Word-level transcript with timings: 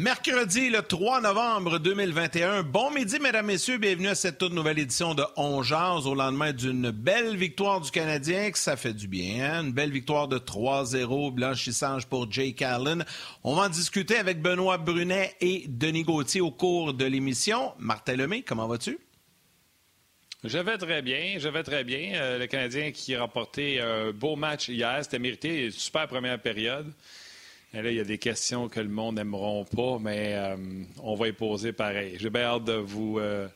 Mercredi, 0.00 0.70
le 0.70 0.80
3 0.80 1.22
novembre 1.22 1.80
2021. 1.80 2.62
Bon 2.62 2.88
midi, 2.92 3.18
mesdames, 3.18 3.46
messieurs. 3.46 3.78
Bienvenue 3.78 4.06
à 4.06 4.14
cette 4.14 4.38
toute 4.38 4.52
nouvelle 4.52 4.78
édition 4.78 5.12
de 5.12 5.24
On 5.36 5.58
au 5.58 6.14
lendemain 6.14 6.52
d'une 6.52 6.92
belle 6.92 7.36
victoire 7.36 7.80
du 7.80 7.90
Canadien, 7.90 8.52
que 8.52 8.58
ça 8.58 8.76
fait 8.76 8.92
du 8.92 9.08
bien. 9.08 9.44
Hein? 9.44 9.64
Une 9.64 9.72
belle 9.72 9.90
victoire 9.90 10.28
de 10.28 10.38
3-0, 10.38 11.32
blanchissage 11.34 12.06
pour 12.06 12.30
Jake 12.30 12.62
Allen. 12.62 13.04
On 13.42 13.56
va 13.56 13.62
en 13.62 13.68
discuter 13.68 14.16
avec 14.16 14.40
Benoît 14.40 14.78
Brunet 14.78 15.34
et 15.40 15.64
Denis 15.66 16.04
Gauthier 16.04 16.42
au 16.42 16.52
cours 16.52 16.94
de 16.94 17.04
l'émission. 17.04 17.72
Martin 17.80 18.14
Lemay, 18.14 18.42
comment 18.42 18.68
vas-tu? 18.68 19.00
Je 20.44 20.58
vais 20.58 20.78
très 20.78 21.02
bien, 21.02 21.38
je 21.38 21.48
vais 21.48 21.64
très 21.64 21.82
bien. 21.82 22.12
Euh, 22.14 22.38
le 22.38 22.46
Canadien 22.46 22.92
qui 22.92 23.16
a 23.16 23.22
remporté 23.22 23.80
un 23.80 24.12
beau 24.12 24.36
match 24.36 24.68
hier, 24.68 25.00
c'était 25.02 25.18
mérité, 25.18 25.72
super 25.72 26.06
première 26.06 26.40
période. 26.40 26.94
Et 27.74 27.82
là, 27.82 27.90
il 27.90 27.96
y 27.96 28.00
a 28.00 28.04
des 28.04 28.18
questions 28.18 28.68
que 28.68 28.80
le 28.80 28.88
monde 28.88 29.16
n'aimeront 29.16 29.64
pas, 29.64 29.98
mais 30.00 30.34
euh, 30.34 30.56
on 31.02 31.14
va 31.14 31.28
y 31.28 31.32
poser 31.32 31.72
pareil. 31.72 32.16
J'ai 32.18 32.30
bien 32.30 32.44
hâte 32.44 32.64
de 32.64 32.72
vous, 32.72 33.18
euh, 33.18 33.46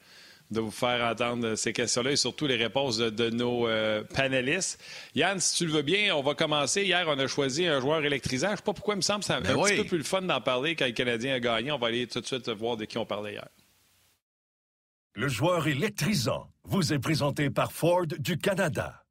de 0.50 0.60
vous 0.60 0.70
faire 0.70 1.02
entendre 1.10 1.54
ces 1.54 1.72
questions-là 1.72 2.12
et 2.12 2.16
surtout 2.16 2.46
les 2.46 2.56
réponses 2.56 2.98
de, 2.98 3.30
nos 3.30 3.66
euh, 3.66 4.04
panélistes. 4.04 4.78
Yann, 5.14 5.40
si 5.40 5.56
tu 5.56 5.66
le 5.66 5.72
veux 5.72 5.82
bien, 5.82 6.14
on 6.14 6.22
va 6.22 6.34
commencer. 6.34 6.82
Hier, 6.82 7.06
on 7.08 7.18
a 7.18 7.26
choisi 7.26 7.66
un 7.66 7.80
joueur 7.80 8.04
électrisant. 8.04 8.48
Je 8.48 8.52
ne 8.52 8.56
sais 8.58 8.62
pas 8.62 8.74
pourquoi 8.74 8.94
il 8.94 8.98
me 8.98 9.02
semble 9.02 9.20
que 9.20 9.26
c'est 9.26 9.32
un, 9.32 9.40
Ben 9.40 9.56
oui. 9.56 9.70
petit 9.70 9.82
peu 9.82 9.88
plus 9.88 9.98
le 9.98 10.04
fun 10.04 10.20
d'en 10.20 10.42
parler 10.42 10.76
quand 10.76 10.86
le 10.86 10.92
Canadien 10.92 11.34
a 11.34 11.40
gagné. 11.40 11.72
On 11.72 11.78
va 11.78 11.86
aller 11.86 12.06
tout 12.06 12.20
de 12.20 12.26
suite 12.26 12.50
voir 12.50 12.76
de 12.76 12.84
qui 12.84 12.98
on 12.98 13.06
parlait 13.06 13.32
hier. 13.32 13.48
Le 15.14 15.28
joueur 15.28 15.66
électrisant 15.68 16.48
vous 16.64 16.92
est 16.92 16.98
présenté 16.98 17.48
par 17.48 17.72
Ford 17.72 18.06
du 18.06 18.36
Canada. 18.36 19.01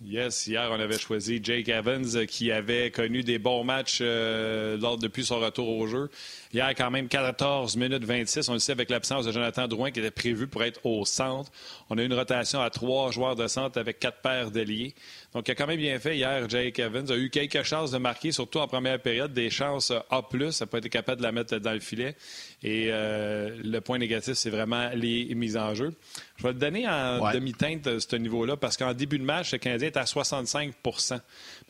Yes, 0.00 0.46
hier, 0.46 0.70
on 0.70 0.78
avait 0.78 0.96
choisi 0.96 1.40
Jake 1.42 1.68
Evans 1.68 2.14
euh, 2.14 2.24
qui 2.24 2.52
avait 2.52 2.92
connu 2.92 3.24
des 3.24 3.40
bons 3.40 3.64
matchs 3.64 3.98
euh, 4.00 4.76
lors, 4.78 4.96
depuis 4.96 5.24
son 5.24 5.40
retour 5.40 5.68
au 5.68 5.88
jeu. 5.88 6.08
Hier, 6.52 6.72
quand 6.76 6.88
même, 6.92 7.08
14 7.08 7.76
minutes 7.76 8.04
26. 8.04 8.48
On 8.48 8.52
le 8.52 8.60
sait 8.60 8.70
avec 8.70 8.90
l'absence 8.90 9.24
de 9.26 9.32
Jonathan 9.32 9.66
Drouin 9.66 9.90
qui 9.90 9.98
était 9.98 10.12
prévu 10.12 10.46
pour 10.46 10.62
être 10.62 10.86
au 10.86 11.04
centre. 11.04 11.50
On 11.90 11.98
a 11.98 12.02
eu 12.02 12.06
une 12.06 12.14
rotation 12.14 12.60
à 12.60 12.70
trois 12.70 13.10
joueurs 13.10 13.34
de 13.34 13.48
centre 13.48 13.76
avec 13.76 13.98
quatre 13.98 14.20
paires 14.22 14.52
d'ailiers. 14.52 14.94
Donc, 15.34 15.46
il 15.46 15.50
a 15.50 15.54
quand 15.54 15.66
même 15.66 15.78
bien 15.78 15.98
fait 15.98 16.16
hier, 16.16 16.48
Jake 16.48 16.78
Evans. 16.78 17.10
a 17.10 17.16
eu 17.16 17.28
quelques 17.28 17.62
chances 17.62 17.90
de 17.90 17.98
marquer, 17.98 18.32
surtout 18.32 18.60
en 18.60 18.66
première 18.66 18.98
période, 18.98 19.34
des 19.34 19.50
chances 19.50 19.90
A+. 19.90 20.22
Il 20.32 20.38
n'a 20.60 20.66
pas 20.66 20.78
été 20.78 20.88
capable 20.88 21.18
de 21.18 21.26
la 21.26 21.32
mettre 21.32 21.58
dans 21.58 21.74
le 21.74 21.80
filet. 21.80 22.16
Et 22.62 22.88
euh, 22.90 23.54
le 23.62 23.80
point 23.80 23.98
négatif, 23.98 24.34
c'est 24.34 24.48
vraiment 24.48 24.88
les 24.94 25.34
mises 25.34 25.58
en 25.58 25.74
jeu. 25.74 25.92
Je 26.36 26.44
vais 26.44 26.52
le 26.54 26.58
donner 26.58 26.88
en 26.88 27.20
Ouais. 27.20 27.34
demi-teinte 27.34 27.86
à 27.86 28.00
ce 28.00 28.16
niveau-là 28.16 28.56
parce 28.56 28.78
qu'en 28.78 28.94
début 28.94 29.18
de 29.18 29.24
match, 29.24 29.52
le 29.52 29.58
Canadien 29.58 29.88
était 29.88 29.98
à 30.00 30.04
65% 30.06 31.20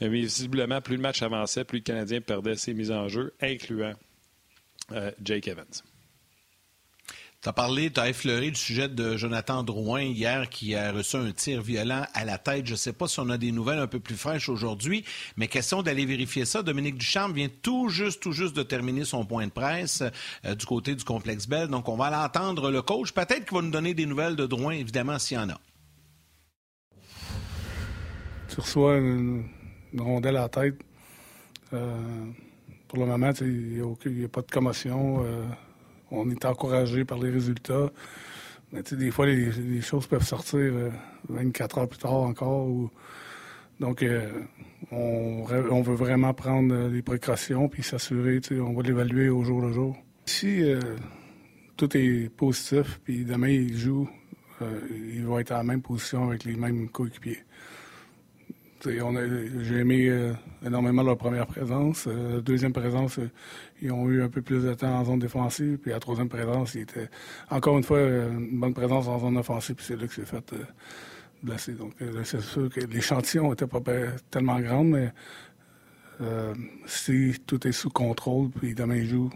Mais 0.00 0.08
visiblement, 0.08 0.80
plus 0.80 0.94
le 0.96 1.02
match 1.02 1.20
avançait, 1.22 1.64
plus 1.64 1.78
le 1.78 1.84
Canadien 1.84 2.20
perdait 2.20 2.54
ses 2.56 2.74
mises 2.74 2.92
en 2.92 3.08
jeu, 3.08 3.34
incluant 3.40 3.94
euh, 4.92 5.10
Jake 5.22 5.48
Evans. 5.48 5.66
Tu 7.40 7.48
as 7.48 7.52
parlé, 7.52 7.88
tu 7.92 8.00
as 8.00 8.08
effleuré 8.08 8.48
le 8.48 8.56
sujet 8.56 8.88
de 8.88 9.16
Jonathan 9.16 9.62
Drouin 9.62 10.02
hier 10.02 10.48
qui 10.50 10.74
a 10.74 10.90
reçu 10.90 11.14
un 11.16 11.30
tir 11.30 11.62
violent 11.62 12.04
à 12.12 12.24
la 12.24 12.36
tête. 12.36 12.66
Je 12.66 12.72
ne 12.72 12.76
sais 12.76 12.92
pas 12.92 13.06
si 13.06 13.20
on 13.20 13.30
a 13.30 13.38
des 13.38 13.52
nouvelles 13.52 13.78
un 13.78 13.86
peu 13.86 14.00
plus 14.00 14.16
fraîches 14.16 14.48
aujourd'hui, 14.48 15.04
mais 15.36 15.46
question 15.46 15.84
d'aller 15.84 16.04
vérifier 16.04 16.44
ça. 16.44 16.64
Dominique 16.64 16.98
Duchamp 16.98 17.28
vient 17.28 17.48
tout 17.62 17.90
juste, 17.90 18.20
tout 18.20 18.32
juste 18.32 18.56
de 18.56 18.64
terminer 18.64 19.04
son 19.04 19.24
point 19.24 19.46
de 19.46 19.52
presse 19.52 20.02
euh, 20.44 20.56
du 20.56 20.66
côté 20.66 20.96
du 20.96 21.04
complexe 21.04 21.46
Bell. 21.46 21.68
Donc, 21.68 21.88
on 21.88 21.96
va 21.96 22.10
l'entendre 22.10 22.72
le 22.72 22.82
coach. 22.82 23.12
Peut-être 23.12 23.44
qu'il 23.44 23.56
va 23.56 23.62
nous 23.62 23.70
donner 23.70 23.94
des 23.94 24.06
nouvelles 24.06 24.34
de 24.34 24.46
Drouin, 24.46 24.72
évidemment, 24.72 25.20
s'il 25.20 25.36
y 25.36 25.40
en 25.40 25.50
a. 25.50 25.60
tu 28.48 28.60
reçois 28.60 28.96
une, 28.96 29.44
rondelle 29.96 30.38
à 30.38 30.42
la 30.42 30.48
tête. 30.48 30.74
Euh, 31.72 32.24
pour 32.88 32.98
le 32.98 33.06
moment, 33.06 33.30
il 33.40 34.12
n'y 34.12 34.24
a 34.24 34.28
pas 34.28 34.42
de 34.42 34.50
commotion. 34.50 35.24
euh, 35.24 35.44
on 36.10 36.30
est 36.30 36.44
encouragé 36.44 37.04
par 37.04 37.18
les 37.18 37.30
résultats. 37.30 37.90
Mais 38.72 38.82
tu 38.82 38.90
sais, 38.90 38.96
des 38.96 39.10
fois, 39.10 39.26
les, 39.26 39.80
choses 39.80 40.06
peuvent 40.06 40.26
sortir 40.26 40.58
euh, 40.58 40.90
24 41.28 41.78
heures 41.78 41.88
plus 41.88 41.98
tard 41.98 42.12
encore. 42.12 42.68
donc, 43.80 44.02
euh, 44.02 44.30
on, 44.90 45.82
veut 45.82 45.94
vraiment 45.94 46.34
prendre 46.34 46.74
euh, 46.74 46.88
les 46.88 47.02
précautions 47.02 47.68
puis 47.68 47.82
s'assurer, 47.82 48.40
on 48.60 48.72
va 48.74 48.82
l'évaluer 48.82 49.28
au 49.28 49.42
jour 49.42 49.60
le 49.60 49.72
jour. 49.72 49.96
Si 50.26 50.62
euh, 50.62 50.80
tout 51.76 51.96
est 51.96 52.28
positif, 52.28 53.00
puis 53.04 53.24
demain, 53.24 53.48
il 53.48 53.76
joue, 53.76 54.08
euh, 54.62 54.80
il 55.14 55.24
va 55.24 55.40
être 55.40 55.52
à 55.52 55.58
la 55.58 55.62
même 55.62 55.82
position 55.82 56.28
avec 56.28 56.44
les 56.44 56.54
mêmes 56.54 56.88
coéquipiers. 56.88 57.44
J'ai 58.84 59.76
aimé 59.76 60.08
euh, 60.08 60.32
énormément 60.64 61.02
leur 61.02 61.16
première 61.16 61.46
présence. 61.46 62.04
Euh, 62.06 62.40
deuxième 62.40 62.72
présence, 62.72 63.18
euh, 63.18 63.30
ils 63.80 63.92
ont 63.92 64.08
eu 64.08 64.22
un 64.22 64.28
peu 64.28 64.42
plus 64.42 64.62
de 64.64 64.74
temps 64.74 64.98
en 65.00 65.04
zone 65.04 65.18
défensive. 65.18 65.78
Puis 65.78 65.90
la 65.90 66.00
troisième 66.00 66.28
présence, 66.28 66.74
il 66.74 66.82
était 66.82 67.08
encore 67.50 67.76
une 67.78 67.84
fois 67.84 67.98
euh, 67.98 68.30
une 68.30 68.58
bonne 68.60 68.74
présence 68.74 69.06
en 69.08 69.18
zone 69.18 69.36
offensive. 69.36 69.74
Puis 69.76 69.86
c'est 69.86 69.96
là 69.96 70.06
que 70.06 70.12
c'est 70.14 70.26
fait 70.26 70.52
euh, 70.52 70.64
blesser. 71.42 71.72
Donc 71.72 71.92
euh, 72.02 72.22
c'est 72.24 72.40
sûr 72.40 72.68
que 72.68 72.80
l'échantillon 72.80 73.50
n'était 73.50 73.66
pas 73.66 73.80
tellement 74.30 74.60
grand, 74.60 74.84
mais 74.84 75.12
si 76.86 77.36
tout 77.46 77.64
est 77.68 77.72
sous 77.72 77.90
contrôle, 77.90 78.50
puis 78.50 78.74
demain 78.74 78.96
il 78.96 79.06
joue, 79.06 79.30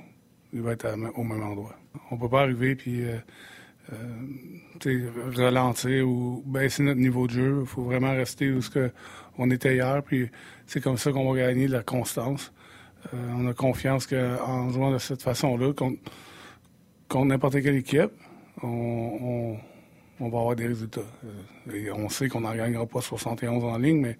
il 0.52 0.62
va 0.62 0.72
être 0.72 0.86
à- 0.86 0.94
au 0.94 1.22
même 1.22 1.42
endroit. 1.42 1.76
On 2.10 2.16
peut 2.16 2.28
pas 2.28 2.40
arriver 2.42 2.74
puis 2.74 3.04
ralentir 5.36 6.08
ou 6.08 6.42
baisser 6.46 6.82
notre 6.82 7.00
niveau 7.00 7.26
de 7.26 7.32
jeu. 7.32 7.58
Il 7.60 7.66
faut 7.66 7.82
vraiment 7.84 8.10
rester 8.12 8.50
où 8.50 8.60
ce 8.62 8.90
on 9.38 9.50
était 9.50 9.74
hier. 9.76 10.02
Puis 10.02 10.28
c'est 10.66 10.80
comme 10.80 10.96
ça 10.96 11.12
qu'on 11.12 11.30
va 11.32 11.38
gagner 11.38 11.66
de 11.66 11.72
la 11.72 11.82
constance. 11.82 12.52
Euh, 13.12 13.32
on 13.36 13.46
a 13.46 13.54
confiance 13.54 14.06
qu'en 14.06 14.70
jouant 14.70 14.90
de 14.90 14.98
cette 14.98 15.22
façon-là, 15.22 15.72
contre, 15.72 17.26
n'importe 17.26 17.60
quelle 17.62 17.76
équipe, 17.76 18.10
on, 18.62 19.56
va 20.20 20.26
avoir 20.26 20.56
des 20.56 20.66
résultats. 20.66 21.00
Euh, 21.24 21.74
et 21.74 21.90
on 21.90 22.08
sait 22.08 22.28
qu'on 22.28 22.40
n'en 22.40 22.54
gagnera 22.54 22.86
pas 22.86 23.00
71 23.00 23.64
en 23.64 23.78
ligne, 23.78 24.00
mais 24.00 24.18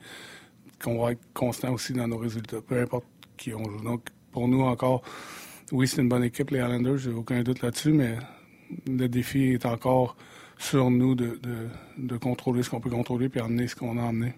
qu'on 0.82 1.03
va 1.03 1.12
être 1.12 1.32
constant 1.32 1.72
aussi 1.72 1.92
dans 1.92 2.09
nos 2.09 2.19
résultats, 2.19 2.60
peu 2.60 2.81
importe 2.81 3.04
qui 3.37 3.54
on 3.54 3.65
joue. 3.65 3.82
Donc, 3.82 4.09
pour 4.31 4.48
nous 4.48 4.62
encore, 4.62 5.03
oui, 5.71 5.87
c'est 5.87 6.03
une 6.03 6.09
bonne 6.09 6.25
équipe, 6.25 6.50
les 6.50 6.59
Islanders, 6.59 6.98
j'ai 6.98 7.12
aucun 7.12 7.42
doute 7.42 7.62
là-dessus, 7.62 7.92
mais 7.92 8.16
le 8.87 9.06
défi 9.09 9.53
est 9.53 9.65
encore 9.65 10.16
sur 10.59 10.91
nous 10.91 11.15
de 11.15 12.16
contrôler 12.19 12.62
ce 12.62 12.71
qu'on 12.71 12.81
peut 12.81 12.91
contrôler 12.91 13.28
puis 13.28 13.41
emmener 13.41 13.69
ce 13.69 13.76
qu'on 13.76 13.98
a 13.98 14.03
emmené. 14.03 14.34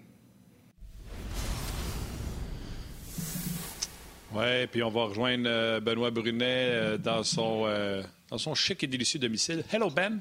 Oui, 4.35 4.67
puis 4.67 4.83
on 4.83 4.89
va 4.89 5.05
rejoindre 5.05 5.45
euh, 5.47 5.79
Benoît 5.79 6.11
Brunet 6.11 6.43
euh, 6.69 6.97
dans, 6.97 7.23
son, 7.23 7.63
euh, 7.67 8.03
dans 8.29 8.37
son 8.37 8.53
chic 8.53 8.83
et 8.83 8.87
délicieux 8.87 9.19
domicile. 9.19 9.63
Hello, 9.71 9.89
Ben. 9.89 10.19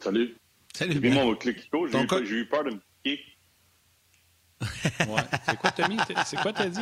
Salut. 0.00 0.36
Salut, 0.74 1.00
Ben. 1.00 1.14
mon 1.14 1.34
cliquico, 1.34 1.86
j'ai 1.88 2.02
eu, 2.02 2.06
co- 2.06 2.22
j'ai 2.24 2.34
eu 2.36 2.46
peur 2.46 2.64
de 2.64 2.72
me 2.72 2.80
piquer. 3.02 3.24
Ouais. 4.60 5.22
C'est 5.46 5.56
quoi, 5.58 5.70
Tommy? 5.70 5.96
C'est 6.26 6.36
quoi 6.40 6.52
t'as 6.52 6.68
dit? 6.68 6.80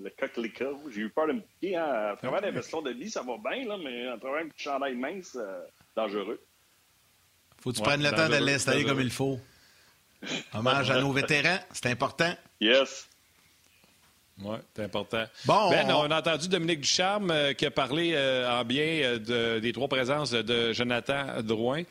Le 0.00 0.10
coquelicot, 0.10 0.90
j'ai 0.92 1.00
eu 1.02 1.10
peur 1.10 1.26
de 1.28 1.32
me 1.34 1.40
piquer. 1.40 1.76
Hein. 1.76 2.12
À 2.12 2.16
travers 2.16 2.40
la 2.40 2.50
veston 2.52 2.82
de 2.82 2.90
lit, 2.90 3.10
ça 3.10 3.22
va 3.22 3.34
bien, 3.38 3.64
là, 3.66 3.76
mais 3.82 4.06
à 4.08 4.18
travers 4.18 4.44
un 4.44 4.48
petit 4.48 4.64
chandail 4.64 4.94
mince, 4.94 5.36
euh, 5.40 5.60
dangereux. 5.96 6.40
Faut 7.60 7.70
que 7.70 7.76
tu 7.76 7.80
Ouais, 7.82 7.88
prennes 7.88 8.02
le 8.02 8.10
temps 8.10 8.28
de 8.28 8.36
l'installer 8.44 8.84
comme 8.84 9.00
il 9.00 9.10
faut. 9.10 9.40
Hommage 10.52 10.90
à 10.90 11.00
nos 11.00 11.12
vétérans, 11.12 11.58
c'est 11.72 11.86
important. 11.86 12.32
Yes. 12.60 13.08
Oui, 14.42 14.56
c'est 14.74 14.82
important. 14.84 15.24
Bon, 15.44 15.70
Ben, 15.70 15.86
on- 15.90 16.06
on 16.06 16.10
a 16.10 16.18
entendu 16.18 16.48
Dominique 16.48 16.80
Ducharme 16.80 17.30
euh, 17.30 17.52
qui 17.52 17.66
a 17.66 17.70
parlé 17.70 18.12
euh, 18.14 18.50
en 18.50 18.64
bien 18.64 18.84
euh, 18.84 19.18
de- 19.18 19.60
des 19.60 19.72
trois 19.72 19.86
présences 19.88 20.32
de 20.32 20.72
Jonathan 20.72 21.40
Drouin. 21.42 21.82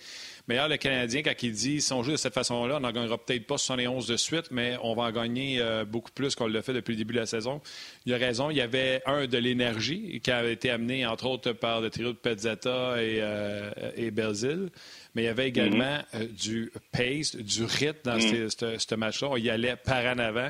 Mais 0.50 0.56
là, 0.57 0.68
le 0.68 0.75
Canadien, 0.75 1.22
quand 1.24 1.42
il 1.42 1.54
dit 1.54 1.80
si 1.81 1.94
on 1.94 2.04
joue 2.04 2.12
de 2.12 2.18
cette 2.18 2.34
façon-là, 2.34 2.75
on 2.75 2.80
n'en 2.81 2.92
gagnera 2.92 3.18
peut-être 3.18 3.48
pas 3.48 3.57
71 3.57 4.07
de 4.07 4.18
suite, 4.18 4.48
mais 4.51 4.75
on 4.84 4.94
va 4.94 5.04
en 5.04 5.12
gagner 5.12 5.62
euh, 5.62 5.86
beaucoup 5.86 6.12
plus 6.12 6.36
qu'on 6.36 6.48
l'a 6.48 6.62
fait 6.62 6.74
depuis 6.74 6.92
le 6.92 6.98
début 6.98 7.13
de 7.13 7.19
la 7.22 7.25
saison. 7.25 7.62
Il 8.06 8.13
a 8.13 8.18
raison. 8.18 8.50
Il 8.50 8.57
y 8.57 8.62
avait, 8.62 9.01
un, 9.06 9.25
de 9.25 9.38
l'énergie 9.38 10.19
qui 10.22 10.30
a 10.30 10.45
été 10.45 10.69
amené, 10.69 11.06
entre 11.06 11.28
autres, 11.28 11.54
par 11.54 11.80
le 11.80 11.90
trio 11.90 12.10
de 12.10 12.18
Pezzetta 12.18 13.01
et, 13.01 13.19
euh, 13.22 13.72
et 13.95 14.12
Belzil. 14.12 14.68
Mais 15.16 15.22
il 15.22 15.25
y 15.25 15.30
avait 15.30 15.48
également 15.48 16.00
Mhm. 16.13 16.22
euh, 16.22 16.28
du 16.28 16.74
pace, 16.92 17.38
du 17.38 17.63
rythme 17.63 18.00
dans 18.04 18.18
Mhm. 18.18 18.50
ce 18.80 18.95
match-là. 18.95 19.30
On 19.31 19.38
y 19.38 19.50
allait 19.50 19.78
par 19.78 20.04
en 20.13 20.19
avant. 20.19 20.50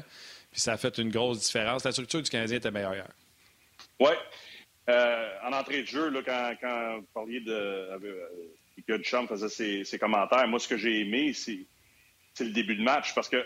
Puis 0.54 0.62
ça 0.62 0.74
a 0.74 0.78
fait 0.78 0.98
une 1.00 1.10
grosse 1.10 1.40
différence. 1.42 1.84
La 1.84 1.92
structure 1.92 2.22
du 2.22 2.30
Canadien 2.30 2.58
était 2.58 2.72
meilleure 2.72 2.94
hier. 2.96 3.10
Oui. 4.00 4.12
Euh, 4.90 5.30
en 5.44 5.52
entrée 5.54 5.82
de 5.82 5.88
jeu, 5.88 6.10
là, 6.10 6.22
quand, 6.26 6.54
quand 6.62 6.98
vous 7.00 7.08
parliez 7.14 7.42
de. 7.42 7.52
Euh, 7.52 7.98
que 8.88 8.94
Duchamp 8.98 9.28
faisait 9.28 9.50
ses, 9.50 9.84
ses 9.84 9.98
commentaires, 10.00 10.48
moi, 10.48 10.60
ce 10.60 10.68
que 10.68 10.78
j'ai 10.78 11.02
aimé, 11.02 11.34
c'est 11.34 11.60
c'est 12.34 12.44
le 12.46 12.52
début 12.52 12.76
de 12.76 12.82
match. 12.84 13.14
Parce 13.14 13.30
que 13.30 13.38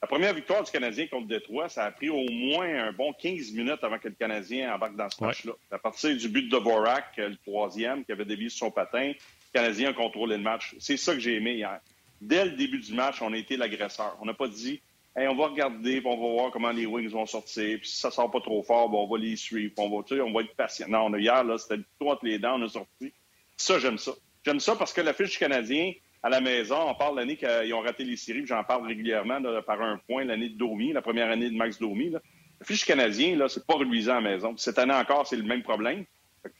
la 0.00 0.06
première 0.08 0.32
victoire 0.32 0.62
du 0.62 0.70
Canadien 0.70 1.06
contre 1.08 1.26
Détroit, 1.26 1.68
ça 1.68 1.84
a 1.84 1.90
pris 1.90 2.08
au 2.08 2.24
moins 2.30 2.86
un 2.88 2.92
bon 2.92 3.12
15 3.12 3.52
minutes 3.52 3.82
avant 3.82 3.98
que 3.98 4.08
le 4.08 4.14
Canadien 4.14 4.72
embarque 4.74 4.94
dans 4.96 5.10
ce 5.10 5.20
Ouais. 5.20 5.26
match-là. 5.28 5.52
À 5.72 5.78
partir 5.78 6.16
du 6.16 6.28
but 6.28 6.42
de 6.48 6.56
Dvorak, 6.58 7.18
euh, 7.18 7.28
le 7.30 7.36
troisième, 7.36 8.04
qui 8.04 8.12
avait 8.12 8.24
dévié 8.24 8.48
sur 8.48 8.66
son 8.66 8.70
patin, 8.70 9.08
le 9.08 9.14
Canadien 9.52 9.90
a 9.90 9.92
contrôlé 9.92 10.36
le 10.36 10.42
match. 10.42 10.74
C'est 10.78 10.96
ça 10.96 11.12
que 11.14 11.20
j'ai 11.20 11.34
aimé 11.34 11.54
hier. 11.54 11.80
Dès 12.20 12.44
le 12.46 12.52
début 12.52 12.78
du 12.78 12.94
match, 12.94 13.20
on 13.20 13.32
a 13.32 13.36
été 13.36 13.56
l'agresseur. 13.56 14.16
On 14.20 14.24
n'a 14.24 14.34
pas 14.34 14.48
dit 14.48 14.80
On 15.20 15.34
va 15.34 15.46
regarder, 15.48 16.00
puis 16.00 16.06
on 16.08 16.16
va 16.20 16.32
voir 16.42 16.50
comment 16.50 16.70
les 16.70 16.86
Wings 16.86 17.08
vont 17.08 17.26
sortir. 17.26 17.78
Puis 17.80 17.88
si 17.88 17.96
ça 18.00 18.10
sort 18.10 18.30
pas 18.30 18.40
trop 18.40 18.62
fort, 18.62 18.92
on 18.92 19.06
va 19.08 19.18
les 19.18 19.36
suivre. 19.36 19.72
puis 19.74 19.84
on 19.84 19.88
va, 19.90 20.04
on 20.24 20.32
va 20.32 20.40
être 20.42 20.54
patient. 20.54 20.86
Non, 20.88 21.06
on 21.06 21.12
a, 21.14 21.18
hier, 21.18 21.44
c'était 21.58 21.82
tout 21.98 22.08
entre 22.08 22.24
les 22.24 22.38
dents, 22.38 22.58
on 22.60 22.64
a 22.64 22.68
sorti. 22.68 23.12
Ça, 23.56 23.78
j'aime 23.78 23.98
ça. 23.98 24.12
J'aime 24.44 24.60
ça 24.60 24.76
parce 24.76 24.92
que 24.92 25.00
la 25.00 25.12
fiche 25.12 25.32
du 25.32 25.38
Canadien, 25.38 25.92
à 26.22 26.28
la 26.28 26.40
maison, 26.40 26.76
on 26.88 26.94
parle 26.94 27.16
l'année 27.16 27.36
qu'ils 27.36 27.74
ont 27.74 27.80
raté 27.80 28.04
les 28.04 28.16
séries, 28.16 28.46
j'en 28.46 28.62
parle 28.64 28.86
régulièrement 28.86 29.40
par 29.66 29.82
un 29.82 29.98
point, 30.08 30.24
l'année 30.24 30.48
de 30.48 30.56
Domi, 30.56 30.92
la 30.92 31.02
première 31.02 31.30
année 31.30 31.50
de 31.50 31.56
Max 31.56 31.78
Domi. 31.78 32.10
Là. 32.10 32.20
La 32.60 32.66
fiche 32.66 32.84
Canadien, 32.84 33.38
c'est 33.48 33.66
pas 33.66 33.74
reluisant 33.74 34.12
à 34.16 34.20
la 34.20 34.30
maison. 34.30 34.56
Cette 34.56 34.78
année 34.78 34.94
encore, 34.94 35.26
c'est 35.26 35.36
le 35.36 35.42
même 35.44 35.62
problème. 35.62 36.04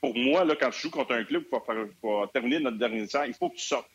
Pour 0.01 0.17
moi, 0.17 0.45
quand 0.61 0.71
tu 0.71 0.81
joues 0.83 0.91
contre 0.91 1.13
un 1.13 1.25
club 1.25 1.45
faire- 1.49 1.87
pour 2.01 2.31
terminer 2.33 2.61
notre 2.61 2.79
dernier 2.79 3.07
tiers, 3.07 3.27
il 3.27 3.35
faut 3.35 3.49
que 3.49 3.57
tu 3.57 3.65
sortes. 3.65 3.89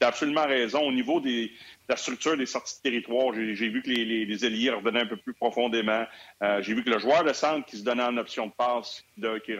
Tu 0.00 0.04
as 0.04 0.08
absolument 0.08 0.46
raison. 0.46 0.80
Au 0.82 0.92
niveau 0.92 1.20
des, 1.20 1.46
de 1.46 1.52
la 1.88 1.96
structure 1.96 2.36
des 2.36 2.46
sorties 2.46 2.76
de 2.76 2.82
territoire, 2.82 3.34
j'ai 3.34 3.68
vu 3.68 3.82
que 3.82 3.88
les, 3.88 4.04
les, 4.04 4.24
les 4.24 4.44
ailiers 4.46 4.70
revenaient 4.70 5.00
un 5.00 5.06
peu 5.06 5.16
plus 5.16 5.34
profondément. 5.34 6.04
Euh, 6.42 6.62
j'ai 6.62 6.74
vu 6.74 6.84
que 6.84 6.90
le 6.90 6.98
joueur 6.98 7.24
de 7.24 7.32
centre 7.32 7.66
qui 7.66 7.78
se 7.78 7.84
donnait 7.84 8.04
en 8.04 8.16
option 8.16 8.46
de 8.46 8.52
passe, 8.52 9.04
qui 9.44 9.54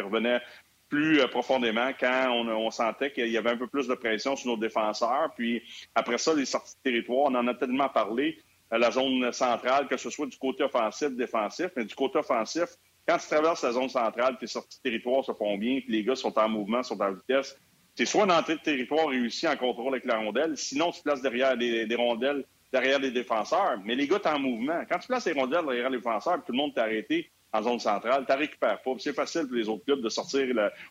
revenait 0.00 0.40
plus 0.88 1.20
euh, 1.20 1.28
profondément 1.28 1.90
quand 1.98 2.26
on, 2.30 2.48
on 2.48 2.70
sentait 2.70 3.12
qu'il 3.12 3.28
y 3.28 3.36
avait 3.36 3.50
un 3.50 3.56
peu 3.56 3.68
plus 3.68 3.86
de 3.86 3.94
pression 3.94 4.34
sur 4.36 4.50
nos 4.50 4.56
défenseurs. 4.56 5.32
Puis 5.36 5.62
après 5.94 6.18
ça, 6.18 6.34
les 6.34 6.44
sorties 6.44 6.74
de 6.84 6.90
territoire, 6.90 7.30
on 7.30 7.34
en 7.34 7.46
a 7.46 7.54
tellement 7.54 7.88
parlé, 7.88 8.38
euh, 8.72 8.78
la 8.78 8.90
zone 8.90 9.32
centrale, 9.32 9.86
que 9.86 9.96
ce 9.96 10.10
soit 10.10 10.26
du 10.26 10.36
côté 10.36 10.64
offensif, 10.64 11.10
défensif, 11.10 11.68
mais 11.76 11.84
du 11.84 11.94
côté 11.94 12.18
offensif, 12.18 12.66
quand 13.06 13.18
tu 13.18 13.28
traverses 13.28 13.62
la 13.62 13.72
zone 13.72 13.88
centrale, 13.88 14.38
tes 14.38 14.46
sorties 14.46 14.78
de 14.78 14.82
territoire 14.90 15.24
se 15.24 15.32
font 15.32 15.56
bien, 15.58 15.80
puis 15.80 15.92
les 15.92 16.02
gars 16.02 16.16
sont 16.16 16.36
en 16.38 16.48
mouvement, 16.48 16.82
sont 16.82 17.00
en 17.00 17.12
vitesse, 17.12 17.56
c'est 17.96 18.06
soit 18.06 18.24
une 18.24 18.32
entrée 18.32 18.56
de 18.56 18.60
territoire 18.60 19.08
réussie 19.08 19.46
en 19.46 19.56
contrôle 19.56 19.94
avec 19.94 20.04
la 20.04 20.18
rondelle, 20.18 20.56
sinon 20.56 20.90
tu 20.90 21.02
places 21.02 21.22
derrière 21.22 21.56
des, 21.56 21.94
rondelles, 21.94 22.44
derrière 22.72 22.98
les 22.98 23.12
défenseurs. 23.12 23.78
Mais 23.84 23.94
les 23.94 24.08
gars, 24.08 24.18
t'es 24.18 24.28
en 24.28 24.38
mouvement. 24.38 24.84
Quand 24.90 24.98
tu 24.98 25.06
places 25.06 25.26
les 25.26 25.32
rondelles 25.32 25.64
derrière 25.64 25.90
les 25.90 25.98
défenseurs, 25.98 26.44
tout 26.44 26.52
le 26.52 26.58
monde 26.58 26.74
t'a 26.74 26.82
arrêté 26.82 27.30
en 27.52 27.62
zone 27.62 27.78
centrale, 27.78 28.24
tu 28.28 28.34
récupères 28.34 28.82
pas. 28.82 28.90
C'est 28.98 29.12
facile 29.12 29.46
pour 29.46 29.54
les 29.54 29.68
autres 29.68 29.84
clubs 29.84 30.02
de 30.02 30.08
sortir 30.08 30.44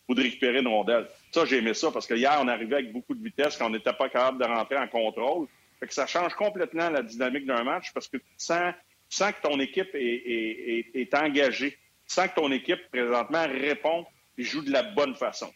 ou 0.08 0.14
de 0.14 0.22
récupérer 0.22 0.60
une 0.60 0.68
rondelle. 0.68 1.06
Ça, 1.30 1.44
j'ai 1.44 1.58
aimé 1.58 1.74
ça 1.74 1.90
parce 1.90 2.06
que 2.06 2.14
hier, 2.14 2.38
on 2.40 2.48
arrivait 2.48 2.76
avec 2.76 2.92
beaucoup 2.92 3.14
de 3.14 3.22
vitesse 3.22 3.58
quand 3.58 3.66
on 3.66 3.70
n'était 3.70 3.92
pas 3.92 4.08
capable 4.08 4.38
de 4.38 4.44
rentrer 4.44 4.78
en 4.78 4.88
contrôle. 4.88 5.46
Fait 5.78 5.86
que 5.86 5.92
ça 5.92 6.06
change 6.06 6.32
complètement 6.34 6.88
la 6.88 7.02
dynamique 7.02 7.44
d'un 7.44 7.64
match 7.64 7.92
parce 7.92 8.08
que 8.08 8.16
tu 8.16 8.24
sens, 8.38 8.72
que 9.10 9.42
ton 9.42 9.60
équipe 9.60 9.90
est 9.94 11.14
engagée. 11.14 11.72
Tu 11.72 12.14
sens 12.14 12.28
que 12.28 12.34
ton 12.34 12.50
équipe, 12.50 12.80
présentement, 12.90 13.46
répond 13.46 14.06
et 14.38 14.42
joue 14.42 14.62
de 14.62 14.72
la 14.72 14.84
bonne 14.84 15.14
façon. 15.14 15.50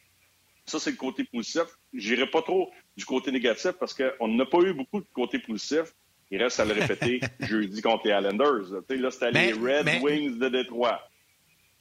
Ça, 0.68 0.78
c'est 0.78 0.90
le 0.90 0.96
côté 0.96 1.24
positif. 1.24 1.62
J'irai 1.92 2.26
pas 2.28 2.42
trop 2.42 2.70
du 2.96 3.04
côté 3.04 3.32
négatif 3.32 3.72
parce 3.80 3.94
qu'on 3.94 4.28
n'a 4.28 4.44
pas 4.46 4.58
eu 4.60 4.72
beaucoup 4.74 5.00
de 5.00 5.06
côté 5.14 5.38
positif. 5.38 5.94
Il 6.30 6.42
reste 6.42 6.60
à 6.60 6.64
le 6.64 6.74
répéter 6.74 7.20
jeudi 7.40 7.80
contre 7.80 8.06
les 8.06 8.12
Islanders. 8.12 8.70
là. 8.70 9.10
C'était 9.10 9.30
les 9.32 9.52
Red 9.52 9.84
mais- 9.86 10.00
Wings 10.00 10.38
de 10.38 10.48
Détroit. 10.48 11.00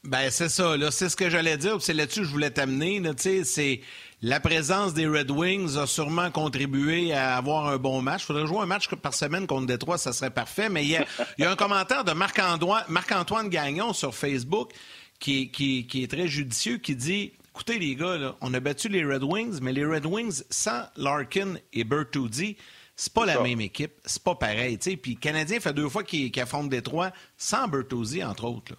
Ben, 0.04 0.30
c'est 0.30 0.48
ça, 0.48 0.78
là. 0.78 0.90
C'est 0.90 1.10
ce 1.10 1.18
que 1.18 1.30
j'allais 1.30 1.58
dire, 1.58 1.82
c'est 1.82 1.94
là-dessus 1.94 2.22
que 2.22 2.26
je 2.28 2.32
voulais 2.32 2.52
t'amener, 2.52 3.02
c'est. 3.44 3.82
La 4.22 4.40
présence 4.40 4.94
des 4.96 5.06
Red 5.06 5.30
Wings 5.30 5.78
a 5.78 5.86
sûrement 5.86 6.32
contribué 6.32 7.12
à 7.14 7.36
avoir 7.36 7.68
un 7.68 7.78
bon 7.78 8.02
match. 8.02 8.24
Il 8.24 8.26
faudrait 8.28 8.48
jouer 8.48 8.60
un 8.62 8.66
match 8.66 8.88
par 8.96 9.14
semaine 9.14 9.46
contre 9.48 9.68
Détroit, 9.68 9.98
ça 10.00 10.14
serait 10.14 10.32
parfait. 10.32 10.70
Mais 10.70 10.84
il 10.84 10.90
y 10.92 10.96
a, 10.96 11.06
il 11.38 11.44
y 11.44 11.46
a 11.46 11.52
un 11.52 11.56
commentaire 11.56 12.04
de 12.04 12.14
Marc-Antoine 12.14 12.84
Marc-Antoine 12.88 13.50
Gagnon 13.50 13.92
sur 13.94 14.16
Facebook 14.16 14.72
qui, 15.20 15.42
est- 15.44 15.48
qui, 15.50 15.86
qui 15.88 16.04
est 16.04 16.08
très 16.10 16.28
judicieux, 16.28 16.78
qui 16.78 16.96
dit 16.96 17.34
Écoutez, 17.58 17.80
les 17.80 17.96
gars, 17.96 18.18
là, 18.20 18.36
on 18.42 18.54
a 18.54 18.60
battu 18.60 18.88
les 18.88 19.04
Red 19.04 19.24
Wings, 19.24 19.62
mais 19.64 19.74
les 19.74 19.84
Red 19.84 20.06
Wings 20.06 20.44
sans 20.52 20.84
Larkin 20.96 21.56
et 21.74 21.84
Bertuzzi, 21.84 22.56
c'est 22.96 23.12
pas 23.12 23.26
la 23.26 23.34
ça. 23.34 23.42
même 23.42 23.60
équipe. 23.62 23.94
C'est 24.06 24.22
pas 24.22 24.36
pareil. 24.36 24.78
tu 24.78 24.92
sais. 24.92 24.96
Puis 24.96 25.16
le 25.16 25.20
Canadien 25.20 25.60
fait 25.60 25.74
deux 25.74 25.90
fois 25.90 26.04
qu'il 26.04 26.30
qu'il 26.30 26.44
affronte 26.44 26.70
Détroit 26.70 27.10
sans 27.36 27.68
Bertuzzi, 27.68 28.24
entre 28.24 28.44
autres. 28.44 28.76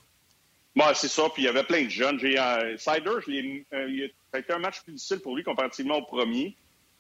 Bon, 0.77 0.85
c'est 0.95 1.09
ça. 1.09 1.25
Puis 1.35 1.43
il 1.43 1.47
y 1.47 1.49
avait 1.49 1.65
plein 1.65 1.83
de 1.87 1.89
jeunes. 1.89 2.21
J'ai 2.21 2.39
euh, 2.39 2.77
Sider, 2.79 3.11
euh, 3.73 4.09
été 4.39 4.53
un 4.53 4.59
match 4.61 4.81
plus 4.85 4.93
difficile 4.93 5.19
pour 5.19 5.35
lui 5.35 5.43
comparativement 5.43 5.97
au 5.97 6.03
premier. 6.03 6.55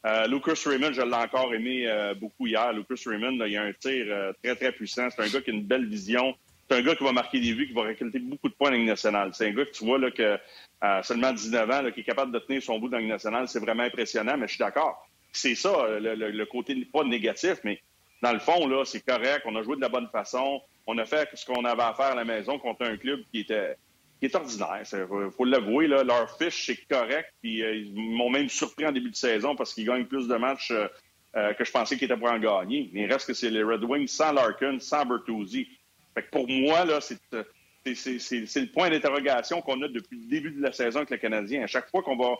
Euh, 0.04 0.26
Lucas 0.26 0.60
Raymond, 0.66 0.92
je 0.94 1.02
l'ai 1.02 1.14
encore 1.14 1.54
aimé 1.54 1.86
euh, 1.86 2.12
beaucoup 2.14 2.48
hier. 2.48 2.72
Lucas 2.72 3.00
Raymond, 3.06 3.36
là, 3.38 3.46
il 3.46 3.56
a 3.56 3.62
un 3.62 3.72
tir 3.72 4.06
euh, 4.08 4.32
très, 4.42 4.56
très 4.56 4.72
puissant. 4.72 5.08
C'est 5.10 5.22
un 5.22 5.28
gars 5.28 5.40
qui 5.40 5.50
a 5.50 5.54
une 5.54 5.64
belle 5.64 5.86
vision. 5.86 6.34
C'est 6.68 6.76
un 6.76 6.82
gars 6.82 6.94
qui 6.94 7.04
va 7.04 7.12
marquer 7.12 7.40
des 7.40 7.54
buts, 7.54 7.66
qui 7.66 7.72
va 7.72 7.82
récolter 7.82 8.18
beaucoup 8.18 8.48
de 8.48 8.54
points 8.54 8.70
dans 8.70 8.76
la 8.76 8.84
nationale. 8.84 9.30
C'est 9.32 9.48
un 9.48 9.52
gars 9.52 9.64
que 9.64 9.70
tu 9.70 9.84
vois 9.84 9.98
là, 9.98 10.10
que 10.10 10.38
euh, 10.84 11.02
seulement 11.02 11.32
19 11.32 11.70
ans, 11.70 11.82
là, 11.82 11.90
qui 11.90 12.00
est 12.00 12.04
capable 12.04 12.32
de 12.32 12.38
tenir 12.40 12.62
son 12.62 12.78
bout 12.78 12.88
dans 12.88 12.98
la 12.98 13.02
Ligue 13.02 13.12
nationale. 13.12 13.48
C'est 13.48 13.60
vraiment 13.60 13.84
impressionnant, 13.84 14.36
mais 14.36 14.46
je 14.46 14.54
suis 14.54 14.58
d'accord. 14.58 15.08
C'est 15.32 15.54
ça, 15.54 15.98
le, 16.00 16.44
côté 16.44 16.74
pas 16.92 17.04
négatif, 17.04 17.58
mais 17.64 17.80
dans 18.22 18.32
le 18.32 18.38
fond, 18.38 18.66
là, 18.66 18.84
c'est 18.84 19.04
correct. 19.04 19.42
On 19.46 19.56
a 19.56 19.62
joué 19.62 19.76
de 19.76 19.80
la 19.80 19.88
bonne 19.88 20.08
façon. 20.08 20.60
On 20.86 20.98
a 20.98 21.04
fait 21.04 21.28
ce 21.34 21.46
qu'on 21.46 21.64
avait 21.64 21.82
à 21.82 21.94
faire 21.94 22.06
à 22.06 22.14
la 22.14 22.24
maison 22.24 22.58
contre 22.58 22.84
un 22.84 22.96
club 22.96 23.20
qui 23.32 23.40
était 23.40 23.76
qui 24.20 24.26
est 24.26 24.34
ordinaire. 24.34 24.82
Il 24.92 25.30
faut 25.36 25.44
l'avouer, 25.44 25.86
leur 25.86 26.36
fiche, 26.36 26.66
c'est 26.66 26.88
correct. 26.88 27.32
Puis 27.40 27.62
euh, 27.62 27.76
ils 27.76 27.94
m'ont 27.94 28.30
même 28.30 28.48
surpris 28.48 28.86
en 28.86 28.92
début 28.92 29.10
de 29.10 29.16
saison 29.16 29.54
parce 29.54 29.72
qu'ils 29.72 29.86
gagnent 29.86 30.06
plus 30.06 30.26
de 30.26 30.34
matchs 30.34 30.72
euh, 30.72 31.52
que 31.54 31.64
je 31.64 31.70
pensais 31.70 31.96
qu'ils 31.96 32.06
étaient 32.06 32.16
pour 32.16 32.30
en 32.30 32.38
gagner. 32.38 32.90
Mais 32.92 33.02
il 33.02 33.12
reste 33.12 33.26
que 33.26 33.34
c'est 33.34 33.50
les 33.50 33.62
Red 33.62 33.84
Wings 33.84 34.08
sans 34.08 34.32
Larkin, 34.32 34.78
sans 34.80 35.06
Bertuzzi. 35.06 35.68
Fait 36.18 36.24
que 36.24 36.30
pour 36.30 36.48
moi, 36.48 36.84
euh, 36.88 36.98
c'est- 37.00 38.60
le 38.60 38.72
point 38.72 38.90
d'interrogation 38.90 39.60
qu'on 39.62 39.80
a 39.82 39.88
depuis 39.88 40.18
le 40.18 40.26
début 40.26 40.50
de 40.50 40.60
la 40.60 40.72
saison 40.72 40.98
avec 40.98 41.10
le 41.10 41.16
Canadien. 41.18 41.62
À 41.62 41.68
chaque 41.68 41.88
fois 41.90 42.02
qu'on 42.02 42.16
va, 42.16 42.36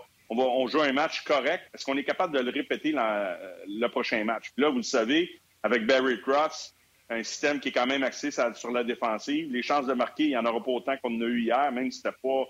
joue 0.66 0.80
un 0.80 0.92
match 0.92 1.22
correct, 1.22 1.62
est-ce 1.72 1.84
qu'on 1.84 1.96
est 1.96 2.02
capable 2.02 2.36
de 2.36 2.42
le 2.42 2.50
répéter 2.50 2.90
la- 2.90 3.38
le 3.68 3.86
prochain 3.86 4.24
match? 4.24 4.50
Puis 4.52 4.64
là, 4.64 4.70
vous 4.70 4.78
le 4.78 4.82
savez, 4.82 5.30
avec 5.62 5.86
Barry 5.86 6.20
Cross, 6.22 6.74
un 7.08 7.22
système 7.22 7.60
qui 7.60 7.68
est 7.68 7.72
quand 7.72 7.86
même 7.86 8.02
axé 8.02 8.32
sur 8.32 8.72
la 8.72 8.82
défensive. 8.82 9.52
Les 9.52 9.62
chances 9.62 9.86
de 9.86 9.94
marquer, 9.94 10.24
il 10.24 10.30
n'y 10.30 10.36
en 10.36 10.44
aura 10.44 10.60
pas 10.60 10.72
autant 10.72 10.96
qu'on 10.96 11.14
en 11.16 11.20
a 11.20 11.26
eu 11.26 11.42
hier, 11.42 11.70
même 11.70 11.92
si 11.92 11.98
c'était 11.98 12.16
pas, 12.20 12.48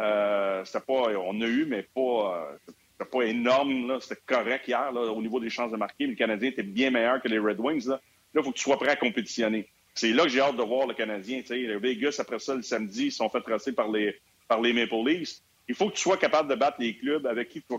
euh, 0.00 0.64
c'était 0.64 0.86
pas, 0.86 1.02
on 1.18 1.38
a 1.42 1.46
eu, 1.46 1.66
mais 1.66 1.82
pas, 1.82 2.00
euh, 2.00 2.72
c'était 2.92 3.10
pas 3.10 3.22
énorme. 3.24 4.00
C'était 4.00 4.22
correct 4.24 4.66
hier 4.66 4.90
au 4.94 5.20
niveau 5.20 5.38
des 5.38 5.50
chances 5.50 5.70
de 5.70 5.76
marquer. 5.76 6.06
Le 6.06 6.14
Canadien 6.14 6.48
était 6.48 6.62
bien 6.62 6.90
meilleur 6.90 7.20
que 7.20 7.28
les 7.28 7.38
Red 7.38 7.60
Wings. 7.60 7.88
Là, 7.88 8.00
il 8.34 8.42
faut 8.42 8.52
que 8.52 8.56
tu 8.56 8.62
sois 8.62 8.78
prêt 8.78 8.92
à 8.92 8.96
compétitionner. 8.96 9.68
C'est 9.94 10.12
là 10.12 10.24
que 10.24 10.30
j'ai 10.30 10.40
hâte 10.40 10.56
de 10.56 10.62
voir 10.62 10.86
le 10.86 10.94
Canadien. 10.94 11.40
Tu 11.40 11.48
sais, 11.48 11.56
les 11.56 11.76
Vegas, 11.78 12.16
après 12.18 12.38
ça, 12.38 12.54
le 12.54 12.62
samedi, 12.62 13.06
ils 13.06 13.12
sont 13.12 13.28
fait 13.28 13.40
tracer 13.42 13.72
par 13.72 13.90
les, 13.90 14.16
par 14.48 14.60
les 14.60 14.72
Maple 14.72 15.06
Leafs. 15.06 15.40
Il 15.68 15.74
faut 15.74 15.88
que 15.88 15.94
tu 15.94 16.00
sois 16.00 16.16
capable 16.16 16.48
de 16.48 16.54
battre 16.54 16.78
les 16.80 16.96
clubs 16.96 17.26
avec 17.26 17.48
qui 17.48 17.62
tu 17.62 17.66
vas 17.70 17.78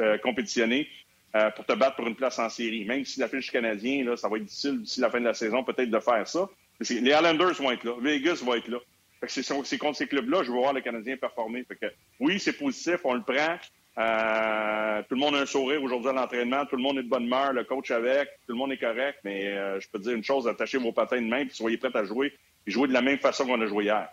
euh, 0.00 0.18
compétitionner 0.18 0.88
euh, 1.34 1.50
pour 1.50 1.64
te 1.66 1.72
battre 1.72 1.96
pour 1.96 2.06
une 2.06 2.14
place 2.14 2.38
en 2.38 2.48
série. 2.48 2.84
Même 2.84 3.04
si 3.04 3.18
la 3.18 3.28
fiche 3.28 3.50
canadien, 3.50 4.04
là, 4.04 4.16
ça 4.16 4.28
va 4.28 4.36
être 4.36 4.44
difficile 4.44 4.80
d'ici 4.80 5.00
la 5.00 5.10
fin 5.10 5.20
de 5.20 5.24
la 5.24 5.34
saison 5.34 5.64
peut-être 5.64 5.90
de 5.90 6.00
faire 6.00 6.28
ça. 6.28 6.48
Les 6.80 6.96
Islanders 6.96 7.54
vont 7.54 7.70
être 7.70 7.84
là. 7.84 7.94
Vegas 8.00 8.42
va 8.44 8.56
être 8.58 8.68
là. 8.68 8.78
C'est, 9.26 9.78
contre 9.78 9.96
ces 9.96 10.06
clubs-là, 10.06 10.42
je 10.42 10.52
vais 10.52 10.58
voir 10.58 10.72
le 10.72 10.80
Canadien 10.80 11.16
performer. 11.16 11.64
Fait 11.64 11.76
que, 11.76 11.86
oui, 12.20 12.38
c'est 12.38 12.52
positif, 12.52 12.98
on 13.04 13.14
le 13.14 13.22
prend. 13.22 13.58
Euh, 13.96 15.02
tout 15.08 15.14
le 15.14 15.20
monde 15.20 15.36
a 15.36 15.38
un 15.38 15.46
sourire 15.46 15.82
aujourd'hui 15.82 16.10
à 16.10 16.12
l'entraînement, 16.12 16.66
tout 16.66 16.76
le 16.76 16.82
monde 16.82 16.98
est 16.98 17.04
de 17.04 17.08
bonne 17.08 17.24
humeur, 17.24 17.52
le 17.52 17.62
coach 17.62 17.90
avec, 17.92 18.28
tout 18.46 18.52
le 18.52 18.58
monde 18.58 18.72
est 18.72 18.78
correct, 18.78 19.20
mais 19.22 19.46
euh, 19.46 19.78
je 19.78 19.88
peux 19.88 19.98
te 19.98 20.04
dire 20.04 20.14
une 20.14 20.24
chose, 20.24 20.48
attachez 20.48 20.78
vos 20.78 20.90
patins 20.92 21.22
de 21.22 21.26
main, 21.28 21.44
puis 21.46 21.54
soyez 21.54 21.76
prêts 21.76 21.96
à 21.96 22.04
jouer, 22.04 22.32
et 22.66 22.70
jouer 22.70 22.88
de 22.88 22.92
la 22.92 23.02
même 23.02 23.18
façon 23.18 23.46
qu'on 23.46 23.60
a 23.60 23.66
joué 23.66 23.84
hier. 23.84 24.08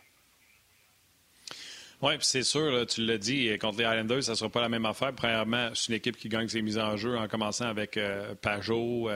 Oui, 2.03 2.17
puis 2.17 2.25
c'est 2.25 2.43
sûr, 2.43 2.71
là, 2.71 2.85
tu 2.85 3.01
l'as 3.01 3.17
dit, 3.17 3.49
euh, 3.49 3.57
contre 3.57 3.79
les 3.79 3.85
Islanders, 3.85 4.23
ça 4.23 4.31
ne 4.31 4.37
sera 4.37 4.49
pas 4.49 4.61
la 4.61 4.69
même 4.69 4.85
affaire. 4.85 5.13
Premièrement, 5.13 5.69
c'est 5.73 5.89
une 5.89 5.95
équipe 5.95 6.17
qui 6.17 6.29
gagne 6.29 6.47
ses 6.47 6.61
mises 6.61 6.79
en 6.79 6.97
jeu 6.97 7.15
en 7.17 7.27
commençant 7.27 7.65
avec 7.65 7.97
euh, 7.97 8.33
Pajot, 8.41 9.09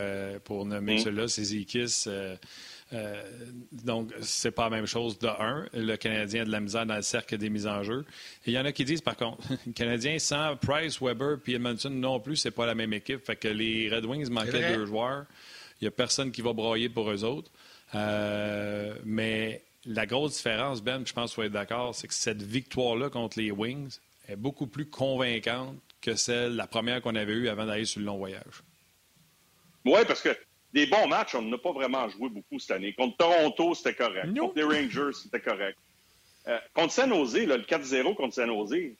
pour 0.43 0.65
nommer 0.65 0.95
Mm. 0.95 0.99
ceux-là, 0.99 1.27
Zikis, 1.27 2.07
euh, 2.93 3.23
donc, 3.71 4.11
c'est 4.21 4.51
pas 4.51 4.65
la 4.65 4.69
même 4.69 4.85
chose 4.85 5.17
de 5.17 5.27
un. 5.27 5.65
Le 5.73 5.95
Canadien 5.95 6.43
a 6.43 6.45
de 6.45 6.51
la 6.51 6.59
misère 6.59 6.85
dans 6.85 6.95
le 6.95 7.01
cercle 7.01 7.37
des 7.37 7.49
mises 7.49 7.67
en 7.67 7.83
jeu. 7.83 8.05
il 8.45 8.53
y 8.53 8.59
en 8.59 8.65
a 8.65 8.71
qui 8.71 8.85
disent, 8.85 9.01
par 9.01 9.15
contre, 9.15 9.41
le 9.65 9.71
Canadien 9.73 10.19
sans 10.19 10.55
Price, 10.55 11.01
Weber 11.01 11.39
puis 11.43 11.55
Edmondson 11.55 11.89
non 11.89 12.19
plus, 12.19 12.35
c'est 12.35 12.51
pas 12.51 12.65
la 12.65 12.75
même 12.75 12.93
équipe. 12.93 13.25
Fait 13.25 13.35
que 13.35 13.47
les 13.47 13.89
Red 13.89 14.05
Wings 14.05 14.29
manquaient 14.29 14.75
deux 14.75 14.85
joueurs. 14.85 15.25
Il 15.81 15.85
n'y 15.85 15.87
a 15.87 15.91
personne 15.91 16.31
qui 16.31 16.41
va 16.41 16.53
broyer 16.53 16.89
pour 16.89 17.09
eux 17.09 17.23
autres. 17.23 17.51
Euh, 17.95 18.95
mais 19.03 19.63
la 19.85 20.05
grosse 20.05 20.37
différence, 20.37 20.81
Ben, 20.81 21.05
je 21.05 21.13
pense 21.13 21.31
que 21.31 21.41
vous 21.41 21.47
êtes 21.47 21.53
d'accord, 21.53 21.93
c'est 21.93 22.07
que 22.07 22.13
cette 22.13 22.41
victoire-là 22.41 23.09
contre 23.09 23.39
les 23.39 23.51
Wings 23.51 23.97
est 24.27 24.35
beaucoup 24.35 24.67
plus 24.67 24.85
convaincante 24.85 25.75
que 26.01 26.15
celle, 26.15 26.55
la 26.55 26.67
première 26.67 27.01
qu'on 27.01 27.15
avait 27.15 27.33
eue 27.33 27.49
avant 27.49 27.65
d'aller 27.65 27.85
sur 27.85 27.99
le 27.99 28.05
long 28.05 28.17
voyage. 28.17 28.63
Oui, 29.85 29.99
parce 30.07 30.21
que 30.21 30.35
des 30.75 30.87
bons 30.87 31.07
matchs, 31.07 31.35
on 31.35 31.41
n'a 31.41 31.57
pas 31.57 31.71
vraiment 31.71 32.07
joué 32.09 32.27
beaucoup 32.27 32.59
cette 32.59 32.71
année. 32.71 32.93
Contre 32.93 33.15
Toronto, 33.15 33.73
c'était 33.73 33.95
correct. 33.95 34.37
Contre 34.37 34.57
les 34.57 34.63
Rangers, 34.63 35.13
c'était 35.13 35.39
correct. 35.39 35.79
Euh, 36.49 36.59
contre 36.73 36.91
San 36.91 37.09
Jose, 37.09 37.45
le 37.45 37.59
4-0 37.59 38.13
contre 38.13 38.33
San 38.33 38.49
Jose, 38.49 38.71
tu 38.71 38.97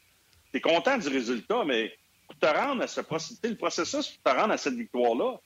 es 0.54 0.62
content 0.62 0.98
du 0.98 1.10
résultat, 1.10 1.66
mais 1.66 1.92
pour 2.28 2.40
te 2.40 2.46
rendre 2.46 2.82
à 2.82 2.88
ce 2.88 3.02
processus, 3.02 3.40
le 3.44 3.58
processus 3.58 4.08
pour 4.08 4.32
te 4.32 4.40
rendre 4.40 4.54
à 4.54 4.58
cette 4.58 4.76
victoire-là, 4.76 5.42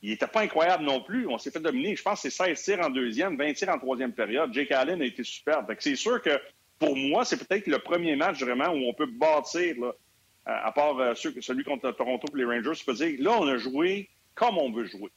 il 0.00 0.10
n'était 0.10 0.28
pas 0.28 0.42
incroyable 0.42 0.84
non 0.84 1.02
plus. 1.02 1.26
On 1.26 1.38
s'est 1.38 1.50
fait 1.50 1.58
dominer. 1.58 1.96
Je 1.96 2.02
pense 2.02 2.22
que 2.22 2.30
c'est 2.30 2.54
16 2.54 2.62
tirs 2.62 2.86
en 2.86 2.90
deuxième, 2.90 3.36
20 3.36 3.52
tirs 3.54 3.70
en 3.70 3.78
troisième 3.78 4.12
période. 4.12 4.54
Jake 4.54 4.70
Allen 4.70 5.02
a 5.02 5.04
été 5.04 5.24
superbe. 5.24 5.74
C'est 5.80 5.96
sûr 5.96 6.22
que 6.22 6.40
pour 6.78 6.96
moi, 6.96 7.24
c'est 7.24 7.36
peut-être 7.36 7.66
le 7.66 7.80
premier 7.80 8.14
match 8.14 8.38
vraiment 8.38 8.68
où 8.68 8.88
on 8.88 8.94
peut 8.94 9.10
bâtir, 9.10 9.74
à 10.46 10.70
part 10.70 10.96
euh, 11.00 11.14
celui 11.16 11.64
contre 11.64 11.90
Toronto 11.90 12.28
et 12.32 12.38
les 12.38 12.44
Rangers, 12.44 12.74
je 12.74 12.84
peux 12.84 12.94
dire, 12.94 13.16
là, 13.18 13.36
on 13.40 13.48
a 13.48 13.58
joué 13.58 14.08
comme 14.36 14.56
on 14.56 14.70
veut 14.70 14.86
jouer. 14.86 15.10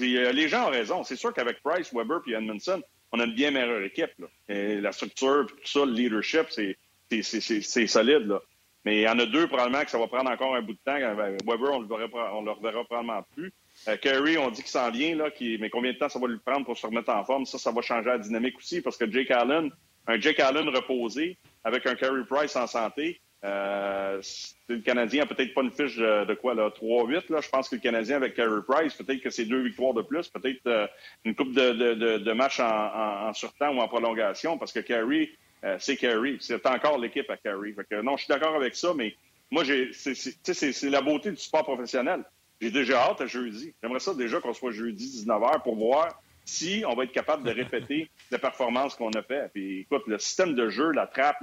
Euh, 0.00 0.32
les 0.32 0.48
gens 0.48 0.68
ont 0.68 0.70
raison. 0.70 1.04
C'est 1.04 1.16
sûr 1.16 1.32
qu'avec 1.32 1.62
Price, 1.62 1.92
Weber 1.92 2.20
et 2.26 2.32
Edmondson, 2.32 2.82
on 3.12 3.20
a 3.20 3.24
une 3.24 3.34
bien 3.34 3.50
meilleure 3.50 3.82
équipe. 3.82 4.10
la 4.48 4.92
structure, 4.92 5.46
tout 5.46 5.56
ça, 5.64 5.84
le 5.84 5.92
leadership, 5.92 6.46
c'est 6.50 7.86
solide. 7.86 8.38
Mais 8.84 8.98
il 8.98 9.02
y 9.02 9.08
en 9.08 9.18
a 9.18 9.26
deux, 9.26 9.46
probablement, 9.48 9.84
que 9.84 9.90
ça 9.90 9.98
va 9.98 10.06
prendre 10.06 10.30
encore 10.30 10.54
un 10.54 10.62
bout 10.62 10.72
de 10.72 10.78
temps. 10.84 10.98
Weber, 11.44 11.72
on 11.72 11.82
ne 11.82 12.46
le 12.46 12.52
reverra 12.52 12.84
probablement 12.84 13.22
plus. 13.34 13.52
Euh, 13.86 14.38
on 14.40 14.50
dit 14.50 14.62
qu'il 14.62 14.70
s'en 14.70 14.90
vient, 14.90 15.14
là, 15.16 15.30
mais 15.40 15.70
combien 15.70 15.92
de 15.92 15.98
temps 15.98 16.08
ça 16.08 16.18
va 16.18 16.26
lui 16.26 16.38
prendre 16.38 16.64
pour 16.64 16.76
se 16.76 16.86
remettre 16.86 17.10
en 17.10 17.24
forme? 17.24 17.46
Ça, 17.46 17.58
ça 17.58 17.70
va 17.70 17.80
changer 17.80 18.08
la 18.08 18.18
dynamique 18.18 18.56
aussi 18.58 18.80
parce 18.80 18.96
que 18.96 19.10
Jake 19.10 19.30
Allen, 19.30 19.70
un 20.06 20.20
Jake 20.20 20.40
Allen 20.40 20.68
reposé 20.68 21.36
avec 21.64 21.86
un 21.86 21.94
Kerry 21.94 22.24
Price 22.24 22.56
en 22.56 22.66
santé, 22.66 23.20
euh, 23.44 24.20
le 24.68 24.78
Canadien 24.80 25.24
n'a 25.24 25.26
peut-être 25.26 25.54
pas 25.54 25.62
une 25.62 25.70
fiche 25.70 25.96
de, 25.96 26.34
quoi, 26.34 26.54
là, 26.54 26.70
3-8. 26.70 27.32
Là. 27.32 27.40
Je 27.40 27.48
pense 27.48 27.68
que 27.68 27.76
le 27.76 27.80
Canadien 27.80 28.16
avec 28.16 28.34
Carey 28.34 28.60
Price, 28.66 28.94
peut-être 28.94 29.20
que 29.20 29.30
c'est 29.30 29.44
deux 29.44 29.62
victoires 29.62 29.94
de 29.94 30.02
plus, 30.02 30.28
peut-être 30.28 30.66
euh, 30.66 30.86
une 31.24 31.34
coupe 31.34 31.52
de, 31.52 31.72
de, 31.72 32.18
de 32.18 32.32
matchs 32.32 32.60
en, 32.60 33.28
en, 33.28 33.32
surtemps 33.32 33.70
ou 33.70 33.80
en 33.80 33.88
prolongation, 33.88 34.58
parce 34.58 34.72
que 34.72 34.80
Carey, 34.80 35.30
euh, 35.64 35.76
c'est 35.78 35.96
Carey. 35.96 36.36
C'est 36.40 36.66
encore 36.66 36.98
l'équipe 36.98 37.30
à 37.30 37.36
Carey. 37.36 37.74
non, 38.02 38.16
je 38.16 38.24
suis 38.24 38.32
d'accord 38.32 38.56
avec 38.56 38.74
ça, 38.74 38.92
mais 38.94 39.14
moi, 39.50 39.62
c'est 39.64 40.90
la 40.90 41.00
beauté 41.00 41.30
du 41.30 41.36
sport 41.36 41.62
professionnel. 41.62 42.24
J'ai 42.60 42.72
déjà 42.72 43.02
hâte 43.02 43.20
à 43.20 43.26
jeudi. 43.26 43.72
J'aimerais 43.80 44.00
ça 44.00 44.14
déjà 44.14 44.40
qu'on 44.40 44.52
soit 44.52 44.72
jeudi 44.72 45.24
19h 45.24 45.62
pour 45.62 45.76
voir 45.76 46.20
si 46.44 46.82
on 46.88 46.94
va 46.94 47.04
être 47.04 47.12
capable 47.12 47.44
de 47.44 47.52
répéter 47.52 48.10
les 48.32 48.38
performances 48.38 48.96
qu'on 48.96 49.10
a 49.10 49.22
fait. 49.22 49.48
Puis 49.52 49.80
écoute, 49.80 50.02
le 50.08 50.18
système 50.18 50.54
de 50.54 50.68
jeu, 50.68 50.90
la 50.90 51.06
trappe, 51.06 51.36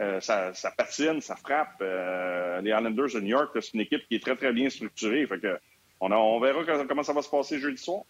euh, 0.00 0.20
ça, 0.20 0.52
patine, 0.76 1.20
ça 1.20 1.36
frappe. 1.36 1.80
Euh, 1.80 2.60
les 2.60 2.70
Islanders 2.70 3.14
de 3.14 3.20
New 3.20 3.28
York, 3.28 3.50
c'est 3.54 3.74
une 3.74 3.80
équipe 3.80 4.06
qui 4.08 4.16
est 4.16 4.22
très, 4.22 4.36
très 4.36 4.52
bien 4.52 4.70
structurée. 4.70 5.26
Fait 5.26 5.38
que 5.38 5.58
on, 6.00 6.12
on 6.12 6.40
verra 6.40 6.62
comment 6.86 7.02
ça 7.02 7.12
va 7.12 7.22
se 7.22 7.30
passer 7.30 7.58
jeudi 7.58 7.82
soir. 7.82 8.02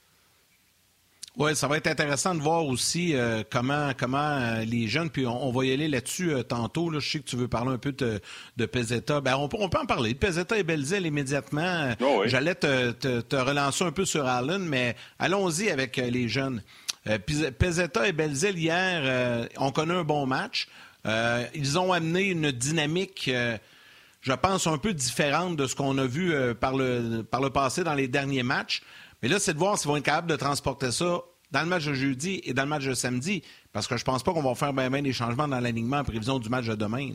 Oui, 1.38 1.54
ça 1.54 1.68
va 1.68 1.76
être 1.76 1.86
intéressant 1.86 2.34
de 2.34 2.40
voir 2.40 2.66
aussi 2.66 3.14
euh, 3.14 3.44
comment 3.48 3.92
comment 3.96 4.18
euh, 4.18 4.64
les 4.64 4.88
jeunes, 4.88 5.08
puis 5.08 5.24
on, 5.24 5.52
va 5.52 5.64
y 5.64 5.72
aller 5.72 5.86
là-dessus 5.86 6.32
euh, 6.32 6.42
tantôt. 6.42 6.90
Là, 6.90 6.98
je 6.98 7.08
sais 7.08 7.20
que 7.20 7.28
tu 7.28 7.36
veux 7.36 7.46
parler 7.46 7.70
un 7.70 7.78
peu 7.78 7.92
de, 7.92 8.20
de 8.56 8.66
Pezetta. 8.66 9.20
Ben, 9.20 9.36
on, 9.36 9.48
peut 9.48 9.58
en 9.60 9.86
parler. 9.86 10.16
Pezetta 10.16 10.58
et 10.58 10.64
Belzil 10.64 11.06
immédiatement. 11.06 11.92
Oh 12.00 12.22
j'allais 12.26 12.56
te, 12.56 12.90
te, 12.90 13.36
relancer 13.36 13.84
un 13.84 13.92
peu 13.92 14.04
sur 14.04 14.26
Allen, 14.26 14.64
mais 14.64 14.96
allons-y 15.20 15.70
avec 15.70 15.96
les 15.98 16.28
jeunes. 16.28 16.60
Pezetta 17.58 18.08
et 18.08 18.12
Belzil, 18.12 18.58
hier, 18.58 19.48
ont 19.58 19.70
connu 19.70 19.92
un 19.92 20.04
bon 20.04 20.26
match. 20.26 20.66
Ils 21.04 21.78
ont 21.78 21.92
amené 21.92 22.24
une 22.24 22.50
dynamique 22.50 23.30
je 24.20 24.32
pense, 24.32 24.66
un 24.66 24.78
peu 24.78 24.92
différente 24.92 25.56
de 25.56 25.66
ce 25.66 25.74
qu'on 25.74 25.96
a 25.96 26.06
vu 26.06 26.34
par, 26.60 26.76
le, 26.76 27.22
par 27.22 27.40
le 27.40 27.50
passé 27.50 27.84
dans 27.84 27.94
les 27.94 28.08
derniers 28.08 28.42
matchs. 28.42 28.82
Mais 29.22 29.28
là, 29.28 29.38
c'est 29.38 29.54
de 29.54 29.58
voir 29.58 29.78
s'ils 29.78 29.88
vont 29.88 29.96
être 29.96 30.04
capables 30.04 30.30
de 30.30 30.36
transporter 30.36 30.90
ça 30.90 31.22
dans 31.50 31.60
le 31.60 31.66
match 31.66 31.86
de 31.86 31.94
jeudi 31.94 32.40
et 32.44 32.52
dans 32.52 32.62
le 32.62 32.68
match 32.68 32.84
de 32.84 32.94
samedi. 32.94 33.42
Parce 33.72 33.86
que 33.86 33.96
je 33.96 34.04
pense 34.04 34.22
pas 34.22 34.32
qu'on 34.32 34.42
va 34.42 34.54
faire 34.54 34.72
bien, 34.72 35.02
des 35.02 35.12
changements 35.12 35.48
dans 35.48 35.60
l'alignement 35.60 35.98
en 35.98 36.04
prévision 36.04 36.38
du 36.38 36.48
match 36.48 36.66
de 36.66 36.74
demain. 36.74 37.10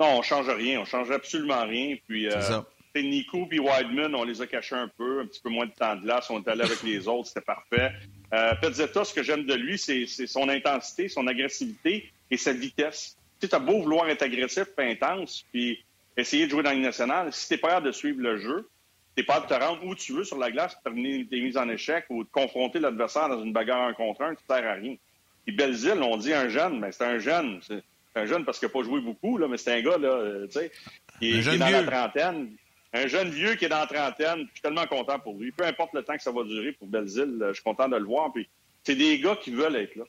Non, 0.00 0.18
on 0.18 0.22
change 0.22 0.48
rien. 0.48 0.80
On 0.80 0.84
change 0.84 1.10
absolument 1.10 1.64
rien. 1.66 1.96
Puis, 2.06 2.28
euh, 2.28 2.40
ça. 2.40 2.64
Nico 2.96 3.46
et 3.52 3.60
Wideman, 3.60 4.12
on 4.16 4.24
les 4.24 4.42
a 4.42 4.46
cachés 4.48 4.74
un 4.74 4.88
peu, 4.88 5.20
un 5.20 5.26
petit 5.26 5.40
peu 5.40 5.50
moins 5.50 5.66
de 5.66 5.70
temps 5.70 5.94
de 5.94 6.02
glace. 6.02 6.28
On 6.30 6.42
est 6.42 6.48
allé 6.48 6.62
avec 6.62 6.82
les 6.82 7.06
autres, 7.06 7.28
c'était 7.28 7.42
parfait. 7.42 7.92
Euh, 8.32 8.54
Pezzetta, 8.60 9.04
ce 9.04 9.14
que 9.14 9.22
j'aime 9.22 9.44
de 9.44 9.54
lui, 9.54 9.78
c'est 9.78 10.06
son 10.26 10.48
intensité, 10.48 11.08
son 11.08 11.28
agressivité 11.28 12.10
et 12.30 12.36
sa 12.36 12.52
vitesse. 12.52 13.16
Tu 13.40 13.46
sais, 13.46 13.54
as 13.54 13.58
beau 13.58 13.82
vouloir 13.82 14.08
être 14.08 14.22
agressif 14.22 14.66
intense, 14.78 15.44
puis 15.52 15.84
essayer 16.16 16.46
de 16.46 16.50
jouer 16.50 16.62
dans 16.62 16.72
le 16.72 16.78
national, 16.78 17.32
si 17.32 17.48
t'es 17.48 17.58
pas 17.58 17.68
capable 17.68 17.86
de 17.86 17.92
suivre 17.92 18.20
le 18.20 18.38
jeu, 18.38 18.68
t'es 19.14 19.22
pas 19.22 19.40
de 19.40 19.46
te 19.46 19.54
rendre 19.54 19.84
où 19.84 19.94
tu 19.94 20.12
veux 20.12 20.24
sur 20.24 20.38
la 20.38 20.50
glace, 20.50 20.76
terminer 20.82 21.26
tes 21.26 21.40
mises 21.40 21.56
en 21.56 21.68
échec 21.68 22.04
ou 22.08 22.24
de 22.24 22.28
confronter 22.28 22.78
l'adversaire 22.78 23.28
dans 23.28 23.42
une 23.42 23.52
bagarre 23.52 23.88
un 23.88 23.94
contre 23.94 24.22
un, 24.22 24.34
tu 24.34 24.42
ne 24.48 24.56
sers 24.56 24.66
à 24.66 24.74
rien. 24.74 24.96
Puis 25.44 25.56
Belzile, 25.56 26.02
on 26.02 26.16
dit 26.16 26.32
un 26.32 26.48
jeune, 26.48 26.78
mais 26.78 26.92
c'est 26.92 27.04
un 27.04 27.18
jeune. 27.18 27.60
C'est 27.62 27.82
un 28.14 28.26
jeune 28.26 28.44
parce 28.44 28.58
qu'il 28.58 28.68
n'a 28.68 28.72
pas 28.72 28.82
joué 28.82 29.00
beaucoup, 29.00 29.38
là, 29.38 29.48
mais 29.48 29.56
c'est 29.56 29.72
un 29.72 29.80
gars, 29.80 29.98
là, 29.98 30.08
euh, 30.08 30.46
tu 30.46 30.58
sais, 30.58 30.70
qui, 31.18 31.30
est 31.30 31.58
dans 31.58 31.70
la 31.70 31.82
trentaine. 31.82 32.52
Un 32.92 33.06
jeune 33.06 33.30
vieux 33.30 33.54
qui 33.54 33.64
est 33.64 33.68
dans 33.68 33.80
la 33.80 33.86
trentaine. 33.86 34.46
Je 34.46 34.52
suis 34.52 34.62
tellement 34.62 34.86
content 34.86 35.18
pour 35.18 35.36
lui. 35.36 35.52
Peu 35.52 35.64
importe 35.64 35.94
le 35.94 36.02
temps 36.02 36.16
que 36.16 36.22
ça 36.22 36.32
va 36.32 36.44
durer 36.44 36.72
pour 36.72 36.86
Belzile, 36.86 37.38
je 37.48 37.54
suis 37.54 37.62
content 37.62 37.88
de 37.88 37.96
le 37.96 38.04
voir. 38.04 38.32
Puis 38.32 38.48
c'est 38.84 38.94
des 38.94 39.18
gars 39.18 39.36
qui 39.36 39.50
veulent 39.50 39.76
être 39.76 39.96
là. 39.96 40.04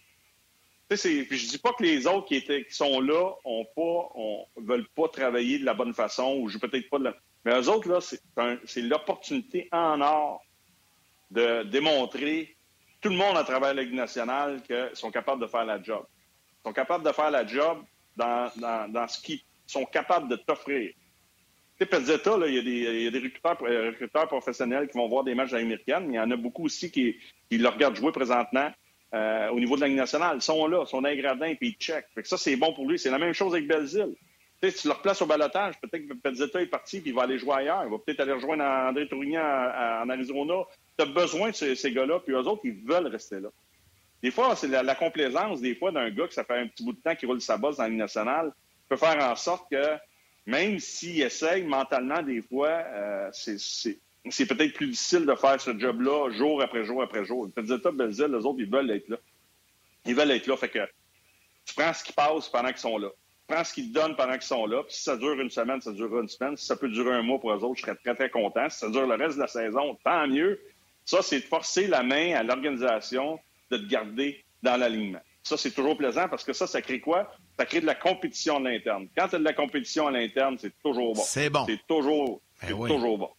Puis 0.90 1.38
je 1.38 1.50
dis 1.50 1.60
pas 1.60 1.72
que 1.74 1.84
les 1.84 2.08
autres 2.08 2.28
qui, 2.28 2.44
sont 2.72 3.00
là 3.00 3.32
ont 3.46 3.66
pas, 3.76 4.10
on, 4.16 4.46
veulent 4.58 4.88
pas 4.96 5.08
travailler 5.08 5.60
de 5.60 5.66
la 5.66 5.76
bonne 5.76 5.94
façon 5.94 6.38
ou 6.40 6.50
je 6.50 6.58
peut-être 6.58 6.90
pas 6.90 6.98
de 6.98 7.04
la... 7.06 7.16
Mais 7.46 7.52
eux 7.54 7.70
autres, 7.70 7.88
là, 7.88 8.00
c'est 8.02 8.82
l'opportunité 8.82 9.70
en 9.72 10.02
or 10.02 10.44
de 11.30 11.64
démontrer 11.64 12.56
tout 13.02 13.10
le 13.10 13.16
monde 13.16 13.38
à 13.38 13.44
travers 13.44 13.76
la 13.76 13.84
Ligue 13.84 13.94
nationale 13.94 14.64
qu'ils 14.64 14.90
sont 14.94 15.12
capables 15.12 15.42
de 15.42 15.48
faire 15.48 15.64
la 15.64 15.82
job. 15.82 16.04
Ils 16.08 16.70
sont 16.70 16.74
capables 16.74 17.06
de 17.06 17.12
faire 17.12 17.30
la 17.30 17.46
job 17.46 17.84
dans, 18.18 18.50
ce 19.08 19.22
qu'ils 19.22 19.42
sont 19.68 19.86
capables 19.86 20.28
de 20.28 20.38
t'offrir. 20.38 20.92
Tu 21.80 21.86
sais, 21.88 22.18
là, 22.26 22.48
il 22.48 22.56
y 22.56 22.60
a 22.60 22.62
des, 22.62 23.12
des 23.12 23.20
recruteurs, 23.20 24.28
professionnels 24.28 24.90
qui 24.90 24.98
vont 24.98 25.08
voir 25.08 25.24
des 25.24 25.36
matchs 25.36 25.54
américains, 25.54 26.02
mais 26.02 26.14
il 26.14 26.16
y 26.16 26.20
en 26.20 26.32
a 26.32 26.36
beaucoup 26.36 26.66
aussi 26.66 26.92
qui, 26.92 27.16
qui 27.50 27.58
le 27.60 27.70
regardent 27.70 27.96
jouer 27.96 28.12
présentement 28.12 28.70
euh, 29.14 29.50
au 29.50 29.60
niveau 29.60 29.76
de 29.76 29.82
la 29.82 29.90
nationale. 29.90 30.38
Ils 30.38 30.42
sont 30.42 30.68
là, 30.68 30.84
ils 30.86 30.90
sont 30.90 31.02
dans 31.02 31.10
les 31.10 31.18
gradins, 31.18 31.56
puis 31.56 31.70
ils 31.70 31.84
checkent. 31.84 32.08
ça, 32.24 32.38
c'est 32.38 32.56
bon 32.56 32.74
pour 32.74 32.88
lui. 32.88 33.00
C'est 33.00 33.10
la 33.10 33.18
même 33.18 33.34
chose 33.34 33.54
avec 33.54 33.68
Belzile. 33.68 34.16
Tu, 34.62 34.70
sais, 34.70 34.82
tu 34.82 34.88
le 34.88 34.94
replaces 34.94 35.22
au 35.22 35.26
balotage, 35.26 35.80
peut-être 35.80 36.08
que 36.08 36.14
Pezzetta 36.14 36.62
est 36.62 36.68
parti 36.68 37.00
puis 37.00 37.12
il 37.12 37.16
va 37.16 37.24
aller 37.24 37.40
jouer 37.40 37.56
ailleurs. 37.56 37.84
Il 37.86 37.92
va 37.92 37.98
peut-être 37.98 38.20
aller 38.20 38.34
rejoindre 38.34 38.64
André 38.64 39.08
Tourignan 39.08 39.42
en 39.42 40.10
Arizona. 40.10 40.64
Tu 40.98 41.04
as 41.04 41.08
besoin 41.08 41.50
de 41.50 41.56
ces, 41.56 41.92
gars-là, 41.92 42.20
puis 42.20 42.34
eux 42.34 42.40
autres, 42.40 42.62
ils 42.66 42.84
veulent 42.86 43.08
rester 43.08 43.40
là. 43.40 43.50
Des 44.22 44.32
fois, 44.32 44.56
c'est 44.56 44.68
la, 44.68 44.96
complaisance, 44.96 45.62
des 45.62 45.76
fois, 45.76 45.92
d'un 45.92 46.10
gars 46.10 46.28
que 46.28 46.34
ça 46.34 46.44
fait 46.44 46.58
un 46.58 46.68
petit 46.68 46.84
bout 46.84 46.92
de 46.92 47.00
temps 47.00 47.16
qu'il 47.16 47.30
roule 47.30 47.40
sa 47.40 47.58
bosse 47.58 47.78
dans 47.78 47.84
la 47.84 47.90
Ligue 47.90 48.00
nationale, 48.00 48.52
peut 48.90 48.98
faire 48.98 49.18
en 49.24 49.36
sorte 49.38 49.72
que, 49.72 49.96
même 50.46 50.78
s'il 50.78 51.22
essaye 51.22 51.64
mentalement, 51.64 52.22
des 52.22 52.42
fois, 52.42 52.68
euh, 52.68 53.30
c'est 53.32 53.98
peut-être 54.30 54.74
plus 54.74 54.88
difficile 54.88 55.26
de 55.26 55.36
faire 55.36 55.60
ce 55.60 55.78
job-là 55.78 56.32
jour 56.32 56.62
après 56.62 56.86
jour 56.86 57.02
après 57.02 57.26
jour. 57.26 57.48
Belzil, 57.56 58.28
les 58.28 58.46
autres, 58.46 58.60
ils 58.60 58.70
veulent 58.70 58.92
être 58.92 59.10
là. 59.10 59.18
Ils 60.06 60.16
veulent 60.16 60.32
être 60.32 60.48
là. 60.48 60.58
Fait 60.58 60.70
que 60.70 60.80
tu 61.66 61.74
prends 61.76 61.94
ce 61.94 62.04
qui 62.04 62.14
passe 62.14 62.50
pendant 62.50 62.70
qu'ils 62.70 62.78
sont 62.78 62.98
là 62.98 63.10
prends 63.50 63.64
ce 63.64 63.74
qu'ils 63.74 63.90
te 63.90 63.94
donnent 63.94 64.16
pendant 64.16 64.34
qu'ils 64.34 64.44
sont 64.44 64.66
là. 64.66 64.84
Puis 64.84 64.96
si 64.96 65.04
ça 65.04 65.18
dure 65.18 65.40
une 65.40 65.50
semaine, 65.50 65.82
ça 65.82 65.92
dure 65.92 66.20
une 66.20 66.30
semaine. 66.30 66.56
Si 66.56 66.66
ça 66.66 66.76
peut 66.76 66.88
durer 66.88 67.16
un 67.16 67.24
mois 67.24 67.40
pour 67.40 67.52
eux 67.52 67.64
autres, 67.64 67.78
je 67.78 67.82
serais 67.82 67.96
très, 67.96 68.16
très 68.16 68.30
content. 68.30 68.70
Si 68.70 68.80
ça 68.80 68.90
dure 68.90 69.08
le 69.08 69.16
reste 69.16 69.36
de 69.36 69.42
la 69.42 69.48
saison, 69.48 69.98
tant 70.04 70.28
mieux. 70.28 70.62
Ça, 71.04 71.22
c'est 71.22 71.40
de 71.40 71.46
forcer 71.46 71.88
la 71.88 72.04
main 72.04 72.36
à 72.36 72.44
l'organisation 72.44 73.40
de 73.72 73.78
te 73.78 73.86
garder 73.88 74.46
dans 74.62 74.78
l'alignement. 74.78 75.22
Ça, 75.42 75.58
c'est 75.58 75.72
toujours 75.72 75.98
plaisant 75.98 76.30
parce 76.30 76.44
que 76.44 76.54
ça, 76.54 76.68
ça 76.68 76.82
crée 76.82 77.00
quoi? 77.00 77.32
Ça 77.58 77.66
crée 77.66 77.82
de 77.82 77.88
la 77.88 77.96
compétition 77.96 78.58
à 78.58 78.60
l'interne. 78.60 79.08
Quand 79.18 79.28
tu 79.28 79.36
as 79.36 79.40
de 79.40 79.44
la 79.44 79.54
compétition 79.54 80.08
à 80.08 80.12
l'interne, 80.12 80.58
c'est 80.60 80.74
toujours 80.84 81.16
bon. 81.16 81.22
C'est 81.24 81.50
bon. 81.50 81.66
C'est 81.66 81.80
toujours, 81.88 82.42
ben 82.62 82.88
toujours 82.88 83.18
bon. 83.18 83.30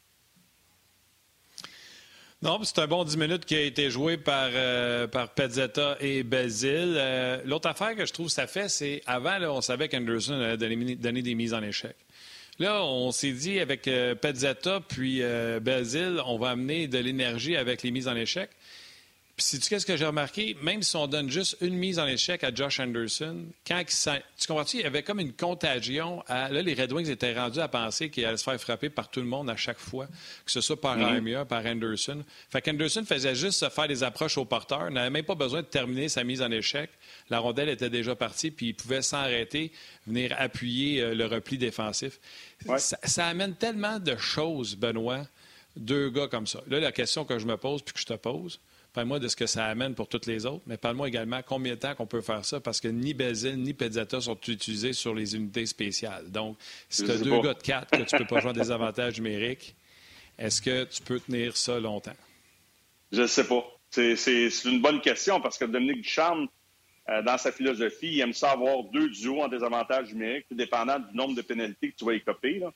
Non, 2.42 2.58
c'est 2.62 2.78
un 2.78 2.86
bon 2.86 3.04
10 3.04 3.18
minutes 3.18 3.44
qui 3.44 3.54
a 3.54 3.60
été 3.60 3.90
joué 3.90 4.16
par, 4.16 4.48
euh, 4.54 5.06
par 5.06 5.28
Pezzetta 5.28 5.98
et 6.00 6.22
Belzil. 6.22 6.94
Euh, 6.96 7.42
l'autre 7.44 7.68
affaire 7.68 7.94
que 7.94 8.06
je 8.06 8.12
trouve 8.14 8.30
ça 8.30 8.46
fait, 8.46 8.70
c'est 8.70 9.02
avant, 9.04 9.36
là, 9.36 9.52
on 9.52 9.60
savait 9.60 9.90
qu'Anderson 9.90 10.40
allait 10.40 10.56
donner, 10.56 11.20
des 11.20 11.34
mises 11.34 11.52
en 11.52 11.62
échec. 11.62 11.94
Là, 12.58 12.82
on 12.82 13.12
s'est 13.12 13.32
dit 13.32 13.60
avec 13.60 13.86
euh, 13.88 14.14
puis 14.88 15.20
euh, 15.20 15.60
on 16.24 16.38
va 16.38 16.50
amener 16.50 16.88
de 16.88 16.98
l'énergie 16.98 17.56
avec 17.56 17.82
les 17.82 17.90
mises 17.90 18.08
en 18.08 18.16
échec. 18.16 18.48
Puis, 19.40 19.46
sais-tu 19.46 19.70
qu'est-ce 19.70 19.86
que 19.86 19.96
j'ai 19.96 20.04
remarqué? 20.04 20.54
Même 20.60 20.82
si 20.82 20.94
on 20.96 21.06
donne 21.06 21.30
juste 21.30 21.56
une 21.62 21.72
mise 21.72 21.98
en 21.98 22.06
échec 22.06 22.44
à 22.44 22.54
Josh 22.54 22.78
Anderson, 22.78 23.46
quand 23.66 23.78
il 23.78 24.20
tu 24.36 24.46
comprends-tu, 24.46 24.76
il 24.76 24.82
y 24.82 24.84
avait 24.84 25.02
comme 25.02 25.18
une 25.18 25.32
contagion. 25.32 26.22
là, 26.28 26.50
les 26.50 26.74
Red 26.74 26.92
Wings 26.92 27.08
étaient 27.08 27.32
rendus 27.32 27.60
à 27.60 27.66
penser 27.66 28.10
qu'il 28.10 28.22
allait 28.26 28.36
se 28.36 28.44
faire 28.44 28.60
frapper 28.60 28.90
par 28.90 29.10
tout 29.10 29.20
le 29.20 29.26
monde 29.26 29.48
à 29.48 29.56
chaque 29.56 29.78
fois, 29.78 30.08
que 30.44 30.52
ce 30.52 30.60
soit 30.60 30.78
par 30.78 30.98
mm 30.98 31.46
par 31.46 31.64
Anderson. 31.64 32.22
Fait 32.50 32.60
qu'Anderson 32.60 33.02
faisait 33.06 33.34
juste 33.34 33.60
se 33.60 33.70
faire 33.70 33.88
des 33.88 34.02
approches 34.02 34.36
au 34.36 34.44
porteur, 34.44 34.90
n'avait 34.90 35.08
même 35.08 35.24
pas 35.24 35.36
besoin 35.36 35.62
de 35.62 35.66
terminer 35.66 36.10
sa 36.10 36.22
mise 36.22 36.42
en 36.42 36.50
échec. 36.50 36.90
La 37.30 37.38
rondelle 37.38 37.70
était 37.70 37.88
déjà 37.88 38.14
partie, 38.14 38.50
puis 38.50 38.66
il 38.68 38.74
pouvait 38.74 39.00
s'arrêter, 39.00 39.72
venir 40.06 40.34
appuyer 40.38 41.00
euh, 41.00 41.14
le 41.14 41.24
repli 41.24 41.56
défensif. 41.56 42.20
Ça, 42.76 42.98
ça 43.02 43.26
amène 43.26 43.54
tellement 43.54 44.00
de 44.00 44.16
choses, 44.16 44.76
Benoît, 44.76 45.26
deux 45.76 46.10
gars 46.10 46.28
comme 46.28 46.46
ça. 46.46 46.60
Là, 46.68 46.78
la 46.78 46.92
question 46.92 47.24
que 47.24 47.38
je 47.38 47.46
me 47.46 47.56
pose 47.56 47.80
puis 47.80 47.94
que 47.94 48.00
je 48.00 48.04
te 48.04 48.12
pose, 48.12 48.60
Parle-moi 48.92 49.20
de 49.20 49.28
ce 49.28 49.36
que 49.36 49.46
ça 49.46 49.66
amène 49.66 49.94
pour 49.94 50.08
toutes 50.08 50.26
les 50.26 50.46
autres, 50.46 50.62
mais 50.66 50.76
parle-moi 50.76 51.06
également 51.06 51.40
combien 51.46 51.74
de 51.74 51.78
temps 51.78 51.94
qu'on 51.94 52.06
peut 52.06 52.20
faire 52.20 52.44
ça, 52.44 52.60
parce 52.60 52.80
que 52.80 52.88
ni 52.88 53.14
Bézil 53.14 53.56
ni 53.56 53.72
Pezzetta 53.72 54.20
sont 54.20 54.38
utilisés 54.48 54.92
sur 54.92 55.14
les 55.14 55.36
unités 55.36 55.66
spéciales. 55.66 56.30
Donc, 56.30 56.56
si 56.88 57.04
tu 57.04 57.10
as 57.10 57.18
deux 57.18 57.40
gars 57.40 57.54
de 57.54 57.62
quatre 57.62 57.90
que 57.90 58.02
tu 58.02 58.14
ne 58.14 58.20
peux 58.20 58.26
pas 58.26 58.40
jouer 58.40 58.52
des 58.52 58.70
avantages 58.70 59.16
numériques, 59.16 59.76
est-ce 60.38 60.60
que 60.60 60.84
tu 60.84 61.02
peux 61.02 61.20
tenir 61.20 61.56
ça 61.56 61.78
longtemps? 61.78 62.16
Je 63.12 63.22
ne 63.22 63.26
sais 63.26 63.46
pas. 63.46 63.64
C'est 63.90 64.48
une 64.64 64.80
bonne 64.80 65.00
question 65.00 65.40
parce 65.40 65.58
que 65.58 65.64
Dominique 65.64 66.02
Ducharme, 66.02 66.48
euh, 67.08 67.22
dans 67.22 67.38
sa 67.38 67.52
philosophie, 67.52 68.14
il 68.14 68.20
aime 68.20 68.32
ça 68.32 68.52
avoir 68.52 68.84
deux 68.84 69.08
duos 69.10 69.40
en 69.40 69.48
désavantage 69.48 70.12
numérique, 70.12 70.46
dépendant 70.50 70.98
du 70.98 71.14
nombre 71.16 71.34
de 71.34 71.42
pénalités 71.42 71.90
que 71.90 71.96
tu 71.96 72.04
vas 72.04 72.14
écoper. 72.14 72.58
Là. 72.58 72.72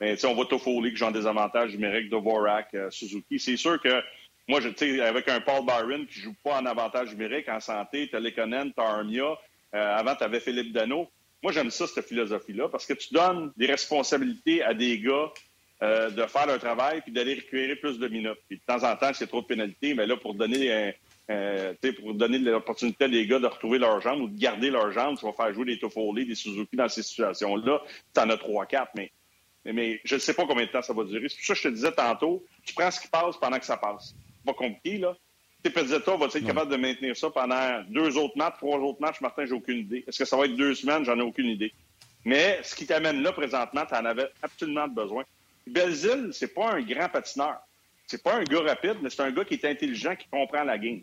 Mais 0.00 0.24
on 0.24 0.34
voit 0.34 0.46
Toffoli 0.46 0.90
qui 0.90 0.96
joue 0.96 1.06
en 1.06 1.10
désavantage 1.10 1.72
numérique, 1.72 2.10
Dvorak, 2.10 2.68
euh, 2.74 2.90
Suzuki. 2.90 3.38
C'est 3.38 3.56
sûr 3.56 3.80
que 3.80 4.02
moi, 4.48 4.60
je, 4.60 4.70
sais, 4.74 5.00
avec 5.02 5.28
un 5.28 5.40
Paul 5.40 5.64
Byron 5.66 6.06
qui 6.06 6.20
joue 6.20 6.34
pas 6.42 6.58
en 6.60 6.66
avantage 6.66 7.10
numérique, 7.10 7.48
en 7.48 7.60
santé, 7.60 8.08
tu 8.08 8.16
as 8.16 8.20
Lekonen, 8.20 8.72
tu 8.72 8.80
as 8.80 8.86
Armia, 8.86 9.36
euh, 9.74 9.96
avant, 9.96 10.14
tu 10.14 10.24
avais 10.24 10.40
Philippe 10.40 10.72
Dano. 10.72 11.08
Moi, 11.42 11.52
j'aime 11.52 11.70
ça, 11.70 11.86
cette 11.86 12.06
philosophie-là, 12.06 12.68
parce 12.68 12.86
que 12.86 12.94
tu 12.94 13.12
donnes 13.12 13.52
des 13.56 13.66
responsabilités 13.66 14.62
à 14.62 14.72
des 14.72 14.98
gars 15.00 15.30
euh, 15.82 16.10
de 16.10 16.24
faire 16.24 16.46
leur 16.46 16.58
travail 16.58 17.02
puis 17.02 17.12
d'aller 17.12 17.34
récupérer 17.34 17.76
plus 17.76 17.98
de 17.98 18.08
minutes. 18.08 18.38
Puis 18.48 18.56
de 18.56 18.62
temps 18.66 18.90
en 18.90 18.96
temps, 18.96 19.12
c'est 19.12 19.26
trop 19.26 19.42
de 19.42 19.46
pénalités, 19.46 19.92
mais 19.94 20.06
là, 20.06 20.16
pour 20.16 20.34
donner 20.34 20.94
euh, 21.30 21.74
pour 22.00 22.14
donner 22.14 22.38
l'opportunité 22.38 23.04
à 23.04 23.08
des 23.08 23.26
gars 23.26 23.38
de 23.38 23.46
retrouver 23.46 23.78
leur 23.78 24.00
jambe 24.00 24.22
ou 24.22 24.28
de 24.28 24.38
garder 24.38 24.70
leur 24.70 24.90
jambe, 24.92 25.18
tu 25.18 25.26
vas 25.26 25.32
faire 25.34 25.52
jouer 25.52 25.66
des 25.66 25.78
Toffoli, 25.78 26.24
des 26.24 26.34
Suzuki 26.34 26.74
dans 26.74 26.88
ces 26.88 27.02
situations-là. 27.02 27.82
Tu 28.14 28.20
en 28.20 28.30
as 28.30 28.36
3-4, 28.36 28.86
mais, 28.96 29.12
mais, 29.66 30.00
je 30.04 30.14
ne 30.14 30.20
sais 30.20 30.32
pas 30.32 30.46
combien 30.46 30.64
de 30.64 30.70
temps 30.70 30.80
ça 30.80 30.94
va 30.94 31.04
durer. 31.04 31.28
C'est 31.28 31.36
pour 31.36 31.44
ça 31.44 31.52
que 31.52 31.60
je 31.60 31.68
te 31.68 31.74
disais 31.74 31.92
tantôt, 31.92 32.42
tu 32.64 32.72
prends 32.72 32.90
ce 32.90 32.98
qui 32.98 33.08
passe 33.08 33.36
pendant 33.36 33.58
que 33.58 33.66
ça 33.66 33.76
passe 33.76 34.14
pas 34.52 34.54
compliqué, 34.54 34.98
là. 34.98 35.16
Pezzetta 35.70 36.16
va 36.16 36.26
être 36.26 36.38
capable 36.38 36.70
de 36.70 36.76
maintenir 36.76 37.16
ça 37.16 37.28
pendant 37.30 37.82
deux 37.88 38.16
autres 38.16 38.38
matchs, 38.38 38.56
trois 38.58 38.78
autres 38.78 39.00
matchs? 39.00 39.20
Martin, 39.20 39.44
j'ai 39.44 39.52
aucune 39.52 39.78
idée. 39.78 40.04
Est-ce 40.06 40.18
que 40.18 40.24
ça 40.24 40.36
va 40.36 40.46
être 40.46 40.56
deux 40.56 40.74
semaines? 40.74 41.04
J'en 41.04 41.18
ai 41.18 41.22
aucune 41.22 41.48
idée. 41.48 41.72
Mais 42.24 42.60
ce 42.62 42.74
qui 42.74 42.86
t'amène 42.86 43.22
là 43.22 43.32
présentement, 43.32 43.84
tu 43.86 43.94
en 43.94 44.04
avais 44.04 44.28
absolument 44.42 44.88
besoin. 44.88 45.24
Belzile, 45.66 46.30
c'est 46.32 46.54
pas 46.54 46.72
un 46.72 46.80
grand 46.80 47.08
patineur. 47.08 47.58
C'est 48.06 48.22
pas 48.22 48.36
un 48.36 48.44
gars 48.44 48.62
rapide, 48.62 48.96
mais 49.02 49.10
c'est 49.10 49.22
un 49.22 49.30
gars 49.30 49.44
qui 49.44 49.54
est 49.54 49.64
intelligent, 49.66 50.16
qui 50.16 50.26
comprend 50.28 50.64
la 50.64 50.78
game. 50.78 51.02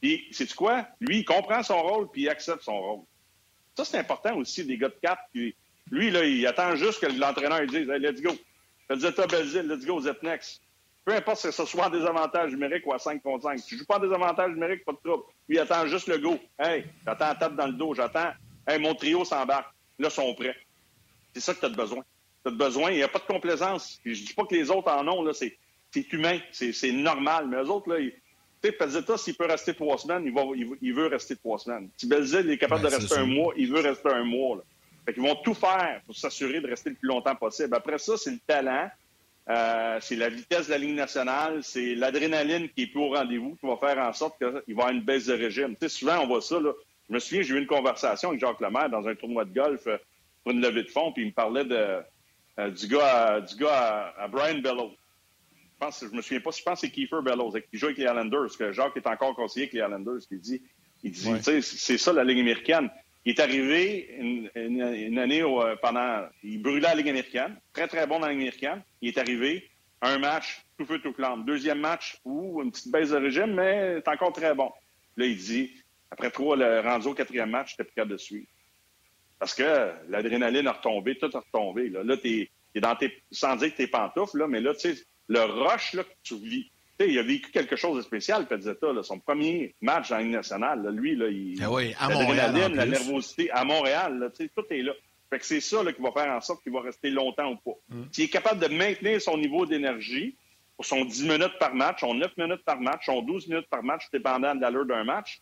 Puis, 0.00 0.28
c'est 0.30 0.52
quoi? 0.54 0.86
Lui, 1.00 1.18
il 1.18 1.24
comprend 1.24 1.62
son 1.62 1.82
rôle, 1.82 2.10
puis 2.12 2.22
il 2.22 2.28
accepte 2.28 2.62
son 2.62 2.80
rôle. 2.80 3.00
Ça, 3.76 3.84
c'est 3.84 3.98
important 3.98 4.36
aussi, 4.36 4.64
des 4.64 4.76
gars 4.76 4.88
de 4.88 4.98
cap. 5.02 5.18
Puis, 5.32 5.56
lui, 5.90 6.10
là, 6.10 6.24
il 6.24 6.46
attend 6.46 6.76
juste 6.76 7.00
que 7.00 7.06
l'entraîneur 7.06 7.66
dise 7.66 7.88
hey, 7.88 7.98
let's 7.98 8.20
go. 8.20 8.30
Pezzetta, 8.86 9.26
Belzile, 9.26 9.66
let's 9.66 9.84
go, 9.84 9.98
vous 9.98 10.08
next. 10.22 10.60
Peu 11.04 11.14
importe 11.14 11.38
si 11.38 11.52
ce 11.52 11.64
soit 11.66 11.86
en 11.86 11.90
désavantage 11.90 12.52
numérique 12.52 12.86
ou 12.86 12.94
à 12.94 12.98
5 12.98 13.22
contre 13.22 13.42
5. 13.42 13.58
Si 13.58 13.66
tu 13.66 13.78
joues 13.78 13.84
pas 13.84 13.96
en 13.96 14.00
désavantage 14.00 14.52
numérique, 14.52 14.84
pas 14.84 14.92
de 14.92 14.98
trouble. 15.04 15.24
Lui, 15.48 15.56
il 15.56 15.58
attend 15.58 15.86
juste 15.86 16.08
le 16.08 16.18
go. 16.18 16.38
Hey, 16.58 16.86
j'attends 17.04 17.28
la 17.28 17.34
tape 17.34 17.56
dans 17.56 17.66
le 17.66 17.74
dos. 17.74 17.94
J'attends. 17.94 18.32
Hey, 18.66 18.80
mon 18.80 18.94
trio 18.94 19.24
s'embarque. 19.24 19.70
Là, 19.98 20.08
ils 20.08 20.10
sont 20.10 20.34
prêts. 20.34 20.56
C'est 21.34 21.40
ça 21.40 21.54
que 21.54 21.60
tu 21.60 21.66
as 21.66 21.68
besoin. 21.68 22.02
Tu 22.44 22.52
as 22.52 22.54
besoin. 22.54 22.90
Il 22.90 22.96
n'y 22.96 23.02
a 23.02 23.08
pas 23.08 23.18
de 23.18 23.24
complaisance. 23.24 24.00
Puis 24.02 24.14
je 24.14 24.26
dis 24.26 24.34
pas 24.34 24.44
que 24.46 24.54
les 24.54 24.70
autres 24.70 24.90
en 24.90 25.06
ont. 25.06 25.22
Là, 25.22 25.32
c'est, 25.34 25.56
humain. 26.12 26.38
C'est, 26.52 26.92
normal. 26.92 27.48
Mais 27.48 27.58
eux 27.58 27.68
autres, 27.68 27.90
là, 27.90 27.98
tu 27.98 28.12
sais, 28.62 28.72
Pezzetta, 28.72 29.18
s'il 29.18 29.34
peut 29.34 29.46
rester 29.46 29.74
trois 29.74 29.98
semaines, 29.98 30.22
il, 30.24 30.32
va, 30.32 30.42
il, 30.80 30.94
veut 30.94 31.08
rester 31.08 31.36
trois 31.36 31.58
semaines. 31.58 31.90
Si 31.98 32.06
Belzil 32.06 32.48
est 32.48 32.56
capable 32.56 32.82
de 32.82 32.88
rester 32.88 33.18
un 33.18 33.26
mois, 33.26 33.52
il 33.58 33.70
veut 33.70 33.80
rester 33.80 34.08
un 34.08 34.24
mois. 34.24 34.56
Là. 34.56 34.62
Fait 35.04 35.12
qu'ils 35.12 35.22
vont 35.22 35.36
tout 35.36 35.54
faire 35.54 36.00
pour 36.06 36.16
s'assurer 36.16 36.60
de 36.60 36.66
rester 36.66 36.90
le 36.90 36.96
plus 36.96 37.08
longtemps 37.08 37.34
possible. 37.34 37.74
Après 37.74 37.98
ça, 37.98 38.16
c'est 38.16 38.30
le 38.30 38.38
talent. 38.46 38.88
Euh, 39.50 39.98
c'est 40.00 40.16
la 40.16 40.30
vitesse 40.30 40.66
de 40.66 40.70
la 40.70 40.78
ligne 40.78 40.94
nationale, 40.94 41.62
c'est 41.62 41.94
l'adrénaline 41.94 42.68
qui 42.70 42.84
est 42.84 42.86
plus 42.86 43.00
au 43.00 43.10
rendez-vous 43.10 43.56
qui 43.56 43.66
va 43.66 43.76
faire 43.76 43.98
en 43.98 44.12
sorte 44.12 44.38
qu'il 44.38 44.48
va 44.48 44.62
y 44.66 44.72
avoir 44.72 44.88
une 44.90 45.02
baisse 45.02 45.26
de 45.26 45.34
régime. 45.34 45.72
Tu 45.72 45.80
sais, 45.82 45.88
souvent, 45.90 46.20
on 46.20 46.26
voit 46.26 46.40
ça. 46.40 46.58
Là. 46.58 46.72
Je 47.08 47.14
me 47.14 47.18
souviens, 47.18 47.42
j'ai 47.42 47.54
eu 47.54 47.58
une 47.58 47.66
conversation 47.66 48.30
avec 48.30 48.40
Jacques 48.40 48.60
Lemaire 48.60 48.88
dans 48.88 49.06
un 49.06 49.14
tournoi 49.14 49.44
de 49.44 49.52
golf 49.52 49.86
euh, 49.86 49.98
pour 50.42 50.52
une 50.52 50.60
levée 50.60 50.84
de 50.84 50.90
fonds, 50.90 51.12
puis 51.12 51.24
il 51.24 51.28
me 51.28 51.32
parlait 51.32 51.64
de, 51.64 52.02
euh, 52.58 52.70
du 52.70 52.86
gars, 52.86 53.40
du 53.42 53.56
gars 53.56 54.14
à, 54.16 54.28
Brian 54.28 54.60
Bellows. 54.60 54.94
Je 55.52 55.78
pense, 55.78 56.00
je 56.00 56.16
me 56.16 56.22
souviens 56.22 56.40
pas, 56.40 56.50
je 56.50 56.62
pense 56.62 56.80
que 56.80 56.86
c'est 56.86 56.92
Kiefer 56.92 57.20
Bellows 57.22 57.52
qui 57.70 57.76
joue 57.76 57.86
avec 57.86 57.98
les 57.98 58.04
Islanders, 58.04 58.56
que 58.58 58.72
Jacques 58.72 58.96
est 58.96 59.06
encore 59.06 59.34
conseiller 59.34 59.64
avec 59.64 59.74
les 59.74 59.80
Islanders. 59.80 60.20
Il 60.30 60.40
dit, 60.40 60.62
il 61.02 61.10
dit 61.10 61.32
tu 61.36 61.42
sais, 61.42 61.60
c'est 61.60 61.98
ça 61.98 62.14
la 62.14 62.24
ligne 62.24 62.40
américaine. 62.40 62.88
Il 63.24 63.30
est 63.30 63.40
arrivé 63.40 64.16
une, 64.54 65.18
année 65.18 65.42
euh, 65.42 65.76
pendant. 65.80 66.26
Il 66.42 66.60
brûlait 66.60 66.80
la 66.80 66.94
Ligue 66.94 67.08
américaine. 67.08 67.58
Très, 67.72 67.88
très 67.88 68.06
bon 68.06 68.20
dans 68.20 68.26
la 68.26 68.32
Ligue 68.32 68.42
américaine. 68.42 68.82
Il 69.00 69.08
est 69.08 69.18
arrivé. 69.18 69.70
Un 70.02 70.18
match, 70.18 70.62
tout 70.76 70.84
feu, 70.84 70.98
tout 70.98 71.14
flamme. 71.14 71.46
Deuxième 71.46 71.80
match, 71.80 72.18
ou 72.24 72.60
une 72.62 72.70
petite 72.70 72.92
baisse 72.92 73.10
de 73.10 73.16
régime, 73.16 73.54
mais 73.54 74.02
c'est 74.04 74.08
encore 74.08 74.32
très 74.32 74.54
bon. 74.54 74.70
Là, 75.16 75.24
il 75.24 75.36
dit, 75.38 75.72
après 76.10 76.30
trois, 76.30 76.56
le 76.56 76.80
rendu 76.80 77.08
au 77.08 77.14
quatrième 77.14 77.48
match, 77.48 77.70
j'étais 77.70 77.84
plus 77.84 77.94
capable 77.94 78.12
de 78.12 78.18
suivre. 78.18 78.46
Parce 79.38 79.54
que 79.54 79.92
l'adrénaline 80.08 80.66
a 80.66 80.72
retombé, 80.72 81.16
tout 81.16 81.30
a 81.32 81.40
retombé. 81.40 81.88
Là, 81.88 82.02
là 82.02 82.16
tu 82.18 82.50
es, 82.74 82.80
dans 82.80 82.94
tes. 82.96 83.22
sans 83.30 83.56
dire 83.56 83.72
que 83.72 83.78
t'es 83.78 83.86
pantoufles, 83.86 84.38
là, 84.38 84.46
mais 84.46 84.60
là, 84.60 84.74
tu 84.74 84.94
sais, 84.94 85.02
le 85.28 85.40
rush 85.40 85.94
là, 85.94 86.04
que 86.04 86.12
tu 86.22 86.36
vis 86.36 86.70
il 87.00 87.18
a 87.18 87.22
vécu 87.22 87.50
quelque 87.50 87.76
chose 87.76 87.96
de 87.96 88.02
spécial, 88.02 88.46
Pezzetta. 88.46 88.92
Là, 88.92 89.02
son 89.02 89.18
premier 89.18 89.74
match 89.80 90.10
dans 90.10 90.18
la 90.18 90.24
nationale, 90.24 90.88
lui, 90.94 91.16
là, 91.16 91.28
il, 91.28 91.60
ah 91.62 91.70
oui, 91.70 91.94
à 91.98 92.08
Montréal, 92.08 92.72
la 92.74 92.86
nervosité 92.86 93.50
à 93.50 93.64
Montréal, 93.64 94.18
là, 94.18 94.30
tout 94.30 94.64
est 94.70 94.82
là. 94.82 94.92
Fait 95.30 95.38
que 95.38 95.46
c'est 95.46 95.60
ça 95.60 95.82
là, 95.82 95.92
qui 95.92 96.00
va 96.00 96.12
faire 96.12 96.32
en 96.32 96.40
sorte 96.40 96.62
qu'il 96.62 96.72
va 96.72 96.80
rester 96.80 97.10
longtemps 97.10 97.50
ou 97.50 97.56
pas. 97.56 97.78
Mm. 97.88 98.02
S'il 98.12 98.24
est 98.24 98.28
capable 98.28 98.60
de 98.60 98.72
maintenir 98.72 99.20
son 99.20 99.36
niveau 99.36 99.66
d'énergie 99.66 100.36
pour 100.76 100.84
son 100.84 101.04
10 101.04 101.22
minutes 101.24 101.58
par 101.58 101.74
match, 101.74 102.00
son 102.00 102.14
9 102.14 102.36
minutes 102.36 102.64
par 102.64 102.80
match, 102.80 103.06
son 103.06 103.22
12 103.22 103.48
minutes 103.48 103.68
par 103.68 103.82
match, 103.82 104.04
dépendant 104.12 104.54
de 104.54 104.60
l'allure 104.60 104.86
d'un 104.86 105.02
match, 105.02 105.40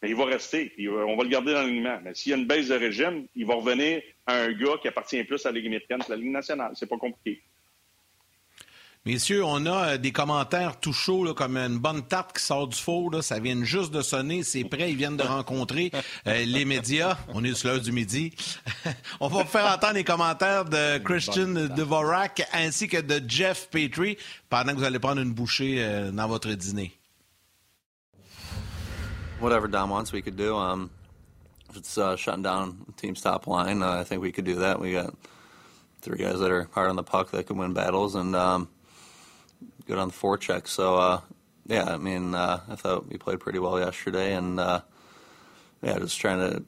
ben, 0.00 0.08
il 0.08 0.16
va 0.16 0.24
rester. 0.26 0.72
on 0.88 1.16
va 1.16 1.22
le 1.22 1.28
garder 1.28 1.52
dans 1.52 1.62
l'alignement. 1.62 1.98
Mais 2.02 2.14
s'il 2.14 2.30
y 2.30 2.34
a 2.34 2.38
une 2.38 2.46
baisse 2.46 2.68
de 2.68 2.74
régime, 2.74 3.26
il 3.34 3.46
va 3.46 3.54
revenir 3.54 4.02
à 4.26 4.34
un 4.34 4.52
gars 4.52 4.76
qui 4.80 4.88
appartient 4.88 5.22
plus 5.24 5.44
à 5.44 5.50
la 5.50 5.56
Ligue 5.56 5.66
américaine 5.66 5.98
que 5.98 6.10
la 6.10 6.16
Ligue 6.16 6.30
nationale. 6.30 6.72
C'est 6.74 6.88
pas 6.88 6.98
compliqué. 6.98 7.42
Messieurs, 9.06 9.44
on 9.44 9.66
a 9.66 9.88
euh, 9.88 9.98
des 9.98 10.12
commentaires 10.12 10.80
tout 10.80 10.94
chauds, 10.94 11.34
comme 11.34 11.58
une 11.58 11.76
bonne 11.76 12.00
tarte 12.04 12.38
qui 12.38 12.42
sort 12.42 12.68
du 12.68 12.78
four. 12.78 13.10
Là. 13.10 13.20
Ça 13.20 13.38
vient 13.38 13.62
juste 13.62 13.92
de 13.92 14.00
sonner, 14.00 14.42
c'est 14.42 14.64
prêt. 14.64 14.92
Ils 14.92 14.96
viennent 14.96 15.18
de 15.18 15.22
rencontrer 15.22 15.92
euh, 16.26 16.42
les 16.46 16.64
médias. 16.64 17.18
On 17.34 17.44
est 17.44 17.52
sur 17.52 17.68
l'heure 17.68 17.82
du 17.82 17.92
midi. 17.92 18.34
on 19.20 19.28
va 19.28 19.44
faire 19.44 19.66
entendre 19.66 19.92
les 19.92 20.04
commentaires 20.04 20.64
de 20.64 20.96
Christian 20.96 21.48
Dvorak 21.48 22.48
ainsi 22.54 22.88
que 22.88 22.96
de 22.96 23.20
Jeff 23.28 23.68
Petrie 23.68 24.16
pendant 24.48 24.72
que 24.72 24.78
vous 24.78 24.84
allez 24.84 24.98
prendre 24.98 25.20
une 25.20 25.34
bouchée 25.34 25.84
euh, 25.84 26.10
dans 26.10 26.26
votre 26.26 26.48
dîner. 26.52 26.98
Whatever 29.38 29.68
Dom 29.68 29.90
wants, 29.90 30.14
we 30.14 30.22
could 30.22 30.36
do. 30.36 30.56
Um, 30.56 30.88
if 31.68 31.76
it's 31.76 31.98
uh, 31.98 32.16
shutting 32.16 32.42
down 32.42 32.78
team's 32.96 33.20
top 33.20 33.46
line, 33.46 33.82
uh, 33.82 34.00
I 34.00 34.04
think 34.04 34.22
we 34.22 34.32
could 34.32 34.46
do 34.46 34.60
that. 34.60 34.80
We 34.80 34.92
got 34.92 35.12
three 36.00 36.16
guys 36.16 36.40
that 36.40 36.50
are 36.50 36.70
hard 36.72 36.88
on 36.88 36.96
the 36.96 37.02
puck 37.02 37.32
that 37.32 37.46
can 37.46 37.58
win 37.58 37.74
battles, 37.74 38.14
and 38.14 38.34
um, 38.34 38.68
good 39.86 39.98
on 39.98 40.08
the 40.08 40.14
forecheck. 40.14 40.68
So 40.68 40.96
uh, 40.96 41.20
yeah, 41.66 41.84
I 41.84 41.96
mean, 41.96 42.34
uh, 42.34 42.60
I 42.68 42.74
thought 42.76 43.08
we 43.08 43.16
played 43.16 43.40
pretty 43.40 43.58
well 43.58 43.78
yesterday, 43.78 44.34
and 44.34 44.60
uh, 44.60 44.80
yeah, 45.82 45.98
just 45.98 46.20
trying 46.20 46.38
to, 46.38 46.64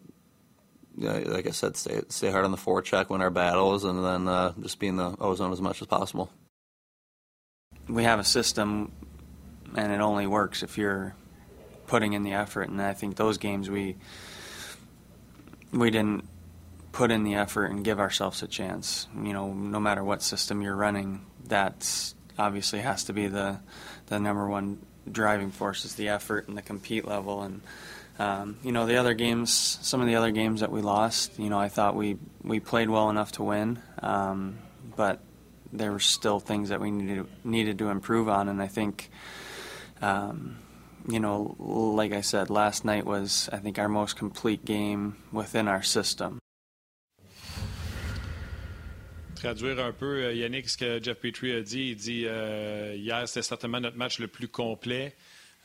you 0.96 1.08
know, 1.08 1.18
like 1.32 1.46
I 1.46 1.50
said, 1.50 1.76
stay 1.76 2.00
stay 2.08 2.30
hard 2.30 2.44
on 2.44 2.50
the 2.50 2.56
forecheck, 2.56 3.10
win 3.10 3.20
our 3.20 3.30
battles, 3.30 3.84
and 3.84 4.04
then 4.04 4.28
uh, 4.28 4.52
just 4.60 4.78
be 4.78 4.88
in 4.88 4.96
the 4.96 5.14
ozone 5.20 5.52
as 5.52 5.60
much 5.60 5.82
as 5.82 5.86
possible. 5.86 6.30
We 7.88 8.04
have 8.04 8.18
a 8.18 8.24
system, 8.24 8.92
and 9.76 9.92
it 9.92 10.00
only 10.00 10.26
works 10.26 10.62
if 10.62 10.78
you're 10.78 11.14
putting 11.86 12.14
in 12.14 12.22
the 12.24 12.32
effort. 12.32 12.68
And 12.68 12.82
I 12.82 12.94
think 12.94 13.16
those 13.16 13.38
games 13.38 13.70
we 13.70 13.96
we 15.72 15.90
didn't 15.90 16.26
put 16.92 17.10
in 17.10 17.24
the 17.24 17.34
effort 17.34 17.66
and 17.66 17.84
give 17.84 18.00
ourselves 18.00 18.42
a 18.42 18.46
chance. 18.46 19.06
You 19.14 19.34
know, 19.34 19.52
no 19.52 19.78
matter 19.78 20.02
what 20.02 20.22
system 20.22 20.62
you're 20.62 20.74
running, 20.74 21.26
that's 21.44 22.15
obviously 22.38 22.80
has 22.80 23.04
to 23.04 23.12
be 23.12 23.26
the 23.26 23.58
the 24.06 24.18
number 24.18 24.46
one 24.46 24.78
driving 25.10 25.50
force 25.50 25.84
is 25.84 25.94
the 25.94 26.08
effort 26.08 26.48
and 26.48 26.56
the 26.56 26.62
compete 26.62 27.06
level 27.06 27.42
and 27.42 27.60
um, 28.18 28.56
you 28.62 28.72
know 28.72 28.86
the 28.86 28.96
other 28.96 29.14
games 29.14 29.78
some 29.82 30.00
of 30.00 30.06
the 30.06 30.16
other 30.16 30.30
games 30.30 30.60
that 30.60 30.72
we 30.72 30.80
lost 30.80 31.38
you 31.38 31.48
know 31.48 31.58
I 31.58 31.68
thought 31.68 31.94
we 31.94 32.16
we 32.42 32.60
played 32.60 32.90
well 32.90 33.10
enough 33.10 33.32
to 33.32 33.42
win 33.42 33.80
um, 34.02 34.58
but 34.96 35.20
there 35.72 35.92
were 35.92 36.00
still 36.00 36.40
things 36.40 36.70
that 36.70 36.80
we 36.80 36.90
needed 36.90 37.26
needed 37.44 37.78
to 37.78 37.88
improve 37.88 38.28
on 38.28 38.48
and 38.48 38.62
I 38.62 38.66
think 38.66 39.10
um, 40.02 40.56
you 41.08 41.20
know, 41.20 41.54
like 41.58 42.12
I 42.12 42.20
said, 42.20 42.50
last 42.50 42.84
night 42.84 43.06
was, 43.06 43.48
I 43.52 43.58
think, 43.58 43.78
our 43.78 43.88
most 43.88 44.16
complete 44.16 44.64
game 44.64 45.16
within 45.32 45.68
our 45.68 45.82
system. 45.82 46.38
Traduire 49.46 49.78
un 49.78 49.92
peu, 49.92 50.24
euh, 50.24 50.34
Yannick, 50.34 50.68
ce 50.68 50.76
que 50.76 51.00
Jeff 51.00 51.18
Petrie 51.18 51.52
a 51.52 51.60
dit. 51.60 51.90
Il 51.90 51.96
dit 51.96 52.24
euh, 52.26 52.96
hier, 52.96 53.28
c'était 53.28 53.42
certainement 53.42 53.78
notre 53.78 53.96
match 53.96 54.18
le 54.18 54.26
plus 54.26 54.48
complet. 54.48 55.14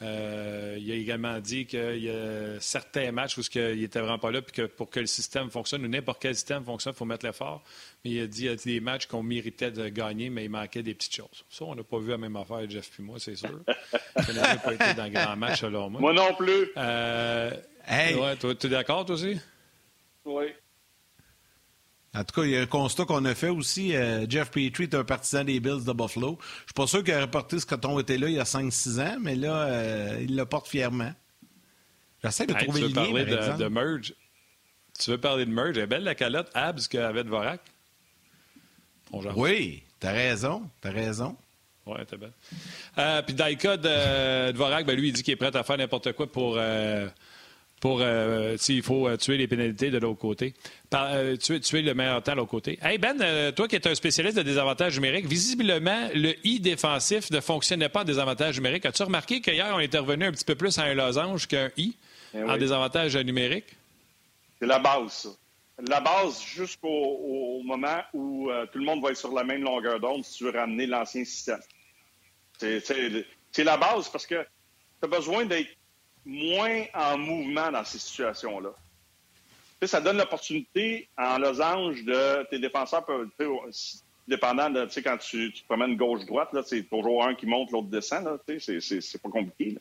Euh, 0.04 0.78
il 0.80 0.92
a 0.92 0.94
également 0.94 1.40
dit 1.40 1.66
qu'il 1.66 1.98
y 1.98 2.12
a 2.12 2.60
certains 2.60 3.12
matchs 3.12 3.40
où 3.40 3.42
il 3.56 3.80
n'était 3.80 4.00
vraiment 4.00 4.20
pas 4.20 4.30
là, 4.30 4.44
puis 4.44 4.52
que 4.54 4.68
pour 4.68 4.92
que 4.92 5.00
le 5.00 5.08
système 5.08 5.50
fonctionne, 5.50 5.84
ou 5.84 5.88
n'importe 5.88 6.22
quel 6.22 6.36
système 6.36 6.64
fonctionne, 6.64 6.94
il 6.96 6.98
faut 7.00 7.06
mettre 7.06 7.26
l'effort. 7.26 7.64
Mais 8.06 8.12
il 8.12 8.22
a 8.22 8.28
dit 8.28 8.42
qu'il 8.42 8.46
y 8.46 8.50
a 8.50 8.56
des 8.56 8.80
matchs 8.82 9.08
qu'on 9.08 9.24
méritait 9.24 9.72
de 9.72 9.90
gagner, 9.90 10.30
mais 10.30 10.46
il 10.46 10.52
manquait 10.52 10.84
des 10.84 10.94
peties 10.94 11.12
choses. 11.12 11.44
Ça, 11.50 11.66
on 11.66 11.74
n'a 11.74 11.84
pas 11.84 11.98
vu 11.98 12.12
la 12.12 12.20
même 12.20 12.36
affaire, 12.36 12.70
Jeff 12.70 12.88
puis 12.92 13.02
moi, 13.02 13.18
c'est 13.18 13.36
sûr. 13.36 13.62
Ça 14.24 14.32
n'a 14.32 14.58
pas 14.58 14.74
été 14.76 14.94
dans 14.94 15.06
le 15.06 15.10
grand 15.10 15.36
match, 15.36 15.62
selon 15.62 15.90
moi. 15.90 16.02
Moi 16.02 16.14
non 16.14 16.36
plus. 16.36 16.70
Euh, 16.78 17.50
hey. 17.88 18.14
Ouais, 18.14 18.36
tu 18.38 18.48
es 18.48 18.70
d'accord, 18.70 19.06
toi 19.06 19.16
aussi? 19.16 19.40
Oui. 20.26 20.46
En 22.14 22.26
tout 22.26 22.42
cas, 22.42 22.46
il 22.46 22.52
y 22.52 22.58
a 22.58 22.62
un 22.62 22.66
constat 22.66 23.06
qu'on 23.06 23.24
a 23.24 23.34
fait 23.34 23.48
aussi. 23.48 23.96
Euh, 23.96 24.26
Jeff 24.28 24.52
Petrie 24.52 24.84
est 24.84 24.96
un 24.96 25.06
partisan 25.06 25.46
des 25.46 25.60
Bills 25.62 25.86
de 25.86 25.94
Buffalo. 25.94 26.38
Je 26.42 26.66
suis 26.66 26.74
pas 26.76 26.88
sûr 26.88 27.04
qu'il 27.04 27.14
a 27.14 27.22
reporté 27.22 27.58
ce 27.58 27.66
coton 27.66 27.98
était 28.00 28.18
là 28.18 28.28
il 28.28 28.36
y 28.36 28.40
a 28.40 28.44
5-6 28.44 29.00
ans, 29.00 29.18
mais 29.22 29.36
là, 29.36 29.64
euh, 29.64 30.18
il 30.22 30.36
le 30.36 30.46
porte 30.46 30.68
fièrement. 30.68 31.14
J'essaie 32.22 32.46
de 32.46 32.54
hey, 32.54 32.64
trouver 32.66 32.82
tu 32.82 32.88
le 32.88 32.94
veux 32.94 32.96
lien, 32.96 33.26
parler 33.26 33.38
par 33.38 33.58
de, 33.58 33.64
de 33.64 33.70
merge? 33.70 34.14
Tu 35.00 35.10
veux 35.10 35.18
parler 35.18 35.46
de 35.46 35.52
merge? 35.52 35.78
Elle 35.78 35.84
est 35.84 35.88
belle 35.88 36.04
la 36.04 36.16
calotte 36.16 36.50
Abs 36.54 36.88
qu'avait 36.90 37.24
Dvorak? 37.24 37.62
On 39.14 39.22
jase. 39.22 39.34
Oui, 39.38 39.84
t'as 40.00 40.12
raison, 40.12 40.70
t'as 40.82 40.92
raison. 40.92 41.38
Oui, 41.86 41.98
t'es 42.08 42.18
belle. 42.18 42.34
Euh, 42.98 43.22
Puis 43.22 43.34
Daika 43.34 43.78
de 43.78 44.52
Dvorak, 44.52 44.86
ben 44.86 44.98
lui, 44.98 45.08
il 45.08 45.14
dit 45.14 45.24
qu'il 45.24 45.32
est 45.32 45.38
prêt 45.38 45.56
à 45.56 45.64
faire 45.64 45.78
n'importe 45.78 46.12
quoi 46.12 46.30
pour... 46.30 46.60
pour 47.82 48.00
euh, 48.02 48.56
s'il 48.58 48.84
faut 48.84 49.08
euh, 49.08 49.18
tuer 49.18 49.38
les 49.38 49.48
pénalités 49.48 49.90
de 49.90 49.98
l'autre 49.98 50.20
côté. 50.20 50.54
Par, 50.90 51.08
euh, 51.14 51.36
tuer, 51.36 51.60
tuer 51.60 51.82
le 51.82 51.94
meilleur 51.94 52.22
temps 52.24 52.34
de 52.34 52.38
l'autre 52.38 52.52
côté. 52.52 52.78
Hey 52.82 52.98
Ben, 53.00 53.20
euh, 53.22 53.52
toi 53.52 53.68
qui 53.68 53.76
es 53.76 53.88
un 53.88 53.96
spécialiste 53.96 54.38
de 54.38 54.44
désavantages 54.44 54.96
numériques, 54.96 55.26
visiblement, 55.26 56.08
le 56.14 56.34
I 56.46 56.60
défensif 56.60 57.32
ne 57.32 57.42
fonctionnait 57.42 57.90
pas 57.90 58.02
en 58.02 58.04
désavantage 58.06 58.56
numérique. 58.58 58.86
As-tu 58.86 59.04
remarqué 59.04 59.42
qu'hier, 59.42 59.72
on 59.74 59.80
était 59.80 59.98
revenu 59.98 60.26
un 60.26 60.32
petit 60.32 60.46
peu 60.46 60.56
plus 60.56 60.78
à 60.78 60.84
un 60.84 60.94
losange 60.94 61.48
qu'un 61.48 61.72
I 61.76 61.96
Eh 62.36 62.44
en 62.44 62.54
oui. 62.54 62.60
désavantage 62.60 63.18
numérique? 63.18 63.66
C'est 64.60 64.68
la 64.68 64.78
base, 64.80 65.12
ça. 65.12 65.30
La 65.90 66.00
base 66.00 66.40
jusqu'au 66.44 66.88
au 66.88 67.64
moment 67.64 68.02
où 68.14 68.52
tout 68.72 68.78
le 68.78 68.86
monde 68.86 69.02
va 69.02 69.10
être 69.10 69.18
sur 69.18 69.34
la 69.34 69.44
même 69.44 69.64
longueur 69.64 70.00
d'onde 70.00 70.24
si 70.24 70.38
tu 70.38 70.44
veux 70.44 70.52
ramener 70.52 70.86
l'ancien 70.86 71.26
système. 71.26 71.60
C'est 72.60 73.64
la 73.64 73.78
base 73.78 74.08
parce 74.10 74.28
que 74.28 74.36
tu 74.36 75.06
as 75.06 75.08
besoin 75.08 75.46
d'être 75.46 75.70
moins 76.26 76.84
en 76.94 77.18
mouvement 77.18 77.72
dans 77.72 77.84
ces 77.84 78.00
situations-là. 78.00 78.70
Ça 79.84 80.00
donne 80.00 80.18
l'opportunité 80.18 81.08
en 81.18 81.40
losange 81.40 82.04
de 82.04 82.48
tes 82.50 82.60
défenseurs 82.60 83.04
peuvent, 83.04 83.30
dépendant 84.28 84.70
de, 84.70 84.88
quand 85.04 85.18
tu, 85.18 85.52
te 85.52 85.64
promènes 85.66 85.96
gauche-droite, 85.98 86.50
c'est 86.68 86.84
toujours 86.84 87.26
un 87.26 87.34
qui 87.34 87.48
monte, 87.48 87.72
l'autre 87.72 87.88
descend, 87.88 88.40
c'est- 88.60 89.22
pas 89.22 89.30
compliqué. 89.30 89.78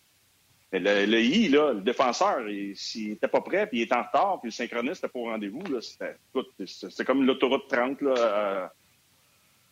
Mais 0.72 0.78
le, 0.78 1.20
I, 1.20 1.48
là, 1.48 1.72
le 1.74 1.80
défenseur, 1.80 2.48
il- 2.48 2.76
s'il 2.76 3.10
n'était 3.10 3.28
pas 3.28 3.40
prêt, 3.42 3.66
puis 3.66 3.80
il 3.80 3.82
est 3.82 3.92
en 3.92 4.02
retard, 4.02 4.38
puis 4.40 4.48
le 4.48 4.52
synchroniste 4.52 5.02
n'était 5.02 5.12
pas 5.12 5.18
au 5.18 5.24
rendez-vous, 5.24 5.62
c'était, 5.82 6.16
c'est 6.66 7.04
comme 7.04 7.26
l'autoroute 7.26 7.68
30, 7.68 8.00
là, 8.00 8.14
euh, 8.16 8.66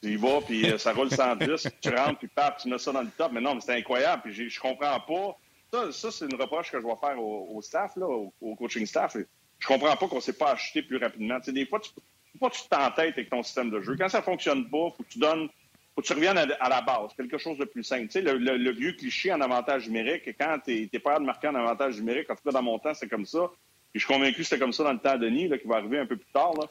tu 0.03 0.19
puis 0.47 0.71
euh, 0.71 0.79
ça 0.79 0.93
roule 0.93 1.11
110, 1.11 1.63
puis 1.63 1.73
tu 1.81 1.89
rentres, 1.89 2.19
puis 2.19 2.29
paf, 2.29 2.59
tu 2.63 2.69
mets 2.69 2.79
ça 2.79 2.93
dans 2.93 3.03
le 3.03 3.11
top. 3.17 3.33
Mais 3.33 3.41
non, 3.41 3.55
mais 3.55 3.61
c'était 3.61 3.75
incroyable, 3.75 4.23
puis 4.25 4.51
je 4.51 4.61
comprends 4.61 5.01
pas. 5.01 5.37
Ça, 5.73 5.93
ça 5.93 6.11
c'est 6.11 6.25
une 6.25 6.41
reproche 6.41 6.71
que 6.71 6.81
je 6.81 6.87
vais 6.87 6.97
faire 6.97 7.23
au, 7.23 7.61
staff, 7.63 7.97
là, 7.97 8.07
au, 8.07 8.57
coaching 8.57 8.87
staff. 8.87 9.17
Je 9.59 9.67
comprends 9.67 9.97
pas 9.97 10.09
qu'on 10.09 10.21
s'est 10.21 10.33
pas 10.33 10.53
acheté 10.53 10.83
plus 10.83 10.97
rapidement. 10.97 11.39
Tu 11.41 11.47
sais, 11.47 11.53
des 11.53 11.67
fois, 11.67 11.81
tu 11.81 11.91
pas 12.39 12.51
tu 12.51 12.61
t'entêtes 12.69 13.15
avec 13.15 13.31
ton 13.31 13.43
système 13.43 13.71
de 13.71 13.81
jeu. 13.81 13.97
Quand 13.97 14.09
ça 14.09 14.23
fonctionne 14.23 14.69
pas, 14.71 14.91
faut 14.97 15.03
que 15.03 15.09
tu 15.09 15.19
donnes 15.19 15.49
faut 15.95 16.03
que 16.03 16.07
tu 16.07 16.13
reviennes 16.13 16.39
à, 16.39 16.69
la 16.69 16.81
base, 16.81 17.13
quelque 17.17 17.39
chose 17.39 17.59
de 17.59 17.65
plus 17.65 17.83
simple. 17.83 18.07
Tu 18.07 18.13
sais, 18.13 18.23
le, 18.23 18.39
le- 18.39 18.71
vieux 18.71 18.93
cliché 18.93 19.33
en 19.33 19.41
avantage 19.41 19.89
numérique, 19.89 20.29
quand 20.39 20.59
tu 20.65 20.89
n'es 20.93 20.99
pas 21.01 21.19
de 21.19 21.25
marquer 21.25 21.49
en 21.49 21.57
avantage 21.57 21.97
numérique, 21.97 22.31
en 22.31 22.37
tout 22.37 22.45
cas 22.45 22.53
dans 22.53 22.63
mon 22.63 22.79
temps, 22.79 22.95
c'est 22.95 23.09
comme 23.09 23.27
ça. 23.27 23.51
Puis 23.91 23.99
je 24.01 24.07
suis 24.07 24.15
convaincu 24.15 24.37
que 24.37 24.43
c'était 24.45 24.61
comme 24.61 24.73
ça 24.73 24.85
dans 24.85 24.93
le 24.93 25.01
temps 25.01 25.17
de 25.17 25.25
Denis, 25.25 25.49
là, 25.49 25.59
qui 25.59 25.67
va 25.67 25.79
arriver 25.79 25.99
un 25.99 26.07
peu 26.07 26.17
plus 26.17 26.33
tard. 26.33 26.53
Là. 26.55 26.69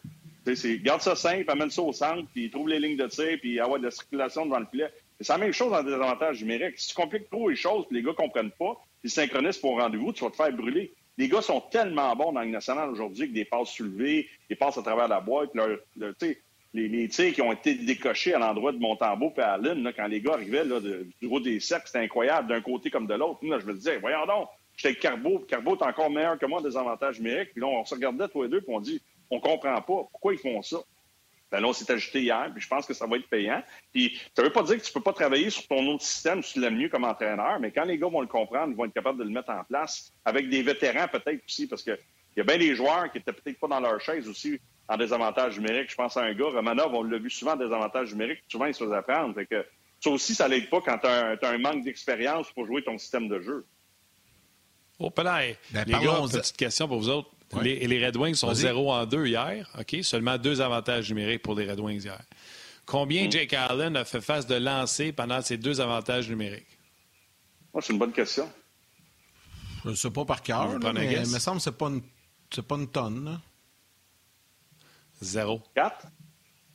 Garde 0.81 1.01
ça 1.01 1.17
simple, 1.17 1.51
amène 1.51 1.69
ça 1.69 1.81
au 1.81 1.91
centre, 1.91 2.25
puis 2.33 2.49
trouve 2.49 2.69
les 2.69 2.79
lignes 2.79 2.95
de 2.95 3.07
tir, 3.07 3.38
puis 3.41 3.60
avoir 3.60 3.79
de 3.79 3.86
la 3.86 3.91
circulation 3.91 4.45
devant 4.45 4.60
le 4.60 4.65
filet. 4.67 4.93
C'est 5.19 5.34
la 5.34 5.39
même 5.39 5.53
chose 5.53 5.73
en 5.73 5.84
désavantage 5.84 6.41
numérique. 6.41 6.77
Si 6.77 6.89
tu 6.89 6.95
compliques 6.95 7.30
trop 7.30 7.49
les 7.49 7.56
choses, 7.56 7.86
puis 7.88 7.97
les 7.97 8.03
gars 8.03 8.13
comprennent 8.13 8.51
pas, 8.51 8.80
puis 9.01 9.10
synchronisent 9.10 9.58
pour 9.58 9.80
rendez-vous, 9.80 10.13
tu 10.13 10.23
vas 10.23 10.30
te 10.30 10.36
faire 10.36 10.51
brûler. 10.51 10.93
Les 11.17 11.27
gars 11.27 11.41
sont 11.41 11.62
tellement 11.62 12.15
bons 12.15 12.32
dans 12.32 12.41
Ligue 12.41 12.51
nationale 12.51 12.89
aujourd'hui 12.89 13.23
avec 13.23 13.34
des 13.34 13.45
passes 13.45 13.69
soulevées, 13.69 14.27
des 14.49 14.56
passes 14.56 14.77
à 14.77 14.84
travers 14.84 15.08
la 15.08 15.19
boîte, 15.19 15.49
leur, 15.56 15.80
les, 16.73 16.88
les 16.88 17.08
tirs 17.08 17.34
qui 17.34 17.41
ont 17.41 17.51
été 17.51 17.73
décochés 17.73 18.34
à 18.34 18.39
l'endroit 18.39 18.71
de 18.71 18.77
Montembeau 18.77 19.34
et 19.38 19.41
Allen, 19.41 19.84
là, 19.84 19.93
quand 19.93 20.08
les 20.08 20.21
gars 20.21 20.34
arrivaient 20.34 20.65
là, 20.65 20.80
du 20.80 21.27
haut 21.27 21.39
des 21.39 21.60
cercles, 21.60 21.88
c'était 21.88 22.03
incroyable, 22.03 22.49
d'un 22.49 22.62
côté 22.62 22.89
comme 22.89 23.08
de 23.08 23.15
l'autre. 23.15 23.39
Je 23.41 23.65
me 23.65 23.73
disais, 23.73 23.97
voyons 23.97 24.25
donc, 24.25 24.49
j'étais 24.75 24.89
avec 24.89 24.99
Carbo, 24.99 25.39
Carbo 25.39 25.75
est 25.75 25.84
encore 25.84 26.10
meilleur 26.10 26.38
que 26.38 26.45
moi 26.45 26.60
en 26.60 26.63
désavantage 26.63 27.19
numérique. 27.19 27.51
Puis 27.53 27.62
là, 27.62 27.67
on 27.67 27.84
se 27.86 27.95
regardait 27.95 28.27
tous 28.27 28.43
les 28.43 28.49
deux, 28.49 28.62
puis 28.62 28.73
on 28.73 28.80
dit, 28.80 29.01
on 29.32 29.39
comprend 29.39 29.75
pas, 29.75 29.82
pourquoi 29.82 30.34
ils 30.34 30.39
font 30.39 30.62
ça? 30.62 30.77
Ben 31.51 31.62
là, 31.62 31.67
on 31.67 31.73
s'est 31.73 31.89
ajouté 31.91 32.21
hier, 32.21 32.49
puis 32.53 32.62
je 32.62 32.67
pense 32.67 32.86
que 32.86 32.93
ça 32.93 33.07
va 33.07 33.17
être 33.17 33.29
payant. 33.29 33.63
Puis 33.93 34.19
ça 34.36 34.43
veut 34.43 34.51
pas 34.51 34.63
dire 34.63 34.77
que 34.77 34.83
tu 34.83 34.91
peux 34.91 35.01
pas 35.01 35.13
travailler 35.13 35.49
sur 35.49 35.65
ton 35.67 35.86
autre 35.88 36.03
système 36.03 36.43
si 36.43 36.53
tu 36.53 36.60
l'aimes 36.60 36.77
mieux 36.77 36.89
comme 36.89 37.05
entraîneur, 37.05 37.60
mais 37.60 37.71
quand 37.71 37.86
les 37.86 37.97
gars 37.97 38.10
vont 38.10 38.21
le 38.21 38.27
comprendre, 38.27 38.71
ils 38.71 38.75
vont 38.75 38.86
être 38.86 38.93
capables 38.93 39.19
de 39.19 39.23
le 39.23 39.29
mettre 39.29 39.51
en 39.51 39.63
place 39.63 40.12
avec 40.25 40.49
des 40.49 40.62
vétérans 40.62 41.07
peut-être 41.07 41.43
aussi, 41.45 41.67
parce 41.67 41.83
que 41.83 41.97
il 42.36 42.41
y 42.41 42.41
a 42.41 42.43
bien 42.43 42.57
des 42.60 42.75
joueurs 42.75 43.12
qui 43.12 43.17
étaient 43.17 43.33
peut-être 43.33 43.60
pas 43.60 43.67
dans 43.67 43.79
leur 43.79 43.99
chaise 43.99 44.27
aussi 44.29 44.60
en 44.88 44.95
désavantage 44.95 45.57
numérique. 45.60 45.89
Je 45.89 45.95
pense 45.95 46.17
à 46.17 46.21
un 46.21 46.33
gars, 46.33 46.49
Romanov, 46.49 46.93
on 46.93 47.01
l'a 47.01 47.17
vu 47.17 47.31
souvent 47.31 47.53
en 47.53 47.55
désavantage 47.55 48.12
numérique, 48.12 48.43
souvent 48.47 48.65
il 48.65 48.75
se 48.75 48.83
faisait 48.83 49.01
prendre. 49.01 49.33
Fait 49.33 49.47
que 49.47 49.65
ça 49.99 50.12
aussi, 50.12 50.36
ça 50.36 50.47
l'aide 50.47 50.69
pas 50.69 50.81
quand 50.81 50.99
tu 50.99 51.07
as, 51.07 51.38
un 51.41 51.57
manque 51.57 51.83
d'expérience 51.83 52.51
pour 52.51 52.67
jouer 52.67 52.83
ton 52.83 52.97
système 52.99 53.27
de 53.27 53.41
jeu. 53.41 53.65
Oh. 54.99 55.12
Ben, 55.15 55.55
les 55.86 55.93
gars, 55.93 56.21
petite 56.31 56.57
question 56.57 56.88
pour 56.88 56.99
vous 56.99 57.10
autres. 57.10 57.31
Ouais. 57.53 57.63
Les, 57.63 57.88
les 57.88 58.05
Red 58.05 58.17
Wings 58.17 58.36
sont 58.36 58.47
Vas-y. 58.47 58.57
0 58.62 58.91
en 58.91 59.05
2 59.05 59.25
hier. 59.27 59.69
OK? 59.79 59.97
Seulement 60.03 60.38
deux 60.38 60.60
avantages 60.62 61.10
numériques 61.10 61.41
pour 61.41 61.55
les 61.55 61.69
Red 61.69 61.79
Wings 61.79 62.03
hier. 62.03 62.21
Combien 62.86 63.29
Jake 63.29 63.53
Allen 63.53 63.95
a 63.95 64.05
fait 64.05 64.21
face 64.21 64.45
de 64.47 64.55
lancer 64.55 65.12
pendant 65.13 65.41
ces 65.41 65.57
deux 65.57 65.79
avantages 65.81 66.29
numériques? 66.29 66.77
Moi, 67.73 67.81
c'est 67.81 67.93
une 67.93 67.99
bonne 67.99 68.12
question. 68.13 68.49
Je 69.86 69.89
ne 69.91 69.95
sais 69.95 70.12
pas 70.12 70.25
par 70.25 70.41
cœur, 70.41 70.71
Je 70.73 70.77
là, 70.79 70.93
mais 70.93 71.13
il 71.13 71.19
me 71.31 71.39
semble 71.39 71.57
que 71.57 71.63
ce 71.63 71.69
n'est 71.69 71.75
pas, 71.75 71.88
une- 71.88 72.01
c'est 72.53 72.62
pas 72.65 72.75
une 72.75 72.88
tonne. 72.89 73.25
là. 73.25 73.41
Zéro. 75.21 75.62
Quatre? 75.73 76.07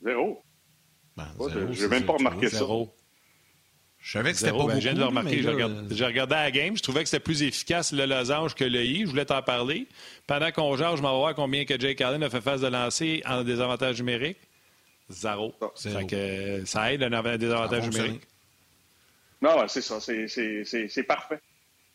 Zéro. 0.04 0.42
Ben, 1.16 1.28
Ouais, 1.38 1.52
zéro, 1.52 1.66
j'ai 1.72 1.80
c'est 1.82 1.88
même 1.88 2.06
pas 2.06 2.16
zéro. 2.16 2.18
remarqué 2.18 2.48
ça. 2.48 2.58
Zéro. 2.58 2.94
Je 4.02 4.12
savais 4.12 4.32
que 4.32 4.38
c'était 4.38 4.50
pas 4.50 4.56
Zéro. 4.56 4.66
Ben, 4.68 4.74
beaucoup. 4.74 4.80
je 4.80 4.84
viens 4.88 4.94
de 4.94 4.98
le 4.98 5.04
remarquer. 5.06 5.42
J'ai 5.42 5.48
regardé, 5.48 5.94
j'ai 5.94 6.04
regardé 6.06 6.34
la 6.34 6.50
game. 6.50 6.76
Je 6.76 6.82
trouvais 6.82 7.02
que 7.04 7.08
c'était 7.08 7.22
plus 7.22 7.42
efficace 7.42 7.92
le 7.92 8.04
losange 8.04 8.54
que 8.54 8.64
le 8.64 8.84
I. 8.84 9.02
Je 9.02 9.06
voulais 9.10 9.24
t'en 9.24 9.42
parler. 9.42 9.86
Pendant 10.26 10.50
qu'on 10.50 10.76
jase, 10.76 10.96
je 10.96 11.02
m'en 11.02 11.12
vais 11.12 11.18
voir 11.18 11.34
combien 11.36 11.64
que 11.64 11.78
Jake 11.78 12.00
Allen 12.00 12.22
a 12.24 12.28
fait 12.30 12.40
face 12.40 12.60
de 12.60 12.66
lancer 12.66 13.22
en 13.26 13.44
désavantage 13.44 13.98
numérique. 13.98 14.38
Zéro. 15.08 15.54
Zéro. 15.76 15.98
Fait 16.00 16.06
que, 16.06 16.16
euh, 16.16 16.64
ça 16.66 16.92
aide 16.92 17.02
un 17.04 17.12
av- 17.12 17.38
désavantage 17.38 17.88
numérique. 17.88 18.22
Non, 19.40 19.58
ouais, 19.60 19.68
c'est 19.68 19.82
ça. 19.82 20.00
C'est- 20.00 20.26
C'est 20.28 20.64
c'est- 20.64 20.88
c'est 20.88 21.02
parfait. 21.04 21.38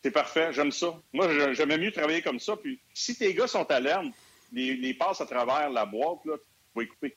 C'est 0.02 0.10
parfait. 0.10 0.50
J'aime 0.52 0.70
ça. 0.72 0.94
Moi, 1.12 1.28
j'aimais 1.54 1.76
mieux 1.78 1.90
travailler 1.92 2.22
comme 2.22 2.38
ça. 2.38 2.56
Puis, 2.56 2.78
si 2.94 3.16
tes 3.16 3.34
gars 3.34 3.46
sont 3.48 3.68
à 3.70 3.80
l'herbe, 3.80 4.06
les, 4.52 4.74
les 4.76 4.94
passes 4.94 5.20
à 5.20 5.26
travers 5.26 5.68
la 5.70 5.84
boîte, 5.84 6.18
là, 6.24 6.34
tu 6.36 6.44
vas 6.76 6.82
y 6.82 6.86
couper. 6.86 7.16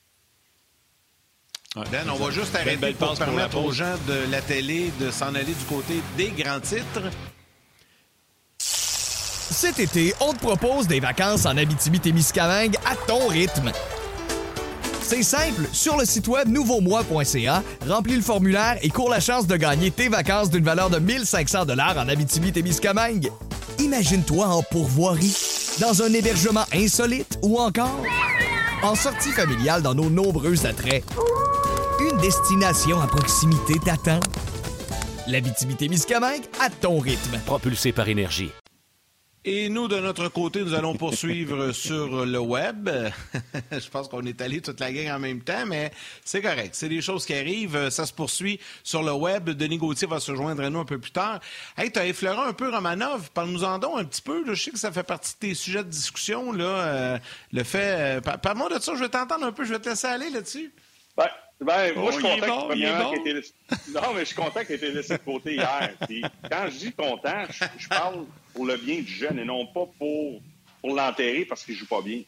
Ouais. 1.75 1.83
Ben, 1.89 2.03
on 2.09 2.15
va 2.21 2.31
juste 2.31 2.53
arrêter 2.53 2.75
belle 2.75 2.95
pour 2.95 3.09
passe 3.09 3.19
pour 3.19 3.27
permettre 3.27 3.57
aux 3.57 3.71
gens 3.71 3.95
de 4.05 4.29
la 4.29 4.41
télé 4.41 4.91
de 4.99 5.09
s'en 5.09 5.33
aller 5.33 5.45
du 5.45 5.65
côté 5.69 6.01
des 6.17 6.29
grands 6.31 6.59
titres. 6.59 7.09
Cet 8.59 9.79
été, 9.79 10.13
on 10.19 10.33
te 10.33 10.39
propose 10.39 10.87
des 10.87 10.99
vacances 10.99 11.45
en 11.45 11.55
Abitibi-Témiscamingue 11.55 12.75
à 12.85 12.95
ton 13.07 13.27
rythme. 13.27 13.71
C'est 15.01 15.23
simple, 15.23 15.67
sur 15.71 15.97
le 15.97 16.05
site 16.05 16.27
web 16.27 16.49
nouveaumois.ca, 16.49 17.63
remplis 17.87 18.15
le 18.15 18.21
formulaire 18.21 18.77
et 18.81 18.89
cours 18.89 19.09
la 19.09 19.19
chance 19.21 19.47
de 19.47 19.55
gagner 19.55 19.91
tes 19.91 20.09
vacances 20.09 20.49
d'une 20.49 20.63
valeur 20.63 20.89
de 20.89 20.99
1500 20.99 21.65
dollars 21.65 21.97
en 21.97 22.09
Abitibi-Témiscamingue. 22.09 23.29
Imagine-toi 23.79 24.45
en 24.45 24.61
pourvoirie, 24.63 25.35
dans 25.79 26.01
un 26.01 26.11
hébergement 26.11 26.65
insolite 26.73 27.39
ou 27.41 27.59
encore 27.59 28.03
en 28.83 28.95
sortie 28.95 29.31
familiale 29.31 29.81
dans 29.81 29.93
nos 29.93 30.09
nombreux 30.09 30.65
attraits. 30.65 31.03
Destination 32.21 33.01
à 33.01 33.07
proximité 33.07 33.79
t'attend. 33.83 34.19
L'Abitibi-Témiscamingue 35.27 36.43
à 36.59 36.69
ton 36.69 36.99
rythme. 36.99 37.39
Propulsé 37.47 37.93
par 37.93 38.09
énergie. 38.09 38.51
Et 39.43 39.69
nous, 39.69 39.87
de 39.87 39.97
notre 39.97 40.27
côté, 40.27 40.61
nous 40.61 40.75
allons 40.75 40.93
poursuivre 40.93 41.71
sur 41.71 42.27
le 42.27 42.39
web. 42.39 42.91
Je 43.71 43.89
pense 43.89 44.07
qu'on 44.07 44.23
est 44.27 44.39
allé 44.39 44.61
toute 44.61 44.79
la 44.79 44.91
gang 44.91 45.15
en 45.15 45.19
même 45.19 45.41
temps, 45.41 45.65
mais 45.65 45.91
c'est 46.23 46.43
correct. 46.43 46.75
C'est 46.75 46.89
des 46.89 47.01
choses 47.01 47.25
qui 47.25 47.33
arrivent. 47.33 47.89
Ça 47.89 48.05
se 48.05 48.13
poursuit 48.13 48.59
sur 48.83 49.01
le 49.01 49.13
web. 49.13 49.49
Denis 49.49 49.79
Gauthier 49.79 50.07
va 50.07 50.19
se 50.19 50.35
joindre 50.35 50.61
à 50.61 50.69
nous 50.69 50.81
un 50.81 50.85
peu 50.85 50.99
plus 50.99 51.11
tard. 51.11 51.39
Hey, 51.75 51.91
tu 51.91 51.97
as 51.97 52.05
effleuré 52.05 52.47
un 52.47 52.53
peu 52.53 52.69
Romanov. 52.69 53.31
Parle-nous 53.31 53.63
en 53.63 53.79
donc 53.79 53.99
un 53.99 54.05
petit 54.05 54.21
peu. 54.21 54.43
Je 54.45 54.53
sais 54.53 54.69
que 54.69 54.77
ça 54.77 54.91
fait 54.91 55.01
partie 55.01 55.33
de 55.33 55.39
tes 55.39 55.53
sujets 55.55 55.83
de 55.83 55.89
discussion. 55.89 56.51
Là, 56.51 56.65
euh, 56.65 57.19
le 57.51 57.63
fait. 57.63 58.19
Euh, 58.19 58.21
Parle-moi 58.21 58.69
de 58.69 58.79
ça. 58.79 58.93
Je 58.93 58.99
vais 58.99 59.09
t'entendre 59.09 59.47
un 59.47 59.51
peu. 59.51 59.65
Je 59.65 59.73
vais 59.73 59.79
te 59.79 59.89
laisser 59.89 60.05
aller 60.05 60.29
là-dessus. 60.29 60.71
Ben, 61.61 61.93
moi, 61.95 62.11
je 62.11 62.15
suis 62.17 62.23
content 62.23 62.67
bon, 62.69 63.13
été 63.13 63.33
laissé... 63.33 63.53
Non, 63.93 64.13
mais 64.15 64.21
je 64.21 64.25
suis 64.25 64.35
content 64.35 64.61
qu'il 64.61 64.71
ait 64.71 64.75
été 64.77 64.91
laissé 64.91 65.13
de 65.13 65.23
côté 65.23 65.53
hier. 65.53 65.93
Puis, 66.07 66.23
quand 66.49 66.65
je 66.65 66.77
dis 66.77 66.91
content, 66.91 67.43
je, 67.51 67.63
je 67.77 67.87
parle 67.87 68.25
pour 68.53 68.65
le 68.65 68.77
bien 68.77 69.01
du 69.01 69.11
jeune 69.11 69.37
et 69.37 69.45
non 69.45 69.67
pas 69.67 69.85
pour, 69.99 70.41
pour 70.81 70.95
l'enterrer 70.95 71.45
parce 71.45 71.63
qu'il 71.63 71.75
joue 71.75 71.85
pas 71.85 72.01
bien. 72.01 72.23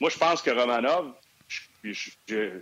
Moi, 0.00 0.10
je 0.10 0.18
pense 0.18 0.42
que 0.42 0.50
Romanov, 0.50 1.14
je, 1.48 1.60
je, 1.82 2.10
je, 2.28 2.60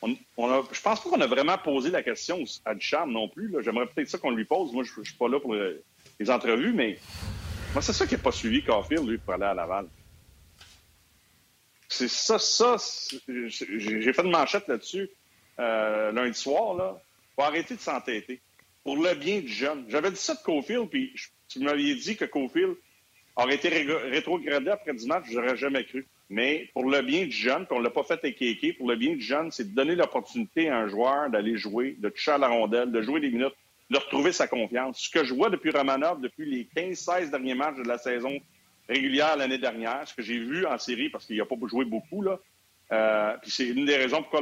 on, 0.00 0.16
on 0.36 0.48
a, 0.48 0.62
je 0.70 0.80
pense 0.80 1.02
pas 1.02 1.10
qu'on 1.10 1.20
a 1.20 1.26
vraiment 1.26 1.58
posé 1.58 1.90
la 1.90 2.04
question 2.04 2.44
à 2.64 2.74
Ducharme 2.76 3.10
non 3.10 3.28
plus. 3.28 3.48
là. 3.48 3.58
J'aimerais 3.60 3.86
peut-être 3.86 4.10
ça 4.10 4.18
qu'on 4.18 4.30
lui 4.30 4.44
pose. 4.44 4.72
Moi, 4.72 4.84
je, 4.84 5.02
suis 5.02 5.14
pas 5.18 5.28
là 5.28 5.40
pour 5.40 5.54
le- 5.54 5.82
les 6.20 6.30
entrevues, 6.30 6.72
mais 6.72 6.98
moi, 7.72 7.82
c'est 7.82 7.92
ça 7.92 8.06
qui 8.06 8.14
n'a 8.14 8.20
pas 8.20 8.30
suivi 8.30 8.62
Caulfield, 8.62 9.08
lui, 9.08 9.18
pour 9.18 9.34
aller 9.34 9.44
à 9.44 9.54
Laval. 9.54 9.88
C'est 11.88 12.08
ça, 12.08 12.38
ça. 12.38 12.76
j'ai 13.26 14.12
fait 14.12 14.22
une 14.22 14.30
manchette 14.30 14.68
là-dessus 14.68 15.10
euh, 15.58 16.12
lundi 16.12 16.38
soir. 16.38 16.74
Là. 16.74 17.00
Faut 17.36 17.42
arrêter 17.42 17.74
de 17.74 17.80
s'entêter. 17.80 18.40
Pour 18.84 18.96
le 18.96 19.14
bien 19.14 19.40
du 19.40 19.48
jeune. 19.48 19.84
J'avais 19.88 20.10
dit 20.10 20.16
ça 20.16 20.34
de 20.34 20.40
Cofield, 20.42 20.88
puis 20.88 21.12
tu 21.48 21.60
m'aviez 21.60 21.94
dit 21.94 22.16
que 22.16 22.24
Cofield 22.24 22.74
aurait 23.36 23.54
été 23.56 23.68
ré- 23.68 23.84
rétrogradé 24.10 24.70
après 24.70 24.94
10 24.94 25.06
matchs, 25.06 25.26
j'aurais 25.30 25.56
jamais 25.56 25.84
cru. 25.84 26.06
Mais 26.30 26.68
pour 26.74 26.84
le 26.90 27.00
bien 27.02 27.24
du 27.24 27.30
jeune, 27.32 27.66
puis 27.66 27.76
on 27.76 27.80
l'a 27.80 27.90
pas 27.90 28.02
fait 28.02 28.14
avec 28.22 28.36
Kéké, 28.36 28.72
pour 28.74 28.88
le 28.88 28.96
bien 28.96 29.12
du 29.14 29.20
jeune, 29.20 29.50
c'est 29.50 29.70
de 29.70 29.74
donner 29.74 29.94
l'opportunité 29.94 30.68
à 30.68 30.78
un 30.78 30.88
joueur 30.88 31.30
d'aller 31.30 31.56
jouer, 31.56 31.96
de 31.98 32.08
toucher 32.10 32.32
à 32.32 32.38
la 32.38 32.48
rondelle, 32.48 32.90
de 32.92 33.00
jouer 33.02 33.20
des 33.20 33.30
minutes, 33.30 33.54
de 33.90 33.96
retrouver 33.96 34.32
sa 34.32 34.46
confiance. 34.46 35.00
Ce 35.00 35.10
que 35.10 35.24
je 35.24 35.32
vois 35.32 35.48
depuis 35.48 35.70
Romanov, 35.70 36.20
depuis 36.20 36.44
les 36.50 36.68
15-16 36.76 37.30
derniers 37.30 37.54
matchs 37.54 37.76
de 37.76 37.88
la 37.88 37.96
saison 37.98 38.38
régulière 38.88 39.36
l'année 39.36 39.58
dernière, 39.58 40.06
ce 40.06 40.14
que 40.14 40.22
j'ai 40.22 40.38
vu 40.38 40.66
en 40.66 40.76
série, 40.78 41.08
parce 41.08 41.24
qu'il 41.26 41.36
n'a 41.38 41.44
pas 41.46 41.56
joué 41.66 41.84
beaucoup, 41.86 42.20
là, 42.22 42.38
euh, 42.92 43.36
puis 43.42 43.50
c'est 43.50 43.66
une 43.66 43.84
des 43.84 43.96
raisons 43.96 44.22
pourquoi 44.22 44.40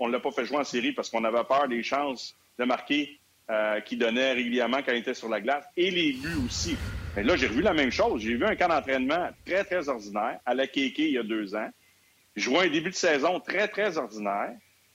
on 0.00 0.06
ne 0.08 0.12
l'a 0.12 0.20
pas 0.20 0.30
fait 0.30 0.44
jouer 0.44 0.58
en 0.58 0.64
série, 0.64 0.92
parce 0.92 1.10
qu'on 1.10 1.24
avait 1.24 1.44
peur 1.44 1.68
des 1.68 1.82
chances 1.82 2.36
de 2.58 2.64
marquer 2.64 3.18
euh, 3.50 3.80
qu'il 3.80 3.98
donnait 3.98 4.32
régulièrement 4.32 4.78
quand 4.78 4.92
il 4.92 4.98
était 4.98 5.14
sur 5.14 5.28
la 5.28 5.40
glace, 5.40 5.64
et 5.76 5.90
les 5.90 6.12
buts 6.12 6.38
aussi. 6.46 6.76
Mais 7.16 7.22
là, 7.22 7.36
j'ai 7.36 7.46
revu 7.46 7.60
la 7.60 7.74
même 7.74 7.90
chose. 7.90 8.22
J'ai 8.22 8.34
vu 8.34 8.44
un 8.44 8.56
camp 8.56 8.68
d'entraînement 8.68 9.28
très, 9.44 9.64
très 9.64 9.88
ordinaire 9.88 10.38
à 10.46 10.54
la 10.54 10.66
KK 10.66 10.98
il 10.98 11.10
y 11.10 11.18
a 11.18 11.22
deux 11.22 11.54
ans. 11.54 11.68
Je 12.34 12.48
vois 12.48 12.62
un 12.62 12.70
début 12.70 12.90
de 12.90 12.94
saison 12.94 13.40
très, 13.40 13.68
très 13.68 13.98
ordinaire. 13.98 14.52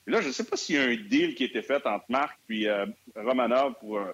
Et 0.08 0.12
là, 0.12 0.22
je 0.22 0.30
ne 0.30 0.34
sais 0.34 0.44
pas 0.44 0.58
s'il 0.58 0.76
y 0.76 0.80
a 0.80 0.84
un 0.84 0.96
deal 0.96 1.36
qui 1.36 1.44
a 1.44 1.46
été 1.48 1.62
fait 1.62 1.86
entre 1.86 2.06
Marc 2.10 2.40
et 2.50 2.68
euh, 2.68 2.86
Romanov 3.16 3.76
pour 3.80 4.00
euh, 4.00 4.12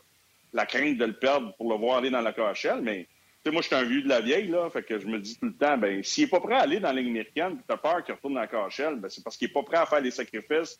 la 0.51 0.65
crainte 0.65 0.97
de 0.97 1.05
le 1.05 1.13
perdre 1.13 1.55
pour 1.55 1.69
le 1.69 1.77
voir 1.77 1.99
aller 1.99 2.09
dans 2.09 2.21
la 2.21 2.33
KHL, 2.33 2.81
mais 2.81 3.07
sais, 3.43 3.51
moi, 3.51 3.61
je 3.61 3.67
suis 3.67 3.75
un 3.75 3.83
vieux 3.83 4.01
de 4.01 4.09
la 4.09 4.21
vieille, 4.21 4.47
là, 4.47 4.69
fait 4.69 4.83
que 4.83 4.99
je 4.99 5.07
me 5.07 5.19
dis 5.19 5.37
tout 5.37 5.47
le 5.47 5.53
temps, 5.53 5.77
ben, 5.77 6.03
s'il 6.03 6.23
n'est 6.23 6.29
pas 6.29 6.39
prêt 6.39 6.55
à 6.55 6.61
aller 6.61 6.79
dans 6.79 6.89
la 6.89 7.01
Ligue 7.01 7.09
américaine, 7.09 7.55
puis 7.55 7.63
tu 7.67 7.73
as 7.73 7.77
peur 7.77 8.03
qu'il 8.03 8.13
retourne 8.13 8.35
dans 8.35 8.41
la 8.41 8.47
KHL, 8.47 8.95
ben, 8.95 9.09
c'est 9.09 9.23
parce 9.23 9.37
qu'il 9.37 9.47
n'est 9.47 9.53
pas 9.53 9.63
prêt 9.63 9.77
à 9.77 9.85
faire 9.85 10.01
des 10.01 10.11
sacrifices 10.11 10.79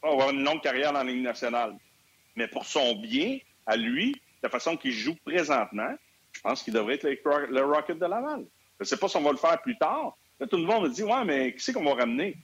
pour 0.00 0.12
avoir 0.12 0.30
une 0.30 0.44
longue 0.44 0.60
carrière 0.60 0.92
dans 0.92 1.02
la 1.02 1.10
Ligue 1.10 1.24
nationale. 1.24 1.76
Mais 2.36 2.48
pour 2.48 2.64
son 2.64 2.96
bien, 2.96 3.38
à 3.66 3.76
lui, 3.76 4.14
la 4.42 4.48
façon 4.48 4.76
qu'il 4.76 4.92
joue 4.92 5.16
présentement, 5.24 5.94
je 6.32 6.40
pense 6.40 6.62
qu'il 6.62 6.72
devrait 6.72 6.94
être 6.94 7.48
le, 7.50 7.64
Rocket 7.64 7.98
de 7.98 8.06
Laval. 8.06 8.44
Je 8.78 8.82
ne 8.82 8.84
sais 8.84 8.96
pas 8.96 9.08
si 9.08 9.16
on 9.16 9.22
va 9.22 9.32
le 9.32 9.38
faire 9.38 9.60
plus 9.62 9.76
tard. 9.76 10.16
Là, 10.38 10.46
tout 10.46 10.58
le 10.58 10.64
monde 10.64 10.84
me 10.84 10.88
dit, 10.90 11.02
ouais, 11.02 11.24
mais 11.24 11.54
qui 11.54 11.60
c'est 11.64 11.72
qu'on 11.72 11.84
va 11.84 11.94
ramener? 11.94 12.36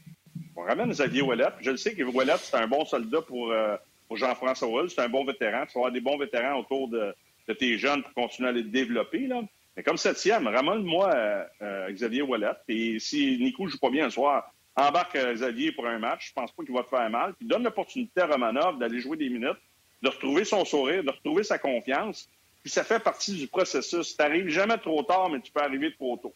On 0.56 0.62
ramène 0.62 0.90
Xavier 0.90 1.22
Ouellet. 1.22 1.50
Je 1.60 1.70
le 1.70 1.76
sais 1.76 1.94
que 1.94 2.02
Ouellet, 2.02 2.36
c'est 2.38 2.56
un 2.56 2.66
bon 2.66 2.84
soldat 2.84 3.20
pour, 3.22 3.52
euh, 3.52 3.76
Jean-François 4.14 4.68
Hull. 4.68 4.90
C'est 4.90 5.00
un 5.00 5.08
bon 5.08 5.24
vétéran. 5.24 5.64
Tu 5.66 5.74
vas 5.74 5.80
avoir 5.80 5.92
des 5.92 6.00
bons 6.00 6.18
vétérans 6.18 6.58
autour 6.58 6.88
de, 6.88 7.14
de 7.48 7.54
tes 7.54 7.78
jeunes 7.78 8.02
pour 8.02 8.14
continuer 8.14 8.48
à 8.48 8.52
les 8.52 8.62
développer. 8.62 9.26
Là. 9.26 9.42
Mais 9.76 9.82
comme 9.82 9.96
septième, 9.96 10.46
ramène-moi 10.46 11.14
euh, 11.14 11.44
euh, 11.62 11.92
Xavier 11.92 12.22
Ouellet. 12.22 12.52
Et 12.68 12.98
si 12.98 13.38
Nico 13.38 13.64
ne 13.64 13.70
joue 13.70 13.78
pas 13.78 13.90
bien 13.90 14.04
le 14.04 14.10
soir, 14.10 14.52
embarque 14.76 15.16
euh, 15.16 15.34
Xavier 15.34 15.72
pour 15.72 15.86
un 15.86 15.98
match. 15.98 16.28
Je 16.28 16.32
pense 16.34 16.52
pas 16.52 16.62
qu'il 16.62 16.74
va 16.74 16.82
te 16.82 16.88
faire 16.88 17.08
mal. 17.08 17.34
Puis 17.34 17.46
donne 17.46 17.64
l'opportunité 17.64 18.20
à 18.20 18.26
Romanov 18.26 18.78
d'aller 18.78 19.00
jouer 19.00 19.16
des 19.16 19.30
minutes, 19.30 19.58
de 20.02 20.08
retrouver 20.08 20.44
son 20.44 20.64
sourire, 20.64 21.02
de 21.02 21.10
retrouver 21.10 21.42
sa 21.42 21.58
confiance. 21.58 22.28
Puis 22.62 22.70
ça 22.70 22.84
fait 22.84 23.00
partie 23.00 23.34
du 23.34 23.48
processus. 23.48 24.16
Tu 24.16 24.22
n'arrives 24.22 24.48
jamais 24.48 24.78
trop 24.78 25.02
tard, 25.02 25.30
mais 25.30 25.40
tu 25.40 25.50
peux 25.50 25.62
arriver 25.62 25.92
trop 25.94 26.16
tôt. 26.16 26.34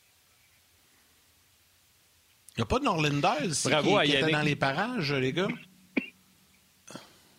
Il 2.56 2.60
n'y 2.60 2.62
a 2.62 2.66
pas 2.66 2.78
de 2.78 2.84
Norlinder 2.84 3.44
ici 3.44 3.68
Bravo 3.68 3.90
qui, 3.90 3.96
à 3.96 4.04
qui 4.04 4.16
était 4.16 4.32
dans 4.32 4.40
les 4.40 4.56
parages, 4.56 5.12
les 5.12 5.32
gars? 5.32 5.48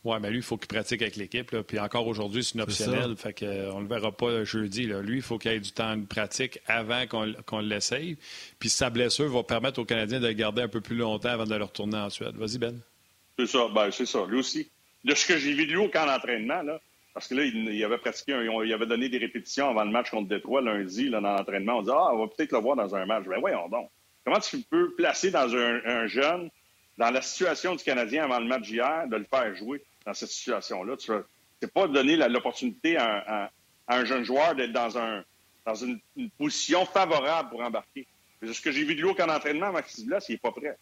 Oui, 0.07 0.17
mais 0.21 0.29
lui, 0.29 0.37
il 0.37 0.43
faut 0.43 0.57
qu'il 0.57 0.67
pratique 0.67 1.01
avec 1.01 1.15
l'équipe. 1.17 1.51
là. 1.51 1.63
Puis 1.63 1.79
encore 1.79 2.07
aujourd'hui, 2.07 2.43
c'est 2.43 2.55
une 2.55 2.61
optionnelle. 2.61 3.15
Fait 3.17 3.33
que, 3.33 3.45
euh, 3.45 3.71
on 3.73 3.77
ne 3.79 3.83
le 3.83 3.89
verra 3.89 4.11
pas 4.11 4.43
jeudi. 4.43 4.87
Là. 4.87 5.01
Lui, 5.01 5.17
il 5.17 5.21
faut 5.21 5.37
qu'il 5.37 5.51
ait 5.51 5.59
du 5.59 5.71
temps 5.71 5.97
de 5.97 6.05
pratique 6.05 6.59
avant 6.67 7.05
qu'on 7.07 7.33
qu'on 7.45 7.59
l'essaye. 7.59 8.17
Puis 8.59 8.69
sa 8.69 8.89
blessure 8.89 9.29
va 9.29 9.43
permettre 9.43 9.79
aux 9.79 9.85
Canadiens 9.85 10.19
de 10.19 10.27
le 10.27 10.33
garder 10.33 10.61
un 10.61 10.67
peu 10.69 10.81
plus 10.81 10.95
longtemps 10.95 11.29
avant 11.29 11.45
de 11.45 11.53
le 11.55 11.63
retourner 11.63 11.97
en 11.97 12.09
Suède. 12.09 12.35
Vas-y, 12.35 12.57
Ben. 12.57 12.79
C'est 13.39 13.47
ça, 13.47 13.67
ben, 13.73 13.91
c'est 13.91 14.05
ça, 14.07 14.25
lui 14.27 14.39
aussi. 14.39 14.69
De 15.03 15.13
ce 15.13 15.27
que 15.27 15.37
j'ai 15.37 15.53
vu 15.53 15.65
de 15.67 15.71
lui 15.71 15.77
au 15.77 15.89
camp 15.89 16.05
d'entraînement, 16.07 16.61
là, 16.63 16.79
parce 17.13 17.27
que 17.27 17.35
là, 17.35 17.43
il, 17.43 17.55
il 17.69 17.83
avait 17.83 17.97
pratiqué, 17.99 18.33
un- 18.33 18.63
il 18.63 18.73
avait 18.73 18.85
donné 18.87 19.09
des 19.09 19.17
répétitions 19.19 19.69
avant 19.69 19.83
le 19.83 19.91
match 19.91 20.09
contre 20.09 20.27
Détroit 20.29 20.61
lundi, 20.61 21.09
là, 21.09 21.21
dans 21.21 21.33
l'entraînement. 21.35 21.77
On 21.77 21.81
dit, 21.83 21.91
ah, 21.91 22.09
on 22.13 22.19
va 22.19 22.27
peut-être 22.27 22.51
le 22.51 22.59
voir 22.59 22.75
dans 22.75 22.95
un 22.95 23.05
match. 23.05 23.25
Ben, 23.25 23.39
voyons 23.39 23.67
donc. 23.69 23.89
Comment 24.25 24.39
tu 24.39 24.57
peux 24.61 24.93
placer 24.95 25.29
dans 25.31 25.53
un, 25.55 25.81
un 25.85 26.07
jeune, 26.07 26.49
dans 26.97 27.11
la 27.11 27.21
situation 27.21 27.75
du 27.75 27.83
Canadien 27.83 28.23
avant 28.23 28.39
le 28.39 28.45
match 28.47 28.63
d'hier, 28.63 29.07
de 29.07 29.17
le 29.17 29.25
faire 29.29 29.55
jouer? 29.55 29.83
Dans 30.07 30.13
cette 30.13 30.29
situation-là? 30.29 30.95
Tu 30.97 31.11
c'est 31.61 31.71
pas 31.73 31.87
donner 31.87 32.15
l'opportunité 32.15 32.97
à, 32.97 33.05
un- 33.05 33.23
à- 33.27 33.51
à 33.87 33.97
un 33.97 34.05
jeune 34.05 34.23
joueur 34.23 34.55
d'être 34.55 34.71
dans, 34.71 34.97
un, 34.97 35.23
dans 35.65 35.75
une, 35.75 35.99
une 36.15 36.29
position 36.31 36.85
favorable 36.85 37.49
pour 37.49 37.61
embarquer. 37.61 38.07
Ce 38.41 38.61
que 38.61 38.71
j'ai 38.71 38.83
vu 38.83 38.95
de 38.95 39.01
lui 39.01 39.09
au 39.09 39.15
camp 39.15 39.27
d'entraînement, 39.27 39.71
Maxime 39.71 40.05
Blas, 40.05 40.25
il 40.29 40.33
n'est 40.33 40.37
pas 40.37 40.51
prêt. 40.51 40.77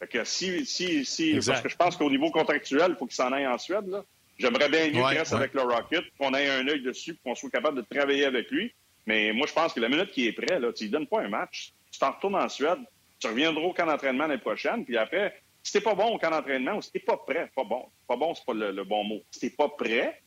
Fait 0.00 0.08
que 0.08 0.24
si, 0.24 0.66
si, 0.66 1.04
si, 1.04 1.38
parce 1.46 1.60
que 1.60 1.68
je 1.68 1.76
pense 1.76 1.96
qu'au 1.96 2.10
niveau 2.10 2.30
contractuel, 2.30 2.90
il 2.90 2.96
faut 2.96 3.06
qu'il 3.06 3.14
s'en 3.14 3.30
aille 3.32 3.46
en 3.46 3.58
Suède. 3.58 3.86
là. 3.86 4.04
J'aimerais 4.38 4.68
bien 4.68 4.88
mieux 4.90 5.02
Ouais, 5.02 5.10
qu'il 5.10 5.18
reste 5.18 5.32
ouais. 5.32 5.38
avec 5.38 5.54
le 5.54 5.62
Rocket, 5.62 6.04
qu'on 6.18 6.34
ait 6.34 6.48
un 6.50 6.66
œil 6.66 6.82
dessus, 6.82 7.16
qu'on 7.24 7.34
soit 7.36 7.50
capable 7.50 7.76
de 7.76 7.86
travailler 7.88 8.24
avec 8.24 8.50
lui. 8.50 8.74
Mais 9.06 9.32
moi, 9.32 9.46
je 9.46 9.52
pense 9.52 9.72
que 9.72 9.80
la 9.80 9.88
minute 9.88 10.10
qu'il 10.10 10.26
est 10.26 10.32
prêt, 10.32 10.58
là, 10.58 10.72
tu 10.72 10.84
lui 10.84 10.90
donnes 10.90 11.06
pas 11.06 11.20
un 11.22 11.28
match. 11.28 11.72
Tu 11.92 11.98
t'en 12.00 12.10
retournes 12.10 12.34
en 12.36 12.48
Suède, 12.48 12.78
tu 13.20 13.28
reviendras 13.28 13.62
au 13.62 13.72
camp 13.72 13.86
d'entraînement 13.86 14.26
l'année 14.26 14.40
prochaine, 14.40 14.84
puis 14.84 14.96
après, 14.96 15.40
si 15.62 15.72
t'es 15.72 15.80
pas 15.80 15.94
bon 15.94 16.14
au 16.14 16.18
camp 16.18 16.30
d'entraînement 16.30 16.76
ou 16.76 16.82
si 16.82 16.90
pas 16.98 17.16
prêt, 17.16 17.50
pas 17.54 17.64
bon. 17.64 17.86
Pas 18.08 18.16
bon, 18.16 18.34
c'est 18.34 18.44
pas 18.44 18.54
le, 18.54 18.84
bon 18.84 19.04
mot. 19.04 19.22
Si 19.30 19.40
t'es 19.40 19.50
pas 19.50 19.68
prêt, 19.68 20.20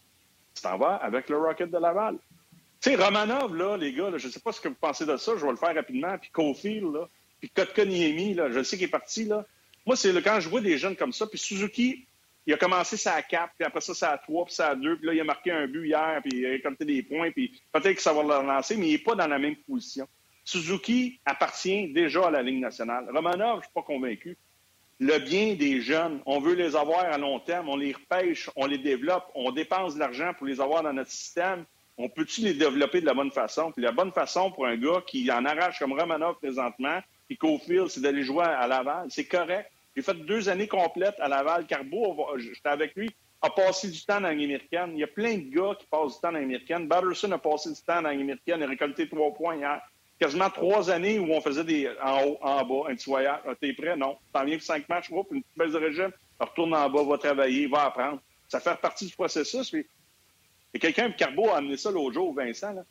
tu 0.54 0.62
t'en 0.62 0.78
vas 0.78 0.96
avec 0.96 1.30
le 1.30 1.38
Rocket 1.38 1.70
de 1.70 1.78
Laval. 1.78 2.18
Tu 2.82 2.92
sais, 2.92 2.96
Romanov, 2.96 3.56
là, 3.56 3.78
les 3.78 3.94
gars, 3.94 4.10
là, 4.10 4.18
je 4.18 4.30
sais 4.30 4.40
pas 4.40 4.52
ce 4.52 4.62
que 4.62 4.70
vous 4.70 4.76
pensez 4.76 5.06
de 5.06 5.18
ça, 5.18 5.34
je 5.38 5.46
vais 5.46 5.52
le 5.52 5.58
faire 5.58 5.76
rapidement. 5.76 6.18
Puis 6.18 6.30
Cofield, 6.32 6.94
là, 6.94 7.10
puis 7.40 7.50
Kotkaniemi, 7.50 8.34
là, 8.34 8.50
je 8.50 8.64
sais 8.64 8.78
qu'il 8.78 8.86
est 8.86 8.90
parti, 8.90 9.26
là. 9.26 9.46
Moi, 9.86 9.96
c'est 9.96 10.20
quand 10.22 10.40
je 10.40 10.50
vois 10.50 10.62
des 10.62 10.78
jeunes 10.78 10.96
comme 10.96 11.14
ça, 11.14 11.28
puis 11.28 11.38
Suzuki, 11.38 12.08
il 12.48 12.54
a 12.54 12.58
commencé 12.58 12.98
ça 12.98 13.14
à 13.14 13.22
4, 13.22 13.54
puis 13.58 13.66
après 13.66 13.82
ça, 13.82 14.12
à 14.12 14.18
3, 14.18 14.46
puis 14.46 14.54
ça 14.54 14.70
à 14.70 14.76
2, 14.76 14.98
puis 14.98 15.08
là, 15.08 15.14
il 15.14 15.22
a 15.22 15.24
marqué 15.24 15.52
un 15.52 15.68
but 15.68 15.88
hier, 15.88 16.22
puis 16.24 16.40
il 16.40 16.46
a 16.46 16.50
récolté 16.50 16.86
des 16.86 17.04
points, 17.04 17.32
puis 17.32 17.62
peut-être 17.72 17.96
que 17.96 18.02
ça 18.02 18.14
va 18.14 18.24
le 18.24 18.36
relancer, 18.36 18.78
mais 18.78 18.88
il 18.88 18.92
n'est 18.94 18.98
pas 19.00 19.16
dans 19.16 19.28
la 19.28 19.40
même 19.40 19.56
position. 19.58 20.08
Suzuki 20.44 21.20
appartient 21.26 21.92
déjà 21.92 22.28
à 22.28 22.32
la 22.32 22.44
Ligue 22.44 22.60
nationale. 22.60 23.10
Romanov, 23.12 23.60
je 23.60 23.66
suis 23.66 23.74
pas 23.74 23.82
convaincu. 23.82 24.38
Le 25.00 25.20
bien 25.20 25.56
des 25.56 25.82
jeunes, 25.82 26.22
on 26.26 26.40
veut 26.40 26.54
les 26.54 26.76
avoir 26.76 27.02
à 27.02 27.18
long 27.18 27.40
terme, 27.40 27.68
on 27.68 27.76
les 27.76 27.92
repêche, 27.92 28.50
on 28.56 28.66
les 28.66 28.78
développe, 28.78 29.30
on 29.36 29.52
dépense 29.52 29.96
de 29.96 30.00
l'argent 30.00 30.34
pour 30.38 30.48
les 30.48 30.62
avoir 30.62 30.84
dans 30.84 30.94
notre 30.94 31.12
système. 31.12 31.66
On 31.98 32.08
peut-tu 32.08 32.42
les 32.42 32.54
développer 32.54 33.02
de 33.02 33.06
la 33.06 33.14
bonne 33.14 33.32
façon? 33.32 33.74
Puis 33.74 33.84
la 33.84 33.92
bonne 33.92 34.14
façon 34.14 34.52
pour 34.52 34.66
un 34.66 34.78
gars 34.78 35.02
qui 35.06 35.30
en 35.32 35.44
arrache 35.44 35.80
comme 35.80 36.00
Romanov 36.00 36.36
présentement, 36.36 37.00
puis 37.28 37.38
Cofield, 37.38 37.90
c'est 37.90 38.02
d'aller 38.02 38.24
jouer 38.24 38.46
à 38.46 38.68
Laval. 38.68 39.08
C'est 39.10 39.26
correct. 39.26 39.70
J'ai 39.96 40.02
fait 40.02 40.14
deux 40.14 40.48
années 40.48 40.68
complètes 40.68 41.20
à 41.20 41.28
Laval. 41.28 41.66
Carbo, 41.66 42.16
j'étais 42.38 42.70
avec 42.70 42.96
lui, 42.96 43.10
a 43.42 43.50
passé 43.50 43.90
du 43.90 44.02
temps 44.06 44.22
dans 44.22 44.28
la 44.28 44.34
Ligue 44.34 44.46
américaine. 44.46 44.92
Il 44.94 45.00
y 45.00 45.04
a 45.04 45.08
plein 45.08 45.38
de 45.38 45.50
gars 45.50 45.76
qui 45.78 45.88
passent 45.88 46.16
du 46.16 46.22
temps 46.22 46.30
dans 46.30 46.32
la 46.32 46.40
Ligue 46.40 46.50
américaine. 46.52 46.88
Batterson 46.88 47.32
a 47.34 47.38
passé 47.38 47.70
du 47.70 47.82
temps 47.82 47.96
dans 47.96 48.02
la 48.04 48.12
Ligue 48.14 48.22
américaine, 48.22 48.60
il 48.60 48.64
a 48.64 48.68
récolté 48.68 49.10
trois 49.10 49.34
points 49.34 49.58
hier. 49.58 49.82
Quasiment 50.20 50.50
trois 50.50 50.90
années 50.90 51.20
où 51.20 51.32
on 51.32 51.42
faisait 51.42 51.64
des 51.64 51.90
en 52.02 52.24
haut, 52.24 52.38
en 52.42 52.64
bas, 52.64 52.90
un 52.90 52.96
petit 52.96 53.10
voyage. 53.10 53.40
Ah, 53.46 53.54
T'es 53.60 53.74
prêt? 53.74 53.98
Non. 53.98 54.18
T'en 54.32 54.46
viens 54.46 54.56
pour 54.58 54.66
cinq 54.66 54.88
matchs, 54.88 55.10
oups, 55.12 55.30
une 55.32 55.44
petite 55.44 55.58
baisse 55.58 55.72
de 55.74 55.78
régime. 55.78 56.12
Retourne 56.40 56.74
en 56.74 56.90
bas, 56.90 57.04
va 57.04 57.18
travailler, 57.18 57.68
va 57.68 57.86
apprendre. 57.86 58.22
Ça 58.48 58.60
fait 58.60 58.76
partie 58.80 59.08
du 59.08 59.14
processus. 59.14 59.70
Puis... 59.70 59.86
Et 60.74 60.80
quelqu'un, 60.80 61.12
Carbo, 61.12 61.50
a 61.50 61.58
amené 61.58 61.78
ça 61.78 61.92
l'autre 61.92 62.14
jour, 62.14 62.34
Vincent. 62.34 62.74
là. 62.74 62.84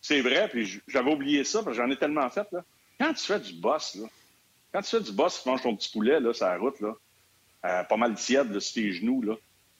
C'est 0.00 0.20
vrai, 0.20 0.48
puis 0.48 0.80
j'avais 0.88 1.12
oublié 1.12 1.44
ça, 1.44 1.62
parce 1.62 1.76
que 1.76 1.82
j'en 1.82 1.90
ai 1.90 1.96
tellement 1.96 2.28
fait. 2.30 2.46
Là. 2.52 2.64
Quand 2.98 3.14
tu 3.14 3.24
fais 3.24 3.38
du 3.40 3.52
boss, 3.54 3.94
là, 3.96 4.08
quand 4.72 4.82
tu 4.82 4.90
fais 4.90 5.00
du 5.00 5.12
boss, 5.12 5.42
tu 5.42 5.48
manges 5.48 5.62
ton 5.62 5.76
petit 5.76 5.90
poulet 5.90 6.20
là, 6.20 6.32
sur 6.32 6.46
la 6.46 6.58
route, 6.58 6.80
là, 6.80 6.94
euh, 7.66 7.84
pas 7.84 7.96
mal 7.96 8.14
tiède 8.14 8.52
là, 8.52 8.60
sur 8.60 8.74
tes 8.74 8.92
genoux, 8.92 9.22
là. 9.22 9.34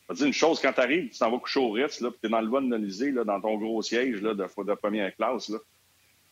Je 0.08 0.14
dire 0.16 0.26
une 0.26 0.32
chose, 0.32 0.60
quand 0.60 0.72
tu 0.72 0.80
arrives, 0.80 1.10
tu 1.10 1.18
t'en 1.18 1.30
vas 1.30 1.38
coucher 1.38 1.60
au 1.60 1.70
Ritz, 1.70 2.00
là, 2.00 2.10
puis 2.10 2.18
tu 2.20 2.26
es 2.26 2.30
dans 2.30 2.40
le 2.40 2.48
bon 2.48 2.62
de 2.62 3.14
là, 3.14 3.24
dans 3.24 3.40
ton 3.40 3.56
gros 3.56 3.80
siège 3.82 4.20
là, 4.22 4.34
de, 4.34 4.44
de 4.44 4.74
première 4.74 5.14
classe, 5.14 5.48
là. 5.48 5.58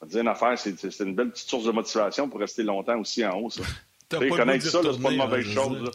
Dire 0.07 0.21
une 0.21 0.29
affaire, 0.29 0.57
c'est 0.59 0.79
c'est 0.79 1.05
une 1.05 1.15
belle 1.15 1.31
petite 1.31 1.49
source 1.49 1.65
de 1.65 1.73
motivation 1.73 2.29
pour 2.29 2.39
rester 2.41 2.63
longtemps 2.63 2.99
aussi 2.99 3.25
en 3.25 3.37
haut, 3.37 3.51
ça. 3.51 3.63
Connaître 4.11 4.65
ça, 4.67 4.81
là, 4.81 4.91
c'est 4.95 5.03
pas 5.03 5.11
une 5.11 5.19
mauvaise 5.19 5.47
hein, 5.49 5.55
chose. 5.55 5.91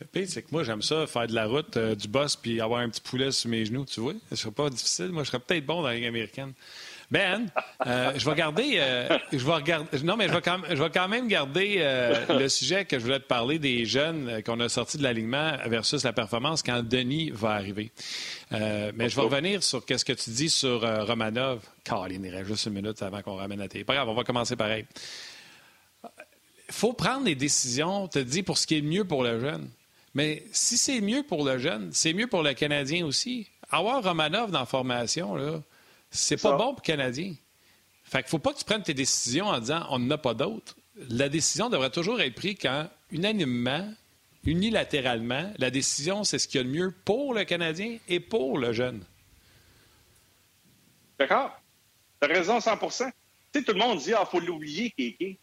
Le 0.00 0.06
pire, 0.06 0.26
c'est 0.28 0.42
que 0.42 0.48
moi, 0.50 0.64
j'aime 0.64 0.82
ça, 0.82 1.06
faire 1.06 1.28
de 1.28 1.34
la 1.34 1.46
route, 1.46 1.76
euh, 1.76 1.94
du 1.94 2.08
boss, 2.08 2.34
puis 2.34 2.60
avoir 2.60 2.80
un 2.80 2.88
petit 2.88 3.00
poulet 3.00 3.30
sur 3.30 3.48
mes 3.48 3.64
genoux, 3.64 3.84
tu 3.84 4.00
vois. 4.00 4.14
Ce 4.30 4.36
serait 4.36 4.50
pas 4.50 4.68
difficile. 4.68 5.10
Moi, 5.10 5.22
je 5.22 5.28
serais 5.28 5.38
peut-être 5.38 5.64
bon 5.64 5.82
dans 5.82 5.88
la 5.88 5.94
Ligue 5.94 6.06
américaine. 6.06 6.52
Ben, 7.10 7.46
euh, 7.86 8.12
je 8.16 8.28
vais 8.28 8.34
garder. 8.34 8.74
euh, 8.78 9.18
regarder. 9.32 9.98
Non, 10.02 10.16
mais 10.16 10.28
je 10.28 10.34
vais 10.82 10.90
quand, 10.90 11.08
même 11.08 11.28
garder 11.28 11.76
euh, 11.78 12.38
le 12.38 12.48
sujet 12.48 12.84
que 12.84 12.98
je 12.98 13.04
voulais 13.04 13.20
te 13.20 13.26
parler 13.26 13.58
des 13.58 13.84
jeunes 13.84 14.42
qu'on 14.42 14.58
a 14.60 14.68
sortis 14.68 14.98
de 14.98 15.02
l'alignement 15.02 15.56
versus 15.66 16.02
la 16.04 16.12
performance 16.12 16.62
quand 16.62 16.82
Denis 16.82 17.30
va 17.30 17.50
arriver. 17.50 17.92
Mais 18.50 19.08
je 19.08 19.16
vais 19.16 19.22
revenir 19.22 19.62
sur 19.62 19.84
ce 19.86 20.04
que 20.04 20.12
tu 20.12 20.30
dis 20.30 20.50
sur 20.50 20.80
Romanov. 21.06 21.60
Caroline, 21.84 22.24
il 22.24 22.34
reste 22.34 22.46
juste 22.46 22.66
une 22.66 22.74
minute 22.74 23.02
avant 23.02 23.22
qu'on 23.22 23.36
ramène 23.36 23.60
à 23.60 23.68
télé. 23.68 23.84
Pas 23.84 23.94
grave, 23.94 24.08
on 24.08 24.14
va 24.14 24.24
commencer 24.24 24.56
pareil. 24.56 24.86
Il 26.68 26.74
faut 26.74 26.94
prendre 26.94 27.24
des 27.24 27.34
décisions, 27.34 28.08
te 28.08 28.18
dis, 28.18 28.42
pour 28.42 28.56
ce 28.58 28.66
qui 28.66 28.78
est 28.78 28.82
mieux 28.82 29.04
pour 29.04 29.22
le 29.22 29.38
jeune. 29.40 29.68
Mais 30.14 30.44
si 30.52 30.78
c'est 30.78 31.00
mieux 31.00 31.22
pour 31.22 31.44
le 31.44 31.58
jeune, 31.58 31.90
c'est 31.92 32.12
mieux 32.12 32.26
pour 32.26 32.42
le 32.42 32.54
Canadien 32.54 33.04
aussi. 33.04 33.48
Avoir 33.70 34.02
Romanov 34.02 34.50
dans 34.50 34.60
la 34.60 34.66
formation, 34.66 35.34
là, 35.34 35.60
c'est 36.14 36.36
pas 36.40 36.50
ça. 36.50 36.56
bon 36.56 36.74
pour 36.74 36.82
le 36.82 36.86
Canadien. 36.86 37.34
Fait 38.04 38.22
qu'il 38.22 38.28
faut 38.28 38.38
pas 38.38 38.52
que 38.52 38.58
tu 38.58 38.64
prennes 38.64 38.82
tes 38.82 38.94
décisions 38.94 39.46
en 39.46 39.58
disant 39.58 39.86
on 39.90 39.98
n'en 39.98 40.12
a 40.12 40.18
pas 40.18 40.34
d'autres. 40.34 40.76
La 41.10 41.28
décision 41.28 41.68
devrait 41.68 41.90
toujours 41.90 42.20
être 42.20 42.34
prise 42.34 42.56
quand, 42.60 42.88
unanimement, 43.10 43.92
unilatéralement, 44.44 45.52
la 45.58 45.70
décision, 45.70 46.22
c'est 46.22 46.38
ce 46.38 46.46
qu'il 46.46 46.58
y 46.58 46.60
a 46.60 46.64
de 46.64 46.70
mieux 46.70 46.94
pour 47.04 47.34
le 47.34 47.44
Canadien 47.44 47.98
et 48.08 48.20
pour 48.20 48.58
le 48.58 48.72
jeune. 48.72 49.04
D'accord? 51.18 51.58
T'as 52.20 52.28
raison 52.28 52.58
100% 52.58 53.06
Tu 53.52 53.58
sais, 53.58 53.64
tout 53.64 53.72
le 53.72 53.78
monde 53.78 53.98
dit, 53.98 54.12
ah, 54.14 54.24
faut 54.24 54.38
l'oublier, 54.38 54.90
Kéké. 54.90 55.38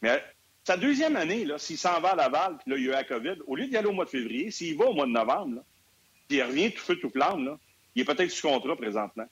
Mais 0.00 0.20
sa 0.64 0.76
deuxième 0.76 1.14
année, 1.14 1.44
là, 1.44 1.58
s'il 1.58 1.78
s'en 1.78 2.00
va 2.00 2.10
à 2.10 2.16
Laval, 2.16 2.58
puis 2.58 2.72
là, 2.72 2.76
il 2.76 2.84
y 2.84 2.86
a 2.86 2.90
eu 2.90 2.92
la 2.92 3.04
COVID, 3.04 3.36
au 3.46 3.54
lieu 3.54 3.68
d'y 3.68 3.76
aller 3.76 3.86
au 3.86 3.92
mois 3.92 4.06
de 4.06 4.10
février, 4.10 4.50
s'il 4.50 4.76
va 4.76 4.86
au 4.86 4.94
mois 4.94 5.06
de 5.06 5.12
novembre, 5.12 5.56
là, 5.56 5.64
puis 6.26 6.38
il 6.38 6.42
revient 6.42 6.72
tout 6.72 6.82
feu, 6.82 6.96
tout 6.96 7.10
flamme, 7.10 7.44
là, 7.44 7.58
il 7.94 8.02
est 8.02 8.04
peut-être 8.04 8.30
sous 8.30 8.48
contrat 8.48 8.74
présentement 8.74 9.28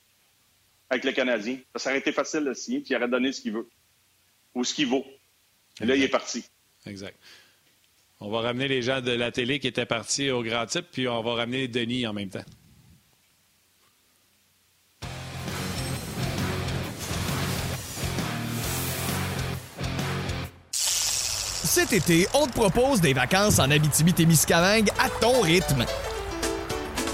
avec 0.91 1.05
le 1.05 1.13
Canadien. 1.13 1.57
Ça 1.77 1.89
aurait 1.89 1.99
été 1.99 2.11
facile 2.11 2.43
de 2.43 2.53
signer, 2.53 2.81
puis 2.81 2.89
il 2.91 2.97
aurait 2.97 3.07
donné 3.07 3.31
ce 3.31 3.41
qu'il 3.41 3.53
veut. 3.53 3.67
Ou 4.53 4.65
ce 4.65 4.73
qu'il 4.73 4.87
vaut. 4.87 5.05
Et 5.81 5.85
là, 5.85 5.95
il 5.95 6.03
est 6.03 6.09
parti. 6.09 6.43
Exact. 6.85 7.17
On 8.19 8.29
va 8.29 8.41
ramener 8.41 8.67
les 8.67 8.81
gens 8.81 8.99
de 8.99 9.11
la 9.11 9.31
télé 9.31 9.59
qui 9.59 9.67
étaient 9.67 9.85
partis 9.85 10.29
au 10.29 10.43
grand 10.43 10.65
type, 10.65 10.85
puis 10.91 11.07
on 11.07 11.23
va 11.23 11.33
ramener 11.35 11.69
Denis 11.69 12.05
en 12.05 12.13
même 12.13 12.29
temps. 12.29 12.43
Cet 20.73 21.93
été, 21.93 22.27
on 22.33 22.47
te 22.47 22.51
propose 22.51 22.99
des 22.99 23.13
vacances 23.13 23.59
en 23.59 23.71
Abitibi-Témiscamingue 23.71 24.89
à 24.99 25.09
ton 25.21 25.39
rythme. 25.39 25.85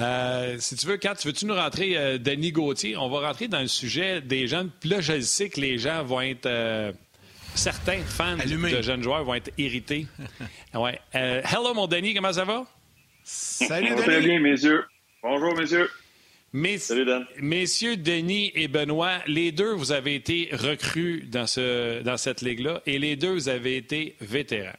Euh, 0.00 0.56
si 0.58 0.76
tu 0.76 0.86
veux, 0.86 0.96
Kat, 0.96 1.14
tu 1.16 1.28
veux-tu 1.28 1.46
nous 1.46 1.54
rentrer, 1.54 1.96
euh, 1.96 2.18
Denis 2.18 2.52
Gauthier? 2.52 2.96
On 2.96 3.08
va 3.08 3.26
rentrer 3.26 3.48
dans 3.48 3.60
le 3.60 3.66
sujet 3.68 4.20
des 4.20 4.46
jeunes. 4.46 4.70
Puis 4.80 4.88
là, 4.90 5.00
je 5.00 5.20
sais 5.20 5.48
que 5.48 5.60
les 5.60 5.78
gens 5.78 6.02
vont 6.04 6.20
être. 6.20 6.46
euh, 6.46 6.92
certains 7.54 7.98
fans 8.02 8.36
de 8.36 8.82
jeunes 8.82 9.02
joueurs 9.02 9.24
vont 9.24 9.34
être 9.34 9.50
irrités. 9.58 10.06
ouais. 10.74 10.98
Euh, 11.14 11.42
hello, 11.44 11.74
mon 11.74 11.86
Denis, 11.86 12.14
comment 12.14 12.32
ça 12.32 12.44
va? 12.44 12.64
Salut, 13.24 13.88
Ça 13.88 13.94
va 13.96 14.02
très 14.02 14.16
Denis. 14.16 14.26
bien, 14.28 14.40
messieurs. 14.40 14.84
Bonjour, 15.22 15.54
messieurs. 15.56 15.90
Mes- 16.52 16.78
Salut, 16.78 17.04
Dan. 17.04 17.26
Messieurs 17.40 17.96
Denis 17.98 18.52
et 18.54 18.68
Benoît, 18.68 19.18
les 19.26 19.52
deux, 19.52 19.72
vous 19.74 19.92
avez 19.92 20.14
été 20.14 20.48
recrues 20.52 21.24
dans, 21.30 21.46
ce, 21.46 22.00
dans 22.02 22.16
cette 22.16 22.40
ligue-là 22.40 22.80
et 22.86 22.98
les 22.98 23.16
deux, 23.16 23.32
vous 23.34 23.48
avez 23.50 23.76
été 23.76 24.16
vétérans. 24.22 24.72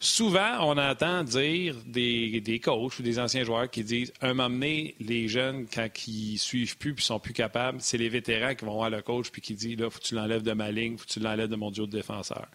Souvent, 0.00 0.58
on 0.60 0.78
entend 0.78 1.24
dire 1.24 1.74
des, 1.84 2.40
des 2.40 2.60
coachs 2.60 3.00
ou 3.00 3.02
des 3.02 3.18
anciens 3.18 3.42
joueurs 3.42 3.68
qui 3.68 3.82
disent 3.82 4.12
un 4.20 4.28
moment 4.28 4.48
donné, 4.48 4.94
les 5.00 5.26
jeunes, 5.26 5.66
quand 5.66 5.88
ils 6.06 6.38
suivent 6.38 6.76
plus 6.76 6.94
puis 6.94 7.04
sont 7.04 7.18
plus 7.18 7.32
capables, 7.32 7.78
c'est 7.80 7.98
les 7.98 8.08
vétérans 8.08 8.54
qui 8.54 8.64
vont 8.64 8.74
voir 8.74 8.90
le 8.90 9.02
coach 9.02 9.30
puis 9.30 9.42
qui 9.42 9.54
dit 9.54 9.74
là, 9.74 9.90
faut 9.90 9.98
que 9.98 10.04
tu 10.04 10.14
l'enlèves 10.14 10.42
de 10.42 10.52
ma 10.52 10.70
ligne, 10.70 10.96
faut 10.96 11.04
que 11.04 11.10
tu 11.10 11.18
l'enlèves 11.18 11.48
de 11.48 11.56
mon 11.56 11.72
duo 11.72 11.86
de 11.86 11.90
défenseurs. 11.90 12.46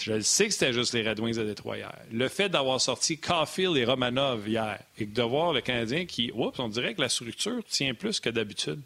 Je 0.00 0.18
sais 0.20 0.46
que 0.46 0.52
c'était 0.54 0.72
juste 0.72 0.94
les 0.94 1.06
Red 1.06 1.20
Wings 1.20 1.36
de 1.36 1.44
Détroit 1.44 1.76
hier. 1.76 1.94
Le 2.10 2.26
fait 2.28 2.48
d'avoir 2.48 2.80
sorti 2.80 3.18
Caulfield 3.18 3.76
et 3.76 3.84
Romanov 3.84 4.48
hier 4.48 4.78
et 4.96 5.04
de 5.04 5.22
voir 5.22 5.52
le 5.52 5.60
Canadien 5.60 6.06
qui, 6.06 6.32
oups, 6.32 6.58
on 6.58 6.68
dirait 6.68 6.94
que 6.94 7.02
la 7.02 7.10
structure 7.10 7.62
tient 7.68 7.92
plus 7.92 8.18
que 8.18 8.30
d'habitude. 8.30 8.80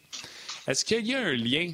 Est-ce 0.66 0.84
qu'il 0.84 1.06
y 1.06 1.14
a 1.14 1.20
un 1.20 1.34
lien 1.34 1.72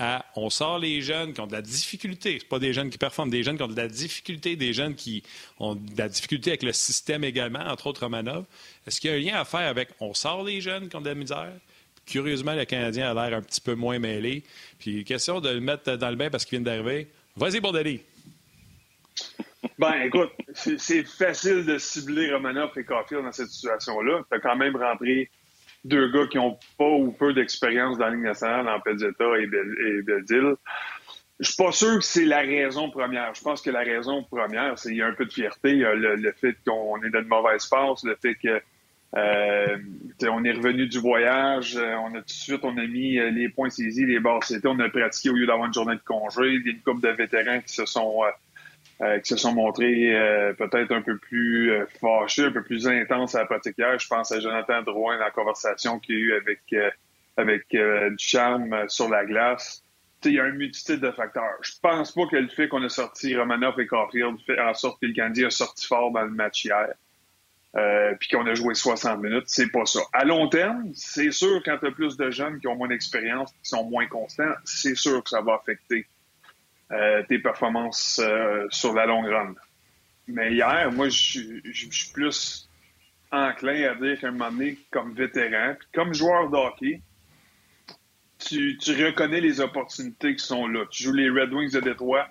à 0.00 0.24
on 0.34 0.48
sort 0.48 0.78
les 0.78 1.02
jeunes 1.02 1.34
qui 1.34 1.40
ont 1.42 1.46
de 1.46 1.52
la 1.52 1.60
difficulté, 1.60 2.38
c'est 2.40 2.48
pas 2.48 2.58
des 2.58 2.72
jeunes 2.72 2.88
qui 2.88 2.96
performent, 2.96 3.28
des 3.28 3.42
jeunes 3.42 3.58
qui 3.58 3.62
ont 3.62 3.68
de 3.68 3.76
la 3.76 3.86
difficulté, 3.86 4.56
des 4.56 4.72
jeunes 4.72 4.94
qui 4.94 5.22
ont 5.58 5.74
de 5.74 5.98
la 5.98 6.08
difficulté 6.08 6.50
avec 6.50 6.62
le 6.62 6.72
système 6.72 7.22
également, 7.22 7.60
entre 7.60 7.86
autres 7.86 8.00
Romanov. 8.00 8.46
Est-ce 8.86 8.98
qu'il 8.98 9.10
y 9.10 9.12
a 9.12 9.16
un 9.16 9.20
lien 9.20 9.38
à 9.38 9.44
faire 9.44 9.68
avec 9.68 9.90
on 10.00 10.14
sort 10.14 10.42
les 10.42 10.62
jeunes 10.62 10.88
qui 10.88 10.96
ont 10.96 11.02
de 11.02 11.08
la 11.08 11.14
misère? 11.14 11.52
Curieusement, 12.06 12.54
le 12.54 12.64
Canadien 12.64 13.10
a 13.10 13.28
l'air 13.28 13.38
un 13.38 13.42
petit 13.42 13.60
peu 13.60 13.74
moins 13.74 13.98
mêlé. 13.98 14.42
Puis 14.78 15.04
question 15.04 15.40
de 15.40 15.50
le 15.50 15.60
mettre 15.60 15.94
dans 15.96 16.08
le 16.08 16.16
bain 16.16 16.30
parce 16.30 16.46
qu'il 16.46 16.58
vient 16.58 16.64
d'arriver. 16.64 17.08
Vas-y, 17.36 17.60
Bordelli. 17.60 18.00
Ben, 19.78 20.02
écoute, 20.06 20.32
c'est 20.54 21.04
facile 21.04 21.66
de 21.66 21.76
cibler 21.76 22.32
Romanoff 22.32 22.74
et 22.78 22.84
Caulfield 22.84 23.24
dans 23.24 23.32
cette 23.32 23.50
situation-là. 23.50 24.22
Tu 24.30 24.36
as 24.36 24.40
quand 24.40 24.56
même 24.56 24.76
rentré 24.76 25.30
deux 25.84 26.10
gars 26.12 26.26
qui 26.26 26.38
ont 26.38 26.58
pas 26.78 26.88
ou 26.90 27.12
peu 27.12 27.32
d'expérience 27.32 27.98
dans 27.98 28.06
la 28.06 28.14
Ligue 28.14 28.24
nationale, 28.24 28.68
en 28.68 28.80
Pezzetta 28.80 29.38
et, 29.38 29.46
Bel 29.46 29.74
et 29.86 30.02
Beldil. 30.02 30.54
Je 31.38 31.46
suis 31.46 31.56
pas 31.56 31.72
sûr 31.72 31.98
que 31.98 32.04
c'est 32.04 32.26
la 32.26 32.40
raison 32.40 32.90
première. 32.90 33.34
Je 33.34 33.40
pense 33.40 33.62
que 33.62 33.70
la 33.70 33.80
raison 33.80 34.22
première, 34.24 34.78
c'est 34.78 34.90
qu'il 34.90 34.98
y 34.98 35.02
a 35.02 35.06
un 35.06 35.14
peu 35.14 35.24
de 35.24 35.32
fierté. 35.32 35.70
Il 35.70 35.78
y 35.78 35.84
a 35.84 35.94
le, 35.94 36.32
fait 36.32 36.54
qu'on 36.66 37.02
est 37.02 37.08
dans 37.08 37.20
une 37.20 37.28
mauvaise 37.28 37.64
passe, 37.66 38.04
le 38.04 38.14
fait 38.20 38.34
que 38.34 38.60
euh, 39.16 39.76
on 40.28 40.44
est 40.44 40.52
revenu 40.52 40.86
du 40.86 40.98
voyage, 40.98 41.76
euh, 41.76 41.96
on 41.96 42.14
a 42.14 42.18
tout 42.18 42.26
de 42.26 42.30
suite, 42.30 42.60
on 42.62 42.76
a 42.78 42.86
mis 42.86 43.18
euh, 43.18 43.30
les 43.30 43.48
points 43.48 43.68
saisis, 43.68 44.06
les 44.06 44.20
barres 44.20 44.44
c'était, 44.44 44.68
on 44.68 44.78
a 44.78 44.88
pratiqué 44.88 45.30
au 45.30 45.32
lieu 45.32 45.46
d'avoir 45.46 45.66
une 45.66 45.74
journée 45.74 45.96
de 45.96 46.02
congé, 46.04 46.60
des 46.60 46.76
couple 46.76 47.00
de 47.00 47.08
vétérans 47.08 47.60
qui 47.60 47.74
se 47.74 47.86
sont 47.86 48.22
euh, 48.22 48.30
qui 49.22 49.28
se 49.30 49.36
sont 49.36 49.54
montrés 49.54 50.14
euh, 50.14 50.52
peut-être 50.52 50.92
un 50.92 51.00
peu 51.00 51.16
plus 51.16 51.72
euh, 51.72 51.86
fâchés, 52.00 52.44
un 52.44 52.52
peu 52.52 52.62
plus 52.62 52.86
intenses 52.86 53.34
à 53.34 53.40
la 53.40 53.46
pratique 53.46 53.78
hier. 53.78 53.98
Je 53.98 54.06
pense 54.06 54.30
à 54.30 54.40
Jonathan 54.40 54.82
Drouin 54.82 55.16
la 55.16 55.30
conversation 55.30 55.98
qu'il 55.98 56.16
y 56.16 56.18
a 56.18 56.20
eu 56.20 56.34
avec 56.34 56.60
euh, 56.74 56.90
avec 57.36 57.74
euh, 57.74 58.10
Ducharme 58.10 58.72
euh, 58.72 58.88
sur 58.88 59.08
la 59.08 59.24
glace. 59.24 59.82
Il 60.24 60.32
y 60.32 60.40
a 60.40 60.46
une 60.46 60.56
multitude 60.56 61.00
de 61.00 61.10
facteurs. 61.10 61.56
Je 61.62 61.72
pense 61.80 62.12
pas 62.12 62.26
que 62.26 62.36
le 62.36 62.48
fait 62.48 62.68
qu'on 62.68 62.82
a 62.82 62.90
sorti 62.90 63.34
Romanoff 63.34 63.78
et 63.78 63.86
Caulfield 63.86 64.36
fait 64.46 64.60
en 64.60 64.74
sorte 64.74 65.00
que 65.00 65.06
le 65.06 65.14
Canadien 65.14 65.46
a 65.46 65.50
sorti 65.50 65.86
fort 65.86 66.10
dans 66.12 66.22
le 66.22 66.30
match 66.30 66.64
hier. 66.66 66.88
Euh, 67.76 68.14
puis 68.18 68.28
qu'on 68.28 68.46
a 68.46 68.54
joué 68.54 68.74
60 68.74 69.22
minutes, 69.22 69.44
c'est 69.46 69.70
pas 69.70 69.86
ça. 69.86 70.00
À 70.12 70.24
long 70.24 70.48
terme, 70.48 70.90
c'est 70.92 71.30
sûr 71.30 71.62
quand 71.64 71.78
tu 71.78 71.86
as 71.86 71.90
plus 71.92 72.16
de 72.16 72.30
jeunes 72.30 72.58
qui 72.60 72.66
ont 72.66 72.76
moins 72.76 72.88
d'expérience, 72.88 73.52
qui 73.62 73.70
sont 73.70 73.88
moins 73.88 74.06
constants, 74.08 74.52
c'est 74.64 74.96
sûr 74.96 75.22
que 75.22 75.30
ça 75.30 75.40
va 75.40 75.54
affecter 75.54 76.06
euh, 76.92 77.22
tes 77.28 77.38
performances 77.38 78.20
euh, 78.22 78.66
sur 78.70 78.92
la 78.92 79.06
longue 79.06 79.26
run. 79.26 79.54
Mais 80.26 80.52
hier, 80.52 80.90
moi, 80.92 81.08
je 81.08 81.60
suis 81.80 82.12
plus 82.12 82.68
enclin 83.32 83.90
à 83.90 83.94
dire 83.94 84.18
qu'à 84.20 84.28
un 84.28 84.32
moment 84.32 84.50
donné, 84.50 84.78
comme 84.90 85.14
vétéran, 85.14 85.74
comme 85.94 86.14
joueur 86.14 86.50
de 86.50 86.56
hockey, 86.56 87.00
tu, 88.38 88.78
tu 88.78 89.04
reconnais 89.04 89.40
les 89.40 89.60
opportunités 89.60 90.34
qui 90.34 90.44
sont 90.44 90.66
là. 90.66 90.84
Tu 90.90 91.04
joues 91.04 91.12
les 91.12 91.30
Red 91.30 91.52
Wings 91.52 91.72
de 91.72 91.80
Détroit, 91.80 92.28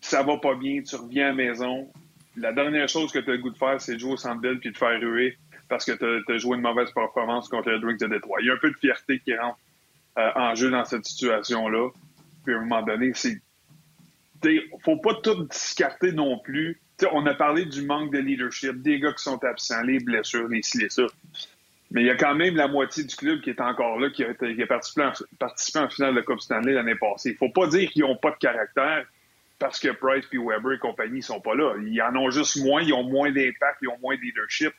ça 0.00 0.22
va 0.22 0.36
pas 0.38 0.54
bien, 0.54 0.82
tu 0.82 0.96
reviens 0.96 1.26
à 1.26 1.28
la 1.28 1.34
maison. 1.34 1.92
La 2.36 2.52
dernière 2.52 2.88
chose 2.88 3.12
que 3.12 3.18
tu 3.18 3.30
as 3.30 3.34
le 3.34 3.38
goût 3.38 3.50
de 3.50 3.58
faire, 3.58 3.80
c'est 3.80 3.94
de 3.94 3.98
jouer 3.98 4.12
au 4.12 4.16
centre 4.16 4.40
ville 4.40 4.58
puis 4.58 4.72
de 4.72 4.76
faire 4.76 4.98
ruer 5.00 5.36
parce 5.68 5.84
que 5.84 5.92
tu 5.92 6.32
as, 6.32 6.38
joué 6.38 6.56
une 6.56 6.62
mauvaise 6.62 6.90
performance 6.90 7.48
contre 7.48 7.70
les 7.70 7.76
Red 7.76 7.84
Wings 7.84 7.98
de 7.98 8.06
Détroit. 8.06 8.40
Il 8.40 8.46
y 8.46 8.50
a 8.50 8.54
un 8.54 8.58
peu 8.58 8.70
de 8.70 8.76
fierté 8.76 9.20
qui 9.20 9.36
rentre 9.36 9.58
euh, 10.18 10.30
en 10.34 10.54
jeu 10.54 10.70
dans 10.70 10.84
cette 10.84 11.04
situation-là. 11.04 11.90
Puis 12.44 12.54
à 12.54 12.58
un 12.58 12.62
moment 12.62 12.82
donné, 12.82 13.12
c'est 13.14 13.40
faut 14.84 14.96
pas 14.96 15.14
tout 15.22 15.44
discarter 15.44 16.12
non 16.12 16.38
plus. 16.38 16.80
T'sais, 16.96 17.08
on 17.12 17.24
a 17.26 17.34
parlé 17.34 17.64
du 17.64 17.82
manque 17.82 18.12
de 18.12 18.18
leadership, 18.18 18.82
des 18.82 19.00
gars 19.00 19.12
qui 19.12 19.22
sont 19.22 19.42
absents, 19.44 19.82
les 19.82 20.00
blessures, 20.00 20.48
les 20.48 20.62
ci, 20.62 20.78
les 20.78 20.88
ça. 20.88 21.04
Mais 21.90 22.02
il 22.02 22.06
y 22.06 22.10
a 22.10 22.16
quand 22.16 22.34
même 22.34 22.56
la 22.56 22.68
moitié 22.68 23.04
du 23.04 23.14
club 23.14 23.42
qui 23.42 23.50
est 23.50 23.60
encore 23.60 24.00
là, 24.00 24.08
qui 24.08 24.24
a, 24.24 24.32
qui 24.32 24.62
a 24.62 24.66
participé, 24.66 25.02
en, 25.02 25.82
en, 25.82 25.88
finale 25.90 26.14
de 26.14 26.20
Coupe 26.22 26.40
Stanley 26.40 26.72
l'année 26.72 26.94
passée. 26.94 27.30
Il 27.30 27.36
faut 27.36 27.50
pas 27.50 27.66
dire 27.66 27.90
qu'ils 27.90 28.02
n'ont 28.02 28.16
pas 28.16 28.30
de 28.30 28.36
caractère 28.36 29.04
parce 29.58 29.78
que 29.78 29.88
Price 29.88 30.26
puis 30.26 30.38
Weber 30.38 30.72
et 30.72 30.78
compagnie 30.78 31.22
sont 31.22 31.40
pas 31.40 31.54
là. 31.54 31.74
Ils 31.82 32.00
en 32.02 32.16
ont 32.16 32.30
juste 32.30 32.64
moins, 32.64 32.82
ils 32.82 32.94
ont 32.94 33.04
moins 33.04 33.30
d'impact, 33.30 33.78
ils 33.82 33.88
ont 33.88 33.98
moins 34.00 34.16
de 34.16 34.20
leadership. 34.22 34.72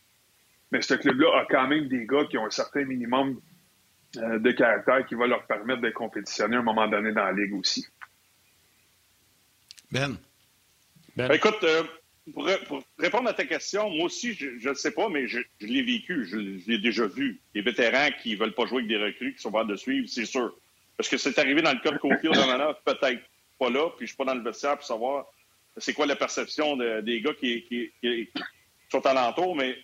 Mais 0.71 0.81
ce 0.81 0.95
club-là 0.95 1.41
a 1.41 1.45
quand 1.45 1.67
même 1.67 1.87
des 1.87 2.05
gars 2.07 2.25
qui 2.25 2.37
ont 2.39 2.47
un 2.47 2.51
certain 2.51 2.83
minimum 2.83 3.39
euh, 4.17 4.39
de 4.39 4.51
caractère 4.51 5.05
qui 5.05 5.15
va 5.15 5.27
leur 5.27 5.45
permettre 5.45 5.81
de 5.81 5.89
compétitionner 5.91 6.55
à 6.55 6.59
un 6.59 6.63
moment 6.63 6.87
donné 6.87 7.11
dans 7.11 7.25
la 7.25 7.31
ligue 7.31 7.53
aussi. 7.53 7.85
Ben. 9.93 10.17
ben. 11.15 11.31
Écoute, 11.31 11.63
euh, 11.63 11.83
pour, 12.33 12.49
pour, 12.67 12.83
répondre 12.97 13.29
à 13.29 13.33
ta 13.33 13.45
question, 13.45 13.91
moi 13.91 14.05
aussi, 14.05 14.33
je 14.33 14.67
ne 14.67 14.73
sais 14.73 14.89
pas, 14.89 15.07
mais 15.07 15.27
je, 15.27 15.39
je 15.61 15.67
l'ai 15.67 15.83
vécu, 15.83 16.25
je, 16.25 16.57
je 16.57 16.71
l'ai 16.71 16.79
déjà 16.79 17.05
vu. 17.05 17.39
Les 17.53 17.61
vétérans 17.61 18.09
qui 18.19 18.31
ne 18.31 18.37
veulent 18.37 18.55
pas 18.55 18.65
jouer 18.65 18.79
avec 18.79 18.87
des 18.87 18.97
recrues, 18.97 19.35
qui 19.35 19.41
sont 19.41 19.51
pas 19.51 19.65
de 19.65 19.75
suivre, 19.75 20.07
c'est 20.09 20.25
sûr. 20.25 20.51
Parce 20.97 21.09
que 21.09 21.17
c'est 21.17 21.37
arrivé 21.37 21.61
dans 21.61 21.73
le 21.73 21.79
cas 21.79 21.91
de 21.91 21.99
Cofield 21.99 22.33
peut-être 22.85 23.21
pas 23.59 23.69
là, 23.69 23.89
puis 23.91 24.07
je 24.07 24.13
suis 24.13 24.17
pas 24.17 24.25
dans 24.25 24.33
le 24.33 24.41
vestiaire 24.41 24.77
pour 24.77 24.85
savoir 24.85 25.27
c'est 25.77 25.93
quoi 25.93 26.07
la 26.07 26.15
perception 26.15 26.75
de, 26.75 27.01
des 27.01 27.21
gars 27.21 27.33
qui, 27.33 27.63
qui, 27.65 27.91
qui, 28.01 28.29
sont 28.89 29.05
alentours, 29.05 29.55
mais 29.55 29.77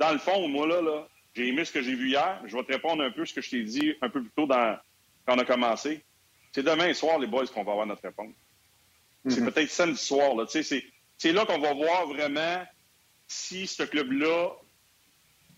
dans 0.00 0.12
le 0.12 0.18
fond, 0.18 0.48
moi, 0.48 0.66
là, 0.66 0.80
là 0.80 1.08
j'ai 1.34 1.46
aimé 1.46 1.64
ce 1.64 1.72
que 1.72 1.82
j'ai 1.82 1.94
vu 1.94 2.08
hier. 2.08 2.40
Je 2.44 2.56
vais 2.56 2.64
te 2.64 2.72
répondre 2.72 3.04
un 3.04 3.10
peu 3.12 3.24
ce 3.24 3.34
que 3.34 3.40
je 3.40 3.50
t'ai 3.50 3.62
dit 3.62 3.94
un 4.00 4.08
peu 4.08 4.20
plus 4.20 4.30
tôt 4.30 4.46
dans, 4.46 4.76
quand 5.26 5.36
on 5.36 5.38
a 5.38 5.44
commencé. 5.44 6.02
C'est 6.50 6.64
demain 6.64 6.92
soir, 6.92 7.20
les 7.20 7.28
boys, 7.28 7.46
qu'on 7.46 7.62
va 7.62 7.72
avoir 7.72 7.86
notre 7.86 8.02
réponse. 8.02 8.34
C'est 9.28 9.40
mm-hmm. 9.40 9.52
peut-être 9.52 9.70
samedi 9.70 9.98
soir, 9.98 10.34
là. 10.34 10.44
C'est 10.46 11.32
là 11.32 11.44
qu'on 11.44 11.58
va 11.58 11.74
voir 11.74 12.06
vraiment 12.06 12.64
si 13.26 13.66
ce 13.66 13.82
club-là 13.82 14.50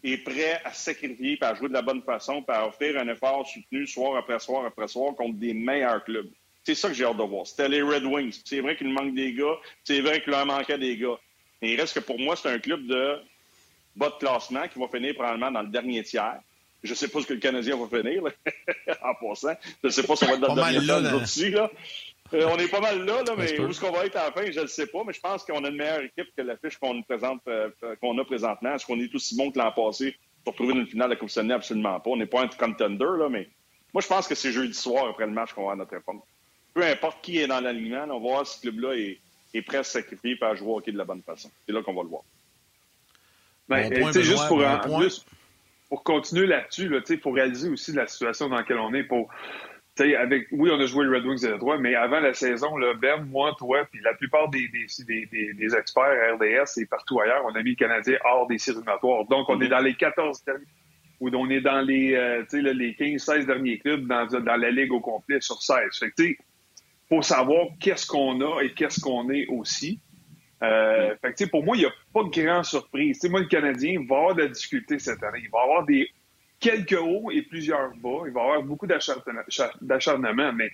est 0.02 0.18
prêt 0.18 0.60
à 0.64 0.72
sacrifier, 0.72 1.38
à 1.42 1.54
jouer 1.54 1.68
de 1.68 1.74
la 1.74 1.82
bonne 1.82 2.02
façon, 2.02 2.44
à 2.48 2.66
offrir 2.66 2.98
un 2.98 3.08
effort 3.08 3.46
soutenu 3.46 3.86
soir 3.86 4.16
après 4.16 4.38
soir 4.38 4.64
après 4.64 4.88
soir 4.88 5.14
contre 5.14 5.38
des 5.38 5.52
meilleurs 5.52 6.02
clubs. 6.04 6.30
C'est 6.64 6.74
ça 6.74 6.88
que 6.88 6.94
j'ai 6.94 7.04
hâte 7.04 7.16
de 7.16 7.22
voir. 7.22 7.46
C'était 7.46 7.68
les 7.68 7.82
Red 7.82 8.04
Wings. 8.04 8.40
C'est 8.44 8.60
vrai 8.60 8.76
qu'il 8.76 8.88
manque 8.88 9.14
des 9.14 9.32
gars. 9.32 9.56
C'est 9.84 10.00
vrai 10.00 10.22
qu'il 10.22 10.32
leur 10.32 10.46
manquait 10.46 10.78
des 10.78 10.96
gars. 10.96 11.18
Mais 11.60 11.72
il 11.72 11.80
reste 11.80 11.94
que 11.94 12.00
pour 12.00 12.18
moi, 12.18 12.36
c'est 12.36 12.48
un 12.48 12.58
club 12.58 12.86
de 12.86 13.18
bas 13.96 14.10
de 14.10 14.14
classement 14.24 14.66
qui 14.68 14.78
va 14.78 14.88
finir 14.88 15.14
probablement 15.14 15.50
dans 15.50 15.62
le 15.62 15.68
dernier 15.68 16.02
tiers. 16.02 16.40
Je 16.82 16.90
ne 16.90 16.94
sais 16.94 17.08
pas 17.08 17.20
ce 17.20 17.26
que 17.26 17.34
le 17.34 17.40
Canadien 17.40 17.76
va 17.76 17.86
finir, 17.86 18.22
en 19.02 19.14
passant. 19.14 19.54
Je 19.82 19.88
ne 19.88 19.92
sais 19.92 20.02
pas 20.02 20.16
si 20.16 20.24
on 20.24 20.28
va 20.28 20.32
être 20.34 20.40
dans 20.40 20.54
le 20.54 20.62
dernier 20.62 20.80
tiers, 20.80 21.22
aussi, 21.22 21.50
là. 21.50 21.70
Euh, 22.33 22.49
on 22.49 22.59
est 22.59 22.68
pas 22.68 22.81
mal 22.81 23.05
là, 23.05 23.22
là 23.22 23.35
mais 23.37 23.59
où 23.61 23.68
est-ce 23.68 23.81
qu'on 23.81 23.91
va 23.91 24.07
être 24.07 24.16
à 24.16 24.26
la 24.26 24.33
fin, 24.33 24.51
je 24.51 24.61
ne 24.61 24.66
sais 24.66 24.87
pas, 24.87 25.03
mais 25.05 25.12
je 25.12 25.20
pense 25.20 25.45
qu'on 25.45 25.64
a 25.64 25.68
une 25.68 25.76
meilleure 25.76 26.03
équipe 26.03 26.28
que 26.37 26.43
la 26.43 26.57
fiche 26.57 26.78
qu'on 26.78 27.03
présente, 27.03 27.41
euh, 27.49 27.70
qu'on 28.01 28.16
a 28.18 28.24
présentement. 28.24 28.74
Est-ce 28.74 28.87
qu'on 28.87 29.01
est 29.01 29.12
aussi 29.14 29.37
bon 29.37 29.51
que 29.51 29.59
l'an 29.59 29.72
passé 29.72 30.16
pour 30.45 30.55
trouver 30.55 30.74
une 30.74 30.87
finale 30.87 31.11
de 31.11 31.16
Coupe 31.16 31.31
Stanley? 31.31 31.55
Absolument 31.55 31.99
pas. 31.99 32.11
On 32.11 32.16
n'est 32.16 32.26
pas 32.26 32.43
un 32.43 32.49
contender, 32.49 33.05
là, 33.18 33.28
mais 33.28 33.49
moi, 33.93 34.01
je 34.01 34.07
pense 34.07 34.28
que 34.28 34.35
c'est 34.35 34.53
jeudi 34.53 34.74
soir 34.74 35.09
après 35.09 35.26
le 35.26 35.33
match 35.33 35.53
qu'on 35.53 35.62
va 35.62 35.72
avoir 35.72 35.76
notre 35.76 35.95
réponse. 35.95 36.22
Peu 36.72 36.85
importe 36.85 37.18
qui 37.22 37.39
est 37.39 37.49
dans 37.49 37.61
l'alignement, 37.61 38.05
on 38.05 38.20
va 38.20 38.35
voir 38.35 38.47
si 38.47 38.57
ce 38.57 38.61
club-là 38.62 38.95
est, 38.95 39.18
est, 39.55 39.62
prêt 39.62 39.78
à 39.78 39.83
se 39.83 39.93
sacrifier 39.93 40.39
et 40.41 40.45
à 40.45 40.55
jouer 40.55 40.68
au 40.68 40.76
hockey 40.78 40.93
de 40.93 40.99
la 40.99 41.05
bonne 41.05 41.22
façon. 41.22 41.51
C'est 41.66 41.72
là 41.72 41.83
qu'on 41.83 41.95
va 41.95 42.03
le 42.03 42.09
voir. 42.09 42.22
Ben, 43.68 44.12
juste 44.12 44.47
pour, 44.49 44.64
en, 44.64 44.81
pour 45.89 46.05
continuer 46.05 46.47
là-dessus, 46.47 46.89
là, 46.89 47.01
il 47.09 47.18
faut 47.18 47.33
réaliser 47.33 47.68
aussi 47.68 47.93
la 47.93 48.07
situation 48.07 48.49
dans 48.49 48.57
laquelle 48.57 48.78
on 48.78 48.95
est 48.95 49.05
pour 49.05 49.28
avec, 49.99 50.47
oui, 50.53 50.70
on 50.72 50.80
a 50.80 50.86
joué 50.86 51.05
le 51.05 51.16
Red 51.16 51.26
Wings 51.26 51.43
de 51.43 51.57
droit, 51.59 51.76
mais 51.78 51.95
avant 51.95 52.20
la 52.20 52.32
saison, 52.32 52.76
là, 52.76 52.95
Ben, 52.95 53.24
moi, 53.24 53.55
toi, 53.59 53.86
puis 53.91 54.01
la 54.03 54.14
plupart 54.14 54.49
des, 54.49 54.68
des, 54.68 54.86
des, 55.26 55.53
des, 55.53 55.76
experts 55.76 56.34
RDS 56.34 56.80
et 56.80 56.86
partout 56.86 57.20
ailleurs, 57.20 57.43
on 57.45 57.55
a 57.55 57.62
mis 57.62 57.70
le 57.70 57.76
Canadien 57.76 58.16
hors 58.24 58.47
des 58.47 58.59
séries 58.59 58.78
Donc, 59.28 59.49
on 59.49 59.61
est 59.61 59.66
mm-hmm. 59.66 59.68
dans 59.68 59.80
les 59.80 59.95
14 59.95 60.45
derniers, 60.45 60.64
ou 61.20 61.28
on 61.34 61.51
est 61.51 61.61
dans 61.61 61.80
les, 61.80 62.14
euh, 62.14 62.45
les 62.53 62.95
15-16 62.95 63.47
derniers 63.47 63.78
clubs 63.78 64.07
dans, 64.07 64.26
dans 64.26 64.57
la 64.57 64.70
Ligue 64.70 64.93
au 64.93 65.01
complet 65.01 65.41
sur 65.41 65.61
16. 65.61 65.78
Fait 65.99 66.11
que, 66.11 66.22
faut 67.09 67.22
savoir 67.22 67.66
qu'est-ce 67.78 68.07
qu'on 68.07 68.41
a 68.41 68.62
et 68.62 68.72
qu'est-ce 68.72 69.01
qu'on 69.01 69.28
est 69.30 69.47
aussi. 69.49 70.01
Euh, 70.62 71.14
fait 71.20 71.34
que, 71.34 71.51
pour 71.51 71.64
moi, 71.64 71.76
il 71.76 71.80
n'y 71.80 71.86
a 71.86 71.93
pas 72.12 72.22
de 72.22 72.28
grande 72.28 72.64
surprise. 72.64 73.18
T'sais, 73.18 73.28
moi, 73.28 73.41
le 73.41 73.47
Canadien 73.47 74.05
va 74.09 74.16
avoir 74.16 74.34
de 74.34 74.43
la 74.43 74.49
difficulté 74.49 74.99
cette 74.99 75.22
année. 75.22 75.41
Il 75.43 75.51
va 75.51 75.62
avoir 75.62 75.84
des 75.84 76.09
quelques 76.61 76.98
hauts 76.98 77.30
et 77.30 77.42
plusieurs 77.42 77.90
bas. 77.96 78.22
Il 78.26 78.32
va 78.32 78.40
y 78.40 78.44
avoir 78.44 78.62
beaucoup 78.62 78.86
d'acharnement, 78.86 80.52
mais 80.52 80.70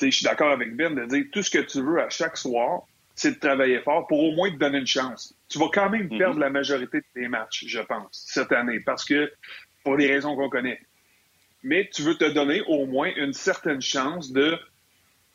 je 0.00 0.10
suis 0.10 0.24
d'accord 0.24 0.50
avec 0.50 0.74
Ben 0.74 0.94
de 0.94 1.04
dire 1.04 1.26
tout 1.30 1.42
ce 1.42 1.50
que 1.50 1.58
tu 1.58 1.82
veux 1.82 2.00
à 2.00 2.08
chaque 2.08 2.36
soir, 2.36 2.82
c'est 3.14 3.32
de 3.32 3.38
travailler 3.38 3.80
fort 3.80 4.06
pour 4.06 4.18
au 4.18 4.32
moins 4.32 4.50
te 4.50 4.56
donner 4.56 4.78
une 4.78 4.86
chance. 4.86 5.34
Tu 5.48 5.58
vas 5.58 5.68
quand 5.72 5.90
même 5.90 6.08
perdre 6.08 6.36
mhm. 6.36 6.40
la 6.40 6.50
majorité 6.50 6.98
de 6.98 7.06
tes 7.14 7.28
matchs, 7.28 7.66
je 7.66 7.80
pense, 7.80 8.24
cette 8.26 8.50
année, 8.50 8.80
parce 8.80 9.04
que 9.04 9.30
pour 9.84 9.96
des 9.96 10.06
raisons 10.06 10.34
qu'on 10.36 10.48
connaît. 10.48 10.80
Mais 11.62 11.90
tu 11.92 12.02
veux 12.02 12.14
te 12.14 12.24
donner 12.24 12.62
au 12.62 12.86
moins 12.86 13.12
une 13.16 13.34
certaine 13.34 13.82
chance 13.82 14.32
de 14.32 14.58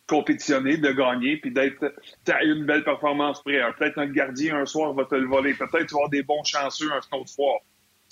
compétitionner, 0.07 0.77
de 0.77 0.91
gagner, 0.91 1.38
puis 1.38 1.51
d'être 1.51 1.93
à 2.27 2.43
une 2.43 2.65
belle 2.65 2.83
performance 2.83 3.43
près. 3.43 3.59
Peut-être 3.77 3.99
un 3.99 4.07
gardien 4.07 4.57
un 4.57 4.65
soir 4.65 4.93
va 4.93 5.05
te 5.05 5.15
le 5.15 5.27
voler. 5.27 5.53
Peut-être 5.53 5.86
tu 5.86 5.93
vas 5.93 5.99
avoir 5.99 6.09
des 6.09 6.23
bons 6.23 6.43
chanceux 6.43 6.91
un 6.91 7.17
autre 7.17 7.29
soir 7.29 7.59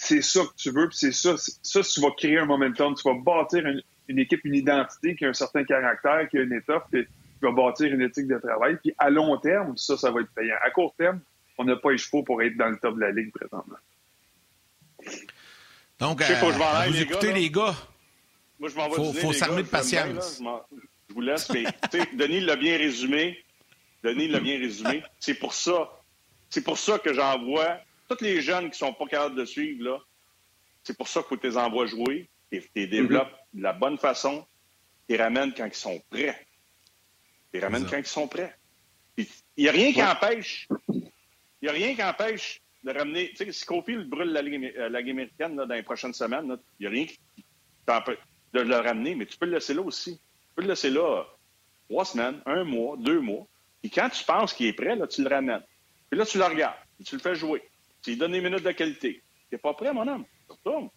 c'est 0.03 0.21
ça 0.21 0.41
que 0.41 0.55
tu 0.57 0.71
veux, 0.71 0.89
puis 0.89 0.97
c'est 0.97 1.11
ça, 1.11 1.35
ça, 1.37 1.81
tu 1.81 2.01
vas 2.01 2.11
créer 2.11 2.37
un 2.37 2.45
momentum, 2.45 2.93
tu 2.95 3.07
vas 3.07 3.15
bâtir 3.15 3.63
une, 4.07 4.19
équipe, 4.19 4.43
une 4.43 4.55
identité 4.55 5.15
qui 5.15 5.25
a 5.25 5.29
un 5.29 5.33
certain 5.33 5.63
caractère, 5.63 6.27
qui 6.29 6.37
a 6.37 6.41
une 6.41 6.53
étoffe, 6.53 6.83
puis 6.91 7.05
tu 7.05 7.45
vas 7.45 7.51
bâtir 7.51 7.93
une 7.93 8.01
éthique 8.01 8.27
de 8.27 8.37
travail, 8.37 8.77
puis 8.81 8.93
à 8.97 9.09
long 9.09 9.37
terme, 9.37 9.77
ça, 9.77 9.97
ça 9.97 10.11
va 10.11 10.21
être 10.21 10.33
payant. 10.35 10.55
À 10.61 10.71
court 10.71 10.93
terme, 10.97 11.21
on 11.57 11.63
n'a 11.63 11.75
pas 11.77 11.91
les 11.91 11.97
chevaux 11.97 12.23
pour 12.23 12.41
être 12.41 12.57
dans 12.57 12.69
le 12.69 12.77
top 12.77 12.95
de 12.95 13.01
la 13.01 13.11
ligue 13.11 13.31
présentement. 13.31 13.77
Donc, 15.99 16.21
euh, 16.21 16.87
vous 16.87 17.01
écoutez 17.01 17.31
les 17.31 17.49
gars. 17.49 17.75
Moi, 18.59 18.69
je 18.69 18.75
m'en 18.75 18.89
vais 18.89 18.95
faut, 18.95 19.13
faut 19.13 19.33
s'armer 19.33 19.63
de 19.63 19.67
patience. 19.67 20.41
je, 20.41 21.13
vous 21.13 21.21
laisse, 21.21 21.49
mais 21.49 21.63
Denis 22.13 22.41
l'a 22.41 22.55
bien 22.55 22.77
résumé. 22.77 23.37
Denis 24.03 24.27
l'a 24.27 24.39
bien 24.39 24.57
résumé. 24.57 25.03
C'est 25.19 25.35
pour 25.35 25.53
ça. 25.53 25.89
C'est 26.49 26.63
pour 26.63 26.77
ça 26.77 26.99
que 26.99 27.13
j'envoie 27.13 27.79
tous 28.15 28.23
les 28.23 28.41
jeunes 28.41 28.69
qui 28.69 28.77
sont 28.77 28.93
pas 28.93 29.05
capables 29.05 29.35
de 29.35 29.45
suivre, 29.45 29.83
là, 29.83 29.99
c'est 30.83 30.97
pour 30.97 31.07
ça 31.07 31.21
qu'il 31.21 31.29
faut 31.29 31.35
que 31.35 31.41
tu 31.41 31.47
les 31.47 31.57
envoies 31.57 31.85
jouer, 31.85 32.29
et 32.51 32.61
tu 32.61 32.69
les 32.75 32.87
développes 32.87 33.31
mm-hmm. 33.31 33.57
de 33.57 33.63
la 33.63 33.73
bonne 33.73 33.97
façon, 33.97 34.45
tu 35.07 35.15
les 35.15 35.21
ramènes 35.21 35.53
quand 35.53 35.65
ils 35.65 35.73
sont 35.73 36.01
prêts. 36.09 36.45
Tu 37.51 37.59
les 37.59 37.59
ramènes 37.59 37.85
quand 37.85 37.97
ils 37.97 38.05
sont 38.05 38.27
prêts. 38.27 38.55
Il 39.17 39.27
n'y 39.57 39.67
a 39.67 39.71
rien 39.71 39.93
qui 39.93 40.03
empêche. 40.03 40.67
Il 40.91 41.11
n'y 41.63 41.69
a 41.69 41.71
rien 41.71 41.95
qui 41.95 42.03
empêche 42.03 42.61
de 42.83 42.91
ramener. 42.91 43.29
Tu 43.29 43.37
sais, 43.37 43.51
si 43.51 43.65
Cofield 43.65 44.09
brûle 44.09 44.31
la 44.31 44.41
Ligue, 44.41 44.73
euh, 44.77 44.93
américaine 44.93 45.55
dans 45.55 45.65
les 45.65 45.83
prochaines 45.83 46.13
semaines, 46.13 46.57
il 46.79 46.83
n'y 46.83 46.87
a 46.87 46.89
rien 46.89 47.05
qui 47.05 47.19
t'empêche 47.85 48.19
de 48.53 48.61
le 48.61 48.75
ramener, 48.75 49.15
mais 49.15 49.25
tu 49.25 49.37
peux 49.37 49.45
le 49.45 49.53
laisser 49.53 49.73
là 49.73 49.81
aussi. 49.81 50.17
Tu 50.17 50.55
peux 50.55 50.61
le 50.61 50.69
laisser 50.69 50.89
là 50.89 51.25
trois 51.89 52.05
semaines, 52.05 52.41
un 52.45 52.63
mois, 52.63 52.97
deux 52.97 53.19
mois. 53.19 53.45
Et 53.83 53.89
quand 53.89 54.09
tu 54.09 54.23
penses 54.23 54.53
qu'il 54.53 54.67
est 54.67 54.73
prêt, 54.73 54.95
là, 54.95 55.07
tu 55.07 55.23
le 55.23 55.29
ramènes. 55.29 55.63
Puis 56.09 56.19
là, 56.19 56.25
tu 56.25 56.37
le 56.37 56.45
regardes. 56.45 56.77
tu 57.03 57.15
le 57.15 57.21
fais 57.21 57.35
jouer. 57.35 57.61
Tu 58.03 58.11
lui 58.11 58.17
donnes 58.17 58.33
des 58.33 58.41
minutes 58.41 58.63
de 58.63 58.71
qualité. 58.71 59.23
T'es 59.49 59.57
pas 59.57 59.73
prêt, 59.73 59.93
mon 59.93 60.07
homme? 60.07 60.25
Retourne. 60.47 60.89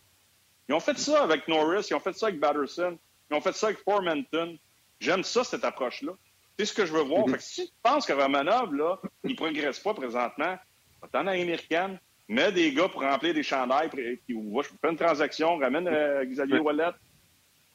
Ils 0.69 0.75
ont 0.75 0.81
fait 0.81 0.99
ça 0.99 1.23
avec 1.23 1.47
Norris, 1.47 1.87
ils 1.91 1.95
ont 1.95 2.01
fait 2.01 2.13
ça 2.13 2.27
avec 2.27 2.41
Batterson, 2.41 2.99
ils 3.31 3.37
ont 3.37 3.41
fait 3.41 3.55
ça 3.55 3.69
avec 3.69 3.79
Formanton. 3.79 4.59
J'aime 4.99 5.23
ça, 5.23 5.45
cette 5.45 5.65
approche-là. 5.65 6.13
C'est 6.59 6.65
ce 6.65 6.73
que 6.73 6.87
je 6.87 6.93
veux 6.93 7.03
voir? 7.03 7.27
Fait 7.29 7.37
que 7.37 7.43
si 7.43 7.67
tu 7.67 7.73
penses 7.83 8.07
que 8.07 8.13
Romanov, 8.13 8.75
là, 8.75 8.99
il 9.25 9.37
progresse 9.37 9.79
pas 9.79 9.95
présentement, 9.95 10.57
attends 11.03 11.27
à 11.27 11.33
américaine, 11.33 12.01
mets 12.29 12.51
des 12.51 12.73
gars 12.73 12.89
pour 12.89 13.03
remplir 13.03 13.35
des 13.35 13.43
chandails, 13.43 13.91
puis 13.91 14.21
va, 14.29 14.63
je 14.63 14.69
fais 14.69 14.91
une 14.91 14.97
transaction, 14.97 15.59
ramène 15.59 15.87
euh, 15.87 16.25
Xavier 16.25 16.59
Wallet. 16.59 16.91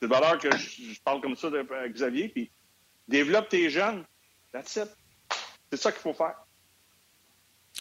C'est 0.02 0.08
de 0.08 0.14
valeur 0.14 0.40
que 0.40 0.50
je, 0.58 1.00
parle 1.02 1.22
comme 1.22 1.36
ça 1.36 1.50
de 1.50 1.58
euh, 1.58 1.90
Xavier, 1.90 2.30
puis 2.30 2.52
développe 3.08 3.50
tes 3.50 3.70
jeunes. 3.70 4.04
That's 4.52 4.76
it. 4.78 4.90
C'est 5.72 5.78
ça 5.78 5.92
qu'il 5.92 6.02
faut 6.02 6.14
faire. 6.14 6.36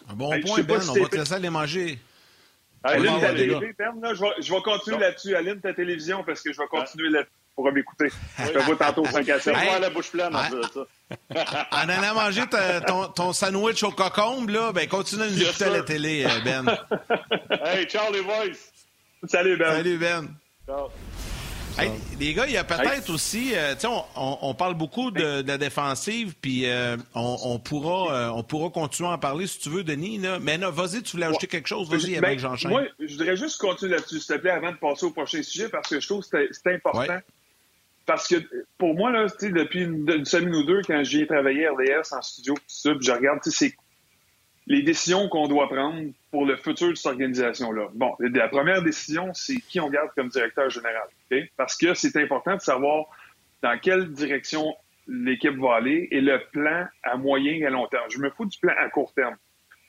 Un 0.09 0.13
bon 0.13 0.29
point, 0.41 0.61
Ben. 0.63 0.81
on 0.89 0.93
va 0.93 1.09
te 1.09 1.15
laisser 1.15 1.33
aller 1.33 1.49
manger. 1.49 1.99
Aline, 2.83 3.19
ta 3.19 3.33
télé, 3.33 3.55
Ben, 3.77 3.93
là, 4.01 4.13
je, 4.13 4.21
vais, 4.21 4.29
je 4.39 4.51
vais 4.51 4.61
continuer 4.61 4.97
là-dessus. 4.97 5.35
Aline, 5.35 5.59
ta 5.59 5.73
télévision, 5.73 6.23
parce 6.23 6.41
que 6.41 6.51
je 6.51 6.57
vais 6.57 6.67
continuer 6.67 7.09
là 7.09 7.23
pour 7.55 7.71
m'écouter. 7.71 8.07
Je 8.39 8.51
te 8.51 8.59
vois 8.59 8.75
tantôt 8.75 9.05
5 9.05 9.29
à 9.29 9.39
7. 9.39 9.55
Hey, 9.55 9.79
la 9.79 9.89
bouche 9.89 10.09
pleine, 10.11 10.35
en 10.35 10.43
ça. 10.43 11.67
en 11.71 11.89
allant 11.89 12.15
manger 12.15 12.43
ton, 12.87 13.07
ton, 13.07 13.33
sandwich 13.33 13.83
au 13.83 13.91
cocombe, 13.91 14.49
là, 14.49 14.71
ben, 14.71 14.87
continue 14.87 15.23
à 15.23 15.27
nous 15.27 15.41
écouter 15.41 15.65
à 15.65 15.69
la 15.69 15.81
télé, 15.83 16.25
euh, 16.25 16.39
Ben. 16.43 16.65
hey, 17.65 17.85
ciao 17.85 18.11
les 18.11 18.21
boys. 18.21 18.57
Salut, 19.27 19.57
Ben. 19.57 19.71
Salut, 19.71 19.97
Ben. 19.97 20.27
Ciao 20.65 20.89
les 22.19 22.33
gars, 22.33 22.45
il 22.47 22.53
y 22.53 22.57
a 22.57 22.63
peut-être 22.63 23.09
aussi, 23.09 23.51
euh, 23.55 23.73
tu 23.73 23.81
sais, 23.81 23.87
on, 24.15 24.53
parle 24.53 24.75
beaucoup 24.75 25.11
de, 25.11 25.45
la 25.45 25.57
défensive, 25.57 26.35
puis 26.41 26.65
euh, 26.65 26.97
on, 27.15 27.59
pourra, 27.59 28.13
euh, 28.13 28.29
on 28.29 28.43
pourra 28.43 28.69
continuer 28.69 29.09
à 29.09 29.13
en 29.13 29.17
parler 29.17 29.47
si 29.47 29.59
tu 29.59 29.69
veux, 29.69 29.83
Denis. 29.83 30.21
Mais 30.41 30.57
non, 30.57 30.69
vas-y, 30.71 31.01
tu 31.01 31.13
voulais 31.13 31.25
ajouter 31.25 31.47
quelque 31.47 31.67
chose, 31.67 31.89
vas-y, 31.89 32.17
avec 32.17 32.21
ben, 32.21 32.39
Jean-Charles. 32.39 32.73
Moi, 32.73 32.83
je 32.99 33.13
voudrais 33.13 33.35
juste 33.35 33.59
continuer 33.59 33.95
là-dessus, 33.95 34.19
s'il 34.19 34.35
te 34.35 34.41
plaît, 34.41 34.51
avant 34.51 34.71
de 34.71 34.77
passer 34.77 35.05
au 35.05 35.11
prochain 35.11 35.41
sujet, 35.43 35.69
parce 35.69 35.89
que 35.89 35.99
je 35.99 36.07
trouve 36.07 36.27
que 36.27 36.47
c'est 36.51 36.73
important. 36.73 37.19
Parce 38.05 38.27
que 38.27 38.35
pour 38.77 38.95
moi, 38.95 39.11
là, 39.11 39.27
depuis 39.41 39.83
une, 39.83 40.25
semaine 40.25 40.55
ou 40.55 40.63
deux, 40.63 40.81
quand 40.85 41.03
j'ai 41.03 41.27
travaillé 41.27 41.67
à 41.67 41.71
RDS 41.71 42.13
en 42.13 42.21
studio, 42.21 42.55
je 42.67 43.11
regarde, 43.11 43.39
tu 43.43 43.51
sais, 43.51 43.73
les 44.71 44.83
décisions 44.83 45.27
qu'on 45.27 45.49
doit 45.49 45.67
prendre 45.67 46.11
pour 46.31 46.45
le 46.45 46.55
futur 46.55 46.91
de 46.91 46.95
cette 46.95 47.11
organisation-là. 47.11 47.89
Bon, 47.93 48.15
la 48.19 48.47
première 48.47 48.81
décision, 48.81 49.33
c'est 49.33 49.57
qui 49.57 49.81
on 49.81 49.89
garde 49.89 50.09
comme 50.15 50.29
directeur 50.29 50.69
général. 50.69 51.03
Parce 51.57 51.75
que 51.75 51.93
c'est 51.93 52.15
important 52.15 52.55
de 52.55 52.61
savoir 52.61 53.07
dans 53.61 53.77
quelle 53.77 54.13
direction 54.13 54.73
l'équipe 55.07 55.57
va 55.57 55.75
aller 55.75 56.07
et 56.11 56.21
le 56.21 56.39
plan 56.53 56.87
à 57.03 57.17
moyen 57.17 57.51
et 57.51 57.65
à 57.65 57.69
long 57.69 57.85
terme. 57.87 58.05
Je 58.09 58.19
me 58.19 58.29
fous 58.29 58.45
du 58.45 58.57
plan 58.59 58.73
à 58.79 58.87
court 58.89 59.13
terme. 59.13 59.35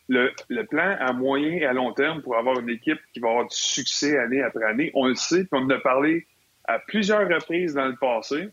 Le, 0.08 0.32
le, 0.48 0.66
plan 0.66 0.96
à 0.98 1.12
moyen 1.12 1.52
et 1.52 1.64
à 1.64 1.72
long 1.72 1.92
terme 1.92 2.20
pour 2.20 2.36
avoir 2.36 2.58
une 2.58 2.68
équipe 2.68 2.98
qui 3.12 3.20
va 3.20 3.28
avoir 3.28 3.46
du 3.46 3.56
succès 3.56 4.18
année 4.18 4.42
après 4.42 4.64
année, 4.64 4.90
on 4.94 5.06
le 5.06 5.14
sait, 5.14 5.44
puis 5.44 5.50
on 5.52 5.58
en 5.58 5.70
a 5.70 5.78
parlé 5.78 6.26
à 6.64 6.80
plusieurs 6.80 7.28
reprises 7.28 7.74
dans 7.74 7.86
le 7.86 7.94
passé. 7.94 8.48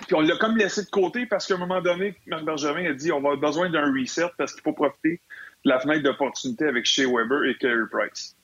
Puis 0.00 0.14
on 0.14 0.20
l'a 0.20 0.36
comme 0.36 0.56
laissé 0.56 0.84
de 0.84 0.90
côté 0.90 1.26
parce 1.26 1.46
qu'à 1.46 1.54
un 1.54 1.58
moment 1.58 1.80
donné, 1.80 2.14
Marc 2.26 2.44
Bergevin 2.44 2.84
a 2.84 2.92
dit 2.92 3.10
on 3.12 3.20
va 3.20 3.30
avoir 3.32 3.50
besoin 3.50 3.70
d'un 3.70 3.92
reset 3.92 4.30
parce 4.36 4.52
qu'il 4.52 4.62
faut 4.62 4.72
profiter 4.72 5.20
de 5.64 5.70
la 5.70 5.80
fenêtre 5.80 6.02
d'opportunité 6.02 6.66
avec 6.66 6.84
Shea 6.84 7.06
Weber 7.06 7.44
et 7.44 7.56
Carey 7.56 7.86
Price. 7.90 8.36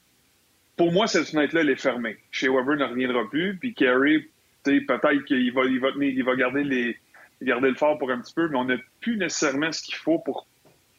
Pour 0.77 0.93
moi, 0.93 1.07
cette 1.07 1.29
fenêtre-là, 1.29 1.61
elle 1.61 1.71
est 1.71 1.81
fermée. 1.81 2.17
Shea 2.31 2.49
Weber 2.51 2.77
ne 2.77 2.85
reviendra 2.85 3.29
plus, 3.29 3.57
puis 3.59 3.75
Carey, 3.75 4.27
peut-être 4.65 5.25
qu'il 5.25 5.53
va, 5.53 5.65
il 5.65 5.79
va, 5.79 5.89
il 6.01 6.25
va 6.25 6.37
garder, 6.37 6.65
les, 6.65 6.97
garder 7.43 7.69
le 7.69 7.75
fort 7.75 7.99
pour 7.99 8.11
un 8.11 8.21
petit 8.21 8.35
peu, 8.35 8.49
mais 8.49 8.57
on 8.57 8.65
n'a 8.65 8.77
plus 9.01 9.17
nécessairement 9.17 9.71
ce 9.71 9.83
qu'il 9.83 9.97
faut 9.97 10.19
pour, 10.19 10.47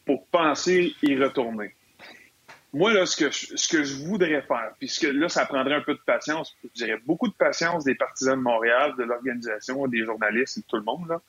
pour 0.06 0.26
penser 0.28 0.94
y 1.02 1.18
retourner. 1.18 1.74
Moi, 2.74 2.92
là, 2.92 3.06
ce 3.06 3.16
que, 3.16 3.30
je, 3.30 3.56
ce 3.56 3.68
que 3.68 3.84
je 3.84 3.94
voudrais 4.04 4.42
faire, 4.42 4.74
puisque 4.80 5.04
là, 5.04 5.30
ça 5.30 5.46
prendrait 5.46 5.76
un 5.76 5.82
peu 5.82 5.94
de 5.94 6.02
patience, 6.06 6.56
je 6.64 6.70
dirais 6.74 7.00
beaucoup 7.06 7.28
de 7.28 7.34
patience 7.34 7.84
des 7.84 7.94
partisans 7.94 8.36
de 8.36 8.42
Montréal, 8.42 8.96
de 8.98 9.04
l'organisation, 9.04 9.88
des 9.88 10.04
journalistes 10.04 10.58
et 10.58 10.62
de 10.62 10.66
tout 10.66 10.78
le 10.78 10.84
monde. 10.84 11.08
Là. 11.08 11.22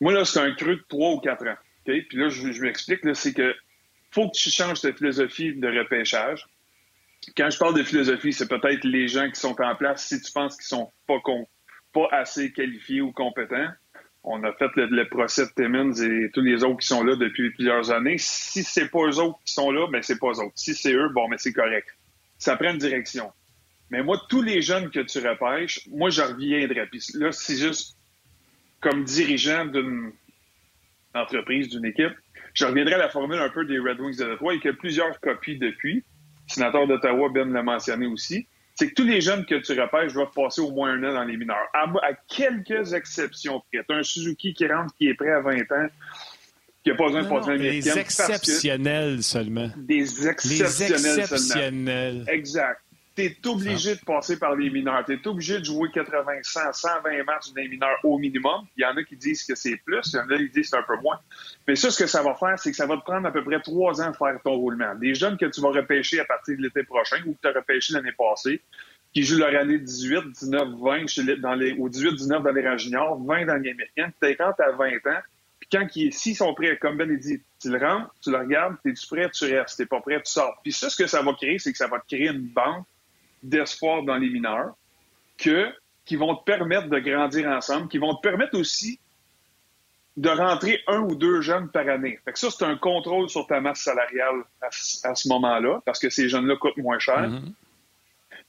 Moi, 0.00 0.12
là, 0.12 0.24
c'est 0.24 0.40
un 0.40 0.52
creux 0.52 0.76
de 0.76 0.84
trois 0.88 1.12
ou 1.12 1.20
quatre 1.20 1.46
ans. 1.46 1.56
Puis 1.84 2.06
là, 2.12 2.28
je, 2.28 2.50
je 2.50 2.62
m'explique, 2.62 3.00
c'est 3.14 3.32
que 3.32 3.54
faut 4.10 4.28
que 4.28 4.36
tu 4.36 4.50
changes 4.50 4.80
ta 4.80 4.92
philosophie 4.92 5.54
de 5.54 5.68
repêchage. 5.68 6.44
Quand 7.36 7.50
je 7.50 7.58
parle 7.58 7.76
de 7.76 7.82
philosophie, 7.82 8.32
c'est 8.32 8.48
peut-être 8.48 8.84
les 8.84 9.06
gens 9.08 9.30
qui 9.30 9.40
sont 9.40 9.60
en 9.60 9.74
place 9.76 10.06
si 10.06 10.20
tu 10.20 10.32
penses 10.32 10.56
qu'ils 10.56 10.66
sont 10.66 10.90
pas, 11.06 11.20
pas 11.92 12.08
assez 12.10 12.52
qualifiés 12.52 13.00
ou 13.00 13.12
compétents 13.12 13.68
on 14.24 14.42
a 14.42 14.52
fait 14.54 14.70
le, 14.76 15.08
procès 15.08 15.46
de 15.46 15.50
Timmons 15.50 15.92
et 15.92 16.30
tous 16.32 16.40
les 16.40 16.64
autres 16.64 16.78
qui 16.78 16.86
sont 16.86 17.04
là 17.04 17.14
depuis 17.14 17.50
plusieurs 17.50 17.90
années. 17.90 18.16
Si 18.18 18.64
c'est 18.64 18.88
pas 18.88 19.06
eux 19.06 19.18
autres 19.18 19.38
qui 19.44 19.52
sont 19.52 19.70
là, 19.70 19.86
ben 19.92 20.02
c'est 20.02 20.18
pas 20.18 20.32
eux. 20.32 20.50
Si 20.54 20.74
c'est 20.74 20.94
eux, 20.94 21.10
bon, 21.10 21.28
mais 21.28 21.36
c'est 21.38 21.52
correct. 21.52 21.86
Ça 22.38 22.56
prend 22.56 22.70
une 22.70 22.78
direction. 22.78 23.30
Mais 23.90 24.02
moi, 24.02 24.20
tous 24.30 24.40
les 24.40 24.62
jeunes 24.62 24.90
que 24.90 25.00
tu 25.00 25.18
repêches, 25.18 25.86
moi, 25.88 26.08
je 26.08 26.22
reviendrai. 26.22 26.86
Puis 26.86 27.04
là, 27.14 27.32
c'est 27.32 27.56
juste 27.56 27.98
comme 28.80 29.04
dirigeant 29.04 29.66
d'une 29.66 30.12
entreprise, 31.14 31.68
d'une 31.68 31.84
équipe, 31.84 32.12
je 32.54 32.64
reviendrai 32.64 32.94
à 32.94 32.98
la 32.98 33.08
formule 33.08 33.38
un 33.38 33.50
peu 33.50 33.64
des 33.66 33.78
Red 33.78 34.00
Wings 34.00 34.16
de 34.16 34.24
Detroit 34.24 34.54
et 34.54 34.60
y 34.64 34.68
a 34.68 34.72
plusieurs 34.72 35.20
copies 35.20 35.58
depuis. 35.58 35.96
Le 35.96 36.02
sénateur 36.52 36.86
d'Ottawa, 36.86 37.28
Ben 37.28 37.52
l'a 37.52 37.62
mentionné 37.62 38.06
aussi 38.06 38.46
c'est 38.74 38.90
que 38.90 38.94
tous 38.94 39.04
les 39.04 39.20
jeunes 39.20 39.44
que 39.46 39.54
tu 39.56 39.80
repêches 39.80 40.12
doivent 40.12 40.32
passer 40.34 40.60
au 40.60 40.70
moins 40.70 40.92
un 40.92 41.04
an 41.04 41.14
dans 41.14 41.24
les 41.24 41.36
mineurs. 41.36 41.68
À, 41.72 41.86
quelques 42.28 42.92
exceptions 42.92 43.62
près. 43.72 43.84
Un 43.88 44.02
Suzuki 44.02 44.52
qui 44.52 44.66
rentre, 44.66 44.94
qui 44.96 45.08
est 45.08 45.14
prêt 45.14 45.30
à 45.30 45.40
20 45.40 45.60
ans, 45.72 45.86
qui 46.82 46.90
n'a 46.90 46.96
pas 46.96 47.06
besoin 47.06 47.22
de 47.22 47.28
passer 47.28 47.50
américaine. 47.50 47.94
Des 47.94 48.00
exceptionnels 48.00 49.22
seulement. 49.22 49.70
Des 49.76 50.28
exceptionnels, 50.28 51.02
des 51.02 51.20
exceptionnels. 51.20 52.14
Seulement. 52.14 52.32
Exact 52.32 52.80
tu 53.14 53.22
es 53.22 53.46
obligé 53.46 53.94
de 53.94 54.00
passer 54.00 54.38
par 54.38 54.56
les 54.56 54.70
mineurs. 54.70 55.04
Tu 55.04 55.14
es 55.14 55.26
obligé 55.26 55.58
de 55.58 55.64
jouer 55.64 55.90
80, 55.92 56.32
100, 56.42 56.72
120 56.72 57.24
matchs 57.24 57.52
des 57.52 57.68
mineurs 57.68 57.98
au 58.02 58.18
minimum. 58.18 58.66
Il 58.76 58.82
y 58.82 58.84
en 58.84 58.96
a 58.96 59.02
qui 59.04 59.16
disent 59.16 59.44
que 59.44 59.54
c'est 59.54 59.76
plus, 59.76 60.12
il 60.12 60.16
y 60.16 60.20
en 60.20 60.28
a 60.30 60.36
qui 60.36 60.50
disent 60.50 60.52
que 60.52 60.62
c'est 60.62 60.76
un 60.76 60.82
peu 60.82 61.00
moins. 61.00 61.18
Mais 61.68 61.76
ça, 61.76 61.90
ce 61.90 62.02
que 62.02 62.08
ça 62.08 62.22
va 62.22 62.34
faire, 62.34 62.58
c'est 62.58 62.70
que 62.70 62.76
ça 62.76 62.86
va 62.86 62.96
te 62.96 63.02
prendre 63.02 63.26
à 63.26 63.30
peu 63.30 63.44
près 63.44 63.60
trois 63.60 64.00
ans 64.02 64.10
de 64.10 64.16
faire 64.16 64.36
ton 64.42 64.54
roulement. 64.54 64.94
Des 64.96 65.14
jeunes 65.14 65.36
que 65.36 65.46
tu 65.46 65.60
vas 65.60 65.70
repêcher 65.70 66.20
à 66.20 66.24
partir 66.24 66.56
de 66.56 66.62
l'été 66.62 66.82
prochain 66.82 67.18
ou 67.26 67.34
que 67.34 67.38
tu 67.42 67.48
as 67.48 67.52
repêché 67.52 67.92
l'année 67.94 68.12
passée, 68.12 68.60
qui 69.12 69.22
jouent 69.22 69.38
leur 69.38 69.54
année 69.54 69.78
18, 69.78 70.32
19, 70.32 70.68
20 70.80 71.40
dans 71.40 71.54
les, 71.54 71.72
ou 71.72 71.88
18, 71.88 72.16
19 72.16 72.42
dans 72.42 72.50
les 72.50 72.68
rangs 72.68 72.78
juniors, 72.78 73.22
20 73.24 73.46
dans 73.46 73.54
les 73.54 73.70
américaines, 73.70 74.12
tu 74.20 74.36
quand 74.36 74.54
à 74.58 74.72
20 74.72 75.06
ans, 75.06 75.22
puis 75.60 75.68
quand 75.70 75.88
s'ils 76.10 76.36
sont 76.36 76.52
prêts, 76.52 76.76
comme 76.78 76.96
Ben 76.96 77.16
dit, 77.16 77.40
tu 77.60 77.70
le 77.70 77.78
rentres, 77.78 78.12
tu 78.20 78.30
le 78.32 78.38
regardes, 78.38 78.76
t'es-tu 78.82 79.06
prêt, 79.06 79.30
tu 79.30 79.44
restes, 79.44 79.78
t'es 79.78 79.86
pas 79.86 80.00
prêt, 80.00 80.20
tu 80.20 80.32
sors. 80.32 80.58
Puis 80.62 80.72
ça, 80.72 80.90
ce 80.90 80.96
que 80.96 81.06
ça 81.06 81.22
va 81.22 81.32
créer, 81.34 81.58
c'est 81.58 81.70
que 81.70 81.78
ça 81.78 81.86
va 81.86 82.00
te 82.00 82.06
créer 82.06 82.28
une 82.28 82.48
banque 82.48 82.84
d'espoir 83.44 84.02
dans 84.02 84.16
les 84.16 84.30
mineurs 84.30 84.74
que, 85.38 85.72
qui 86.04 86.16
vont 86.16 86.34
te 86.34 86.44
permettre 86.44 86.88
de 86.88 86.98
grandir 86.98 87.48
ensemble, 87.48 87.88
qui 87.88 87.98
vont 87.98 88.14
te 88.14 88.20
permettre 88.20 88.58
aussi 88.58 88.98
de 90.16 90.28
rentrer 90.28 90.80
un 90.86 91.00
ou 91.00 91.14
deux 91.16 91.40
jeunes 91.40 91.68
par 91.70 91.88
année. 91.88 92.18
Fait 92.24 92.32
que 92.32 92.38
ça, 92.38 92.48
c'est 92.50 92.64
un 92.64 92.76
contrôle 92.76 93.28
sur 93.28 93.46
ta 93.46 93.60
masse 93.60 93.80
salariale 93.80 94.42
à, 94.60 94.70
ce 95.14 95.28
moment-là, 95.28 95.80
parce 95.84 95.98
que 95.98 96.08
ces 96.08 96.28
jeunes-là 96.28 96.56
coûtent 96.56 96.76
moins 96.76 97.00
cher. 97.00 97.28
Mm-hmm. 97.28 97.52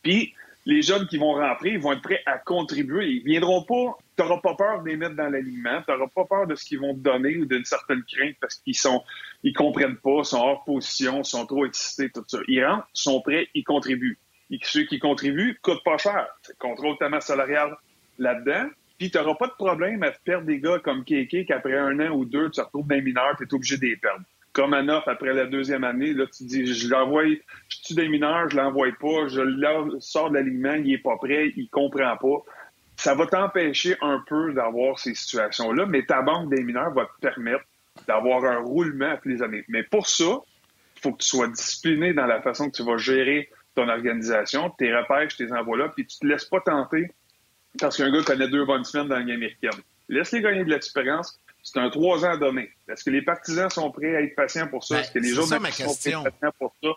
Puis, 0.04 0.34
les 0.68 0.82
jeunes 0.82 1.08
qui 1.08 1.18
vont 1.18 1.34
rentrer, 1.34 1.72
ils 1.72 1.80
vont 1.80 1.94
être 1.94 2.02
prêts 2.02 2.22
à 2.26 2.38
contribuer. 2.38 3.08
Ils 3.08 3.24
viendront 3.24 3.64
pas, 3.64 3.98
tu 4.18 4.24
n'auras 4.24 4.42
pas 4.42 4.56
peur 4.56 4.84
de 4.84 4.90
les 4.90 4.98
mettre 4.98 5.16
dans 5.16 5.30
l'alignement, 5.30 5.82
tu 5.82 5.92
n'auras 5.92 6.08
pas 6.08 6.26
peur 6.26 6.48
de 6.48 6.56
ce 6.56 6.66
qu'ils 6.66 6.80
vont 6.80 6.94
te 6.94 7.00
donner 7.00 7.38
ou 7.38 7.46
d'une 7.46 7.66
certaine 7.66 8.04
crainte 8.04 8.36
parce 8.42 8.56
qu'ils 8.56 8.78
sont, 8.78 9.04
ils 9.44 9.54
comprennent 9.54 9.98
pas, 9.98 10.24
sont 10.24 10.40
hors 10.40 10.64
position, 10.64 11.24
sont 11.24 11.46
trop 11.46 11.66
excités, 11.66 12.10
tout 12.10 12.24
ça. 12.28 12.40
Ils 12.48 12.66
rentrent, 12.66 12.88
sont 12.94 13.22
prêts, 13.22 13.48
ils 13.54 13.64
contribuent 13.64 14.18
ceux 14.64 14.84
qui 14.84 15.00
contribuent 15.00 15.58
coûtent 15.62 15.84
pas 15.84 15.98
cher. 15.98 16.28
Contrôle 16.60 16.98
ta 16.98 17.10
masse 17.10 17.28
salariale 17.28 17.76
là-dedans. 18.20 18.70
Puis 18.98 19.12
tu 19.12 19.18
n'auras 19.18 19.36
pas 19.36 19.48
de 19.48 19.54
problème 19.54 20.04
à 20.04 20.12
te 20.12 20.20
perdre 20.24 20.46
des 20.46 20.60
gars 20.60 20.80
comme 20.80 21.04
Kéké 21.04 21.46
qu'après 21.46 21.78
un 21.78 22.00
an 22.00 22.12
ou 22.12 22.26
deux, 22.26 22.50
tu 22.50 22.62
retrouves 22.62 22.90
les 22.90 23.02
mineurs, 23.02 23.36
tu 23.38 23.44
es 23.44 23.54
obligé 23.54 23.78
de 23.78 23.86
les 23.86 23.98
perdre. 23.98 24.24
Comme 24.54 24.74
Anoff, 24.74 25.06
après 25.08 25.34
la 25.34 25.48
deuxième 25.48 25.84
année, 25.84 26.14
là, 26.14 26.26
tu 26.28 26.46
dis, 26.46 26.66
je 26.66 26.88
l'envoie, 26.88 27.26
je 27.26 27.78
suis 27.84 27.96
des 27.96 28.08
mineurs, 28.08 28.50
je 28.50 28.56
l'envoie 28.56 28.88
pas, 29.02 29.28
je 29.28 29.42
le 29.42 30.00
sors 30.00 30.30
de 30.30 30.36
l'alignement, 30.36 30.76
il 30.76 30.94
est 30.94 30.98
pas 31.00 31.18
prêt, 31.18 31.52
il 31.58 31.68
comprend 31.70 32.16
pas. 32.16 32.52
Ça 32.96 33.16
va 33.16 33.28
t'empêcher 33.28 33.98
un 34.00 34.24
peu 34.26 34.54
d'avoir 34.54 34.98
ces 34.98 35.14
situations-là, 35.14 35.86
mais 35.88 36.06
ta 36.06 36.22
banque 36.22 36.50
des 36.50 36.64
mineurs 36.64 36.94
va 36.94 37.06
te 37.06 37.20
permettre 37.20 37.66
d'avoir 38.08 38.46
un 38.46 38.60
roulement 38.60 39.12
à 39.12 39.18
tous 39.18 39.28
les 39.28 39.44
années. 39.44 39.66
Mais 39.68 39.84
pour 39.84 40.08
ça, 40.08 40.24
il 40.96 41.02
faut 41.02 41.12
que 41.12 41.22
tu 41.22 41.28
sois 41.28 41.50
discipliné 41.50 42.14
dans 42.14 42.26
la 42.26 42.42
façon 42.42 42.70
que 42.70 42.78
tu 42.78 42.84
vas 42.84 42.96
gérer 42.96 43.50
ton 43.76 43.90
organisation, 43.90 44.70
tes 44.72 44.96
repêches, 44.96 45.38
tes 45.38 45.52
envois 45.52 45.78
là, 45.78 45.90
puis 45.90 46.06
tu 46.06 46.18
te 46.18 46.26
laisses 46.26 46.46
pas 46.46 46.62
tenter 46.62 47.10
parce 47.80 47.98
qu'un 47.98 48.12
gars 48.12 48.24
connaît 48.24 48.48
deux 48.48 48.66
bonnes 48.66 48.86
semaines 48.86 49.08
dans 49.08 49.16
la 49.16 49.24
game 49.24 49.36
américaine. 49.36 49.82
Laisse-les 50.10 50.42
gagner 50.42 50.64
de 50.64 50.70
l'expérience. 50.70 51.40
C'est 51.64 51.80
un 51.80 51.90
trois 51.90 52.24
ans 52.26 52.32
à 52.32 52.38
donner. 52.38 52.70
Est-ce 52.88 53.04
que 53.04 53.10
les 53.10 53.24
partisans 53.24 53.70
sont 53.70 53.92
prêts 53.92 54.16
à 54.16 54.22
être 54.22 54.36
patients 54.36 54.68
pour 54.68 54.84
ça? 54.84 54.96
Ben, 54.96 55.02
Est-ce 55.02 55.12
que 55.12 55.20
les 55.20 55.34
gens 55.34 55.46
sont 55.46 55.60
prêts 55.60 55.66
à 55.66 55.70
être 55.70 56.24
patients 56.24 56.54
pour 56.60 56.74
ça? 56.84 56.90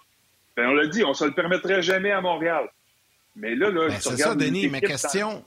Ben, 0.57 0.69
on 0.69 0.75
l'a 0.75 0.87
dit, 0.87 1.05
on 1.05 1.11
ne 1.11 1.15
se 1.15 1.25
le 1.25 1.33
permettrait 1.33 1.83
jamais 1.83 2.11
à 2.11 2.21
Montréal. 2.21 2.69
Mais 3.35 3.55
là, 3.55 3.71
là, 3.71 3.89
ben, 3.89 3.97
c'est 4.01 4.17
ça, 4.17 4.35
Denis. 4.35 4.69
Ma 4.69 4.81
question. 4.81 5.45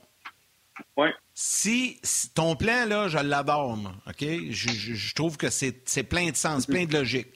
Ouais. 0.96 1.12
Si, 1.34 2.00
ton 2.34 2.56
plan, 2.56 2.86
là, 2.86 3.08
je 3.08 3.18
l'adore, 3.18 3.78
OK? 4.06 4.20
Je, 4.20 4.70
je, 4.70 5.14
trouve 5.14 5.36
que 5.36 5.50
c'est 5.50 6.02
plein 6.02 6.30
de 6.30 6.36
sens, 6.36 6.66
plein 6.66 6.84
de 6.84 6.92
logique. 6.92 7.28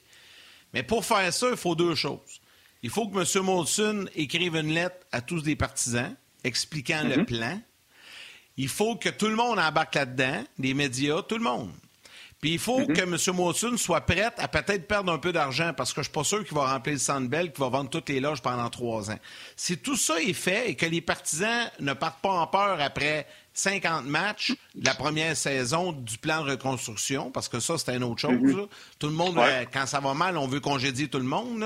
Mais 0.73 0.83
pour 0.83 1.05
faire 1.05 1.31
ça, 1.31 1.47
il 1.49 1.57
faut 1.57 1.75
deux 1.75 1.95
choses. 1.95 2.41
Il 2.83 2.89
faut 2.89 3.07
que 3.07 3.17
M. 3.17 3.43
Molson 3.43 4.05
écrive 4.15 4.55
une 4.55 4.73
lettre 4.73 4.97
à 5.11 5.21
tous 5.21 5.43
les 5.43 5.55
partisans 5.55 6.15
expliquant 6.43 7.03
le 7.03 7.17
mhm. 7.17 7.25
plan. 7.25 7.61
Il 8.57 8.69
faut 8.69 8.95
que 8.95 9.09
tout 9.09 9.27
le 9.27 9.35
monde 9.35 9.59
embarque 9.59 9.95
là-dedans, 9.95 10.43
les 10.57 10.73
médias, 10.73 11.21
tout 11.21 11.37
le 11.37 11.43
monde. 11.43 11.71
Puis 12.39 12.51
il 12.51 12.59
faut 12.59 12.79
mhm. 12.79 12.93
que 12.93 13.01
M. 13.01 13.35
Molson 13.35 13.77
soit 13.77 14.01
prêt 14.01 14.29
à 14.37 14.47
peut-être 14.47 14.87
perdre 14.87 15.11
un 15.11 15.17
peu 15.17 15.31
d'argent 15.31 15.73
parce 15.75 15.91
que 15.91 16.03
je 16.03 16.09
ne 16.09 16.11
suis 16.11 16.13
pas 16.13 16.23
sûr 16.23 16.45
qu'il 16.45 16.55
va 16.55 16.71
remplir 16.71 16.93
le 16.93 16.99
Sandbell, 16.99 17.51
qu'il 17.51 17.63
va 17.63 17.69
vendre 17.69 17.89
toutes 17.89 18.09
les 18.09 18.19
loges 18.19 18.41
pendant 18.41 18.69
trois 18.69 19.09
ans. 19.09 19.19
Si 19.55 19.77
tout 19.77 19.95
ça 19.95 20.21
est 20.21 20.33
fait 20.33 20.69
et 20.69 20.75
que 20.75 20.85
les 20.85 21.01
partisans 21.01 21.69
ne 21.79 21.93
partent 21.93 22.21
pas 22.21 22.29
en 22.29 22.45
peur 22.45 22.79
après 22.79 23.25
50 23.53 24.05
matchs 24.05 24.53
de 24.75 24.85
la 24.85 24.93
première 24.93 25.35
saison 25.35 25.91
du 25.91 26.19
plan 26.19 26.43
de 26.43 26.51
reconstruction, 26.51 27.31
parce 27.31 27.49
que 27.49 27.59
ça, 27.59 27.79
c'est 27.79 27.95
une 27.95 28.03
autre 28.03 28.21
chose. 28.21 28.39
Mhm. 28.39 28.67
Tout 28.99 29.07
le 29.07 29.13
monde, 29.13 29.39
euh, 29.39 29.65
quand 29.73 29.87
ça 29.87 29.99
va 29.99 30.13
mal, 30.13 30.37
on 30.37 30.47
veut 30.47 30.59
congédier 30.59 31.07
tout 31.07 31.17
le 31.17 31.23
monde. 31.23 31.65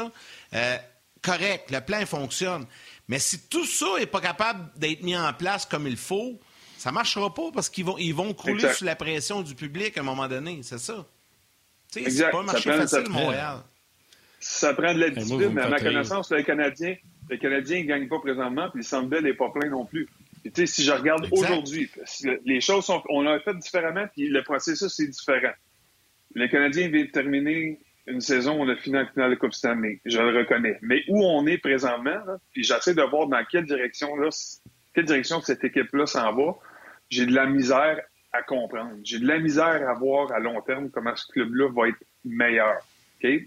Euh, 0.54 0.78
correct, 1.22 1.72
le 1.72 1.82
plan 1.82 2.06
fonctionne. 2.06 2.66
Mais 3.08 3.20
si 3.20 3.48
tout 3.48 3.66
ça 3.66 3.88
n'est 4.00 4.06
pas 4.06 4.22
capable 4.22 4.70
d'être 4.78 5.04
mis 5.04 5.18
en 5.18 5.34
place 5.34 5.66
comme 5.66 5.88
il 5.88 5.98
faut, 5.98 6.40
ça 6.78 6.90
ne 6.90 6.96
marchera 6.96 7.34
pas 7.34 7.52
parce 7.54 7.70
qu'ils 7.70 7.86
vont, 7.86 7.98
ils 7.98 8.14
vont 8.14 8.34
crouler 8.34 8.72
sous 8.74 8.86
la 8.86 8.96
pression 8.96 9.42
du 9.42 9.54
public 9.54 9.98
à 9.98 10.02
un 10.02 10.04
moment 10.04 10.28
donné. 10.28 10.62
C'est 10.64 10.80
ça. 10.80 11.06
C'est 11.90 12.32
pas 12.32 12.40
un 12.40 12.44
marché 12.44 12.72
facile, 12.72 13.10
Montréal. 13.10 13.58
Ça 14.40 14.74
prend 14.74 14.94
de 14.94 15.00
la 15.00 15.10
discipline, 15.10 15.50
mais 15.54 15.62
à 15.62 15.70
ma 15.70 15.80
connaissance, 15.80 16.32
le 16.32 16.42
Canadien, 16.42 16.96
le 17.30 17.38
Canadien 17.38 17.82
ne 17.82 17.88
gagne 17.88 18.08
pas 18.08 18.20
présentement, 18.20 18.70
puis 18.70 18.80
le 18.80 18.84
Sandbell 18.84 19.24
n'est 19.24 19.36
pas 19.36 19.50
plein 19.52 19.70
non 19.70 19.86
plus. 19.86 20.10
si 20.66 20.84
je 20.84 20.92
regarde 20.92 21.28
aujourd'hui, 21.32 21.92
les 22.46 22.62
choses 22.62 22.86
sont, 22.86 23.04
on 23.10 23.22
l'a 23.22 23.40
fait 23.42 23.56
différemment, 23.56 24.08
puis 24.16 24.30
le 24.30 24.42
processus 24.42 25.00
est 25.00 25.08
différent. 25.08 25.54
Le 26.34 26.48
Canadien 26.48 26.88
vient 26.88 27.06
de 27.06 27.12
terminer 27.12 27.80
une 28.08 28.22
saison 28.22 28.60
où 28.60 28.64
on 28.64 28.70
a 28.70 28.76
fini 28.76 28.98
en 28.98 29.06
finale 29.06 29.32
de 29.32 29.36
Coupe 29.36 29.54
Stanley. 29.54 30.02
Je 30.06 30.20
le 30.20 30.40
reconnais. 30.40 30.78
Mais 30.82 31.04
où 31.08 31.24
on 31.24 31.46
est 31.48 31.58
présentement, 31.58 32.20
puis 32.52 32.64
j'essaie 32.64 32.94
de 32.94 33.02
voir 33.04 33.28
dans 33.28 33.44
quelle 33.50 33.66
direction, 33.66 34.16
là, 34.16 34.30
quelle 34.94 35.06
direction 35.06 35.42
cette 35.42 35.64
équipe-là 35.64 36.06
s'en 36.06 36.34
va, 36.34 36.56
j'ai 37.10 37.26
de 37.26 37.34
la 37.34 37.46
misère 37.46 38.00
à 38.34 38.42
comprendre. 38.44 38.96
J'ai 39.04 39.20
de 39.20 39.28
la 39.28 39.40
misère 39.40 39.88
à 39.88 39.94
voir 39.94 40.32
à 40.32 40.40
long 40.40 40.62
terme 40.62 40.90
comment 40.90 41.16
ce 41.16 41.28
club-là 41.32 41.70
va 41.76 41.90
être 41.90 42.04
meilleur. 42.24 42.78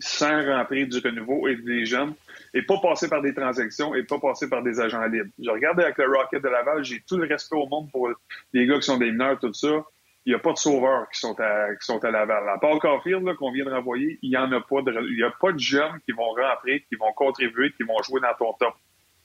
sans 0.01 0.45
rentrer 0.47 0.87
du 0.87 0.99
renouveau 0.99 1.49
et 1.49 1.57
des 1.57 1.85
jeunes, 1.85 2.15
et 2.53 2.63
pas 2.63 2.79
passer 2.81 3.09
par 3.09 3.23
des 3.23 3.35
transactions 3.35 3.95
et 3.95 4.05
pas 4.05 4.21
passer 4.21 4.49
par 4.49 4.63
des 4.63 4.79
agents 4.79 5.05
libres. 5.07 5.31
Je 5.43 5.51
regarde 5.51 5.81
avec 5.81 5.99
le 5.99 6.07
Rocket 6.07 6.43
de 6.43 6.49
Laval, 6.49 6.85
j'ai 6.85 7.01
tout 7.01 7.17
le 7.17 7.27
respect 7.27 7.57
au 7.57 7.67
monde 7.67 7.91
pour 7.91 8.09
les 8.53 8.67
gars 8.67 8.77
qui 8.77 8.83
sont 8.83 8.99
des 8.99 9.11
mineurs, 9.11 9.39
tout 9.41 9.53
ça. 9.53 9.85
Il 10.27 10.31
n'y 10.31 10.35
a 10.35 10.39
pas 10.39 10.53
de 10.53 10.59
sauveurs 10.59 11.09
qui 11.11 11.21
sont 11.21 11.39
à, 11.39 11.75
qui 11.75 11.85
sont 11.85 12.03
à 12.03 12.11
Laval. 12.11 12.49
À 12.49 12.59
part 12.59 12.79
Caulfield, 12.79 13.35
qu'on 13.37 13.53
vient 13.53 13.67
de 13.67 13.71
renvoyer, 13.71 14.19
il 14.23 14.31
n'y 14.31 14.37
en 14.37 14.51
a 14.53 14.61
pas 14.61 14.81
de, 14.81 14.93
il 15.11 15.19
y 15.19 15.23
a 15.23 15.31
pas 15.31 15.53
de 15.53 15.59
jeunes 15.59 16.01
qui 16.07 16.13
vont 16.13 16.31
rentrer, 16.31 16.85
qui 16.89 16.97
vont 16.97 17.13
contribuer, 17.13 17.73
qui 17.73 17.83
vont 17.83 18.03
jouer 18.03 18.21
dans 18.21 18.35
ton 18.39 18.53
top. 18.55 18.75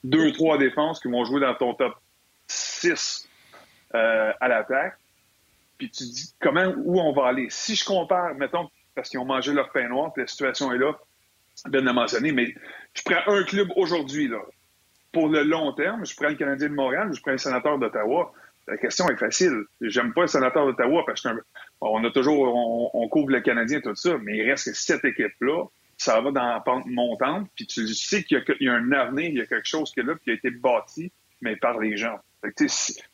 Deux, 0.03 0.31
trois 0.33 0.57
défenses 0.57 0.99
qui 0.99 1.09
vont 1.09 1.23
jouer 1.23 1.41
dans 1.41 1.55
ton 1.55 1.73
top 1.73 1.93
6 2.47 3.29
euh, 3.95 4.33
à 4.39 4.47
l'attaque. 4.47 4.97
Puis 5.77 5.89
tu 5.89 6.03
dis 6.03 6.33
comment, 6.41 6.73
où 6.77 6.99
on 6.99 7.13
va 7.13 7.27
aller. 7.27 7.47
Si 7.49 7.75
je 7.75 7.85
compare, 7.85 8.35
mettons, 8.35 8.69
parce 8.93 9.09
qu'ils 9.09 9.19
ont 9.19 9.25
mangé 9.25 9.53
leur 9.53 9.71
pain 9.71 9.87
noir, 9.87 10.11
puis 10.13 10.23
la 10.23 10.27
situation 10.27 10.71
est 10.73 10.77
là, 10.77 10.93
Ben 11.69 11.83
l'a 11.83 11.93
mentionné, 11.93 12.31
mais 12.33 12.53
je 12.93 13.01
prends 13.03 13.33
un 13.33 13.43
club 13.43 13.69
aujourd'hui, 13.75 14.27
là. 14.27 14.39
Pour 15.11 15.29
le 15.29 15.43
long 15.43 15.73
terme, 15.73 16.05
je 16.05 16.15
prends 16.15 16.27
le 16.27 16.35
Canadien 16.35 16.69
de 16.69 16.75
Montréal, 16.75 17.09
je 17.13 17.21
prends 17.21 17.31
le 17.31 17.37
sénateur 17.37 17.79
d'Ottawa. 17.79 18.31
La 18.69 18.77
question 18.77 19.09
est 19.09 19.17
facile. 19.17 19.63
J'aime 19.81 20.13
pas 20.13 20.21
le 20.21 20.27
sénateur 20.27 20.65
d'Ottawa 20.65 21.03
parce 21.05 21.21
qu'on 21.21 22.03
a 22.03 22.11
toujours, 22.11 22.53
on, 22.93 23.07
couvre 23.09 23.31
le 23.31 23.41
Canadien, 23.41 23.81
tout 23.81 23.95
ça, 23.95 24.17
mais 24.21 24.37
il 24.37 24.49
reste 24.49 24.71
que 24.71 24.77
cette 24.77 25.03
équipe-là, 25.05 25.65
ça 25.97 26.21
va 26.21 26.31
dans 26.31 26.47
la 26.47 26.59
pente 26.59 26.85
montante, 26.85 27.49
puis 27.55 27.67
tu 27.67 27.87
sais 27.87 28.23
qu'il 28.23 28.43
y, 28.61 28.69
a 28.69 28.73
un 28.73 28.91
avenir, 28.91 29.29
il 29.29 29.37
y 29.37 29.41
a 29.41 29.45
quelque 29.45 29.67
chose 29.67 29.91
qui 29.91 29.99
est 29.99 30.03
là, 30.03 30.13
qui 30.23 30.29
a 30.29 30.33
été 30.33 30.49
bâti, 30.49 31.11
mais 31.41 31.55
par 31.55 31.79
les 31.79 31.97
gens. 31.97 32.19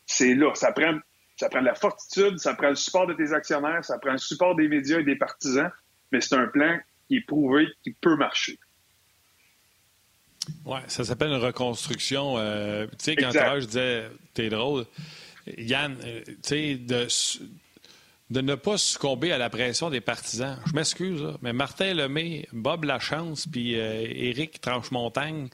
C'est 0.04 0.34
là, 0.34 0.54
ça 0.54 0.72
prend, 0.72 0.98
ça 1.36 1.48
prend 1.48 1.60
de 1.60 1.66
la 1.66 1.74
fortitude, 1.74 2.38
ça 2.38 2.54
prend 2.54 2.68
le 2.68 2.76
support 2.76 3.06
de 3.06 3.14
tes 3.14 3.32
actionnaires, 3.32 3.84
ça 3.84 3.98
prend 3.98 4.12
le 4.12 4.18
support 4.18 4.54
des 4.54 4.68
médias 4.68 5.00
et 5.00 5.04
des 5.04 5.16
partisans, 5.16 5.70
mais 6.12 6.20
c'est 6.20 6.36
un 6.36 6.46
plan 6.46 6.78
qui 7.08 7.16
est 7.16 7.26
prouvé, 7.26 7.66
qui 7.82 7.92
peut 7.92 8.16
marcher. 8.16 8.58
Oui, 10.64 10.78
ça 10.86 11.04
s'appelle 11.04 11.30
une 11.30 11.42
reconstruction. 11.42 12.38
Euh, 12.38 12.86
tu 12.86 12.96
sais, 12.98 13.16
quand 13.16 13.30
je 13.32 13.66
disais, 13.66 14.08
t'es 14.32 14.48
drôle, 14.48 14.84
Yann, 15.58 15.96
euh, 16.04 16.22
tu 16.26 16.34
sais, 16.42 16.78
de 18.30 18.40
ne 18.40 18.56
pas 18.56 18.76
succomber 18.76 19.30
à 19.30 19.38
la 19.38 19.48
pression 19.50 19.88
des 19.88 20.00
partisans. 20.00 20.58
Je 20.66 20.72
m'excuse, 20.72 21.22
mais 21.42 21.52
Martin 21.52 21.94
Lemay, 21.94 22.48
Bob 22.52 22.82
Lachance 22.82 23.46
puis 23.46 23.78
euh, 23.78 24.04
Éric 24.04 24.60
Tranchemontagne 24.60 25.48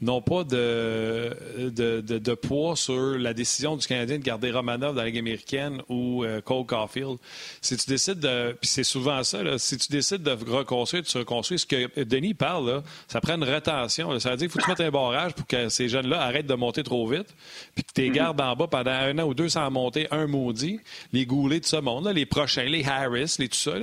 n'ont 0.00 0.22
pas 0.22 0.42
de 0.44 1.36
de, 1.58 2.00
de, 2.00 2.34
poids 2.34 2.76
sur 2.76 3.18
la 3.18 3.34
décision 3.34 3.76
du 3.76 3.86
Canadien 3.86 4.18
de 4.18 4.22
garder 4.22 4.50
Romanov 4.50 4.94
dans 4.94 5.02
la 5.02 5.06
Ligue 5.06 5.18
américaine 5.18 5.82
ou 5.88 6.24
euh, 6.24 6.40
Cole 6.40 6.64
Caulfield. 6.66 7.18
Si 7.60 7.76
tu 7.76 7.88
décides 7.88 8.20
de... 8.20 8.56
Puis 8.60 8.70
c'est 8.70 8.84
souvent 8.84 9.22
ça, 9.22 9.42
là, 9.42 9.58
si 9.58 9.76
tu 9.76 9.92
décides 9.92 10.22
de 10.22 10.30
reconstruire, 10.30 11.04
tu 11.04 11.18
reconstruis. 11.18 11.58
Ce 11.58 11.66
que 11.66 12.02
Denis 12.02 12.34
parle, 12.34 12.70
là, 12.70 12.82
ça 13.06 13.20
prend 13.20 13.34
une 13.34 13.44
rétention. 13.44 14.18
Ça 14.18 14.30
veut 14.30 14.36
dire 14.36 14.48
qu'il 14.48 14.52
faut 14.52 14.58
que 14.58 14.64
tu 14.64 14.70
mettes 14.70 14.80
un 14.80 14.90
barrage 14.90 15.34
pour 15.34 15.46
que 15.46 15.68
ces 15.68 15.88
jeunes-là 15.88 16.20
arrêtent 16.22 16.46
de 16.46 16.54
monter 16.54 16.82
trop 16.82 17.06
vite, 17.06 17.34
puis 17.74 17.84
que 17.84 17.92
tu 17.94 18.00
les 18.00 18.10
mm-hmm. 18.10 18.14
gardes 18.14 18.40
en 18.40 18.56
bas 18.56 18.66
pendant 18.66 18.90
un 18.90 19.18
an 19.18 19.24
ou 19.24 19.34
deux 19.34 19.50
sans 19.50 19.70
monter 19.70 20.06
un 20.10 20.26
maudit. 20.26 20.80
Les 21.12 21.26
goulets 21.26 21.60
de 21.60 21.66
ce 21.66 21.76
monde, 21.76 22.06
là, 22.06 22.13
les 22.14 22.26
prochains, 22.26 22.64
les 22.64 22.84
Harris, 22.84 23.36
les 23.38 23.48
tout 23.48 23.58
ça, 23.58 23.74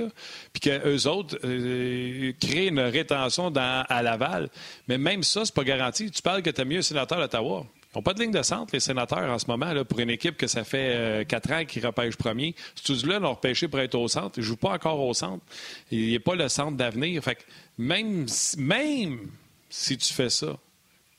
puis 0.52 0.60
qu'eux 0.60 1.06
autres 1.06 1.38
euh, 1.44 2.32
créent 2.40 2.68
une 2.68 2.80
rétention 2.80 3.52
à 3.56 4.02
Laval. 4.02 4.48
Mais 4.88 4.98
même 4.98 5.22
ça, 5.22 5.44
c'est 5.44 5.54
pas 5.54 5.64
garanti. 5.64 6.10
Tu 6.10 6.22
parles 6.22 6.42
que 6.42 6.50
tu 6.50 6.60
as 6.60 6.64
mieux 6.64 6.82
sénateur 6.82 7.18
d'Ottawa. 7.18 7.66
Ils 7.94 7.98
n'ont 7.98 8.02
pas 8.02 8.14
de 8.14 8.20
ligne 8.22 8.32
de 8.32 8.42
centre, 8.42 8.70
les 8.72 8.80
sénateurs, 8.80 9.30
en 9.30 9.38
ce 9.38 9.46
moment, 9.46 9.70
pour 9.84 10.00
une 10.00 10.08
équipe 10.08 10.38
que 10.38 10.46
ça 10.46 10.64
fait 10.64 10.94
euh, 10.94 11.24
quatre 11.24 11.52
ans 11.52 11.64
qu'ils 11.66 11.84
repêchent 11.84 12.16
premier. 12.16 12.54
Ce 12.74 13.06
là 13.06 13.18
l'ont 13.18 13.34
repêché 13.34 13.68
pour 13.68 13.80
être 13.80 13.94
au 13.96 14.08
centre. 14.08 14.38
Ils 14.38 14.40
ne 14.40 14.46
jouent 14.46 14.56
pas 14.56 14.70
encore 14.70 14.98
au 14.98 15.12
centre. 15.12 15.44
Il 15.90 16.10
n'est 16.10 16.18
pas 16.18 16.34
le 16.34 16.48
centre 16.48 16.76
d'avenir. 16.76 17.22
Fait 17.22 17.36
même, 17.76 18.26
même 18.56 19.30
si 19.68 19.98
tu 19.98 20.12
fais 20.14 20.30
ça, 20.30 20.56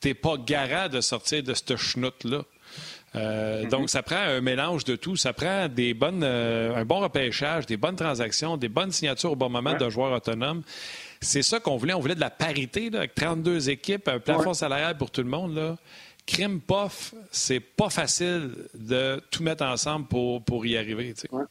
tu 0.01 0.07
n'es 0.07 0.13
pas 0.15 0.35
garant 0.37 0.89
de 0.89 0.99
sortir 0.99 1.43
de 1.43 1.53
cette 1.53 1.75
chenoute-là. 1.75 2.43
Euh, 3.15 3.65
donc, 3.67 3.89
ça 3.89 4.01
prend 4.01 4.17
un 4.17 4.41
mélange 4.41 4.83
de 4.85 4.95
tout. 4.95 5.15
Ça 5.15 5.33
prend 5.33 5.67
des 5.67 5.93
bonnes, 5.93 6.23
euh, 6.23 6.75
un 6.75 6.85
bon 6.85 6.99
repêchage, 6.99 7.65
des 7.65 7.77
bonnes 7.77 7.95
transactions, 7.95 8.57
des 8.57 8.69
bonnes 8.69 8.91
signatures 8.91 9.33
au 9.33 9.35
bon 9.35 9.49
moment 9.49 9.73
de 9.73 9.89
joueurs 9.89 10.11
autonomes. 10.11 10.63
C'est 11.21 11.43
ça 11.43 11.59
qu'on 11.59 11.77
voulait. 11.77 11.93
On 11.93 11.99
voulait 11.99 12.15
de 12.15 12.19
la 12.19 12.31
parité, 12.31 12.89
avec 12.93 13.15
32 13.15 13.69
équipes, 13.69 14.07
un 14.07 14.19
plafond 14.19 14.53
salarial 14.53 14.97
pour 14.97 15.11
tout 15.11 15.21
le 15.21 15.29
monde. 15.29 15.55
Là. 15.55 15.77
Crime 16.25 16.61
pof, 16.61 17.13
c'est 17.31 17.59
pas 17.59 17.89
facile 17.89 18.51
de 18.73 19.21
tout 19.29 19.43
mettre 19.43 19.63
ensemble 19.63 20.07
pour, 20.07 20.43
pour 20.43 20.65
y 20.65 20.77
arriver. 20.77 21.13
Oui, 21.31 21.43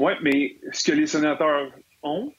ouais, 0.00 0.16
mais 0.20 0.56
ce 0.72 0.90
que 0.90 0.96
les 0.96 1.06
sénateurs 1.06 1.70
ont, 2.02 2.32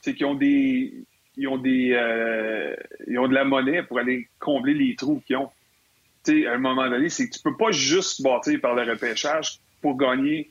c'est 0.00 0.14
qu'ils 0.14 0.26
ont 0.26 0.34
des. 0.34 0.94
Ils 1.36 1.48
ont 1.48 1.58
des. 1.58 1.92
Euh, 1.92 2.74
ils 3.06 3.18
ont 3.18 3.28
de 3.28 3.34
la 3.34 3.44
monnaie 3.44 3.82
pour 3.82 3.98
aller 3.98 4.28
combler 4.38 4.74
les 4.74 4.94
trous 4.94 5.22
qu'ils 5.26 5.36
ont 5.36 5.50
à 6.46 6.54
un 6.54 6.58
moment 6.58 6.88
donné, 6.88 7.08
c'est 7.08 7.28
que 7.28 7.36
tu 7.36 7.42
peux 7.42 7.56
pas 7.56 7.70
juste 7.70 8.22
bâtir 8.22 8.60
par 8.60 8.74
le 8.74 8.90
repêchage 8.90 9.60
pour 9.80 9.96
gagner 9.96 10.50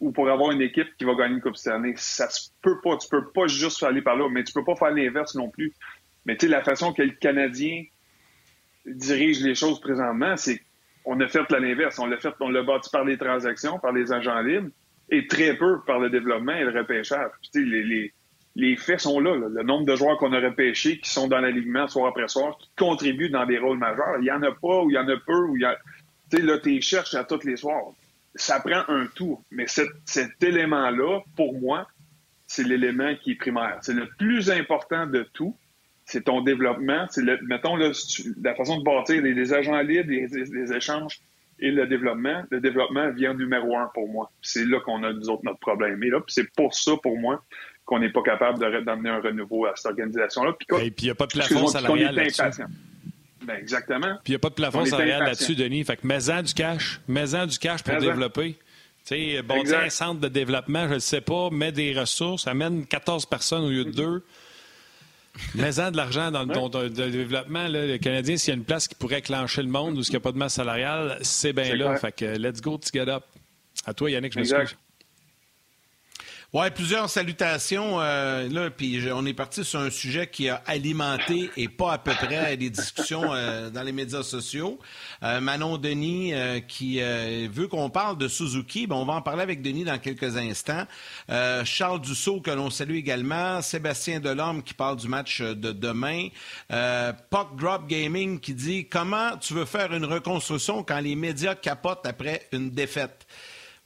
ou 0.00 0.12
pour 0.12 0.28
avoir 0.28 0.50
une 0.50 0.62
équipe 0.62 0.88
qui 0.98 1.04
va 1.04 1.14
gagner 1.14 1.34
une 1.36 1.40
Coupe 1.40 1.56
cette 1.56 1.72
année. 1.72 1.94
Ça 1.96 2.28
se 2.28 2.50
peut 2.62 2.80
pas. 2.82 2.96
Tu 2.96 3.08
peux 3.08 3.26
pas 3.30 3.46
juste 3.46 3.82
aller 3.82 4.02
par 4.02 4.16
là, 4.16 4.28
mais 4.28 4.44
tu 4.44 4.52
peux 4.52 4.64
pas 4.64 4.76
faire 4.76 4.90
l'inverse 4.90 5.34
non 5.34 5.48
plus. 5.48 5.72
Mais 6.26 6.36
tu 6.36 6.46
sais, 6.46 6.52
la 6.52 6.62
façon 6.62 6.92
que 6.92 7.02
le 7.02 7.12
Canadien 7.12 7.84
dirige 8.86 9.40
les 9.42 9.54
choses 9.54 9.80
présentement, 9.80 10.36
c'est 10.36 10.60
qu'on 11.04 11.20
a 11.20 11.28
fait 11.28 11.48
l'inverse. 11.50 11.98
On 11.98 12.06
l'a 12.06 12.18
fait, 12.18 12.34
on 12.40 12.50
bâti 12.64 12.90
par 12.90 13.04
les 13.04 13.16
transactions, 13.16 13.78
par 13.78 13.92
les 13.92 14.12
agents 14.12 14.40
libres, 14.40 14.70
et 15.10 15.26
très 15.26 15.56
peu 15.56 15.80
par 15.86 15.98
le 15.98 16.10
développement 16.10 16.52
et 16.52 16.64
le 16.64 16.78
repêchage. 16.78 17.30
Les 17.54 18.12
faits 18.76 19.00
sont 19.00 19.20
là, 19.20 19.34
Le 19.34 19.62
nombre 19.62 19.84
de 19.84 19.96
joueurs 19.96 20.16
qu'on 20.18 20.32
aurait 20.32 20.54
pêchés 20.54 20.98
qui 20.98 21.10
sont 21.10 21.28
dans 21.28 21.40
l'alignement 21.40 21.88
soir 21.88 22.06
après 22.08 22.28
soir, 22.28 22.56
qui 22.58 22.70
contribuent 22.76 23.30
dans 23.30 23.46
des 23.46 23.58
rôles 23.58 23.78
majeurs. 23.78 24.16
Il 24.20 24.26
y 24.26 24.32
en 24.32 24.42
a 24.42 24.52
pas, 24.52 24.82
ou 24.82 24.90
il 24.90 24.94
y 24.94 24.98
en 24.98 25.08
a 25.08 25.16
peu, 25.16 25.46
ou 25.48 25.56
il 25.56 25.62
y 25.62 25.64
a. 25.64 25.76
Tu 26.30 26.38
sais, 26.38 26.42
là, 26.42 26.58
tu 26.58 26.80
cherches 26.80 27.14
à 27.14 27.24
tous 27.24 27.44
les 27.44 27.56
soirs. 27.56 27.92
Ça 28.34 28.60
prend 28.60 28.84
un 28.88 29.06
tout. 29.14 29.40
Mais 29.50 29.66
cet, 29.66 30.42
élément-là, 30.42 31.20
pour 31.36 31.58
moi, 31.58 31.86
c'est 32.46 32.64
l'élément 32.64 33.14
qui 33.16 33.32
est 33.32 33.36
primaire. 33.36 33.78
C'est 33.82 33.94
le 33.94 34.08
plus 34.18 34.50
important 34.50 35.06
de 35.06 35.28
tout. 35.32 35.56
C'est 36.04 36.24
ton 36.24 36.42
développement. 36.42 37.06
C'est 37.10 37.22
le, 37.22 37.38
mettons, 37.42 37.76
la 37.76 38.54
façon 38.54 38.78
de 38.78 38.84
bâtir 38.84 39.22
les, 39.22 39.52
agents 39.52 39.80
libres, 39.80 40.10
les, 40.10 40.72
échanges 40.72 41.20
et 41.58 41.70
le 41.70 41.86
développement. 41.86 42.44
Le 42.50 42.60
développement 42.60 43.10
vient 43.10 43.34
numéro 43.34 43.76
un 43.76 43.90
pour 43.94 44.08
moi. 44.08 44.30
C'est 44.42 44.64
là 44.64 44.80
qu'on 44.80 45.02
a, 45.02 45.12
nous 45.12 45.28
autres, 45.30 45.44
notre 45.44 45.60
problème. 45.60 46.02
Et 46.02 46.10
là, 46.10 46.20
c'est 46.26 46.52
pour 46.54 46.74
ça, 46.74 46.92
pour 47.02 47.18
moi, 47.18 47.42
qu'on 47.84 47.98
n'est 47.98 48.10
pas 48.10 48.22
capable 48.22 48.58
d'amener 48.84 49.10
un 49.10 49.20
renouveau 49.20 49.66
à 49.66 49.72
cette 49.76 49.86
organisation-là. 49.86 50.54
Puis 50.58 50.66
il 50.98 51.04
n'y 51.04 51.10
a 51.10 51.14
pas 51.14 51.26
de 51.26 51.32
plafond 51.32 51.66
salarial 51.66 52.14
là-dessus. 52.14 52.62
Ben, 53.42 53.56
exactement. 53.56 54.16
Puis 54.24 54.28
il 54.28 54.32
n'y 54.32 54.36
a 54.36 54.38
pas 54.38 54.48
de 54.48 54.54
plafond 54.54 54.84
salarial 54.86 55.24
là-dessus, 55.24 55.54
Denis. 55.54 55.84
Fait 55.84 55.96
que 55.96 56.06
mets-en 56.06 56.42
du 56.42 56.54
cash. 56.54 57.00
Mets-en 57.08 57.46
du 57.46 57.58
cash 57.58 57.82
pour 57.82 57.98
développer. 57.98 58.56
Tu 59.06 59.16
sais, 59.16 59.42
bon, 59.42 59.62
un 59.70 59.90
centre 59.90 60.20
de 60.20 60.28
développement, 60.28 60.88
je 60.88 60.94
ne 60.94 60.98
sais 60.98 61.20
pas, 61.20 61.50
mets 61.50 61.72
des 61.72 61.92
ressources, 61.92 62.46
amène 62.46 62.86
14 62.86 63.26
personnes 63.26 63.64
au 63.64 63.68
lieu 63.68 63.84
de 63.84 63.90
deux. 63.90 64.24
Mets-en 65.54 65.90
de 65.90 65.98
l'argent 65.98 66.30
dans 66.30 66.44
le 66.44 66.88
développement. 66.88 67.68
Là, 67.68 67.86
le 67.86 67.98
Canadien, 67.98 68.38
s'il 68.38 68.54
y 68.54 68.56
a 68.56 68.56
une 68.56 68.64
place 68.64 68.88
qui 68.88 68.94
pourrait 68.94 69.20
clencher 69.20 69.62
le 69.62 69.68
monde 69.68 69.98
ou 69.98 70.02
s'il 70.02 70.12
n'y 70.12 70.16
a 70.16 70.20
pas 70.20 70.32
de 70.32 70.38
masse 70.38 70.54
salariale, 70.54 71.18
c'est 71.20 71.52
bien 71.52 71.74
là. 71.74 71.96
Fait 71.96 72.12
que 72.12 72.24
let's 72.24 72.62
go, 72.62 72.78
to 72.78 72.88
get 72.94 73.10
up. 73.10 73.24
À 73.84 73.92
toi, 73.92 74.10
Yannick, 74.10 74.32
je 74.32 74.38
m'excuse. 74.38 74.74
Oui, 76.56 76.70
plusieurs 76.70 77.10
salutations. 77.10 78.00
Euh, 78.00 78.48
là, 78.48 78.70
puis 78.70 79.04
on 79.12 79.26
est 79.26 79.34
parti 79.34 79.64
sur 79.64 79.80
un 79.80 79.90
sujet 79.90 80.28
qui 80.28 80.48
a 80.48 80.62
alimenté 80.66 81.50
et 81.56 81.66
pas 81.66 81.94
à 81.94 81.98
peu 81.98 82.12
près 82.12 82.54
les 82.54 82.70
discussions 82.70 83.34
euh, 83.34 83.70
dans 83.70 83.82
les 83.82 83.90
médias 83.90 84.22
sociaux. 84.22 84.78
Euh, 85.24 85.40
Manon 85.40 85.78
Denis 85.78 86.32
qui 86.68 87.00
veut 87.00 87.66
qu'on 87.66 87.90
parle 87.90 88.18
de 88.18 88.28
Suzuki. 88.28 88.86
Ben, 88.86 88.94
on 88.94 89.04
va 89.04 89.14
en 89.14 89.20
parler 89.20 89.42
avec 89.42 89.62
Denis 89.62 89.82
dans 89.82 89.98
quelques 89.98 90.36
instants. 90.36 90.86
Charles 91.64 92.00
Dussault 92.00 92.40
que 92.40 92.52
l'on 92.52 92.70
salue 92.70 92.98
également. 92.98 93.60
Sébastien 93.60 94.20
Delorme 94.20 94.62
qui 94.62 94.74
parle 94.74 94.94
du 94.94 95.08
match 95.08 95.40
de 95.42 95.72
demain. 95.72 96.28
Puck 96.68 97.56
Drop 97.56 97.88
Gaming 97.88 98.38
qui 98.38 98.54
dit 98.54 98.86
comment 98.86 99.36
tu 99.38 99.54
veux 99.54 99.64
faire 99.64 99.92
une 99.92 100.04
reconstruction 100.04 100.84
quand 100.84 101.00
les 101.00 101.16
médias 101.16 101.56
capotent 101.56 102.06
après 102.06 102.46
une 102.52 102.70
défaite? 102.70 103.26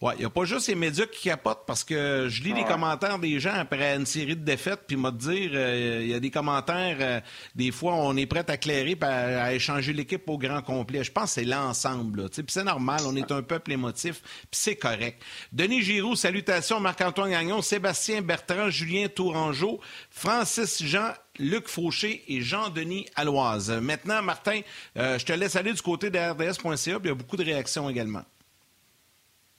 Oui, 0.01 0.13
il 0.15 0.21
n'y 0.21 0.27
a 0.27 0.31
pas 0.31 0.45
juste 0.45 0.69
les 0.69 0.77
médias 0.77 1.07
qui 1.07 1.29
capotent 1.29 1.65
parce 1.67 1.83
que 1.83 2.29
je 2.29 2.45
lis 2.45 2.53
les 2.53 2.63
commentaires 2.63 3.19
des 3.19 3.41
gens 3.41 3.55
après 3.55 3.97
une 3.97 4.07
série 4.07 4.37
de 4.37 4.45
défaites, 4.45 4.83
puis 4.87 4.97
m'a 4.97 5.11
dire, 5.11 5.51
euh, 5.55 5.99
il 6.03 6.09
y 6.09 6.15
a 6.15 6.21
des 6.21 6.31
commentaires, 6.31 6.99
euh, 7.01 7.21
des 7.57 7.73
fois, 7.73 7.95
on 7.95 8.17
est 8.17 8.27
prêt 8.27 8.49
à 8.49 8.57
clairer 8.57 8.97
à, 9.01 9.53
échanger 9.53 9.93
l'équipe 9.93 10.23
au 10.29 10.39
grand 10.39 10.63
complet. 10.63 11.03
Je 11.03 11.11
pense 11.11 11.25
que 11.25 11.41
c'est 11.41 11.45
l'ensemble. 11.45 12.31
Puis 12.31 12.45
c'est 12.47 12.63
normal, 12.63 13.01
on 13.07 13.17
est 13.17 13.33
un 13.33 13.43
peuple 13.43 13.73
émotif, 13.73 14.23
puis 14.23 14.53
c'est 14.53 14.77
correct. 14.77 15.21
Denis 15.53 15.83
Giroux, 15.83 16.15
salutations, 16.15 16.79
Marc-Antoine 16.79 17.33
Gagnon, 17.33 17.61
Sébastien 17.61 18.23
Bertrand, 18.23 18.71
Julien 18.71 19.09
Tourangeau, 19.09 19.81
Francis 20.11 20.81
Jean, 20.81 21.13
Luc 21.41 21.67
Fauché 21.67 22.23
et 22.29 22.41
Jean-Denis 22.41 23.07
Aloise. 23.17 23.73
Maintenant, 23.83 24.23
Martin, 24.23 24.61
euh, 24.97 25.19
je 25.19 25.27
te 25.27 25.33
laisse 25.33 25.57
aller 25.57 25.73
du 25.73 25.83
côté 25.83 26.09
de 26.09 26.19
RDS.ca, 26.19 26.99
il 27.03 27.09
y 27.09 27.11
a 27.11 27.15
beaucoup 27.15 27.37
de 27.37 27.45
réactions 27.45 27.91
également. 27.91 28.23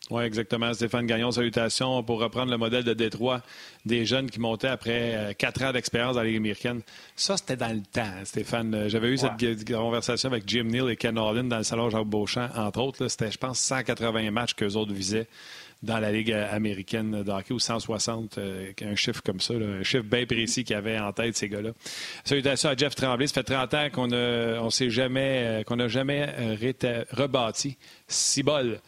Oui, 0.10 0.24
exactement. 0.24 0.74
Stéphane 0.74 1.06
Gagnon, 1.06 1.30
salutations 1.30 2.02
pour 2.02 2.20
reprendre 2.20 2.50
le 2.50 2.58
modèle 2.58 2.84
de 2.84 2.94
Détroit 2.94 3.42
des 3.86 4.06
jeunes 4.06 4.32
qui 4.32 4.40
montaient 4.40 4.68
après 4.68 5.16
euh, 5.16 5.34
quatre 5.34 5.64
ans 5.64 5.72
d'expérience 5.72 6.16
dans 6.16 6.22
la 6.22 6.28
Ligue 6.28 6.38
américaine. 6.38 6.82
Ça, 7.16 7.38
c'était 7.38 7.56
dans 7.56 7.72
le 7.72 7.82
temps, 7.82 8.12
Stéphane. 8.24 8.90
J'avais 8.90 9.10
eu 9.10 9.18
cette 9.18 9.72
conversation 9.72 10.30
avec 10.30 10.46
Jim 10.48 10.64
Neal 10.64 10.90
et 10.90 10.96
Ken 10.96 11.18
Holland 11.18 11.48
dans 11.48 11.60
le 11.60 11.64
salon 11.64 11.92
Jacques 11.92 12.08
Beauchamp, 12.08 12.50
entre 12.56 12.82
autres. 12.82 13.08
C'était, 13.08 13.32
je 13.32 13.38
pense, 13.38 13.60
180 13.60 14.32
matchs 14.32 14.56
qu'eux 14.56 14.74
autres 14.74 14.94
visaient 14.94 15.28
dans 15.84 16.00
la 16.00 16.12
Ligue 16.12 16.34
américaine 16.34 17.24
de 17.24 17.32
hockey 17.32 17.54
ou 17.54 17.60
160, 17.60 18.38
euh, 18.38 18.72
un 18.82 18.96
chiffre 18.96 19.22
comme 19.24 19.40
ça, 19.40 19.54
un 19.54 19.84
chiffre 19.84 20.04
bien 20.04 20.26
précis 20.26 20.64
qu'ils 20.64 20.76
avaient 20.76 21.00
en 21.00 21.14
tête, 21.14 21.38
ces 21.38 21.48
gars-là. 21.50 21.70
Salutations 22.26 22.70
à 22.70 22.76
Jeff 22.76 22.96
Tremblay. 22.96 23.28
Ça 23.28 23.36
fait 23.36 23.44
30 23.44 23.74
ans 23.76 23.88
qu'on 23.94 24.12
on 24.12 24.70
jamais, 24.70 25.44
euh, 25.46 25.64
qu'on 25.64 25.76
n'a 25.76 25.88
jamais 25.88 26.28
rebâti. 27.12 27.78
Cibol. 28.08 28.82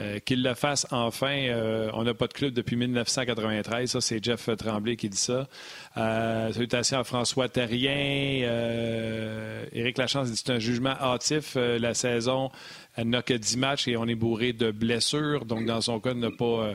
Euh, 0.00 0.18
qu'il 0.18 0.42
le 0.42 0.54
fasse 0.54 0.88
enfin. 0.90 1.36
Euh, 1.36 1.88
on 1.94 2.02
n'a 2.02 2.14
pas 2.14 2.26
de 2.26 2.32
club 2.32 2.52
depuis 2.52 2.74
1993. 2.74 3.88
Ça, 3.90 4.00
c'est 4.00 4.22
Jeff 4.22 4.48
Tremblay 4.56 4.96
qui 4.96 5.08
dit 5.08 5.16
ça. 5.16 5.46
Euh, 5.96 6.52
salutations 6.52 6.98
à 6.98 7.04
François 7.04 7.48
Terrien. 7.48 8.48
Éric 9.72 9.98
Lachance 9.98 10.32
dit 10.32 10.36
c'est 10.36 10.50
un 10.50 10.58
jugement 10.58 10.96
hâtif. 11.00 11.54
la 11.56 11.94
saison 11.94 12.50
n'a 12.98 13.22
que 13.22 13.34
10 13.34 13.56
matchs 13.56 13.88
et 13.88 13.96
on 13.96 14.06
est 14.06 14.16
bourré 14.16 14.52
de 14.52 14.72
blessures. 14.72 15.44
Donc, 15.44 15.64
dans 15.64 15.80
son 15.80 16.00
cas, 16.00 16.14
ne 16.14 16.28
pas, 16.28 16.74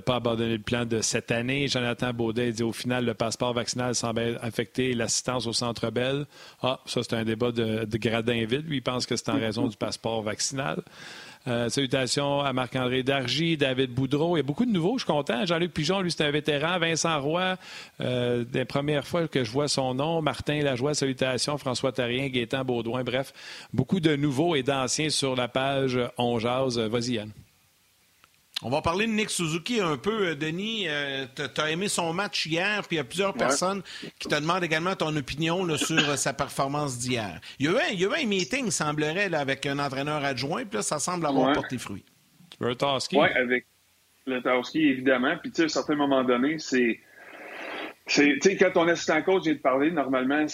pas 0.00 0.16
abandonner 0.16 0.56
le 0.56 0.62
plan 0.62 0.84
de 0.84 1.00
cette 1.02 1.30
année. 1.30 1.68
Jonathan 1.68 2.12
Baudet 2.12 2.50
dit 2.50 2.64
au 2.64 2.72
final, 2.72 3.04
le 3.04 3.14
passeport 3.14 3.52
vaccinal 3.52 3.94
semble 3.94 4.40
affecter 4.42 4.92
l'assistance 4.94 5.46
au 5.46 5.52
Centre 5.52 5.90
Bell. 5.90 6.26
Ah, 6.62 6.80
ça, 6.86 7.02
c'est 7.04 7.14
un 7.14 7.24
débat 7.24 7.52
de, 7.52 7.84
de 7.84 7.98
gradin 7.98 8.44
vide. 8.44 8.66
Lui, 8.66 8.78
il 8.78 8.82
pense 8.82 9.06
que 9.06 9.14
c'est 9.14 9.28
en 9.28 9.38
raison 9.38 9.68
du 9.68 9.76
passeport 9.76 10.22
vaccinal. 10.22 10.82
Euh, 11.48 11.68
salutations 11.68 12.40
à 12.40 12.52
Marc-André 12.52 13.02
Dargy, 13.02 13.56
David 13.56 13.92
Boudreau. 13.92 14.36
Il 14.36 14.40
y 14.40 14.40
a 14.40 14.42
beaucoup 14.42 14.64
de 14.64 14.70
nouveaux, 14.70 14.98
je 14.98 15.04
suis 15.04 15.12
content. 15.12 15.46
Jean-Luc 15.46 15.72
Pigeon, 15.72 16.00
lui, 16.00 16.10
c'est 16.10 16.24
un 16.24 16.30
vétéran. 16.30 16.78
Vincent 16.78 17.20
Roy, 17.20 17.56
euh, 18.00 18.44
des 18.44 18.64
premières 18.64 19.06
fois 19.06 19.28
que 19.28 19.44
je 19.44 19.50
vois 19.50 19.68
son 19.68 19.94
nom. 19.94 20.22
Martin 20.22 20.60
Lajoie, 20.62 20.94
salutations. 20.94 21.56
François 21.58 21.92
Tarien, 21.92 22.28
Gaétan 22.28 22.64
Baudouin. 22.64 23.04
Bref, 23.04 23.32
beaucoup 23.72 24.00
de 24.00 24.16
nouveaux 24.16 24.56
et 24.56 24.62
d'anciens 24.62 25.10
sur 25.10 25.36
la 25.36 25.48
page 25.48 25.98
On 26.18 26.38
Jazz. 26.38 26.78
Vas-y, 26.78 27.12
Yann. 27.12 27.30
On 28.62 28.70
va 28.70 28.80
parler 28.80 29.06
de 29.06 29.12
Nick 29.12 29.28
Suzuki 29.28 29.80
un 29.80 29.98
peu, 29.98 30.28
euh, 30.28 30.34
Denis. 30.34 30.86
Euh, 30.88 31.26
tu 31.34 31.60
as 31.60 31.70
aimé 31.70 31.88
son 31.88 32.14
match 32.14 32.46
hier, 32.46 32.80
puis 32.86 32.96
il 32.96 32.98
y 32.98 33.00
a 33.00 33.04
plusieurs 33.04 33.34
personnes 33.34 33.82
qui 34.18 34.28
te 34.28 34.34
demandent 34.34 34.64
également 34.64 34.94
ton 34.94 35.14
opinion 35.14 35.76
sur 35.76 36.08
euh, 36.08 36.16
sa 36.16 36.32
performance 36.32 36.98
d'hier. 36.98 37.38
Il, 37.58 37.66
y 37.66 37.68
a 37.68 37.92
eu 37.92 38.06
un, 38.06 38.26
meeting, 38.26 38.70
semblerait, 38.70 39.34
avec 39.34 39.66
un 39.66 39.78
entraîneur 39.78 40.24
adjoint, 40.24 40.64
puis 40.64 40.78
là, 40.78 40.82
ça 40.82 40.98
semble 40.98 41.26
avoir 41.26 41.52
porté 41.52 41.76
fruit. 41.76 42.04
Oui, 42.60 43.28
avec 43.34 43.66
le 44.26 44.40
Tarski, 44.40 44.80
évidemment. 44.80 45.36
Puis, 45.36 45.50
tu 45.50 45.56
sais, 45.56 45.62
à 45.62 45.64
un 45.66 45.68
certain 45.68 45.94
moment 45.94 46.24
donné, 46.24 46.58
c'est 46.58 47.00
c'est, 48.06 48.56
quand 48.56 48.70
ton 48.72 48.88
assistant 48.88 49.20
coach 49.22 49.44
vient 49.44 49.54
de 49.54 49.58
parler, 49.58 49.90
normalement, 49.90 50.46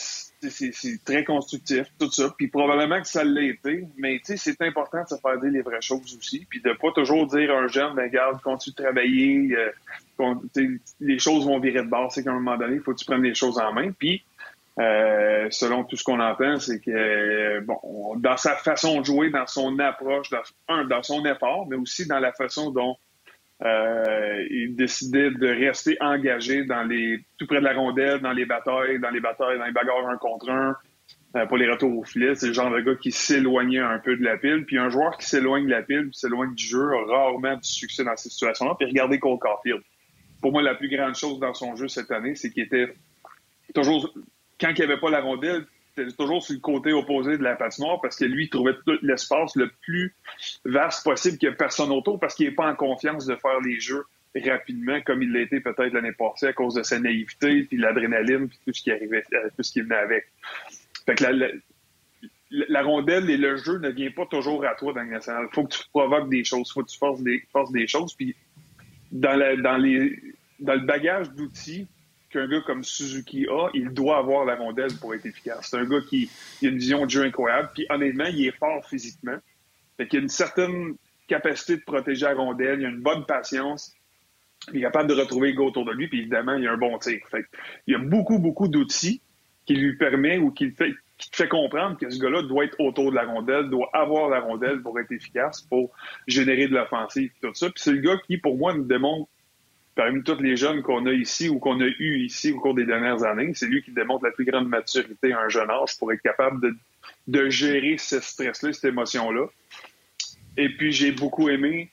c'est 0.51 1.05
très 1.05 1.25
constructif, 1.25 1.87
tout 1.99 2.11
ça. 2.11 2.35
Puis 2.37 2.49
probablement 2.49 3.01
que 3.01 3.09
ça 3.09 3.25
l'a 3.25 3.43
été, 3.43 3.87
mais 3.97 4.21
c'est 4.25 4.61
important 4.63 5.03
de 5.03 5.09
se 5.09 5.17
faire 5.17 5.41
dire 5.41 5.51
les 5.51 5.63
vraies 5.63 5.81
choses 5.81 6.17
aussi. 6.17 6.47
Puis 6.49 6.61
de 6.61 6.73
pas 6.73 6.93
toujours 6.93 7.27
dire 7.27 7.53
à 7.53 7.61
un 7.61 7.69
jeune, 7.69 7.95
ben 7.95 8.11
garde, 8.11 8.41
continue 8.43 8.75
de 8.77 8.83
travailler, 8.83 9.57
euh, 9.57 10.35
les 11.01 11.19
choses 11.19 11.47
vont 11.47 11.59
virer 11.59 11.83
de 11.83 11.89
bord. 11.89 12.13
C'est 12.13 12.25
qu'à 12.25 12.31
un 12.31 12.35
moment 12.35 12.57
donné, 12.57 12.77
il 12.77 12.81
faut 12.81 12.93
que 12.93 12.99
tu 12.99 13.05
prennes 13.05 13.23
les 13.23 13.35
choses 13.35 13.59
en 13.59 13.73
main. 13.73 13.91
Puis 13.93 14.23
euh, 14.79 15.49
selon 15.51 15.85
tout 15.85 15.97
ce 15.97 16.05
qu'on 16.05 16.21
entend, 16.21 16.59
c'est 16.59 16.81
que 16.81 17.61
bon, 17.61 18.17
dans 18.17 18.37
sa 18.37 18.57
façon 18.57 19.01
de 19.01 19.05
jouer, 19.05 19.31
dans 19.31 19.47
son 19.47 19.79
approche, 19.79 20.31
dans, 20.31 20.43
un, 20.69 20.85
dans 20.85 21.03
son 21.03 21.25
effort, 21.27 21.67
mais 21.69 21.77
aussi 21.77 22.07
dans 22.07 22.21
la 22.21 22.33
façon 22.33 22.71
dont 22.71 22.97
euh, 23.65 24.45
il 24.51 24.75
décidait 24.75 25.31
de 25.31 25.47
rester 25.47 25.97
engagé 26.01 26.65
dans 26.65 26.83
les 26.83 27.25
tout 27.39 27.47
près 27.47 27.61
de 27.61 27.65
la 27.65 27.75
rondelle, 27.75 28.21
dans 28.21 28.33
les 28.33 28.45
batailles, 28.45 28.99
dans 28.99 29.11
les 29.11 29.21
batailles, 29.21 29.59
dans 29.59 29.67
les 29.67 29.73
bagarres 29.73 30.09
un 30.09 30.17
contre 30.17 30.51
un, 30.51 30.77
euh, 31.37 31.47
pour 31.47 31.59
les 31.59 31.71
retours 31.71 31.97
au 31.97 32.03
filet. 32.03 32.35
C'est 32.35 32.49
le 32.49 32.53
genre 32.53 32.71
de 32.71 32.81
gars 32.81 32.97
qui 32.97 33.13
s'éloignait 33.13 33.79
un 33.79 33.99
peu 33.99 34.17
de 34.17 34.25
la 34.25 34.37
pile. 34.37 34.65
Puis 34.67 34.79
un 34.79 34.89
joueur 34.89 35.17
qui 35.17 35.27
s'éloigne 35.27 35.67
de 35.67 35.71
la 35.71 35.83
pile, 35.83 36.11
qui 36.11 36.19
s'éloigne 36.19 36.55
du 36.55 36.65
jeu, 36.65 36.91
a 36.93 37.05
rarement 37.07 37.55
du 37.55 37.69
succès 37.69 38.03
dans 38.03 38.17
ces 38.17 38.31
situations-là. 38.31 38.75
Puis 38.79 38.89
regardez 38.89 39.19
Cole 39.21 39.39
Caulfield. 39.39 39.83
Pour 40.41 40.51
moi, 40.51 40.63
la 40.63 40.75
plus 40.75 40.89
grande 40.89 41.15
chose 41.15 41.39
dans 41.39 41.55
son 41.55 41.77
jeu 41.77 41.87
cette 41.87 42.11
année, 42.11 42.35
c'est 42.35 42.51
qu'il 42.51 42.65
était 42.65 42.93
toujours 43.75 44.13
quand 44.61 44.71
il 44.71 44.79
n'y 44.79 44.93
avait 44.93 45.01
pas 45.01 45.11
la 45.11 45.21
rondelle, 45.21 45.67
c'était 45.95 46.13
toujours 46.13 46.43
sur 46.43 46.55
le 46.55 46.61
côté 46.61 46.93
opposé 46.93 47.37
de 47.37 47.43
la 47.43 47.55
patinoire 47.55 48.01
parce 48.01 48.17
que 48.17 48.25
lui, 48.25 48.45
il 48.45 48.51
trouvait 48.51 48.75
tout 48.87 48.99
l'espace 49.03 49.57
le 49.57 49.71
plus 49.83 50.15
vaste 50.65 51.05
possible 51.05 51.39
qu'il 51.39 51.49
n'y 51.49 51.55
ait 51.55 51.57
personne 51.57 51.91
autour 51.91 52.19
parce 52.19 52.35
qu'il 52.35 52.47
n'est 52.47 52.55
pas 52.55 52.71
en 52.71 52.75
confiance 52.75 53.27
de 53.27 53.37
faire 53.37 53.61
les 53.61 53.79
jeux 53.79 54.05
rapidement 54.41 55.01
comme 55.03 55.23
il 55.23 55.33
l'a 55.33 55.41
été 55.41 55.61
peut-être 55.61 55.93
l'année 55.93 56.13
passée 56.13 56.47
à 56.47 56.53
cause 56.53 56.75
de 56.75 56.83
sa 56.83 56.99
naïveté, 56.99 57.65
puis 57.65 57.77
l'adrénaline, 57.77 58.49
puis 58.49 58.59
tout 58.65 58.73
ce 58.73 58.83
qui 58.83 58.91
arrivait, 58.91 59.25
euh, 59.35 59.49
tout 59.57 59.63
ce 59.63 59.73
qui 59.73 59.81
venait 59.83 59.97
avec. 59.97 60.27
Fait 61.05 61.15
que 61.15 61.25
la, 61.25 61.49
la, 62.51 62.83
rondelle 62.83 63.29
et 63.29 63.37
le 63.37 63.57
jeu 63.57 63.79
ne 63.79 63.91
vient 63.91 64.11
pas 64.11 64.27
toujours 64.27 64.65
à 64.65 64.75
toi 64.75 64.93
dans 64.93 65.03
le 65.03 65.11
national. 65.11 65.49
Faut 65.53 65.65
que 65.65 65.75
tu 65.75 65.83
provoques 65.91 66.31
des 66.31 66.45
choses, 66.45 66.73
faut 66.73 66.83
que 66.83 66.91
tu 66.91 66.99
forces 66.99 67.23
des, 67.23 67.43
des 67.73 67.87
choses. 67.87 68.15
Puis 68.15 68.35
dans, 69.11 69.37
la, 69.37 69.57
dans, 69.57 69.77
les, 69.77 70.19
dans 70.61 70.75
le 70.75 70.87
bagage 70.87 71.31
d'outils, 71.33 71.87
qu'un 72.33 72.49
gars 72.49 72.61
comme 72.61 72.83
Suzuki 72.83 73.47
a, 73.49 73.69
il 73.75 73.91
doit 73.91 74.19
avoir 74.19 74.45
la 74.45 74.57
rondelle 74.57 74.93
pour 75.01 75.15
être 75.15 75.27
efficace. 75.27 75.69
C'est 75.71 75.77
un 75.77 75.85
gars 75.85 76.01
qui 76.09 76.31
a 76.63 76.67
une 76.67 76.79
vision 76.79 77.05
de 77.05 77.11
jeu 77.11 77.23
incroyable, 77.23 77.71
puis 77.75 77.87
honnêtement, 77.91 78.25
il 78.25 78.47
est 78.47 78.57
fort 78.57 78.85
physiquement. 78.89 79.37
Fait 79.97 80.09
qu'il 80.09 80.21
a 80.21 80.23
une 80.23 80.29
certaine 80.29 80.97
capacité 81.29 81.77
de 81.77 81.83
protéger 81.83 82.27
la 82.27 82.35
rondelle, 82.35 82.81
il 82.81 82.87
a 82.87 82.89
une 82.89 83.01
bonne 83.01 83.25
patience, 83.27 83.95
il 84.73 84.79
est 84.79 84.83
capable 84.83 85.09
de 85.09 85.15
retrouver 85.15 85.53
le 85.53 85.59
gars 85.59 85.65
autour 85.65 85.85
de 85.85 85.93
lui, 85.93 86.09
puis 86.09 86.21
évidemment, 86.21 86.55
il 86.55 86.67
a 86.67 86.73
un 86.73 86.77
bon 86.77 86.99
tir. 86.99 87.21
Fait 87.31 87.45
il 87.87 87.93
y 87.93 87.95
a 87.95 87.99
beaucoup, 87.99 88.39
beaucoup 88.39 88.69
d'outils 88.69 89.21
qui 89.65 89.75
lui 89.75 89.97
permet 89.97 90.39
ou 90.39 90.51
qui, 90.51 90.71
fait, 90.71 90.93
qui 91.19 91.31
te 91.31 91.37
fait 91.37 91.49
comprendre 91.49 91.97
que 91.99 92.11
ce 92.11 92.19
gars-là 92.19 92.43
doit 92.43 92.65
être 92.65 92.81
autour 92.81 93.11
de 93.11 93.17
la 93.17 93.25
rondelle, 93.25 93.69
doit 93.71 93.91
avoir 93.93 94.29
la 94.29 94.41
rondelle 94.41 94.83
pour 94.83 94.99
être 94.99 95.13
efficace, 95.13 95.63
pour 95.63 95.91
générer 96.27 96.67
de 96.67 96.75
l'offensive, 96.75 97.31
tout 97.41 97.55
ça. 97.55 97.67
Puis 97.67 97.83
c'est 97.83 97.93
le 97.93 98.01
gars 98.01 98.17
qui, 98.27 98.39
pour 98.39 98.57
moi, 98.57 98.75
nous 98.75 98.85
démontre 98.85 99.29
parmi 99.95 100.23
tous 100.23 100.41
les 100.41 100.57
jeunes 100.57 100.83
qu'on 100.83 101.07
a 101.07 101.13
ici 101.13 101.49
ou 101.49 101.59
qu'on 101.59 101.81
a 101.81 101.87
eu 101.87 102.19
ici 102.19 102.53
au 102.53 102.61
cours 102.61 102.75
des 102.75 102.87
dernières 102.87 103.25
années, 103.25 103.53
c'est 103.55 103.67
lui 103.67 103.83
qui 103.83 103.91
démontre 103.91 104.25
la 104.25 104.31
plus 104.31 104.45
grande 104.45 104.69
maturité 104.69 105.33
à 105.33 105.41
un 105.41 105.49
jeune 105.49 105.71
âge 105.71 105.99
pour 105.99 106.13
être 106.13 106.23
capable 106.23 106.75
de, 107.27 107.51
gérer 107.51 107.99
ce 107.99 108.21
stress-là, 108.21 108.73
cette 108.73 108.85
émotion-là. 108.85 109.47
Et 110.57 110.69
puis, 110.77 110.93
j'ai 110.93 111.13
beaucoup 111.13 111.49
aimé 111.49 111.91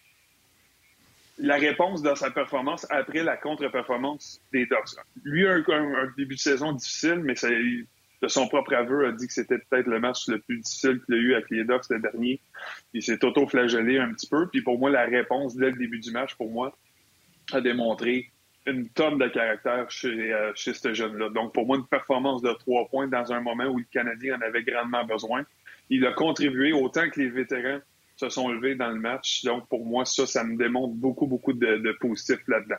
la 1.38 1.56
réponse 1.56 2.02
dans 2.02 2.16
sa 2.16 2.32
performance 2.32 2.86
après 2.89 3.24
la 3.24 3.38
contre-performance 3.38 4.41
des 4.52 4.66
Ducks. 4.66 4.97
Lui 5.24 5.47
a 5.47 5.54
un, 5.54 5.64
un, 5.64 6.14
début 6.18 6.36
de 6.36 6.39
saison 6.39 6.74
difficile, 6.74 7.22
mais 7.24 7.36
de 8.22 8.28
son 8.28 8.47
propre 8.50 8.74
aveu, 8.74 9.08
a 9.08 9.12
dit 9.14 9.28
que 9.28 9.34
c'était 9.34 9.58
peut-être 9.58 9.88
le 9.88 10.00
match 10.02 10.28
le 10.28 10.39
plus 10.39 10.60
difficile 10.60 11.00
qu'il 11.06 11.16
a 11.16 11.18
eu 11.18 11.34
avec 11.34 11.50
les 11.50 11.64
Ducks 11.64 11.89
le 11.89 12.00
dernier. 12.00 12.41
Il 12.93 13.02
s'est 13.02 13.24
auto-flagellé 13.24 13.97
un 13.97 14.12
petit 14.14 14.28
peu. 14.28 14.47
Puis 14.47 14.62
pour 14.62 14.78
moi, 14.78 14.89
la 14.89 15.06
réponse 15.06 15.56
dès 15.56 15.72
le 15.72 15.78
début 15.78 16.00
du 16.00 16.12
match, 16.12 16.36
pour 16.36 16.52
moi, 16.52 16.78
a 17.52 17.62
démontré 17.62 18.32
une 18.66 18.89
tonne 18.89 19.18
de 19.18 19.28
caractère 19.28 19.89
chez, 19.89 20.34
euh, 20.34 20.52
chez 20.56 20.74
ce 20.74 20.93
jeune-là. 20.93 21.30
Donc, 21.30 21.54
pour 21.54 21.66
moi, 21.66 21.78
une 21.78 21.88
performance 21.88 22.41
de 22.41 22.52
trois 22.54 22.88
points 22.88 23.08
dans 23.08 23.32
un 23.32 23.41
moment 23.41 23.66
où 23.66 23.78
le 23.78 23.86
Canadien 23.91 24.38
en 24.38 24.41
avait 24.41 24.64
grandement 24.64 25.06
besoin. 25.06 25.45
Il 25.89 26.06
a 26.06 26.12
contribué 26.12 26.72
autant 26.74 27.10
que 27.10 27.20
les 27.20 27.30
vétérans 27.30 27.80
se 28.18 28.30
sont 28.30 28.50
levés 28.50 28.76
dans 28.76 28.89
le 28.89 29.00
match. 29.00 29.43
Donc, 29.43 29.68
pour 29.70 29.86
moi, 29.86 30.06
ça, 30.06 30.28
ça 30.28 30.43
me 30.43 30.58
démontre 30.58 30.93
beaucoup, 30.93 31.26
beaucoup 31.26 31.54
de, 31.54 31.78
de 31.78 31.91
positifs 31.93 32.47
là-dedans. 32.47 32.76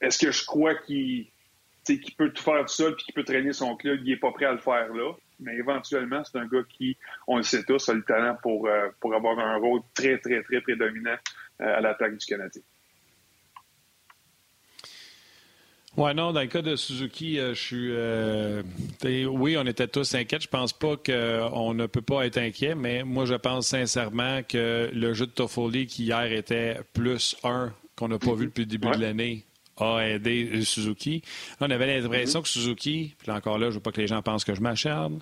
Est-ce 0.00 0.24
que 0.24 0.32
je 0.32 0.44
crois 0.44 0.74
qu'il 0.74 1.26
peut 2.16 2.30
tout 2.30 2.42
faire 2.42 2.68
seul 2.68 2.94
puis 2.94 3.06
qu'il 3.06 3.14
peut 3.14 3.24
traîner 3.24 3.52
son 3.52 3.76
club? 3.76 4.00
Il 4.04 4.10
n'est 4.10 4.16
pas 4.16 4.30
prêt 4.32 4.46
à 4.46 4.52
le 4.52 4.58
faire 4.58 4.92
là. 4.94 5.12
Mais 5.40 5.56
éventuellement, 5.56 6.22
c'est 6.24 6.38
un 6.38 6.46
gars 6.46 6.62
qui, 6.68 6.96
on 7.26 7.36
le 7.36 7.42
sait 7.42 7.62
tous, 7.64 7.88
a 7.88 7.94
le 7.94 8.02
talent 8.02 8.36
pour, 8.42 8.66
euh, 8.68 8.88
pour 9.00 9.14
avoir 9.14 9.38
un 9.38 9.56
rôle 9.56 9.80
très, 9.94 10.18
très, 10.18 10.42
très 10.42 10.60
prédominant 10.62 11.16
euh, 11.60 11.76
à 11.76 11.80
l'attaque 11.80 12.16
du 12.16 12.24
Canadien. 12.24 12.62
Ouais, 15.96 16.12
non, 16.12 16.32
dans 16.32 16.40
le 16.40 16.46
cas 16.46 16.60
de 16.60 16.76
Suzuki, 16.76 17.38
euh, 17.38 17.54
je 17.54 17.60
suis. 17.60 17.88
Euh, 17.90 18.62
oui, 19.02 19.56
on 19.56 19.64
était 19.64 19.88
tous 19.88 20.14
inquiets. 20.14 20.40
Je 20.40 20.48
pense 20.48 20.74
pas 20.74 20.96
qu'on 20.96 21.72
ne 21.72 21.86
peut 21.86 22.02
pas 22.02 22.26
être 22.26 22.36
inquiet, 22.36 22.74
mais 22.74 23.02
moi, 23.02 23.24
je 23.24 23.34
pense 23.34 23.68
sincèrement 23.68 24.42
que 24.42 24.90
le 24.92 25.14
jeu 25.14 25.26
de 25.26 25.30
Toffoli, 25.30 25.86
qui 25.86 26.04
hier 26.04 26.30
était 26.32 26.80
plus 26.92 27.34
un, 27.44 27.72
qu'on 27.96 28.08
n'a 28.08 28.18
pas 28.18 28.34
vu 28.34 28.46
depuis 28.46 28.64
le 28.64 28.66
début 28.66 28.90
de 28.90 29.00
l'année, 29.00 29.44
a 29.78 30.00
aidé 30.00 30.62
Suzuki. 30.64 31.22
on 31.60 31.70
avait 31.70 31.98
l'impression 32.00 32.42
que 32.42 32.48
Suzuki, 32.48 33.14
puis 33.18 33.30
encore 33.30 33.58
là, 33.58 33.70
je 33.70 33.76
veux 33.76 33.80
pas 33.80 33.92
que 33.92 34.00
les 34.00 34.06
gens 34.06 34.20
pensent 34.20 34.44
que 34.44 34.54
je 34.54 34.60
m'acharne, 34.60 35.20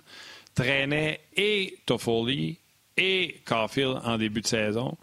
traînait 0.55 1.21
et 1.37 1.77
Toffoli 1.85 2.57
et 2.97 3.41
Caulfield 3.45 3.99
en 4.03 4.17
début 4.17 4.41
de 4.41 4.47
saison 4.47 4.97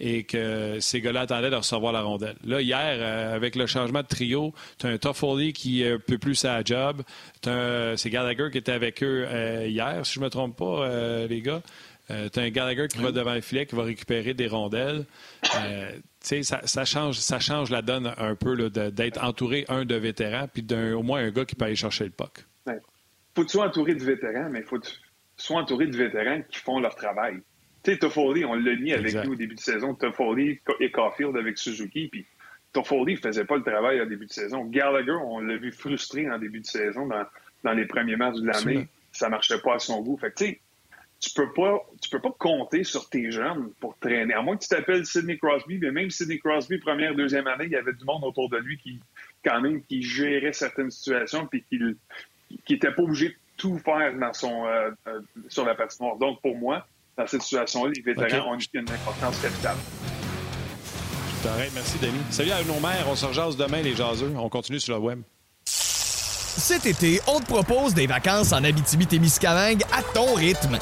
et 0.00 0.24
que 0.24 0.78
ces 0.80 1.00
gars-là 1.00 1.22
attendaient 1.22 1.50
de 1.50 1.56
recevoir 1.56 1.92
la 1.92 2.02
rondelle. 2.02 2.36
Là, 2.44 2.60
hier, 2.60 2.78
euh, 3.00 3.34
avec 3.34 3.56
le 3.56 3.66
changement 3.66 4.02
de 4.02 4.06
trio, 4.06 4.54
tu 4.78 4.86
as 4.86 4.90
un 4.90 4.98
Toffoli 4.98 5.52
qui 5.52 5.82
ne 5.82 5.96
peut 5.96 6.18
plus 6.18 6.36
sa 6.36 6.62
job. 6.62 7.02
C'est 7.42 8.10
Gallagher 8.10 8.48
qui 8.52 8.58
était 8.58 8.72
avec 8.72 9.02
eux 9.02 9.26
euh, 9.28 9.66
hier, 9.66 10.06
si 10.06 10.14
je 10.14 10.20
ne 10.20 10.26
me 10.26 10.30
trompe 10.30 10.56
pas, 10.56 10.84
euh, 10.84 11.26
les 11.26 11.40
gars. 11.40 11.62
Euh, 12.10 12.28
tu 12.32 12.38
as 12.38 12.42
un 12.42 12.50
Gallagher 12.50 12.88
qui 12.88 12.98
va 12.98 13.12
devant 13.12 13.34
le 13.34 13.40
filet, 13.40 13.66
qui 13.66 13.74
va 13.76 13.82
récupérer 13.82 14.32
des 14.34 14.46
rondelles. 14.46 15.04
Euh, 15.56 15.90
ça, 16.20 16.66
ça, 16.66 16.84
change, 16.84 17.18
ça 17.18 17.38
change 17.38 17.70
la 17.70 17.82
donne 17.82 18.12
un 18.16 18.34
peu 18.34 18.70
d'être 18.70 19.22
entouré, 19.22 19.66
un, 19.68 19.84
de 19.84 19.94
vétérans, 19.94 20.48
puis 20.52 20.62
d'un, 20.62 20.94
au 20.94 21.02
moins 21.02 21.20
un 21.20 21.30
gars 21.30 21.44
qui 21.44 21.54
peut 21.54 21.66
aller 21.66 21.76
chercher 21.76 22.04
le 22.04 22.10
puck. 22.10 22.46
Ouais. 22.66 22.78
Faut 23.34 23.42
que 23.42 23.48
tu 23.48 23.52
sois 23.52 23.66
entouré 23.66 23.94
de 23.94 24.02
vétérans, 24.02 24.48
mais 24.50 24.60
il 24.60 24.64
faut 25.38 25.42
que 25.42 25.42
tu 25.42 25.46
sois 25.46 25.60
entouré 25.60 25.86
de 25.86 25.96
vétérans 25.96 26.42
qui 26.48 26.58
font 26.58 26.80
leur 26.80 26.94
travail. 26.94 27.40
Tu 27.82 27.92
sais, 27.92 27.98
Toffoli, 27.98 28.44
on 28.44 28.54
l'a 28.54 28.74
mis 28.76 28.92
avec 28.92 29.14
nous 29.24 29.32
au 29.32 29.36
début 29.36 29.54
de 29.54 29.60
saison, 29.60 29.94
Toffoli 29.94 30.60
et 30.80 30.90
Caulfield 30.90 31.36
avec 31.36 31.58
Suzuki, 31.58 32.08
puis 32.08 32.26
Toffoli 32.72 33.14
ne 33.14 33.18
faisait 33.18 33.44
pas 33.44 33.56
le 33.56 33.62
travail 33.62 34.00
au 34.00 34.06
début 34.06 34.26
de 34.26 34.32
saison. 34.32 34.64
Gallagher, 34.64 35.12
on 35.12 35.40
l'a 35.40 35.56
vu 35.56 35.72
frustré 35.72 36.30
en 36.30 36.38
début 36.38 36.60
de 36.60 36.66
saison 36.66 37.06
dans, 37.06 37.24
dans 37.64 37.72
les 37.72 37.86
premiers 37.86 38.16
matchs 38.16 38.36
de 38.36 38.46
l'année. 38.46 38.88
Ça 39.12 39.28
marchait 39.28 39.60
pas 39.60 39.76
à 39.76 39.78
son 39.78 40.02
goût. 40.02 40.16
Fait 40.16 40.30
que, 40.30 40.36
tu 40.36 40.44
sais, 40.44 40.60
tu 41.20 41.30
peux 41.34 41.52
pas, 41.52 41.84
tu 42.00 42.10
peux 42.10 42.20
pas 42.20 42.34
compter 42.38 42.84
sur 42.84 43.08
tes 43.08 43.30
jeunes 43.30 43.70
pour 43.80 43.98
traîner. 43.98 44.34
À 44.34 44.42
moins 44.42 44.56
que 44.56 44.62
tu 44.62 44.68
t'appelles 44.68 45.04
Sidney 45.06 45.38
Crosby, 45.38 45.78
mais 45.78 45.90
même 45.90 46.10
Sidney 46.10 46.38
Crosby, 46.38 46.78
première, 46.78 47.14
deuxième 47.14 47.46
année, 47.46 47.64
il 47.64 47.72
y 47.72 47.76
avait 47.76 47.92
du 47.92 48.04
monde 48.04 48.22
autour 48.24 48.48
de 48.50 48.58
lui 48.58 48.78
qui, 48.78 49.00
quand 49.44 49.60
même, 49.60 49.82
qui 49.82 50.02
gérait 50.02 50.52
certaines 50.52 50.90
situations 50.90 51.46
puis 51.46 51.64
qui, 51.68 51.80
qui 52.64 52.74
était 52.74 52.92
pas 52.92 53.02
obligé 53.02 53.30
de 53.30 53.34
tout 53.58 53.78
faire 53.78 54.14
dans 54.18 54.32
son, 54.32 54.64
euh, 54.64 54.90
euh, 55.06 55.20
sur 55.48 55.66
la 55.66 55.74
patinoire. 55.74 56.16
Donc, 56.16 56.40
pour 56.40 56.56
moi, 56.56 56.86
dans 57.18 57.26
cette 57.26 57.42
situation-là, 57.42 57.92
les 57.94 58.00
vétérans 58.00 58.54
ont 58.54 58.58
une 58.58 58.88
importance 58.88 59.38
capitale. 59.40 59.76
Merci, 61.74 61.98
Denis. 61.98 62.18
Salut 62.30 62.50
à 62.50 62.62
nos 62.64 62.80
mères. 62.80 63.06
On 63.08 63.14
se 63.14 63.26
rejase 63.26 63.56
demain, 63.56 63.82
les 63.82 63.94
jaseux. 63.94 64.32
On 64.36 64.48
continue 64.48 64.80
sur 64.80 64.96
le 64.96 65.00
web. 65.02 65.22
Cet 65.64 66.86
été, 66.86 67.20
on 67.28 67.38
te 67.38 67.46
propose 67.46 67.94
des 67.94 68.06
vacances 68.06 68.52
en 68.52 68.64
Abitibi-Témiscamingue 68.64 69.82
à 69.92 70.02
ton 70.02 70.34
rythme. 70.34 70.78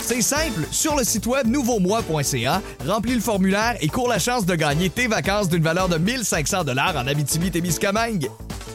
C'est 0.00 0.22
simple, 0.22 0.66
sur 0.72 0.96
le 0.96 1.04
site 1.04 1.26
web 1.26 1.46
nouveaumois.ca, 1.46 2.60
remplis 2.84 3.14
le 3.14 3.20
formulaire 3.20 3.76
et 3.80 3.86
cours 3.86 4.08
la 4.08 4.18
chance 4.18 4.44
de 4.44 4.56
gagner 4.56 4.90
tes 4.90 5.06
vacances 5.06 5.48
d'une 5.48 5.62
valeur 5.62 5.88
de 5.88 5.98
1500 5.98 6.64
dollars 6.64 6.96
en 6.96 7.06
Abitibi-Témiscamingue. 7.06 8.28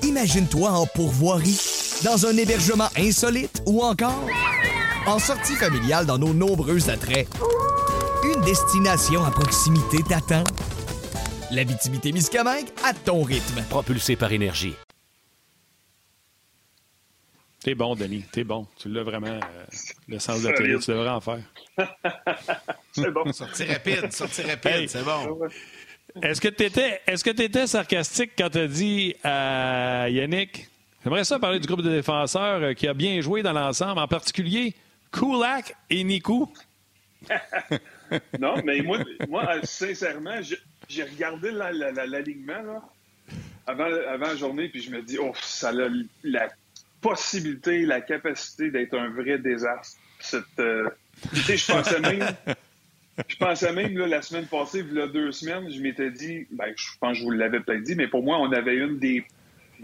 Imagine-toi 0.03 0.69
en 0.69 0.86
pourvoirie, 0.86 1.59
dans 2.03 2.25
un 2.25 2.35
hébergement 2.37 2.89
insolite 2.97 3.61
ou 3.65 3.81
encore 3.81 4.27
en 5.07 5.19
sortie 5.19 5.55
familiale 5.55 6.05
dans 6.05 6.17
nos 6.17 6.33
nombreux 6.33 6.89
attraits. 6.89 7.27
Une 8.23 8.41
destination 8.41 9.23
à 9.23 9.31
proximité 9.31 9.97
t'attend. 10.07 10.43
L'Abitibi-Témiscamingue 11.51 12.67
à 12.83 12.93
ton 12.93 13.23
rythme. 13.23 13.63
Propulsé 13.69 14.15
par 14.15 14.31
énergie. 14.31 14.73
T'es 17.63 17.75
bon, 17.75 17.95
Denis. 17.95 18.25
T'es 18.31 18.43
bon. 18.43 18.67
Tu 18.77 18.89
l'as 18.89 19.03
vraiment. 19.03 19.27
Euh, 19.27 19.65
le 20.07 20.19
sens 20.19 20.41
de 20.41 20.49
la 20.49 20.53
télé, 20.57 20.77
tu 20.79 20.91
devrais 20.91 21.09
en 21.09 21.21
faire. 21.21 21.39
c'est 22.91 23.11
bon. 23.11 23.31
Sortie 23.31 23.65
rapide, 23.65 24.11
sortie 24.11 24.43
rapide, 24.43 24.89
c'est 24.89 25.03
bon. 25.03 25.39
Est-ce 26.21 26.39
que 26.39 26.47
tu 26.47 26.63
étais, 26.63 27.01
est-ce 27.07 27.23
que 27.23 27.29
étais 27.29 27.67
sarcastique 27.67 28.31
quand 28.37 28.49
tu 28.49 28.59
as 28.59 28.67
dit 28.67 29.15
à 29.23 30.07
Yannick 30.09 30.69
J'aimerais 31.06 31.24
ça 31.24 31.38
parler 31.38 31.60
du 31.60 31.68
groupe 31.68 31.84
de 31.84 31.91
défenseurs 31.91 32.64
euh, 32.64 32.74
qui 32.74 32.88
a 32.88 32.95
bien 32.95 33.22
joué 33.22 33.43
dans 33.43 33.53
l'ensemble, 33.53 33.99
en 33.99 34.08
particulier 34.08 34.74
Kulak 35.12 35.76
et 35.91 36.03
Nikou. 36.03 36.51
non, 38.39 38.56
mais 38.66 38.82
moi, 38.82 38.97
moi 39.30 39.45
sincèrement, 39.62 40.39
j'ai 40.89 41.03
regardé 41.03 41.51
l'alignement 41.51 42.82
avant, 43.68 43.86
avant 43.86 44.26
la 44.26 44.36
journée, 44.36 44.68
puis 44.68 44.82
je 44.82 44.89
me 44.89 45.03
dis, 45.03 45.20
oh, 45.20 45.32
ça 45.43 45.70
a 45.70 45.89
la 46.24 46.47
possibilité, 47.01 47.86
la 47.86 48.01
capacité 48.01 48.72
d'être 48.72 48.97
un 48.97 49.10
vrai 49.10 49.38
désastre. 49.38 49.99
Euh, 50.58 50.89
je 51.36 51.72
pensais 51.72 51.99
même, 51.99 52.36
je 53.28 53.36
pensais 53.36 53.72
même 53.74 53.95
la 53.95 54.24
semaine 54.24 54.47
passée, 54.47 54.84
il 54.89 54.97
y 54.97 55.01
a 55.01 55.06
deux 55.06 55.32
semaines, 55.32 55.70
je 55.70 55.80
m'étais 55.82 56.10
dit, 56.10 56.47
ben, 56.49 56.74
je 56.76 56.88
pense 56.99 57.12
que 57.12 57.20
je 57.20 57.24
vous 57.26 57.30
l'avais 57.30 57.60
peut-être 57.60 57.84
dit, 57.84 57.93
mais 57.93 58.08
pour 58.08 58.24
moi, 58.24 58.39
on 58.39 58.51
avait 58.51 58.76
une 58.76 58.97
des, 58.97 59.24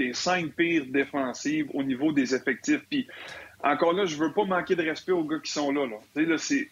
des 0.01 0.13
cinq 0.13 0.53
pires 0.55 0.85
défensives 0.87 1.67
au 1.73 1.83
niveau 1.83 2.11
des 2.11 2.33
effectifs. 2.33 2.83
Puis 2.89 3.07
encore 3.63 3.93
là, 3.93 4.05
je 4.05 4.15
veux 4.15 4.33
pas 4.33 4.45
manquer 4.45 4.75
de 4.75 4.83
respect 4.83 5.11
aux 5.11 5.23
gars 5.23 5.39
qui 5.39 5.51
sont 5.51 5.71
là. 5.71 5.85
là. 5.85 6.23
là 6.23 6.37
c'est, 6.37 6.69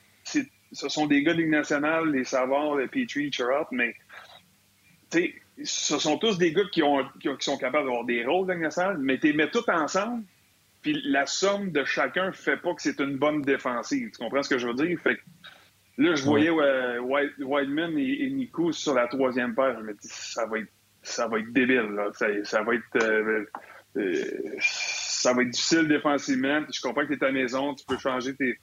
ce 0.72 0.90
sont 0.90 1.08
des 1.08 1.24
gars 1.24 1.34
de 1.34 1.42
Ligue 1.42 1.52
nationale, 1.52 2.12
les 2.12 2.24
Savard, 2.24 2.76
les 2.76 2.88
Petrie, 2.88 3.32
Chirot, 3.32 3.68
mais 3.72 3.96
ce 5.64 6.00
sont 6.00 6.18
tous 6.18 6.38
des 6.38 6.54
gars 6.54 6.64
qui, 6.72 6.82
ont, 6.84 7.06
qui, 7.20 7.30
sont 7.40 7.58
capables 7.58 7.86
d'avoir 7.86 8.06
des 8.06 8.26
rôles 8.26 8.48
de 8.48 8.54
Ligue 8.54 8.64
nationale, 8.64 8.98
mais 9.00 9.20
tu 9.20 9.28
les 9.28 9.34
mets 9.34 9.50
tous 9.50 9.68
ensemble, 9.68 10.24
puis 10.82 11.00
la 11.06 11.26
somme 11.26 11.72
de 11.72 11.84
chacun 11.84 12.32
fait 12.32 12.58
pas 12.58 12.74
que 12.74 12.82
c'est 12.82 13.00
une 13.00 13.18
bonne 13.18 13.42
défensive. 13.42 14.12
Tu 14.12 14.18
comprends 14.18 14.44
ce 14.44 14.50
que 14.50 14.58
je 14.58 14.68
veux 14.68 14.74
dire? 14.74 15.00
Fait 15.02 15.16
que 15.16 15.22
là, 15.98 16.16
je 16.16 16.24
voyais 16.24 16.50
euh, 16.50 17.00
Whiteman 17.02 17.98
et, 17.98 18.30
Nico 18.30 18.72
sur 18.72 18.94
la 18.94 19.08
troisième 19.08 19.54
paire. 19.54 19.76
Je 19.80 19.86
me 19.86 19.94
dis, 19.94 20.08
ça 20.08 20.46
va 20.46 20.60
être, 20.60 20.72
ça 21.02 21.28
va 21.28 21.40
être 21.40 21.52
débile. 21.52 21.90
Ça, 22.44 22.62
va 22.64 22.76
être. 22.76 23.04
Euh, 23.04 23.46
euh, 23.98 24.24
ça 24.60 25.34
va 25.34 25.42
être 25.42 25.50
difficile 25.50 25.88
défensivement. 25.88 26.62
je 26.72 26.82
comprends 26.82 27.06
que 27.06 27.14
tu 27.14 27.20
es 27.20 27.26
à 27.26 27.32
maison, 27.32 27.74
tu 27.74 27.86
peux 27.86 27.98
changer 27.98 28.36
tes, 28.36 28.60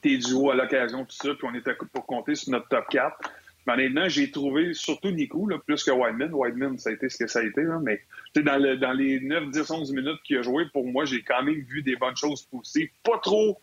tes 0.00 0.18
duos 0.18 0.50
à 0.50 0.54
l'occasion, 0.54 1.04
tout 1.04 1.16
ça. 1.16 1.34
Puis 1.34 1.48
on 1.50 1.54
était 1.54 1.74
pour 1.92 2.06
compter 2.06 2.34
sur 2.34 2.52
notre 2.52 2.68
top 2.68 2.86
4. 2.90 3.16
Mais 3.66 3.72
honnêtement, 3.72 4.08
j'ai 4.08 4.30
trouvé 4.30 4.74
surtout 4.74 5.10
Nico, 5.10 5.48
là, 5.48 5.58
plus 5.58 5.82
que 5.82 5.90
Whiteman. 5.90 6.32
Whiteman, 6.34 6.78
ça 6.78 6.90
a 6.90 6.92
été 6.92 7.08
ce 7.08 7.16
que 7.16 7.26
ça 7.26 7.40
a 7.40 7.42
été. 7.42 7.62
Là, 7.62 7.80
mais 7.82 8.02
dans, 8.36 8.62
le, 8.62 8.76
dans 8.76 8.92
les 8.92 9.20
9, 9.20 9.50
10, 9.50 9.70
11 9.70 9.92
minutes 9.92 10.22
qu'il 10.22 10.38
a 10.38 10.42
joué, 10.42 10.66
pour 10.72 10.86
moi, 10.86 11.06
j'ai 11.06 11.22
quand 11.22 11.42
même 11.42 11.60
vu 11.62 11.82
des 11.82 11.96
bonnes 11.96 12.16
choses 12.16 12.42
pousser. 12.42 12.92
Pas 13.02 13.18
trop 13.18 13.58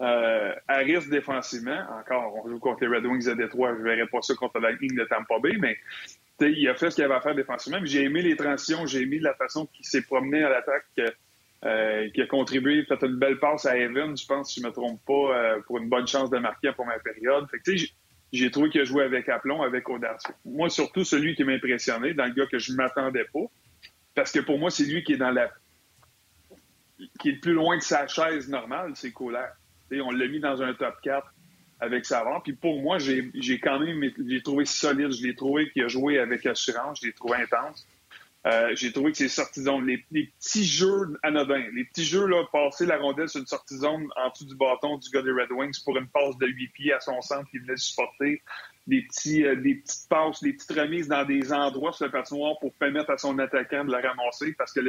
euh, 0.00 0.54
à 0.66 0.78
risque 0.78 1.10
défensivement. 1.10 1.78
Encore, 1.98 2.34
on 2.42 2.48
joue 2.48 2.58
contre 2.58 2.86
les 2.86 2.96
Red 2.96 3.04
Wings 3.04 3.28
à 3.28 3.34
Détroit. 3.34 3.74
Je 3.74 3.80
ne 3.80 3.84
verrais 3.84 4.06
pas 4.06 4.22
ça 4.22 4.34
contre 4.34 4.58
la 4.58 4.72
ligne 4.72 4.96
de 4.96 5.04
Tampa 5.04 5.38
Bay, 5.42 5.56
mais 5.58 5.76
il 6.40 6.68
a 6.68 6.74
fait 6.74 6.90
ce 6.90 6.96
qu'il 6.96 7.04
avait 7.04 7.14
à 7.14 7.20
faire 7.20 7.34
défensivement. 7.34 7.78
J'ai 7.84 8.04
aimé 8.04 8.22
les 8.22 8.36
transitions, 8.36 8.86
j'ai 8.86 9.02
aimé 9.02 9.18
la 9.18 9.34
façon 9.34 9.66
qu'il 9.66 9.84
s'est 9.84 10.02
promené 10.02 10.42
à 10.42 10.48
l'attaque, 10.48 11.14
euh, 11.64 12.08
qui 12.10 12.22
a 12.22 12.26
contribué, 12.26 12.84
fait 12.84 13.02
une 13.02 13.16
belle 13.16 13.38
passe 13.38 13.66
à 13.66 13.76
Evan, 13.76 14.16
je 14.16 14.26
pense, 14.26 14.52
si 14.52 14.60
je 14.60 14.64
ne 14.64 14.70
me 14.70 14.74
trompe 14.74 15.00
pas, 15.06 15.12
euh, 15.12 15.60
pour 15.66 15.78
une 15.78 15.88
bonne 15.88 16.06
chance 16.06 16.30
de 16.30 16.38
marquer 16.38 16.70
en 16.70 16.72
première 16.72 17.02
période. 17.02 17.46
J'ai 18.32 18.50
trouvé 18.50 18.70
qu'il 18.70 18.80
a 18.80 18.84
joué 18.84 19.04
avec 19.04 19.28
aplomb, 19.28 19.62
avec 19.62 19.88
audace. 19.88 20.22
Moi, 20.44 20.70
surtout 20.70 21.04
celui 21.04 21.34
qui 21.34 21.44
m'a 21.44 21.52
impressionné, 21.52 22.14
dans 22.14 22.26
le 22.26 22.32
gars 22.32 22.46
que 22.46 22.58
je 22.58 22.72
ne 22.72 22.76
m'attendais 22.76 23.24
pas, 23.32 23.44
parce 24.14 24.32
que 24.32 24.40
pour 24.40 24.58
moi, 24.58 24.70
c'est 24.70 24.84
lui 24.84 25.02
qui 25.02 25.14
est 25.14 25.18
dans 25.18 25.30
la 25.30 25.50
qui 27.18 27.30
est 27.30 27.32
le 27.32 27.40
plus 27.40 27.54
loin 27.54 27.76
de 27.76 27.82
sa 27.82 28.06
chaise 28.06 28.48
normale, 28.48 28.92
c'est 28.94 29.10
Colère. 29.10 29.54
on 29.90 30.10
l'a 30.10 30.28
mis 30.28 30.38
dans 30.38 30.62
un 30.62 30.74
top 30.74 30.94
4 31.02 31.26
avec 31.80 32.04
Savard. 32.04 32.42
Puis 32.42 32.52
pour 32.52 32.80
moi, 32.80 32.98
j'ai 32.98 33.60
quand 33.60 33.80
même 33.80 34.10
j'ai 34.26 34.42
trouvé 34.42 34.64
solide. 34.64 35.12
Je 35.12 35.26
l'ai 35.26 35.34
trouvé 35.34 35.70
qu'il 35.70 35.82
a 35.82 35.88
joué 35.88 36.18
avec 36.18 36.46
assurance. 36.46 37.00
Je 37.00 37.06
l'ai 37.06 37.12
trouvé 37.12 37.38
intense. 37.38 37.86
Euh, 38.46 38.74
j'ai 38.74 38.90
trouvé 38.90 39.12
que 39.12 39.18
c'est 39.18 39.28
sorties 39.28 39.62
zone, 39.64 39.86
les, 39.86 39.98
petits 39.98 40.64
jeux 40.64 41.18
anodins, 41.22 41.66
les 41.74 41.84
petits 41.84 42.06
jeux, 42.06 42.26
là, 42.26 42.42
passer 42.50 42.86
la 42.86 42.96
rondelle 42.96 43.28
sur 43.28 43.40
une 43.40 43.46
sortie 43.46 43.76
zone 43.76 44.08
en 44.16 44.30
dessous 44.30 44.46
du 44.46 44.54
bâton 44.54 44.96
du 44.96 45.10
gars 45.10 45.20
des 45.20 45.30
Red 45.30 45.52
Wings 45.52 45.78
pour 45.84 45.98
une 45.98 46.08
passe 46.08 46.38
de 46.38 46.46
8 46.46 46.68
pieds 46.68 46.92
à 46.94 47.00
son 47.00 47.20
centre 47.20 47.50
qui 47.50 47.58
venait 47.58 47.76
supporter, 47.76 48.42
des, 48.86 49.02
petits, 49.02 49.44
euh, 49.44 49.56
des 49.56 49.74
petites 49.74 50.08
passes, 50.08 50.42
des 50.42 50.54
petites 50.54 50.72
remises 50.72 51.08
dans 51.08 51.26
des 51.26 51.52
endroits 51.52 51.92
sur 51.92 52.06
le 52.06 52.12
patinoire 52.12 52.58
pour 52.60 52.72
permettre 52.74 53.10
à 53.10 53.18
son 53.18 53.38
attaquant 53.38 53.84
de 53.84 53.92
la 53.92 54.00
ramasser 54.00 54.54
parce 54.54 54.72
que 54.72 54.80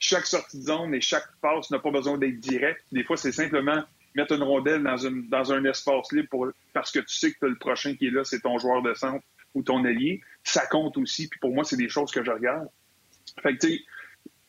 chaque 0.00 0.26
sortie 0.26 0.58
de 0.58 0.64
zone 0.64 0.92
et 0.92 1.00
chaque 1.00 1.28
passe 1.40 1.70
n'a 1.70 1.78
pas 1.78 1.92
besoin 1.92 2.18
d'être 2.18 2.40
direct. 2.40 2.80
Des 2.90 3.04
fois, 3.04 3.16
c'est 3.16 3.30
simplement 3.30 3.84
mettre 4.14 4.34
une 4.34 4.42
rondelle 4.42 4.82
dans, 4.82 4.96
une, 4.96 5.28
dans 5.28 5.52
un 5.52 5.64
espace 5.64 6.12
libre 6.12 6.28
pour, 6.30 6.48
parce 6.72 6.90
que 6.90 7.00
tu 7.00 7.14
sais 7.14 7.32
que 7.32 7.46
le 7.46 7.56
prochain 7.56 7.94
qui 7.94 8.06
est 8.06 8.10
là, 8.10 8.24
c'est 8.24 8.40
ton 8.40 8.58
joueur 8.58 8.82
de 8.82 8.94
centre 8.94 9.24
ou 9.54 9.62
ton 9.62 9.84
allié. 9.84 10.20
Ça 10.44 10.66
compte 10.66 10.96
aussi. 10.96 11.28
Puis 11.28 11.38
pour 11.40 11.52
moi, 11.52 11.64
c'est 11.64 11.76
des 11.76 11.88
choses 11.88 12.10
que 12.10 12.24
je 12.24 12.30
regarde. 12.30 12.68
Fait 13.42 13.56
que, 13.56 13.66
tu 13.66 13.72
sais, 13.74 13.84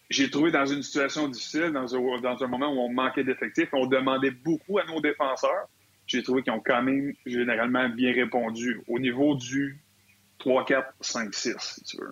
j'ai 0.10 0.30
trouvé 0.30 0.52
dans 0.52 0.66
une 0.66 0.84
situation 0.84 1.28
difficile, 1.28 1.72
dans 1.72 1.96
un, 1.96 2.22
dans 2.22 2.44
un 2.44 2.48
moment 2.48 2.74
où 2.74 2.80
on 2.80 2.92
manquait 2.92 3.24
d'effectifs, 3.24 3.70
on 3.74 3.88
demandait 3.88 4.32
beaucoup 4.32 4.78
à 4.78 4.86
nos 4.86 5.00
défenseurs. 5.00 5.68
J'ai 6.06 6.22
trouvé 6.22 6.44
qu'ils 6.44 6.52
ont 6.54 6.60
quand 6.60 6.82
même 6.82 7.14
généralement 7.26 7.88
bien 7.88 8.14
répondu 8.14 8.82
au 8.88 9.00
niveau 9.00 9.36
du 9.36 9.80
3, 10.40 10.66
4, 10.66 10.94
5, 11.00 11.34
6, 11.34 11.56
si 11.60 11.84
tu 11.84 11.98
veux. 11.98 12.12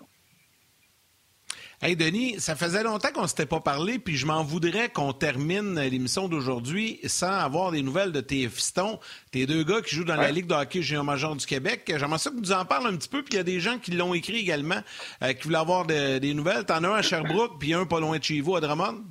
Hey 1.82 1.95
Denis, 1.95 2.41
ça 2.41 2.57
faisait 2.57 2.84
longtemps 2.84 3.07
qu'on 3.13 3.21
ne 3.21 3.27
s'était 3.27 3.45
pas 3.45 3.61
parlé, 3.61 3.99
puis 3.99 4.17
je 4.17 4.25
m'en 4.25 4.43
voudrais 4.43 4.89
qu'on 4.89 5.13
termine 5.13 5.80
l'émission 5.80 6.27
d'aujourd'hui 6.27 6.99
sans 7.05 7.32
avoir 7.32 7.71
des 7.71 7.82
nouvelles 7.82 8.11
de 8.11 8.19
tes 8.19 8.49
fistons, 8.49 8.99
tes 9.32 9.45
deux 9.45 9.63
gars 9.63 9.82
qui 9.82 9.95
jouent 9.95 10.03
dans 10.03 10.17
la 10.17 10.30
Ligue 10.30 10.47
de 10.47 10.55
hockey 10.55 10.82
junior 10.82 11.05
major 11.05 11.38
du 11.38 11.45
Québec. 11.45 11.84
J'aimerais 11.88 12.17
ça 12.17 12.32
que 12.32 12.36
vous 12.36 12.51
en 12.51 12.65
parlez 12.65 12.88
un 12.88 12.97
petit 12.97 13.07
peu, 13.07 13.23
puis 13.23 13.36
il 13.36 13.38
y 13.38 13.39
a 13.39 13.43
des 13.43 13.61
gens 13.61 13.77
qui 13.77 13.91
l'ont 13.91 14.13
écrit 14.13 14.39
également, 14.39 14.82
euh, 15.23 15.32
qui 15.32 15.43
voulaient 15.43 15.57
avoir 15.57 15.86
des 15.86 16.34
nouvelles. 16.34 16.65
T'en 16.65 16.84
as 16.84 16.89
un 16.89 16.95
à 16.95 17.01
Sherbrooke, 17.01 17.57
puis 17.61 17.73
un 17.73 17.86
pas 17.86 18.01
loin 18.01 18.17
de 18.17 18.23
chez 18.25 18.41
vous, 18.41 18.57
à 18.57 18.59
Drummond? 18.59 19.05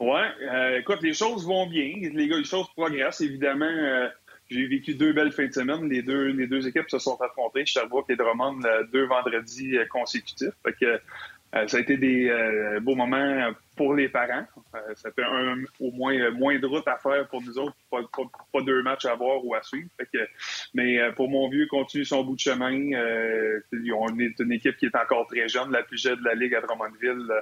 Oui, 0.00 0.20
euh, 0.52 0.80
écoute, 0.80 0.98
les 1.02 1.14
choses 1.14 1.46
vont 1.46 1.68
bien. 1.68 1.92
Les 2.12 2.26
gars, 2.26 2.38
les 2.38 2.44
choses 2.44 2.66
progressent. 2.74 3.20
Évidemment, 3.20 3.70
euh, 3.70 4.08
j'ai 4.50 4.66
vécu 4.66 4.94
deux 4.94 5.12
belles 5.12 5.30
fins 5.30 5.46
de 5.46 5.52
semaine. 5.52 5.88
Les 5.88 6.02
deux, 6.02 6.26
les 6.32 6.48
deux 6.48 6.66
équipes 6.66 6.90
se 6.90 6.98
sont 6.98 7.20
affrontées. 7.20 7.66
Sherbrooke 7.66 8.10
et 8.10 8.16
Drummond, 8.16 8.62
deux 8.92 9.06
vendredis 9.06 9.76
consécutifs. 9.90 10.54
Fait 10.64 10.72
que 10.72 11.00
ça 11.52 11.76
a 11.76 11.80
été 11.80 11.96
des 11.96 12.30
beaux 12.82 12.94
moments 12.94 13.50
pour 13.76 13.94
les 13.94 14.08
parents. 14.08 14.44
ça 14.94 15.10
fait 15.12 15.22
au 15.80 15.90
moins 15.92 16.30
moins 16.32 16.58
de 16.58 16.66
route 16.66 16.86
à 16.86 16.96
faire 16.96 17.26
pour 17.28 17.42
nous 17.42 17.58
autres, 17.58 17.76
pas, 17.90 18.60
deux 18.60 18.82
matchs 18.82 19.06
à 19.06 19.14
voir 19.14 19.44
ou 19.44 19.54
à 19.54 19.62
suivre. 19.62 19.88
mais 20.74 20.98
pour 21.12 21.30
mon 21.30 21.48
vieux, 21.48 21.66
continue 21.66 22.04
son 22.04 22.22
bout 22.22 22.34
de 22.34 22.40
chemin. 22.40 22.74
on 23.72 24.18
est 24.18 24.38
une 24.40 24.52
équipe 24.52 24.76
qui 24.76 24.86
est 24.86 24.96
encore 24.96 25.26
très 25.26 25.48
jeune, 25.48 25.70
la 25.72 25.82
plus 25.82 26.00
jeune 26.00 26.18
de 26.18 26.24
la 26.24 26.34
Ligue 26.34 26.54
à 26.54 26.60
Drummondville. 26.60 27.32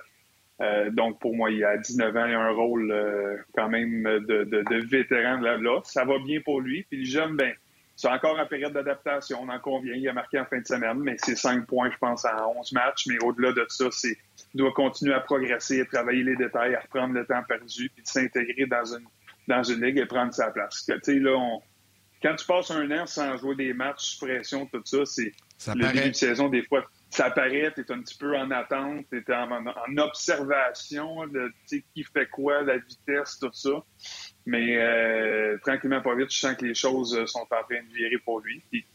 Euh, 0.61 0.91
donc, 0.91 1.21
pour 1.21 1.35
moi, 1.37 1.51
il 1.51 1.63
a 1.65 1.77
19 1.77 2.17
ans, 2.17 2.27
il 2.27 2.35
a 2.35 2.41
un 2.41 2.51
rôle 2.51 2.91
euh, 2.91 3.37
quand 3.55 3.69
même 3.69 4.03
de, 4.03 4.45
de, 4.45 4.63
de 4.63 4.87
vétéran 4.87 5.39
là. 5.41 5.81
Ça 5.85 6.05
va 6.05 6.19
bien 6.19 6.41
pour 6.41 6.61
lui. 6.61 6.85
Puis 6.89 7.01
le 7.01 7.05
jeune, 7.05 7.37
ben, 7.37 7.53
c'est 7.97 8.09
encore 8.09 8.39
en 8.39 8.47
période 8.47 8.75
d'adaptation, 8.75 9.41
on 9.43 9.49
en 9.49 9.59
convient. 9.59 9.95
Il 9.95 10.07
a 10.09 10.13
marqué 10.13 10.39
en 10.39 10.45
fin 10.45 10.61
de 10.61 10.67
semaine, 10.67 10.99
mais 10.99 11.17
c'est 11.19 11.35
5 11.35 11.67
points, 11.67 11.91
je 11.91 11.97
pense, 11.97 12.27
en 12.27 12.55
11 12.59 12.73
matchs. 12.73 13.07
Mais 13.07 13.17
au-delà 13.25 13.53
de 13.53 13.65
ça, 13.69 13.87
c'est 13.91 14.19
il 14.55 14.59
doit 14.59 14.73
continuer 14.73 15.15
à 15.15 15.21
progresser, 15.21 15.81
à 15.81 15.87
travailler 15.87 16.23
les 16.23 16.37
détails, 16.37 16.75
à 16.75 16.81
reprendre 16.81 17.15
le 17.15 17.25
temps 17.25 17.43
perdu, 17.49 17.91
puis 17.91 18.03
de 18.03 18.09
s'intégrer 18.09 18.67
dans 18.67 18.85
une, 18.85 19.07
dans 19.49 19.63
une 19.63 19.83
ligue 19.83 19.97
et 19.97 20.07
prendre 20.07 20.35
sa 20.35 20.51
place. 20.51 20.85
Tu 20.87 20.93
sais, 21.03 21.19
là, 21.19 21.37
on, 21.37 21.63
quand 22.23 22.35
tu 22.37 22.47
passes 22.47 22.71
un 22.71 22.91
an 22.91 23.07
sans 23.07 23.37
jouer 23.39 23.55
des 23.55 23.73
matchs, 23.73 24.19
pression, 24.19 24.67
tout 24.67 24.83
ça, 24.85 25.05
c'est 25.05 25.33
le 25.75 25.93
début 25.93 26.11
de 26.11 26.15
saison, 26.15 26.49
des 26.49 26.63
fois, 26.63 26.85
ça 27.11 27.31
paraît, 27.31 27.73
tu 27.75 27.81
es 27.81 27.93
un 27.93 28.01
petit 28.01 28.19
peu 28.19 28.37
en 28.37 28.51
attente, 28.51 29.07
tu 29.11 29.19
es 29.19 29.35
en, 29.35 29.97
observation 29.99 31.27
de 31.29 31.51
qui 31.67 32.05
fait 32.05 32.27
quoi, 32.29 32.63
la 32.63 32.79
vitesse, 32.79 33.39
tout 33.39 33.51
ça. 33.53 33.83
Mais 34.47 34.77
euh, 34.77 35.59
tranquillement, 35.59 36.01
pas 36.01 36.15
vite, 36.15 36.33
je 36.33 36.39
sens 36.39 36.57
que 36.57 36.65
les 36.65 36.75
choses 36.75 37.25
sont 37.27 37.41
en 37.41 37.65
train 37.65 37.83
de 37.83 37.95
virer 37.95 38.19
pour 38.25 38.41
lui. 38.41 38.63
Puis, 38.71 38.87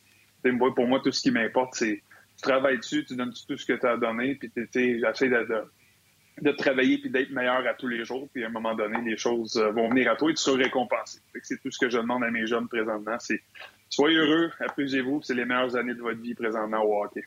pour 0.75 0.87
moi, 0.87 1.01
tout 1.03 1.11
ce 1.11 1.21
qui 1.21 1.31
m'importe, 1.31 1.75
c'est 1.75 2.01
tu 2.41 2.49
travailles 2.49 2.77
dessus, 2.77 3.05
tu 3.05 3.15
donnes 3.15 3.33
tout 3.47 3.57
ce 3.57 3.65
que 3.65 3.73
tu 3.73 3.85
as 3.85 3.97
donné, 3.97 4.35
puis 4.35 4.51
j'essaie 4.55 5.29
de, 5.29 5.47
de, 5.47 6.41
de, 6.41 6.51
travailler 6.53 6.97
puis 6.97 7.11
d'être 7.11 7.29
meilleur 7.29 7.67
à 7.67 7.73
tous 7.75 7.87
les 7.87 8.03
jours. 8.03 8.27
Puis 8.33 8.43
à 8.43 8.47
un 8.47 8.49
moment 8.49 8.73
donné, 8.73 8.97
les 9.05 9.17
choses 9.17 9.57
euh, 9.57 9.71
vont 9.71 9.89
venir 9.89 10.09
à 10.09 10.15
toi 10.15 10.31
et 10.31 10.33
tu 10.33 10.41
seras 10.41 10.57
récompensé. 10.57 11.19
C'est 11.43 11.61
tout 11.61 11.69
ce 11.69 11.77
que 11.77 11.89
je 11.89 11.97
demande 11.97 12.23
à 12.23 12.31
mes 12.31 12.47
jeunes 12.47 12.67
présentement. 12.67 13.17
C'est 13.19 13.41
soyez 13.89 14.17
heureux, 14.17 14.51
amusez-vous, 14.59 15.21
c'est 15.21 15.35
les 15.35 15.45
meilleures 15.45 15.75
années 15.75 15.93
de 15.93 16.01
votre 16.01 16.19
vie 16.19 16.33
présentement 16.33 16.81
au 16.81 17.03
hockey. 17.03 17.23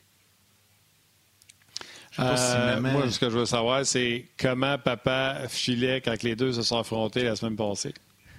Euh, 2.19 2.81
moi, 2.81 3.09
ce 3.09 3.19
que 3.19 3.29
je 3.29 3.37
veux 3.37 3.45
savoir, 3.45 3.85
c'est 3.85 4.25
comment 4.39 4.77
papa 4.77 5.47
filait 5.47 6.01
quand 6.01 6.21
les 6.23 6.35
deux 6.35 6.53
se 6.53 6.61
sont 6.61 6.79
affrontés 6.79 7.23
la 7.23 7.35
semaine 7.35 7.55
passée. 7.57 7.93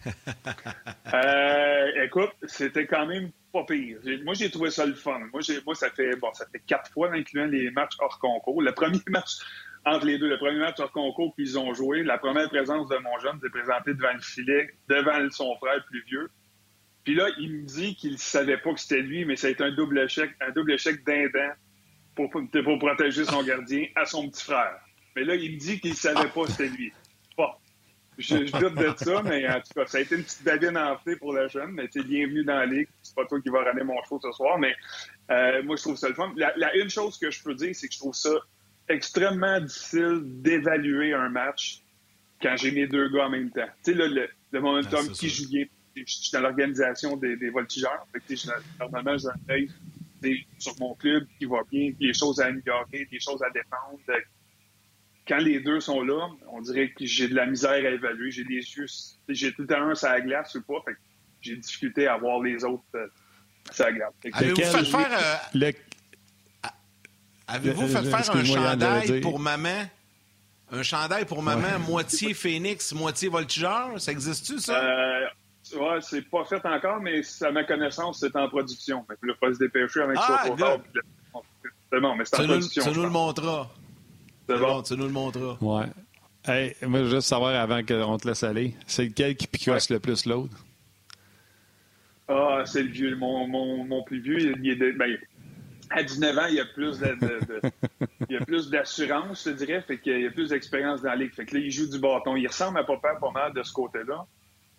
euh, 1.14 2.04
écoute, 2.04 2.32
c'était 2.44 2.86
quand 2.86 3.06
même 3.06 3.30
pas 3.52 3.64
pire. 3.64 3.98
Moi, 4.24 4.34
j'ai 4.34 4.50
trouvé 4.50 4.70
ça 4.70 4.86
le 4.86 4.94
fun. 4.94 5.20
Moi, 5.32 5.42
ça 5.74 5.90
fait 5.90 6.16
bon, 6.16 6.32
ça 6.34 6.46
fait 6.50 6.62
quatre 6.66 6.90
fois, 6.92 7.12
incluant 7.12 7.46
les 7.46 7.70
matchs 7.70 7.94
hors 7.98 8.18
concours. 8.18 8.62
Le 8.62 8.72
premier 8.72 9.00
match 9.08 9.38
entre 9.84 10.06
les 10.06 10.18
deux, 10.18 10.28
le 10.28 10.38
premier 10.38 10.58
match 10.58 10.78
hors 10.78 10.92
concours 10.92 11.34
qu'ils 11.34 11.58
ont 11.58 11.72
joué, 11.74 12.02
la 12.02 12.18
première 12.18 12.48
présence 12.48 12.88
de 12.88 12.96
mon 12.96 13.18
jeune 13.20 13.40
s'est 13.40 13.50
présentée 13.50 13.94
devant 13.94 14.12
le 14.12 14.20
filet, 14.20 14.70
devant 14.88 15.30
son 15.30 15.56
frère 15.56 15.84
plus 15.86 16.02
vieux. 16.04 16.30
Puis 17.04 17.14
là, 17.14 17.28
il 17.38 17.52
me 17.52 17.62
dit 17.62 17.94
qu'il 17.94 18.12
ne 18.12 18.16
savait 18.16 18.58
pas 18.58 18.74
que 18.74 18.80
c'était 18.80 19.02
lui, 19.02 19.24
mais 19.24 19.36
ça 19.36 19.46
a 19.46 19.50
été 19.50 19.62
un 19.62 19.70
double 19.70 20.00
échec, 20.00 20.30
un 20.40 20.50
double 20.50 20.72
échec 20.72 21.04
dindant 21.06 21.52
pour, 22.16 22.30
pour 22.30 22.78
protéger 22.80 23.24
son 23.24 23.44
gardien 23.44 23.86
à 23.94 24.06
son 24.06 24.28
petit 24.28 24.42
frère. 24.42 24.80
Mais 25.14 25.22
là, 25.22 25.36
il 25.36 25.52
me 25.52 25.58
dit 25.58 25.78
qu'il 25.78 25.92
ne 25.92 25.96
savait 25.96 26.28
pas 26.28 26.42
que 26.44 26.50
c'était 26.50 26.68
lui. 26.68 26.92
Bon. 27.36 27.48
Je, 28.18 28.36
doute 28.58 28.74
de 28.74 28.94
ça, 28.96 29.22
mais 29.22 29.46
en 29.48 29.60
tout 29.60 29.74
cas, 29.74 29.86
ça 29.86 29.98
a 29.98 30.00
été 30.00 30.14
une 30.16 30.22
petite 30.22 30.42
babine 30.42 30.76
enflée 30.78 31.16
pour 31.16 31.34
le 31.34 31.48
jeune, 31.48 31.72
mais 31.72 31.88
tu 31.88 32.00
es 32.00 32.02
bienvenu 32.02 32.44
dans 32.44 32.56
la 32.56 32.66
ligue. 32.66 32.88
C'est 33.02 33.14
pas 33.14 33.26
toi 33.26 33.40
qui 33.40 33.50
vas 33.50 33.62
ramener 33.62 33.84
mon 33.84 34.02
show 34.04 34.18
ce 34.22 34.32
soir, 34.32 34.58
mais 34.58 34.74
euh, 35.30 35.62
moi, 35.62 35.76
je 35.76 35.82
trouve 35.82 35.96
ça 35.96 36.08
le 36.08 36.14
fun. 36.14 36.32
La, 36.36 36.74
une 36.76 36.88
chose 36.88 37.18
que 37.18 37.30
je 37.30 37.42
peux 37.42 37.54
dire, 37.54 37.74
c'est 37.74 37.88
que 37.88 37.94
je 37.94 37.98
trouve 37.98 38.14
ça 38.14 38.30
extrêmement 38.88 39.60
difficile 39.60 40.20
d'évaluer 40.24 41.12
un 41.12 41.28
match 41.28 41.82
quand 42.40 42.56
j'ai 42.56 42.70
mes 42.70 42.86
deux 42.86 43.08
gars 43.10 43.26
en 43.26 43.30
même 43.30 43.50
temps. 43.50 43.68
Tu 43.84 43.92
sais, 43.92 43.94
le, 43.94 44.28
le 44.50 44.60
momentum 44.60 45.08
qui 45.08 45.28
joue 45.28 45.48
bien. 45.48 45.64
Je 45.94 46.04
suis 46.04 46.30
dans 46.32 46.40
l'organisation 46.40 47.16
des, 47.16 47.36
des 47.36 47.48
voltigeurs. 47.48 48.06
Fait 48.12 48.20
que, 48.20 48.50
normalement, 48.78 49.16
j'ai 49.16 49.28
un 49.28 49.54
œil 49.54 49.70
sur 50.58 50.74
mon 50.78 50.94
club 50.94 51.26
qui 51.38 51.44
va 51.44 51.60
bien, 51.70 51.92
des 51.98 52.12
choses 52.12 52.40
à 52.40 52.46
améliorer, 52.46 53.06
des 53.10 53.20
choses 53.20 53.42
à 53.42 53.50
défendre. 53.50 53.98
Quand 55.26 55.38
les 55.38 55.60
deux 55.60 55.80
sont 55.80 56.02
là, 56.02 56.28
on 56.52 56.60
dirait 56.60 56.90
que 56.90 57.04
j'ai 57.04 57.28
de 57.28 57.34
la 57.34 57.46
misère 57.46 57.70
à 57.70 57.90
évaluer. 57.90 58.30
J'ai 58.30 58.44
des 58.44 58.54
yeux, 58.54 58.86
j'ai 59.28 59.52
tout 59.52 59.62
le 59.62 59.68
temps 59.68 59.82
un 59.82 59.94
sur 59.94 60.08
la 60.08 60.20
glace 60.20 60.54
ou 60.54 60.62
pas. 60.62 60.80
Fait 60.84 60.96
j'ai 61.40 61.56
difficulté 61.56 62.06
à 62.06 62.16
voir 62.16 62.40
les 62.40 62.64
autres 62.64 62.82
euh, 62.94 63.06
sur 63.70 63.84
la 63.84 63.92
glace. 63.92 64.12
Avez-vous 64.32 64.62
fait 64.62 64.84
faire, 64.84 65.50
euh, 65.54 65.72
Avez-vous 67.48 67.88
fait 67.88 68.02
faire 68.02 68.36
un 68.36 68.44
chandail 68.44 69.20
pour 69.20 69.38
maman? 69.38 69.88
Un 70.70 70.82
chandail 70.82 71.24
pour 71.24 71.42
maman, 71.42 71.78
moitié 71.78 72.34
phénix, 72.34 72.92
moitié 72.92 73.28
voltigeur? 73.28 74.00
Ça 74.00 74.12
existe-tu, 74.12 74.58
ça? 74.58 74.84
Euh, 74.84 75.26
Ouais, 75.74 75.98
c'est 76.00 76.22
pas 76.22 76.44
fait 76.44 76.64
encore, 76.64 77.00
mais 77.00 77.22
à 77.42 77.50
ma 77.50 77.64
connaissance, 77.64 78.20
c'est 78.20 78.36
en 78.36 78.48
production. 78.48 79.02
Que 79.02 79.26
là, 79.26 79.34
faut 79.40 79.52
se 79.52 79.58
dépêcher 79.58 80.00
avec 80.00 80.16
ah, 80.20 80.44
ça 80.44 80.78
C'est 81.92 82.00
bon, 82.00 82.14
mais 82.14 82.24
c'est 82.24 82.40
en 82.40 82.44
production. 82.44 82.82
Tu 82.84 82.90
nous 82.90 83.02
le 83.02 83.10
montreras. 83.10 83.68
C'est 84.48 84.58
bon. 84.58 84.82
Tu 84.82 84.96
nous 84.96 85.06
le 85.06 85.12
montreras. 85.12 85.56
Ouais. 85.60 85.86
Hey, 86.44 86.76
moi, 86.82 87.00
je 87.00 87.04
veux 87.04 87.10
juste 87.16 87.28
savoir 87.28 87.60
avant 87.60 87.82
qu'on 87.82 88.16
te 88.18 88.28
laisse 88.28 88.44
aller, 88.44 88.74
c'est 88.86 89.04
lequel 89.04 89.36
qui 89.36 89.48
picosse 89.48 89.90
le 89.90 89.98
plus 89.98 90.26
l'autre? 90.26 90.54
Ah, 92.28 92.62
c'est 92.64 92.82
le 92.82 92.90
vieux. 92.90 93.16
Mon, 93.16 93.48
mon, 93.48 93.84
mon 93.84 94.02
plus 94.04 94.20
vieux, 94.20 94.38
il 94.56 94.70
est 94.70 94.76
de, 94.76 94.92
ben, 94.92 95.16
à 95.90 96.02
19 96.02 96.38
ans, 96.38 96.46
il 96.48 96.54
y 96.54 96.60
a 96.60 96.64
plus 96.64 96.98
de, 96.98 97.06
de, 97.06 97.60
il 98.28 98.34
y 98.34 98.36
a 98.36 98.44
plus 98.44 98.70
d'assurance, 98.70 99.44
je 99.44 99.50
dirais, 99.50 99.82
fait 99.82 99.98
qu'il 99.98 100.20
y 100.20 100.26
a 100.26 100.30
plus 100.30 100.50
d'expérience 100.50 101.02
dans 101.02 101.10
la 101.10 101.16
ligue. 101.16 101.34
Fait 101.34 101.44
que 101.46 101.56
là, 101.56 101.60
il 101.64 101.70
joue 101.70 101.88
du 101.88 101.98
bâton. 101.98 102.36
Il 102.36 102.46
ressemble 102.46 102.78
à 102.78 102.84
papa 102.84 103.16
pas 103.20 103.30
mal 103.30 103.52
de 103.52 103.62
ce 103.62 103.72
côté-là. 103.72 104.26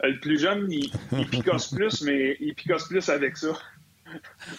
Euh, 0.03 0.09
le 0.09 0.19
plus 0.19 0.39
jeune, 0.39 0.71
il, 0.71 0.91
il 1.13 1.27
picosse 1.27 1.73
plus, 1.73 2.01
mais 2.01 2.37
il 2.39 2.53
picosse 2.55 2.87
plus 2.87 3.07
avec 3.09 3.35
ça. 3.37 3.49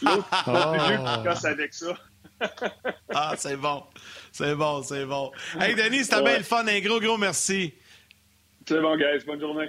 L'autre, 0.02 0.28
le 0.46 0.76
plus 0.76 0.88
vieux, 0.88 1.22
picosse 1.22 1.44
avec 1.44 1.74
ça. 1.74 1.96
ah, 3.14 3.34
c'est 3.36 3.56
bon. 3.56 3.82
C'est 4.38 4.54
bon, 4.54 4.84
c'est 4.84 5.04
bon. 5.04 5.32
Hey, 5.60 5.74
Denis, 5.74 6.04
c'était 6.04 6.22
bien 6.22 6.38
le 6.38 6.44
fun. 6.44 6.64
Un 6.64 6.78
gros, 6.78 7.00
gros 7.00 7.18
merci. 7.18 7.74
C'est 8.68 8.80
bon, 8.80 8.96
guys. 8.96 9.24
Bonne 9.26 9.40
journée. 9.40 9.66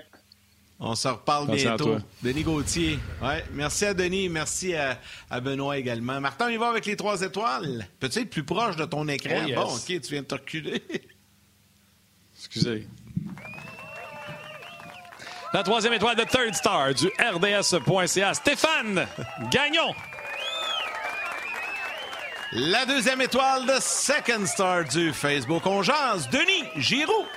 On 0.80 0.94
se 0.94 1.08
reparle 1.08 1.50
bientôt. 1.52 1.98
Denis 2.22 2.44
Gauthier. 2.44 3.00
Ouais. 3.20 3.44
Merci 3.54 3.86
à 3.86 3.96
Denis. 3.96 4.30
Merci 4.30 4.76
à, 4.76 5.00
Benoît 5.42 5.80
également. 5.80 6.22
Martin, 6.22 6.52
il 6.52 6.60
va 6.60 6.70
avec 6.70 6.86
les 6.86 6.96
trois 6.96 7.20
étoiles. 7.24 7.88
Peux-tu 8.00 8.20
être 8.20 8.30
plus 8.30 8.44
proche 8.44 8.76
de 8.76 8.86
ton 8.86 9.08
écran? 9.08 9.42
Oh, 9.44 9.56
bon, 9.56 9.74
OK, 9.74 9.86
tu 9.88 10.12
viens 10.12 10.22
de 10.22 10.28
te 10.28 10.36
reculer. 10.36 10.84
Excusez. 12.38 12.88
La 15.52 15.64
troisième 15.64 15.94
étoile 15.94 16.16
de 16.16 16.26
Third 16.26 16.54
Star 16.54 16.94
du 16.94 17.08
RDS.ca, 17.08 18.36
Stéphane 18.36 19.08
Gagnon. 19.50 19.96
La 22.52 22.84
deuxième 22.84 23.22
étoile 23.22 23.68
de 23.68 23.80
Second 23.80 24.44
Star 24.48 24.84
du 24.86 25.14
Facebook 25.14 25.62
On 25.68 25.82
Denis 25.82 26.68
Giroux. 26.78 27.28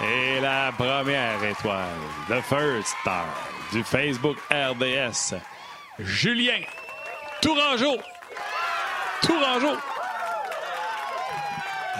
Et 0.00 0.40
la 0.40 0.72
première 0.72 1.44
étoile 1.44 1.84
de 2.30 2.40
First 2.40 2.96
Star 3.02 3.26
du 3.70 3.84
Facebook 3.84 4.38
RDS, 4.50 5.34
Julien 5.98 6.62
Tourangeau. 7.42 7.98
Tourangeau. 9.20 9.76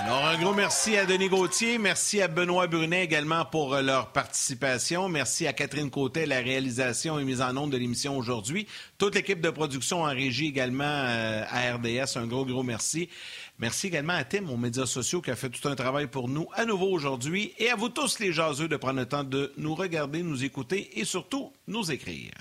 Alors, 0.08 0.24
un 0.24 0.38
gros 0.38 0.54
merci 0.54 0.96
à 0.96 1.04
Denis 1.04 1.28
Gauthier. 1.28 1.76
Merci 1.76 2.22
à 2.22 2.28
Benoît 2.28 2.66
Brunet 2.66 3.04
également 3.04 3.44
pour 3.44 3.74
euh, 3.74 3.82
leur 3.82 4.10
participation. 4.10 5.06
Merci 5.10 5.46
à 5.46 5.52
Catherine 5.52 5.90
Côté, 5.90 6.24
la 6.24 6.38
réalisation 6.38 7.18
et 7.18 7.24
mise 7.24 7.42
en 7.42 7.54
onde 7.58 7.72
de 7.72 7.76
l'émission 7.76 8.16
aujourd'hui. 8.16 8.66
Toute 8.96 9.16
l'équipe 9.16 9.42
de 9.42 9.50
production 9.50 10.04
en 10.04 10.08
régie 10.08 10.46
également 10.46 10.84
euh, 10.86 11.44
à 11.50 11.74
RDS. 11.74 12.16
Un 12.16 12.26
gros, 12.26 12.46
gros 12.46 12.62
merci. 12.62 13.10
Merci 13.58 13.88
également 13.88 14.14
à 14.14 14.24
Tim, 14.24 14.48
aux 14.48 14.56
médias 14.56 14.86
sociaux, 14.86 15.20
qui 15.20 15.30
a 15.30 15.36
fait 15.36 15.50
tout 15.50 15.68
un 15.68 15.74
travail 15.74 16.06
pour 16.06 16.26
nous 16.26 16.48
à 16.54 16.64
nouveau 16.64 16.86
aujourd'hui. 16.86 17.52
Et 17.58 17.68
à 17.68 17.76
vous 17.76 17.90
tous, 17.90 18.18
les 18.18 18.32
jaseux, 18.32 18.66
de 18.66 18.76
prendre 18.78 19.00
le 19.00 19.04
temps 19.04 19.24
de 19.24 19.52
nous 19.58 19.74
regarder, 19.74 20.22
nous 20.22 20.42
écouter 20.42 20.88
et 20.98 21.04
surtout 21.04 21.52
nous 21.66 21.92
écrire. 21.92 22.32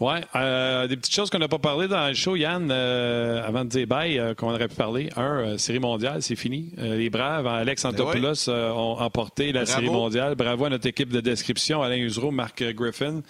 Oui, 0.00 0.14
euh, 0.34 0.86
des 0.86 0.96
petites 0.96 1.14
choses 1.14 1.28
qu'on 1.28 1.38
n'a 1.38 1.48
pas 1.48 1.58
parlé 1.58 1.86
dans 1.86 2.08
le 2.08 2.14
show, 2.14 2.34
Yann, 2.34 2.70
euh, 2.70 3.46
avant 3.46 3.64
de 3.64 3.68
dire 3.68 3.86
bye, 3.86 4.18
euh, 4.18 4.34
qu'on 4.34 4.50
aurait 4.50 4.68
pu 4.68 4.74
parler. 4.74 5.10
Un, 5.14 5.58
série 5.58 5.78
mondiale, 5.78 6.22
c'est 6.22 6.36
fini. 6.36 6.72
les 6.78 7.10
Braves, 7.10 7.46
Alex 7.46 7.82
ben 7.82 7.90
Antopoulos 7.90 8.48
ont 8.48 8.98
emporté 8.98 9.52
la 9.52 9.66
série 9.66 9.90
mondiale. 9.90 10.36
Bravo 10.36 10.64
à 10.64 10.70
notre 10.70 10.86
équipe 10.86 11.10
de 11.10 11.20
description, 11.20 11.82
Alain 11.82 11.98
Usereau, 11.98 12.30
Marc 12.30 12.64
Griffin. 12.72 13.20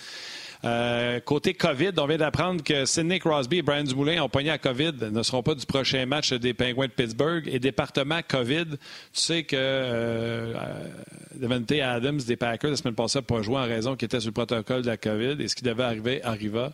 Euh, 0.62 1.20
côté 1.20 1.54
COVID, 1.54 1.92
on 1.96 2.06
vient 2.06 2.18
d'apprendre 2.18 2.62
que 2.62 2.84
Sidney 2.84 3.18
Crosby 3.18 3.58
et 3.58 3.62
Brian 3.62 3.84
Dumoulin 3.84 4.22
ont 4.22 4.28
pogné 4.28 4.50
à 4.50 4.58
COVID, 4.58 4.92
ne 5.10 5.22
seront 5.22 5.42
pas 5.42 5.54
du 5.54 5.64
prochain 5.64 6.04
match 6.04 6.32
des 6.34 6.52
Penguins 6.52 6.86
de 6.86 6.92
Pittsburgh. 6.92 7.48
Et 7.48 7.58
département 7.58 8.20
COVID, 8.26 8.66
tu 8.66 8.76
sais 9.12 9.44
que 9.44 9.56
euh, 9.58 10.54
Devante 11.34 11.72
Adams 11.72 12.18
des 12.18 12.36
Packers 12.36 12.70
la 12.70 12.76
semaine 12.76 12.94
passée 12.94 13.18
n'a 13.18 13.22
pas 13.22 13.40
joué 13.40 13.56
en 13.56 13.64
raison 13.64 13.96
qu'il 13.96 14.06
était 14.06 14.20
sur 14.20 14.28
le 14.28 14.34
protocole 14.34 14.82
de 14.82 14.88
la 14.88 14.96
COVID. 14.98 15.36
Et 15.40 15.48
ce 15.48 15.56
qui 15.56 15.64
devait 15.64 15.84
arriver 15.84 16.22
arriva. 16.22 16.72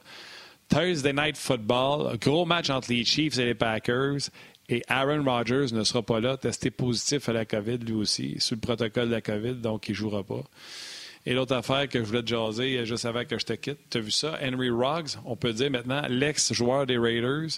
Thursday 0.69 1.13
Night 1.13 1.37
Football, 1.37 2.19
gros 2.19 2.45
match 2.45 2.71
entre 2.71 2.91
les 2.91 3.05
Chiefs 3.05 3.39
et 3.39 3.45
les 3.45 3.55
Packers. 3.55 4.31
Et 4.69 4.83
Aaron 4.89 5.23
Rodgers 5.23 5.73
ne 5.73 5.85
sera 5.85 6.03
pas 6.03 6.19
là, 6.19 6.37
testé 6.37 6.73
positif 6.73 7.29
à 7.29 7.33
la 7.33 7.45
COVID 7.45 7.79
lui 7.79 7.93
aussi, 7.93 8.35
sous 8.41 8.57
le 8.57 8.61
protocole 8.61 9.07
de 9.07 9.13
la 9.13 9.21
COVID, 9.21 9.55
donc 9.55 9.89
il 9.89 9.93
ne 9.93 9.97
jouera 9.97 10.25
pas. 10.25 10.43
Et 11.29 11.35
l'autre 11.35 11.57
affaire 11.57 11.89
que 11.89 11.99
je 11.99 12.05
voulais 12.05 12.23
te 12.23 12.29
jaser 12.29 12.87
juste 12.87 13.05
avant 13.05 13.25
que 13.25 13.37
je 13.37 13.45
te 13.45 13.53
quitte, 13.55 13.79
tu 13.91 13.99
as 13.99 14.01
vu 14.01 14.13
ça? 14.13 14.39
Henry 14.41 14.71
Ruggs, 14.71 15.17
on 15.25 15.35
peut 15.35 15.53
dire 15.53 15.73
maintenant 15.73 16.03
l'ex-joueur 16.09 16.87
des 16.87 16.99
Raiders, 16.99 17.51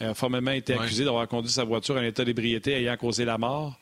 a 0.00 0.14
formellement 0.14 0.52
été 0.52 0.72
accusé 0.72 1.04
d'avoir 1.04 1.28
conduit 1.28 1.52
sa 1.52 1.64
voiture 1.64 1.96
en 1.96 2.02
état 2.02 2.24
d'ébriété 2.24 2.72
ayant 2.72 2.96
causé 2.96 3.26
la 3.26 3.36
mort. 3.36 3.78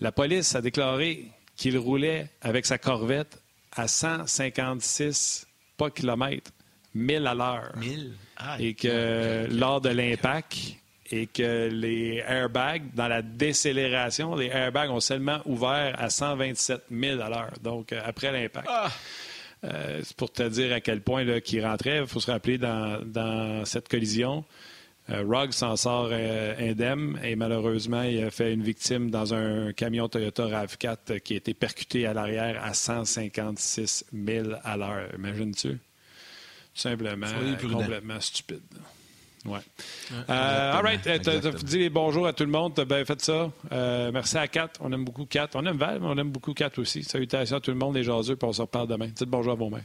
La 0.00 0.12
police 0.12 0.54
a 0.54 0.60
déclaré 0.60 1.26
qu'il 1.56 1.76
roulait 1.76 2.30
avec 2.40 2.66
sa 2.66 2.78
corvette 2.78 3.42
à 3.72 3.88
156, 3.88 5.48
pas 5.76 5.90
kilomètres, 5.90 6.52
1000 6.94 7.26
à 7.26 7.34
l'heure. 7.34 7.72
1000? 7.76 8.12
et 8.60 8.74
que 8.74 9.46
lors 9.50 9.80
de 9.80 9.88
l'impact, 9.88 10.56
et 11.10 11.26
que 11.26 11.68
les 11.68 12.22
airbags, 12.26 12.94
dans 12.94 13.08
la 13.08 13.22
décélération, 13.22 14.34
les 14.34 14.46
airbags 14.46 14.90
ont 14.90 15.00
seulement 15.00 15.40
ouvert 15.46 15.94
à 15.98 16.10
127 16.10 16.84
000 16.90 17.20
à 17.20 17.28
l'heure, 17.28 17.52
donc 17.62 17.92
euh, 17.92 18.00
après 18.04 18.32
l'impact. 18.32 18.68
Euh, 19.64 20.00
c'est 20.04 20.16
pour 20.16 20.30
te 20.30 20.42
dire 20.48 20.72
à 20.72 20.80
quel 20.80 21.00
point 21.00 21.24
là, 21.24 21.40
qu'il 21.40 21.64
rentrait. 21.64 21.98
Il 21.98 22.06
faut 22.06 22.20
se 22.20 22.30
rappeler 22.30 22.58
dans, 22.58 23.02
dans 23.04 23.64
cette 23.64 23.88
collision. 23.88 24.44
Euh, 25.10 25.50
s'en 25.52 25.74
sort 25.76 26.10
euh, 26.12 26.54
indemne 26.58 27.18
et 27.22 27.34
malheureusement, 27.34 28.02
il 28.02 28.22
a 28.22 28.30
fait 28.30 28.52
une 28.52 28.62
victime 28.62 29.10
dans 29.10 29.32
un 29.32 29.72
camion 29.72 30.06
Toyota 30.06 30.44
RAV4 30.44 31.20
qui 31.20 31.32
a 31.32 31.36
été 31.38 31.54
percuté 31.54 32.06
à 32.06 32.12
l'arrière 32.12 32.62
à 32.62 32.74
156 32.74 34.04
000 34.12 34.48
à 34.62 34.76
l'heure. 34.76 35.08
Imagines-tu? 35.16 35.70
Tout 35.70 35.78
simplement 36.74 37.26
complètement 37.60 38.20
stupide. 38.20 38.60
Ouais. 39.48 39.60
Euh, 40.30 40.72
all 40.72 40.84
right. 40.84 41.64
Dit 41.64 41.78
les 41.78 41.90
bonjours 41.90 42.26
à 42.26 42.32
tout 42.32 42.44
le 42.44 42.50
monde. 42.50 42.74
Tu 42.74 42.80
as 42.80 42.84
bien 42.84 43.04
fait 43.04 43.20
ça. 43.20 43.50
Euh, 43.72 44.10
merci 44.12 44.36
à 44.36 44.46
Kat. 44.48 44.70
On 44.80 44.92
aime 44.92 45.04
beaucoup 45.04 45.26
Kat. 45.26 45.48
On 45.54 45.64
aime 45.66 45.76
Val, 45.76 45.98
mais 46.00 46.06
on 46.08 46.16
aime 46.16 46.30
beaucoup 46.30 46.54
Kat 46.54 46.70
aussi. 46.78 47.02
Salutations 47.02 47.56
à 47.56 47.60
tout 47.60 47.70
le 47.70 47.76
monde, 47.76 47.94
les 47.94 48.02
jaseux, 48.04 48.36
puis 48.36 48.48
on 48.48 48.52
se 48.52 48.62
reparle 48.62 48.88
demain. 48.88 49.08
Dites 49.08 49.28
bonjour 49.28 49.52
à 49.52 49.56
vos 49.56 49.70
mains. 49.70 49.82